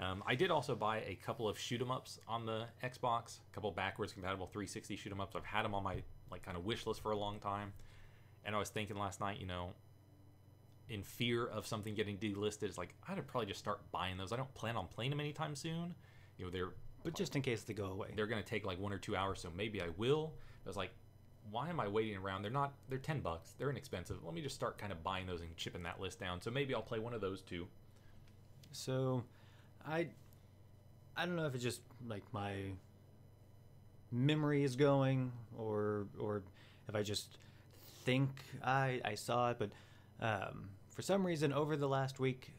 Um, 0.00 0.24
I 0.26 0.34
did 0.34 0.50
also 0.50 0.74
buy 0.74 0.98
a 1.02 1.14
couple 1.14 1.48
of 1.48 1.58
shoot 1.58 1.80
'em 1.80 1.90
ups 1.90 2.18
on 2.26 2.44
the 2.46 2.66
Xbox, 2.82 3.38
a 3.50 3.54
couple 3.54 3.70
backwards 3.70 4.12
compatible 4.12 4.46
360 4.46 4.96
shoot 4.96 5.12
'em 5.12 5.20
ups. 5.20 5.36
I've 5.36 5.44
had 5.44 5.62
them 5.64 5.74
on 5.74 5.82
my 5.84 6.02
like 6.30 6.42
kind 6.42 6.56
of 6.56 6.64
wish 6.64 6.84
list 6.86 7.00
for 7.00 7.12
a 7.12 7.16
long 7.16 7.38
time, 7.38 7.72
and 8.44 8.56
I 8.56 8.58
was 8.58 8.70
thinking 8.70 8.96
last 8.96 9.20
night, 9.20 9.38
you 9.38 9.46
know, 9.46 9.72
in 10.88 11.02
fear 11.02 11.46
of 11.46 11.66
something 11.66 11.94
getting 11.94 12.18
delisted, 12.18 12.64
it's 12.64 12.76
like 12.78 12.94
I'd 13.08 13.24
probably 13.26 13.46
just 13.46 13.60
start 13.60 13.90
buying 13.92 14.16
those. 14.16 14.32
I 14.32 14.36
don't 14.36 14.52
plan 14.54 14.76
on 14.76 14.88
playing 14.88 15.10
them 15.10 15.20
anytime 15.20 15.54
soon. 15.54 15.94
You 16.36 16.46
know, 16.46 16.50
they're 16.50 16.74
But 17.04 17.14
just 17.14 17.36
in 17.36 17.42
case 17.42 17.62
they 17.62 17.72
go 17.74 17.86
away. 17.86 18.12
they're 18.16 18.26
gonna 18.26 18.42
take 18.42 18.66
like 18.66 18.78
one 18.80 18.92
or 18.92 18.98
two 18.98 19.14
hours, 19.16 19.40
so 19.40 19.50
maybe 19.50 19.80
I 19.80 19.88
will. 19.90 20.34
I 20.64 20.68
was 20.68 20.76
like, 20.76 20.90
why 21.50 21.68
am 21.68 21.80
I 21.80 21.88
waiting 21.88 22.16
around? 22.16 22.42
They're 22.42 22.50
not. 22.50 22.72
They're 22.88 22.98
ten 22.98 23.20
bucks. 23.20 23.54
They're 23.58 23.70
inexpensive. 23.70 24.16
Let 24.24 24.34
me 24.34 24.40
just 24.40 24.54
start 24.54 24.78
kind 24.78 24.92
of 24.92 25.02
buying 25.02 25.26
those 25.26 25.40
and 25.40 25.56
chipping 25.56 25.82
that 25.84 26.00
list 26.00 26.20
down. 26.20 26.40
So 26.40 26.50
maybe 26.50 26.74
I'll 26.74 26.82
play 26.82 26.98
one 26.98 27.14
of 27.14 27.20
those 27.20 27.42
too. 27.42 27.66
So, 28.72 29.22
I, 29.86 30.08
I 31.16 31.26
don't 31.26 31.36
know 31.36 31.46
if 31.46 31.54
it's 31.54 31.62
just 31.62 31.80
like 32.08 32.24
my 32.32 32.72
memory 34.10 34.64
is 34.64 34.76
going, 34.76 35.32
or 35.56 36.06
or 36.18 36.42
if 36.88 36.94
I 36.94 37.02
just 37.02 37.38
think 38.04 38.30
I 38.62 39.00
I 39.04 39.14
saw 39.14 39.50
it, 39.50 39.58
but 39.58 39.70
um, 40.20 40.70
for 40.94 41.02
some 41.02 41.26
reason 41.26 41.52
over 41.52 41.76
the 41.76 41.88
last 41.88 42.18
week, 42.20 42.52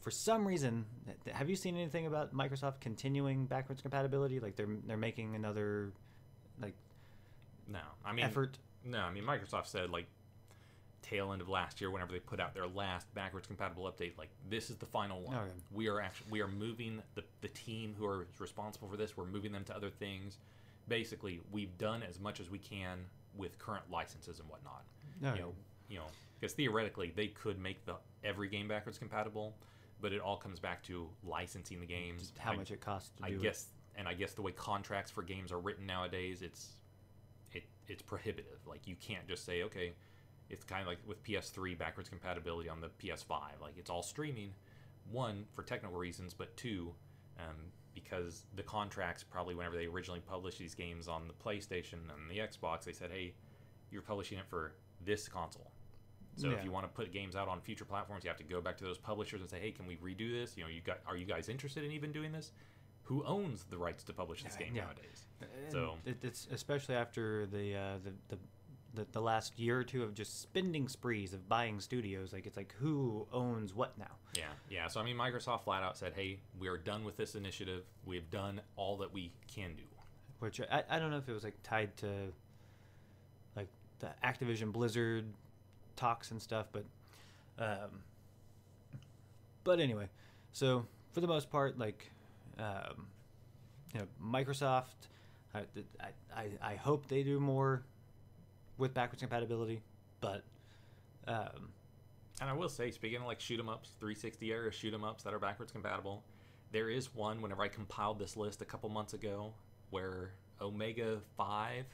for 0.00 0.10
some 0.10 0.46
reason, 0.46 0.84
have 1.32 1.48
you 1.48 1.56
seen 1.56 1.76
anything 1.76 2.06
about 2.06 2.34
Microsoft 2.34 2.80
continuing 2.80 3.46
backwards 3.46 3.80
compatibility? 3.80 4.40
Like 4.40 4.56
they're 4.56 4.68
they're 4.86 4.96
making 4.96 5.34
another, 5.34 5.92
like 6.60 6.74
No, 7.68 7.80
I 8.04 8.12
mean 8.12 8.24
effort. 8.24 8.58
No, 8.84 9.00
I 9.00 9.12
mean 9.12 9.24
Microsoft 9.24 9.66
said 9.66 9.90
like 9.90 10.06
tail 11.02 11.32
end 11.32 11.42
of 11.42 11.48
last 11.48 11.80
year, 11.80 11.90
whenever 11.90 12.12
they 12.12 12.18
put 12.18 12.40
out 12.40 12.54
their 12.54 12.66
last 12.66 13.12
backwards 13.14 13.46
compatible 13.46 13.84
update, 13.84 14.16
like 14.18 14.30
this 14.48 14.70
is 14.70 14.76
the 14.76 14.86
final 14.86 15.20
one. 15.20 15.36
Okay. 15.36 15.50
We 15.72 15.88
are 15.88 16.00
actually 16.00 16.26
we 16.30 16.40
are 16.40 16.48
moving 16.48 17.02
the 17.14 17.24
the 17.40 17.48
team 17.48 17.94
who 17.98 18.06
are 18.06 18.26
responsible 18.38 18.88
for 18.88 18.96
this. 18.96 19.16
We're 19.16 19.26
moving 19.26 19.52
them 19.52 19.64
to 19.64 19.76
other 19.76 19.90
things. 19.90 20.38
Basically, 20.88 21.40
we've 21.52 21.76
done 21.78 22.02
as 22.02 22.20
much 22.20 22.40
as 22.40 22.50
we 22.50 22.58
can 22.58 22.98
with 23.36 23.58
current 23.58 23.84
licenses 23.90 24.40
and 24.40 24.48
whatnot. 24.48 24.84
Okay. 25.22 25.36
You 25.36 25.42
know, 25.42 25.54
you 25.88 25.98
know, 25.98 26.04
because 26.40 26.54
theoretically 26.54 27.12
they 27.14 27.28
could 27.28 27.58
make 27.58 27.84
the 27.86 27.94
every 28.22 28.48
game 28.48 28.68
backwards 28.68 28.98
compatible, 28.98 29.54
but 30.00 30.12
it 30.12 30.20
all 30.20 30.36
comes 30.36 30.58
back 30.58 30.82
to 30.84 31.08
licensing 31.26 31.80
the 31.80 31.86
games. 31.86 32.22
Just 32.22 32.38
how 32.38 32.52
I- 32.52 32.56
much 32.56 32.70
it 32.70 32.80
costs 32.80 33.10
to 33.18 33.24
I 33.24 33.30
guess, 33.32 33.68
and 33.96 34.08
I 34.08 34.14
guess 34.14 34.32
the 34.34 34.42
way 34.42 34.52
contracts 34.52 35.10
for 35.10 35.22
games 35.22 35.52
are 35.52 35.60
written 35.60 35.86
nowadays, 35.86 36.42
it's 36.42 36.64
it 36.64 36.70
it's 37.88 38.02
prohibitive. 38.02 38.60
Like 38.66 38.86
you 38.86 38.96
can't 38.96 39.26
just 39.28 39.44
say, 39.44 39.62
okay, 39.64 39.92
it's 40.50 40.64
kind 40.64 40.82
of 40.82 40.86
like 40.88 40.98
with 41.06 41.22
PS3 41.24 41.76
backwards 41.78 42.08
compatibility 42.08 42.68
on 42.68 42.80
the 42.80 42.88
PS5. 43.02 43.60
Like 43.60 43.74
it's 43.76 43.90
all 43.90 44.02
streaming. 44.02 44.50
One 45.10 45.44
for 45.52 45.62
technical 45.62 45.98
reasons, 45.98 46.32
but 46.34 46.56
two, 46.56 46.94
um, 47.38 47.56
because 47.94 48.44
the 48.56 48.62
contracts 48.62 49.22
probably 49.22 49.54
whenever 49.54 49.76
they 49.76 49.86
originally 49.86 50.20
published 50.20 50.58
these 50.58 50.74
games 50.74 51.08
on 51.08 51.28
the 51.28 51.34
PlayStation 51.34 51.98
and 52.12 52.30
the 52.30 52.38
Xbox, 52.38 52.84
they 52.84 52.92
said, 52.92 53.10
hey, 53.10 53.34
you're 53.90 54.02
publishing 54.02 54.38
it 54.38 54.46
for 54.48 54.72
this 55.04 55.28
console. 55.28 55.70
So 56.36 56.48
Yeah. 56.48 56.54
if 56.56 56.64
you 56.64 56.72
want 56.72 56.84
to 56.84 56.88
put 56.92 57.12
games 57.12 57.36
out 57.36 57.46
on 57.48 57.60
future 57.60 57.84
platforms, 57.84 58.24
you 58.24 58.28
have 58.28 58.38
to 58.38 58.44
go 58.44 58.60
back 58.60 58.76
to 58.78 58.84
those 58.84 58.98
publishers 58.98 59.40
and 59.40 59.48
say, 59.48 59.60
"Hey, 59.60 59.70
can 59.70 59.86
we 59.86 59.96
redo 59.98 60.32
this? 60.32 60.56
You 60.56 60.64
know, 60.64 60.68
you 60.68 60.80
got 60.80 60.98
are 61.06 61.16
you 61.16 61.26
guys 61.26 61.48
interested 61.48 61.84
in 61.84 61.92
even 61.92 62.10
doing 62.10 62.32
this? 62.32 62.50
Who 63.04 63.24
owns 63.24 63.64
the 63.64 63.78
rights 63.78 64.02
to 64.04 64.12
publish 64.12 64.42
this 64.42 64.56
game 64.56 64.74
yeah. 64.74 64.84
nowadays?" 64.84 65.26
And 65.40 65.72
So- 65.72 65.98
it's 66.22 66.48
especially 66.50 66.94
after 66.94 67.46
the, 67.46 67.76
uh, 67.76 67.98
the 68.04 68.12
the 68.28 68.38
the 68.94 69.06
the 69.12 69.20
last 69.20 69.58
year 69.58 69.78
or 69.78 69.84
two 69.84 70.02
of 70.02 70.14
just 70.14 70.40
spending 70.40 70.88
sprees 70.88 71.34
of 71.34 71.48
buying 71.48 71.80
studios. 71.80 72.32
Like 72.32 72.46
it's 72.46 72.56
like 72.56 72.74
who 72.78 73.26
owns 73.32 73.74
what 73.74 73.98
now? 73.98 74.16
Yeah, 74.34 74.44
yeah. 74.70 74.88
So 74.88 75.00
I 75.00 75.04
mean, 75.04 75.16
Microsoft 75.16 75.64
flat 75.64 75.82
out 75.82 75.96
said, 75.96 76.12
"Hey, 76.14 76.38
we 76.58 76.68
are 76.68 76.78
done 76.78 77.04
with 77.04 77.16
this 77.16 77.34
initiative. 77.34 77.84
We've 78.06 78.30
done 78.30 78.60
all 78.76 78.96
that 78.98 79.12
we 79.12 79.32
can 79.52 79.74
do." 79.74 79.82
Which 80.38 80.60
I, 80.60 80.84
I 80.88 80.98
don't 80.98 81.10
know 81.10 81.18
if 81.18 81.28
it 81.28 81.32
was 81.32 81.44
like 81.44 81.60
tied 81.62 81.96
to 81.98 82.32
like 83.56 83.68
the 83.98 84.10
Activision 84.22 84.72
Blizzard 84.72 85.24
talks 85.96 86.30
and 86.30 86.40
stuff, 86.40 86.66
but 86.72 86.84
um, 87.58 88.02
but 89.62 89.80
anyway, 89.80 90.08
so 90.52 90.86
for 91.12 91.20
the 91.20 91.26
most 91.26 91.50
part, 91.50 91.78
like 91.78 92.10
um, 92.58 93.06
you 93.92 94.00
know, 94.00 94.06
Microsoft, 94.22 95.08
I, 95.54 95.60
I, 96.00 96.08
I, 96.34 96.72
I 96.72 96.74
hope 96.76 97.06
they 97.08 97.22
do 97.22 97.38
more 97.40 97.84
with 98.78 98.92
backwards 98.94 99.22
compatibility, 99.22 99.82
but 100.20 100.44
um, 101.28 101.70
And 102.40 102.50
I 102.50 102.52
will 102.52 102.68
say, 102.68 102.90
speaking 102.90 103.20
of 103.20 103.26
like 103.26 103.40
shoot 103.40 103.60
'em 103.60 103.68
ups, 103.68 103.90
360 104.00 104.50
era 104.50 104.72
shoot 104.72 104.92
'em 104.92 105.04
ups 105.04 105.22
that 105.22 105.32
are 105.32 105.38
backwards 105.38 105.70
compatible, 105.72 106.24
there 106.72 106.90
is 106.90 107.14
one. 107.14 107.40
Whenever 107.40 107.62
I 107.62 107.68
compiled 107.68 108.18
this 108.18 108.36
list 108.36 108.60
a 108.62 108.64
couple 108.64 108.88
months 108.88 109.14
ago, 109.14 109.54
where 109.90 110.32
Omega 110.60 111.20
Five, 111.36 111.86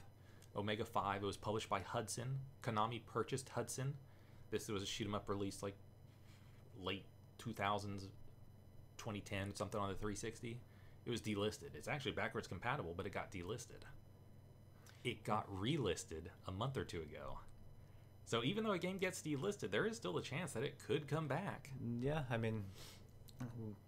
Omega 0.55 0.83
Five, 0.85 1.21
it 1.21 1.25
was 1.25 1.37
published 1.37 1.69
by 1.69 1.81
Hudson. 1.81 2.39
Konami 2.63 3.05
purchased 3.05 3.49
Hudson. 3.49 3.93
This 4.49 4.67
was 4.67 4.81
a 4.81 4.85
shoot 4.87 5.05
'em 5.07 5.13
up 5.15 5.29
released 5.29 5.61
like 5.61 5.77
late 6.79 7.05
2000s, 7.37 8.09
2010, 9.01 9.55
something 9.55 9.79
on 9.79 9.89
the 9.89 9.95
360. 9.95 10.59
It 11.05 11.09
was 11.09 11.21
delisted. 11.21 11.73
It's 11.73 11.87
actually 11.87 12.11
backwards 12.11 12.47
compatible, 12.47 12.93
but 12.95 13.07
it 13.07 13.13
got 13.13 13.31
delisted. 13.31 13.81
It 15.03 15.23
got 15.23 15.51
relisted 15.51 16.27
a 16.47 16.51
month 16.51 16.77
or 16.77 16.83
two 16.83 17.01
ago. 17.01 17.39
So 18.25 18.43
even 18.43 18.63
though 18.63 18.71
a 18.71 18.77
game 18.77 18.99
gets 18.99 19.21
delisted, 19.21 19.71
there 19.71 19.87
is 19.87 19.97
still 19.97 20.17
a 20.17 20.21
chance 20.21 20.53
that 20.53 20.63
it 20.63 20.75
could 20.85 21.07
come 21.07 21.27
back. 21.27 21.71
yeah, 21.99 22.21
I 22.29 22.37
mean, 22.37 22.63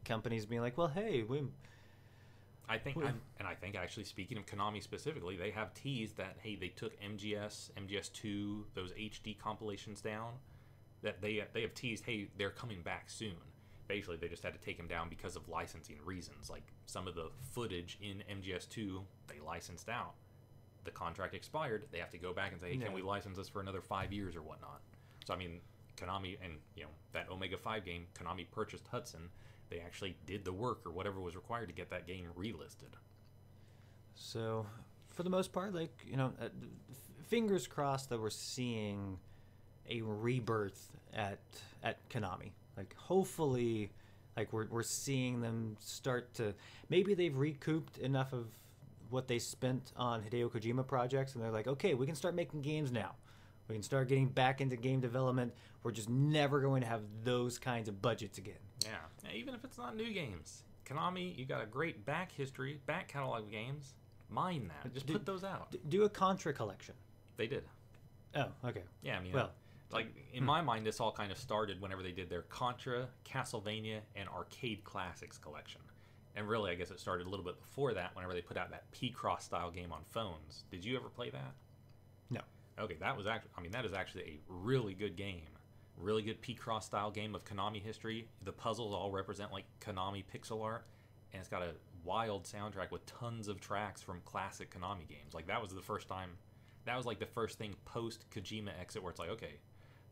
companies 0.03 0.47
being 0.47 0.61
like, 0.61 0.77
well, 0.77 0.87
hey, 0.87 1.23
we 1.23 1.43
I 2.67 2.77
think, 2.77 2.97
and 2.97 3.47
I 3.47 3.53
think 3.53 3.75
actually 3.75 4.05
speaking 4.05 4.37
of 4.37 4.45
Konami 4.45 4.81
specifically, 4.81 5.37
they 5.37 5.51
have 5.51 5.73
teased 5.73 6.17
that 6.17 6.37
hey, 6.41 6.55
they 6.55 6.69
took 6.69 6.99
MGS, 6.99 7.69
MGS2, 7.77 8.63
those 8.73 8.91
HD 8.93 9.37
compilations 9.37 10.01
down. 10.01 10.31
That 11.03 11.21
they 11.21 11.43
they 11.53 11.61
have 11.61 11.73
teased, 11.73 12.05
hey, 12.05 12.29
they're 12.37 12.49
coming 12.49 12.81
back 12.81 13.09
soon. 13.09 13.35
Basically, 13.87 14.17
they 14.17 14.27
just 14.29 14.43
had 14.43 14.53
to 14.53 14.59
take 14.59 14.77
him 14.79 14.87
down 14.87 15.09
because 15.09 15.35
of 15.35 15.47
licensing 15.49 15.97
reasons. 16.05 16.49
Like 16.49 16.63
some 16.85 17.07
of 17.07 17.15
the 17.15 17.29
footage 17.51 17.97
in 18.01 18.23
MGS2, 18.39 19.01
they 19.27 19.39
licensed 19.45 19.89
out. 19.89 20.13
The 20.85 20.91
contract 20.91 21.33
expired. 21.33 21.85
They 21.91 21.99
have 21.99 22.09
to 22.11 22.17
go 22.17 22.33
back 22.33 22.51
and 22.51 22.61
say, 22.61 22.69
hey, 22.71 22.77
Yeah. 22.77 22.85
can 22.85 22.93
we 22.93 23.01
license 23.01 23.37
this 23.37 23.49
for 23.49 23.61
another 23.61 23.81
five 23.81 24.11
years 24.13 24.35
or 24.35 24.41
whatnot? 24.41 24.81
So 25.25 25.33
I 25.33 25.37
mean, 25.37 25.59
Konami 25.97 26.37
and 26.43 26.53
you 26.75 26.83
know 26.83 26.89
that 27.11 27.29
Omega 27.29 27.57
Five 27.57 27.85
game, 27.85 28.07
Konami 28.13 28.45
purchased 28.51 28.87
Hudson. 28.87 29.29
They 29.69 29.79
actually 29.79 30.15
did 30.25 30.43
the 30.45 30.53
work 30.53 30.81
or 30.85 30.91
whatever 30.91 31.19
was 31.19 31.35
required 31.35 31.67
to 31.67 31.73
get 31.73 31.89
that 31.89 32.05
game 32.05 32.27
relisted. 32.37 32.93
So, 34.15 34.65
for 35.09 35.23
the 35.23 35.29
most 35.29 35.51
part, 35.51 35.73
like 35.73 35.91
you 36.05 36.17
know, 36.17 36.33
uh, 36.41 36.49
fingers 37.27 37.67
crossed 37.67 38.09
that 38.09 38.19
we're 38.19 38.29
seeing 38.29 39.17
a 39.89 40.01
rebirth 40.01 40.89
at 41.13 41.39
at 41.83 42.07
Konami. 42.09 42.51
Like, 42.77 42.95
hopefully, 42.97 43.91
like 44.35 44.51
we're 44.51 44.67
we're 44.67 44.83
seeing 44.83 45.41
them 45.41 45.77
start 45.79 46.33
to 46.35 46.53
maybe 46.89 47.13
they've 47.13 47.35
recouped 47.35 47.97
enough 47.99 48.33
of 48.33 48.47
what 49.09 49.27
they 49.27 49.37
spent 49.37 49.91
on 49.95 50.23
Hideo 50.23 50.49
Kojima 50.51 50.87
projects, 50.87 51.35
and 51.35 51.43
they're 51.43 51.51
like, 51.51 51.67
okay, 51.67 51.93
we 51.93 52.05
can 52.05 52.15
start 52.15 52.33
making 52.33 52.61
games 52.61 52.91
now. 52.91 53.13
We 53.67 53.75
can 53.75 53.83
start 53.83 54.09
getting 54.09 54.27
back 54.27 54.59
into 54.59 54.75
game 54.75 54.99
development. 54.99 55.53
We're 55.83 55.91
just 55.91 56.09
never 56.09 56.59
going 56.59 56.81
to 56.81 56.87
have 56.87 57.01
those 57.23 57.57
kinds 57.59 57.87
of 57.87 58.01
budgets 58.01 58.37
again. 58.37 58.55
Yeah, 58.83 59.31
even 59.33 59.53
if 59.53 59.63
it's 59.63 59.77
not 59.77 59.95
new 59.95 60.11
games, 60.11 60.63
Konami, 60.85 61.37
you 61.37 61.45
got 61.45 61.61
a 61.61 61.65
great 61.65 62.05
back 62.05 62.31
history, 62.31 62.79
back 62.85 63.07
catalog 63.07 63.43
of 63.43 63.51
games. 63.51 63.93
Mine 64.29 64.69
that. 64.83 64.93
Just 64.93 65.05
Do- 65.05 65.13
put 65.13 65.25
those 65.25 65.43
out. 65.43 65.75
Do 65.89 66.03
a 66.03 66.09
Contra 66.09 66.53
collection. 66.53 66.95
They 67.37 67.47
did. 67.47 67.63
Oh, 68.35 68.47
okay. 68.65 68.83
Yeah, 69.03 69.17
I 69.17 69.21
mean, 69.21 69.31
Well, 69.33 69.51
like 69.93 70.07
in 70.33 70.39
hmm. 70.39 70.45
my 70.45 70.61
mind, 70.61 70.85
this 70.85 70.99
all 70.99 71.11
kind 71.11 71.31
of 71.31 71.37
started 71.37 71.81
whenever 71.81 72.03
they 72.03 72.11
did 72.11 72.29
their 72.29 72.43
Contra, 72.43 73.07
Castlevania, 73.25 73.99
and 74.15 74.27
Arcade 74.29 74.83
Classics 74.83 75.37
collection. 75.37 75.81
And 76.35 76.47
really, 76.47 76.71
I 76.71 76.75
guess 76.75 76.89
it 76.89 76.99
started 76.99 77.27
a 77.27 77.29
little 77.29 77.45
bit 77.45 77.59
before 77.59 77.93
that, 77.93 78.15
whenever 78.15 78.33
they 78.33 78.41
put 78.41 78.57
out 78.57 78.71
that 78.71 78.91
Picross 78.91 79.41
style 79.41 79.69
game 79.69 79.91
on 79.91 80.01
phones. 80.11 80.63
Did 80.71 80.83
you 80.83 80.97
ever 80.97 81.09
play 81.09 81.29
that? 81.29 81.53
No. 82.31 82.41
Okay, 82.79 82.95
that 82.99 83.15
was 83.15 83.27
actually, 83.27 83.51
I 83.57 83.61
mean, 83.61 83.71
that 83.71 83.85
is 83.85 83.93
actually 83.93 84.23
a 84.23 84.39
really 84.47 84.95
good 84.95 85.15
game. 85.15 85.43
Really 85.95 86.23
good 86.23 86.41
Picross 86.41 86.83
style 86.83 87.11
game 87.11 87.35
of 87.35 87.45
Konami 87.45 87.81
history. 87.81 88.27
The 88.43 88.51
puzzles 88.51 88.93
all 88.95 89.11
represent 89.11 89.51
like 89.51 89.65
Konami 89.79 90.23
pixel 90.25 90.63
art, 90.63 90.85
and 91.31 91.39
it's 91.39 91.49
got 91.49 91.61
a 91.61 91.73
wild 92.03 92.45
soundtrack 92.45 92.91
with 92.91 93.05
tons 93.05 93.47
of 93.47 93.61
tracks 93.61 94.01
from 94.01 94.21
classic 94.25 94.73
Konami 94.73 95.07
games. 95.07 95.35
Like 95.35 95.47
that 95.47 95.61
was 95.61 95.71
the 95.71 95.81
first 95.81 96.07
time, 96.07 96.31
that 96.85 96.97
was 96.97 97.05
like 97.05 97.19
the 97.19 97.27
first 97.27 97.59
thing 97.59 97.75
post 97.85 98.25
Kojima 98.31 98.71
exit 98.79 99.03
where 99.03 99.11
it's 99.11 99.19
like, 99.19 99.29
okay, 99.29 99.59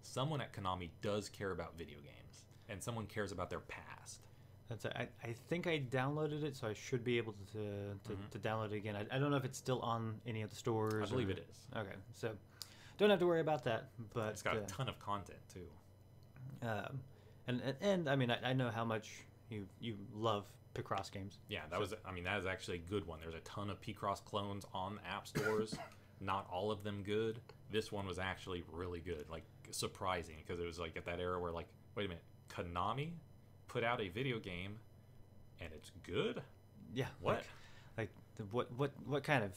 someone 0.01 0.41
at 0.41 0.53
Konami 0.53 0.89
does 1.01 1.29
care 1.29 1.51
about 1.51 1.77
video 1.77 1.97
games, 1.99 2.45
and 2.69 2.81
someone 2.81 3.05
cares 3.05 3.31
about 3.31 3.49
their 3.49 3.59
past. 3.61 4.21
That's 4.69 4.85
I, 4.85 5.07
I 5.23 5.33
think 5.49 5.67
I 5.67 5.79
downloaded 5.79 6.43
it, 6.43 6.55
so 6.55 6.67
I 6.67 6.73
should 6.73 7.03
be 7.03 7.17
able 7.17 7.33
to 7.53 7.59
to, 8.07 8.13
Mhm. 8.13 8.29
to 8.31 8.39
download 8.39 8.71
it 8.71 8.77
again. 8.77 8.95
I, 8.95 9.05
I 9.15 9.19
don't 9.19 9.29
know 9.31 9.37
if 9.37 9.43
it's 9.45 9.57
still 9.57 9.79
on 9.81 10.19
any 10.25 10.41
of 10.43 10.49
the 10.49 10.55
stores. 10.55 11.09
I 11.09 11.11
believe 11.11 11.27
or- 11.29 11.31
it 11.33 11.45
is. 11.49 11.67
Okay, 11.75 11.95
so 12.13 12.31
don't 12.97 13.09
have 13.09 13.19
to 13.19 13.27
worry 13.27 13.41
about 13.41 13.63
that. 13.65 13.89
But 14.13 14.29
It's 14.29 14.41
got 14.41 14.55
uh, 14.55 14.61
a 14.61 14.65
ton 14.65 14.87
of 14.87 14.97
content 14.99 15.39
too. 15.53 15.67
um, 16.67 16.99
and, 17.47 17.61
and 17.61 17.75
and 17.81 18.09
I 18.09 18.15
mean 18.15 18.31
I, 18.31 18.51
I 18.51 18.53
know 18.53 18.69
how 18.69 18.85
much 18.85 19.09
you 19.49 19.67
you 19.79 19.97
love 20.13 20.45
Picross 20.73 21.11
games. 21.11 21.37
Yeah, 21.49 21.61
that 21.69 21.79
was. 21.79 21.93
I 22.05 22.11
mean, 22.13 22.23
that 22.23 22.39
is 22.39 22.45
actually 22.45 22.77
a 22.77 22.89
good 22.89 23.05
one. 23.05 23.19
There's 23.21 23.35
a 23.35 23.39
ton 23.41 23.69
of 23.69 23.81
Picross 23.81 24.23
clones 24.23 24.65
on 24.73 24.99
app 25.05 25.27
stores. 25.27 25.75
Not 26.21 26.47
all 26.49 26.71
of 26.71 26.83
them 26.83 27.01
good. 27.03 27.41
This 27.71 27.91
one 27.91 28.05
was 28.07 28.19
actually 28.19 28.63
really 28.71 28.99
good, 29.01 29.25
like 29.29 29.43
surprising, 29.77 30.35
because 30.45 30.59
it 30.59 30.65
was 30.65 30.79
like 30.79 30.97
at 30.97 31.05
that 31.05 31.19
era 31.19 31.39
where 31.39 31.51
like, 31.51 31.67
wait 31.95 32.05
a 32.05 32.09
minute, 32.09 32.23
Konami 32.49 33.11
put 33.67 33.83
out 33.83 34.01
a 34.01 34.09
video 34.09 34.39
game, 34.39 34.77
and 35.59 35.69
it's 35.73 35.91
good. 36.03 36.41
Yeah. 36.93 37.07
What? 37.19 37.35
Like, 37.35 37.45
like 37.97 38.09
the, 38.35 38.43
what 38.43 38.71
what 38.77 38.91
what 39.05 39.23
kind 39.23 39.43
of 39.43 39.51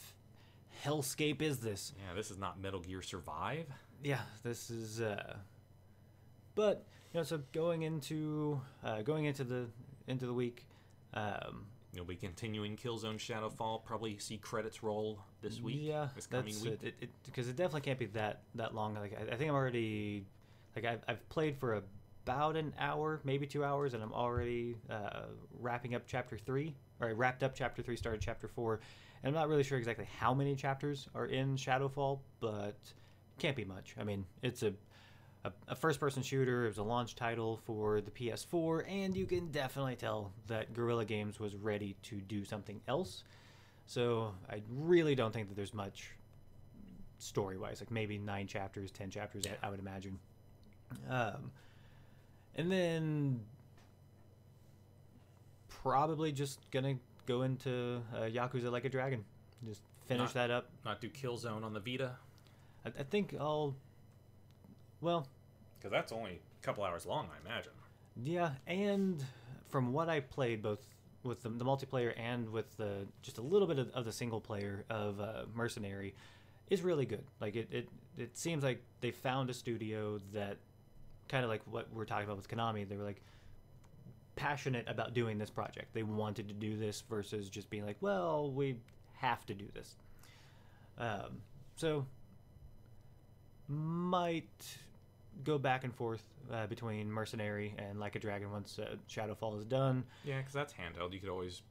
hellscape 0.85 1.43
is 1.43 1.59
this? 1.59 1.93
Yeah, 1.97 2.15
this 2.15 2.31
is 2.31 2.39
not 2.39 2.61
Metal 2.61 2.81
Gear 2.81 3.03
Survive. 3.03 3.67
Yeah, 4.03 4.21
this 4.43 4.71
is. 4.71 5.01
uh 5.01 5.37
But 6.55 6.85
you 7.13 7.21
know, 7.21 7.25
so 7.25 7.41
going 7.53 7.83
into 7.83 8.61
uh, 8.85 9.03
going 9.03 9.25
into 9.25 9.45
the 9.45 9.67
into 10.07 10.27
the 10.27 10.35
week. 10.35 10.67
Um, 11.15 11.67
You'll 11.95 12.05
be 12.05 12.17
continuing 12.17 12.77
Killzone 12.77 13.19
Shadowfall. 13.19 13.85
Probably 13.85 14.19
see 14.19 14.37
credits 14.37 14.83
roll 14.83 15.21
this 15.45 15.61
week. 15.61 15.79
Yeah, 15.81 16.09
this 16.15 16.27
coming 16.27 16.55
week. 16.63 16.81
it. 16.83 16.95
It 17.01 17.11
because 17.25 17.49
it, 17.49 17.57
definitely 17.57 17.83
can't 17.83 17.99
be 17.99 18.07
that 18.07 18.43
that 18.57 18.75
long. 18.75 18.95
Like 18.95 19.17
I, 19.19 19.33
I 19.33 19.37
think 19.37 19.51
I'm 19.51 19.55
already 19.55 20.25
like 20.75 20.85
I've, 20.85 21.01
I've 21.07 21.29
played 21.29 21.57
for 21.57 21.83
about 22.25 22.57
an 22.57 22.73
hour, 22.79 23.21
maybe 23.25 23.47
two 23.47 23.65
hours, 23.65 23.95
and 23.95 24.03
I'm 24.03 24.13
already 24.13 24.77
uh, 24.91 25.27
wrapping 25.61 25.95
up 25.95 26.03
chapter 26.07 26.39
three. 26.39 26.75
Or 27.01 27.09
I 27.09 27.13
wrapped 27.13 27.43
up 27.43 27.55
chapter 27.55 27.83
three, 27.83 27.97
started 27.97 28.21
chapter 28.21 28.49
four, 28.49 28.81
and 29.23 29.29
I'm 29.29 29.35
not 29.35 29.49
really 29.49 29.65
sure 29.65 29.79
exactly 29.79 30.09
how 30.19 30.33
many 30.33 30.55
chapters 30.55 31.09
are 31.15 31.27
in 31.27 31.57
Shadowfall, 31.57 32.21
but 32.41 32.77
can't 33.39 33.57
be 33.57 33.65
much. 33.65 33.95
I 34.01 34.05
mean, 34.05 34.25
it's 34.43 34.63
a 34.63 34.73
a, 35.45 35.53
a 35.69 35.75
first-person 35.77 36.23
shooter. 36.23 36.65
It 36.65 36.69
was 36.69 36.79
a 36.79 36.83
launch 36.83 37.17
title 37.17 37.59
for 37.65 38.01
the 38.01 38.11
PS4, 38.11 38.85
and 38.89 39.15
you 39.15 39.27
can 39.27 39.51
definitely 39.51 39.97
tell 39.97 40.33
that 40.47 40.73
Guerrilla 40.73 41.05
Games 41.05 41.39
was 41.39 41.55
ready 41.55 41.97
to 42.05 42.17
do 42.17 42.45
something 42.45 42.81
else. 42.89 43.25
So 43.87 44.35
I 44.51 44.63
really 44.71 45.15
don't 45.15 45.33
think 45.33 45.49
that 45.49 45.55
there's 45.55 45.75
much 45.75 46.11
story-wise. 47.19 47.81
Like 47.81 47.91
maybe 47.91 48.19
nine 48.19 48.47
chapters, 48.47 48.91
ten 48.91 49.11
chapters, 49.11 49.45
I, 49.47 49.67
I 49.67 49.71
would 49.71 49.81
imagine. 49.81 50.19
Um, 51.09 51.51
and 52.57 52.71
then 52.71 53.41
probably 55.69 56.33
just 56.33 56.59
gonna 56.71 56.97
go 57.27 57.43
into 57.43 58.01
uh, 58.15 58.21
Yakuza 58.23 58.71
Like 58.71 58.85
a 58.85 58.89
Dragon. 58.89 59.25
Just 59.67 59.83
finish 60.07 60.21
Not- 60.27 60.35
that 60.35 60.51
up. 60.51 60.69
Not 60.85 61.01
do 61.01 61.09
Killzone 61.09 61.65
on 61.65 61.73
the 61.73 61.81
Vita 61.81 62.13
I, 62.85 62.89
I 63.01 63.03
think 63.03 63.35
I'll. 63.39 63.75
Well, 65.01 65.27
because 65.79 65.91
that's 65.91 66.13
only 66.13 66.41
a 66.63 66.65
couple 66.65 66.85
hours 66.85 67.05
long, 67.07 67.29
I 67.35 67.47
imagine. 67.51 67.73
yeah, 68.23 68.53
and 68.67 69.23
from 69.69 69.93
what 69.93 70.09
I 70.09 70.21
played, 70.21 70.63
both 70.63 70.81
with 71.25 71.43
the, 71.43 71.49
the 71.49 71.65
multiplayer 71.65 72.13
and 72.19 72.49
with 72.51 72.77
the 72.77 73.07
just 73.23 73.39
a 73.39 73.43
little 73.43 73.67
bit 73.67 73.79
of, 73.79 73.91
of 73.91 74.05
the 74.05 74.13
single 74.13 74.41
player 74.41 74.85
of 74.91 75.21
uh, 75.21 75.45
Mercenary, 75.55 76.15
is 76.71 76.83
really 76.83 77.07
good. 77.07 77.25
Like 77.41 77.57
it, 77.57 77.69
it, 77.71 77.89
it 78.17 78.37
seems 78.37 78.63
like 78.63 78.83
they 79.01 79.11
found 79.11 79.51
a 79.51 79.55
studio 79.55 80.21
that 80.33 80.59
kind 81.29 81.45
of 81.45 81.51
like 81.51 81.63
what 81.71 81.93
we're 81.93 82.05
talking 82.05 82.25
about 82.25 82.37
with 82.37 82.49
Konami. 82.49 82.89
They 82.89 82.97
were 82.97 83.05
like 83.05 83.23
passionate 84.37 84.87
about 84.89 85.15
doing 85.15 85.39
this 85.39 85.51
project. 85.51 85.95
They 85.95 86.03
wanted 86.03 86.49
to 86.49 86.55
do 86.55 86.77
this 86.77 87.03
versus 87.09 87.49
just 87.49 87.71
being 87.71 87.87
like, 87.87 87.97
well, 88.01 88.51
we 88.51 88.77
have 89.17 89.45
to 89.47 89.55
do 89.55 89.67
this. 89.75 89.97
Um, 90.99 91.41
so 91.77 92.07
might 93.69 94.79
go 95.43 95.59
back 95.59 95.85
and 95.85 95.95
forth 95.95 96.23
uh, 96.53 96.67
between 96.67 97.11
Mercenary 97.11 97.75
and 97.79 97.99
Like 97.99 98.15
a 98.17 98.19
Dragon 98.19 98.51
once 98.53 98.79
uh, 98.79 98.97
Shadowfall 99.11 99.59
is 99.59 99.65
done. 99.65 100.05
Yeah, 100.25 100.39
because 100.39 100.53
that's 100.53 100.73
handheld. 100.75 101.13
You 101.13 101.21
could 101.21 101.31
always 101.31 101.63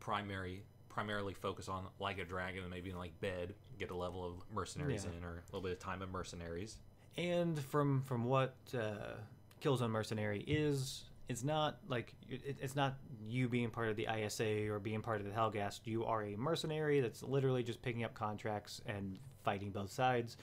primary 0.00 0.62
primarily 0.88 1.34
focus 1.34 1.68
on 1.68 1.84
like 2.00 2.18
a 2.18 2.24
dragon 2.24 2.62
and 2.62 2.70
maybe 2.70 2.90
in 2.90 2.98
like 2.98 3.18
bed 3.20 3.54
get 3.78 3.90
a 3.92 3.94
level 3.96 4.26
of 4.26 4.34
mercenaries 4.52 5.04
Yeah. 5.04 5.16
in 5.18 5.24
or 5.24 5.34
a 5.38 5.42
little 5.56 5.60
bit 5.60 5.72
of 5.72 5.78
time 5.78 6.02
of 6.02 6.10
mercenaries. 6.10 6.78
And 7.16 7.58
from 7.58 8.02
from 8.02 8.24
what 8.24 8.54
uh, 8.74 9.14
Killzone 9.62 9.90
Mercenary 9.90 10.40
is, 10.46 11.04
it's 11.28 11.44
not 11.44 11.78
like 11.88 12.12
it, 12.28 12.56
it's 12.60 12.74
not 12.74 12.96
you 13.28 13.48
being 13.48 13.70
part 13.70 13.88
of 13.88 13.96
the 13.96 14.08
ISA 14.12 14.68
or 14.68 14.78
being 14.80 15.00
part 15.00 15.20
of 15.20 15.26
the 15.26 15.32
Helghast. 15.32 15.80
You 15.84 16.04
are 16.06 16.22
a 16.24 16.36
mercenary 16.36 17.00
that's 17.00 17.22
literally 17.22 17.62
just 17.62 17.82
picking 17.82 18.02
up 18.04 18.14
contracts 18.14 18.80
and 18.86 19.18
fighting 19.44 19.70
both 19.70 19.92
sides. 19.92 20.36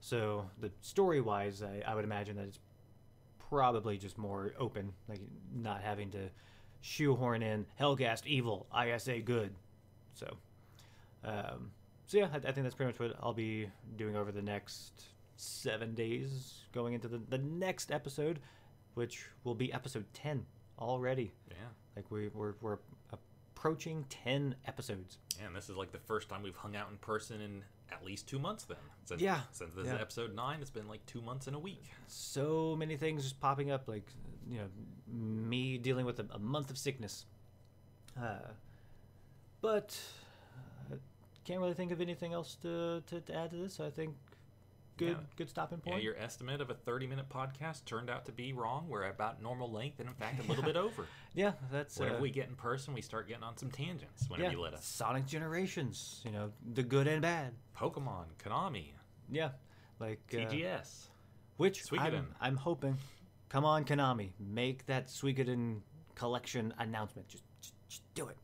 So 0.00 0.48
the 0.60 0.70
story 0.80 1.20
wise, 1.20 1.62
I, 1.62 1.82
I 1.86 1.94
would 1.94 2.04
imagine 2.04 2.36
that 2.36 2.46
it's 2.46 2.60
probably 3.48 3.98
just 3.98 4.18
more 4.18 4.52
open, 4.58 4.92
like 5.08 5.20
not 5.54 5.82
having 5.82 6.10
to 6.10 6.30
shoehorn 6.80 7.42
in 7.42 7.66
Helghast 7.80 8.26
evil, 8.26 8.66
ISA 8.76 9.20
good. 9.20 9.54
So, 10.14 10.36
um, 11.24 11.70
so 12.06 12.18
yeah, 12.18 12.28
I, 12.32 12.36
I 12.36 12.52
think 12.52 12.62
that's 12.62 12.74
pretty 12.74 12.92
much 12.92 13.00
what 13.00 13.16
I'll 13.22 13.32
be 13.32 13.68
doing 13.96 14.16
over 14.16 14.32
the 14.32 14.42
next 14.42 15.04
seven 15.36 15.94
days, 15.94 16.64
going 16.72 16.94
into 16.94 17.08
the 17.08 17.18
the 17.28 17.38
next 17.38 17.90
episode, 17.90 18.40
which 18.94 19.26
will 19.44 19.54
be 19.54 19.72
episode 19.72 20.04
ten 20.12 20.44
already. 20.78 21.32
Yeah. 21.50 21.56
Like 21.96 22.10
we 22.10 22.28
we're 22.28 22.54
we're 22.60 22.78
approaching 23.58 24.04
ten 24.08 24.54
episodes. 24.66 25.18
And 25.44 25.54
this 25.54 25.68
is 25.68 25.76
like 25.76 25.90
the 25.90 25.98
first 25.98 26.28
time 26.28 26.42
we've 26.42 26.56
hung 26.56 26.76
out 26.76 26.88
in 26.90 26.96
person 26.98 27.40
in 27.40 27.62
at 27.90 28.04
least 28.04 28.28
two 28.28 28.38
months 28.38 28.64
then. 28.64 28.76
Since, 29.04 29.20
Yeah, 29.20 29.40
Since 29.50 29.74
this 29.74 29.86
yeah. 29.86 29.96
is 29.96 30.00
episode 30.00 30.34
nine, 30.34 30.60
it's 30.60 30.70
been 30.70 30.86
like 30.86 31.04
two 31.06 31.20
months 31.20 31.46
and 31.48 31.56
a 31.56 31.58
week. 31.58 31.82
so 32.06 32.76
many 32.78 32.96
things 32.96 33.22
just 33.24 33.40
popping 33.40 33.70
up 33.70 33.88
like 33.88 34.06
you 34.48 34.58
know 34.58 34.68
me 35.12 35.76
dealing 35.78 36.06
with 36.06 36.20
a, 36.20 36.26
a 36.32 36.38
month 36.38 36.70
of 36.70 36.78
sickness 36.78 37.26
uh, 38.20 38.48
but 39.60 39.98
uh, 40.90 40.96
can't 41.44 41.60
really 41.60 41.74
think 41.74 41.90
of 41.92 42.00
anything 42.00 42.32
else 42.32 42.56
to, 42.62 43.02
to, 43.06 43.20
to 43.20 43.34
add 43.34 43.50
to 43.50 43.56
this 43.56 43.78
i 43.80 43.90
think 43.90 44.14
good 44.98 45.08
Yeah. 45.10 45.24
good 45.36 45.48
stopping 45.48 45.78
point. 45.78 45.96
Yeah, 45.96 46.02
your 46.02 46.16
estimate 46.18 46.60
of 46.60 46.68
a 46.70 46.74
30 46.74 47.06
minute 47.06 47.28
podcast 47.30 47.84
turned 47.86 48.10
out 48.10 48.26
to 48.26 48.32
be 48.32 48.52
wrong. 48.52 48.86
We're 48.88 49.04
about 49.08 49.40
normal 49.42 49.70
length 49.72 50.00
and 50.00 50.08
in 50.08 50.14
fact 50.14 50.38
a 50.44 50.46
little 50.48 50.64
bit 50.72 50.76
over. 50.76 51.06
yeah 51.34 51.52
that's 51.72 51.98
Whenever 51.98 52.18
uh, 52.18 52.20
we 52.20 52.30
get 52.30 52.48
in 52.48 52.54
person, 52.56 52.92
we 52.94 53.00
start 53.00 53.26
getting 53.28 53.42
on 53.44 53.56
some 53.56 53.70
tangents 53.70 54.28
whenever 54.28 54.50
yeah, 54.50 54.56
you 54.56 54.60
let 54.60 54.74
us. 54.74 54.84
sonic 54.84 55.26
generations 55.26 56.20
you 56.24 56.30
know 56.32 56.50
the 56.74 56.82
good 56.82 57.06
and 57.08 57.22
bad 57.22 57.54
Pokemon, 57.76 58.24
Konami, 58.42 58.92
yeah 59.30 59.50
like 60.00 60.20
uh, 60.34 60.36
TGS. 60.36 61.06
which 61.56 61.84
Suikoden. 61.84 62.18
I'm, 62.18 62.34
I'm 62.40 62.56
hoping 62.56 62.96
come 63.48 63.64
on 63.64 63.84
konami 63.84 64.30
make 64.38 64.84
that 64.86 65.06
Suikoden 65.08 65.80
collection 66.14 66.74
announcement 66.78 67.28
just, 67.28 67.44
just, 67.62 67.74
just 67.88 68.02
do 68.14 68.28
it 68.28 68.36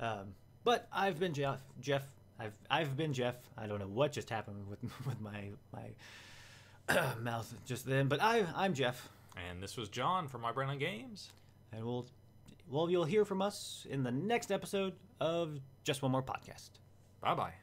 um, 0.00 0.34
but 0.64 0.88
i've 0.92 1.18
been 1.20 1.32
jeff 1.34 1.60
jeff 1.80 2.02
I've, 2.42 2.58
I've 2.70 2.96
been 2.96 3.12
Jeff. 3.12 3.36
I 3.56 3.66
don't 3.66 3.78
know 3.78 3.86
what 3.86 4.12
just 4.12 4.28
happened 4.30 4.66
with 4.68 4.80
with 5.06 5.20
my 5.20 5.50
my 5.72 7.04
mouth 7.20 7.52
just 7.66 7.86
then, 7.86 8.08
but 8.08 8.20
I 8.22 8.44
I'm 8.54 8.74
Jeff, 8.74 9.08
And 9.48 9.62
this 9.62 9.76
was 9.76 9.88
John 9.88 10.28
from 10.28 10.40
My 10.40 10.52
Brain 10.52 10.68
on 10.68 10.78
Games. 10.78 11.30
and 11.72 11.84
we'll 11.84 12.06
well 12.68 12.90
you'll 12.90 13.04
hear 13.04 13.24
from 13.24 13.40
us 13.42 13.86
in 13.88 14.02
the 14.02 14.10
next 14.12 14.50
episode 14.50 14.94
of 15.20 15.60
Just 15.84 16.02
One 16.02 16.12
More 16.12 16.22
Podcast. 16.22 16.70
Bye 17.20 17.34
bye. 17.34 17.61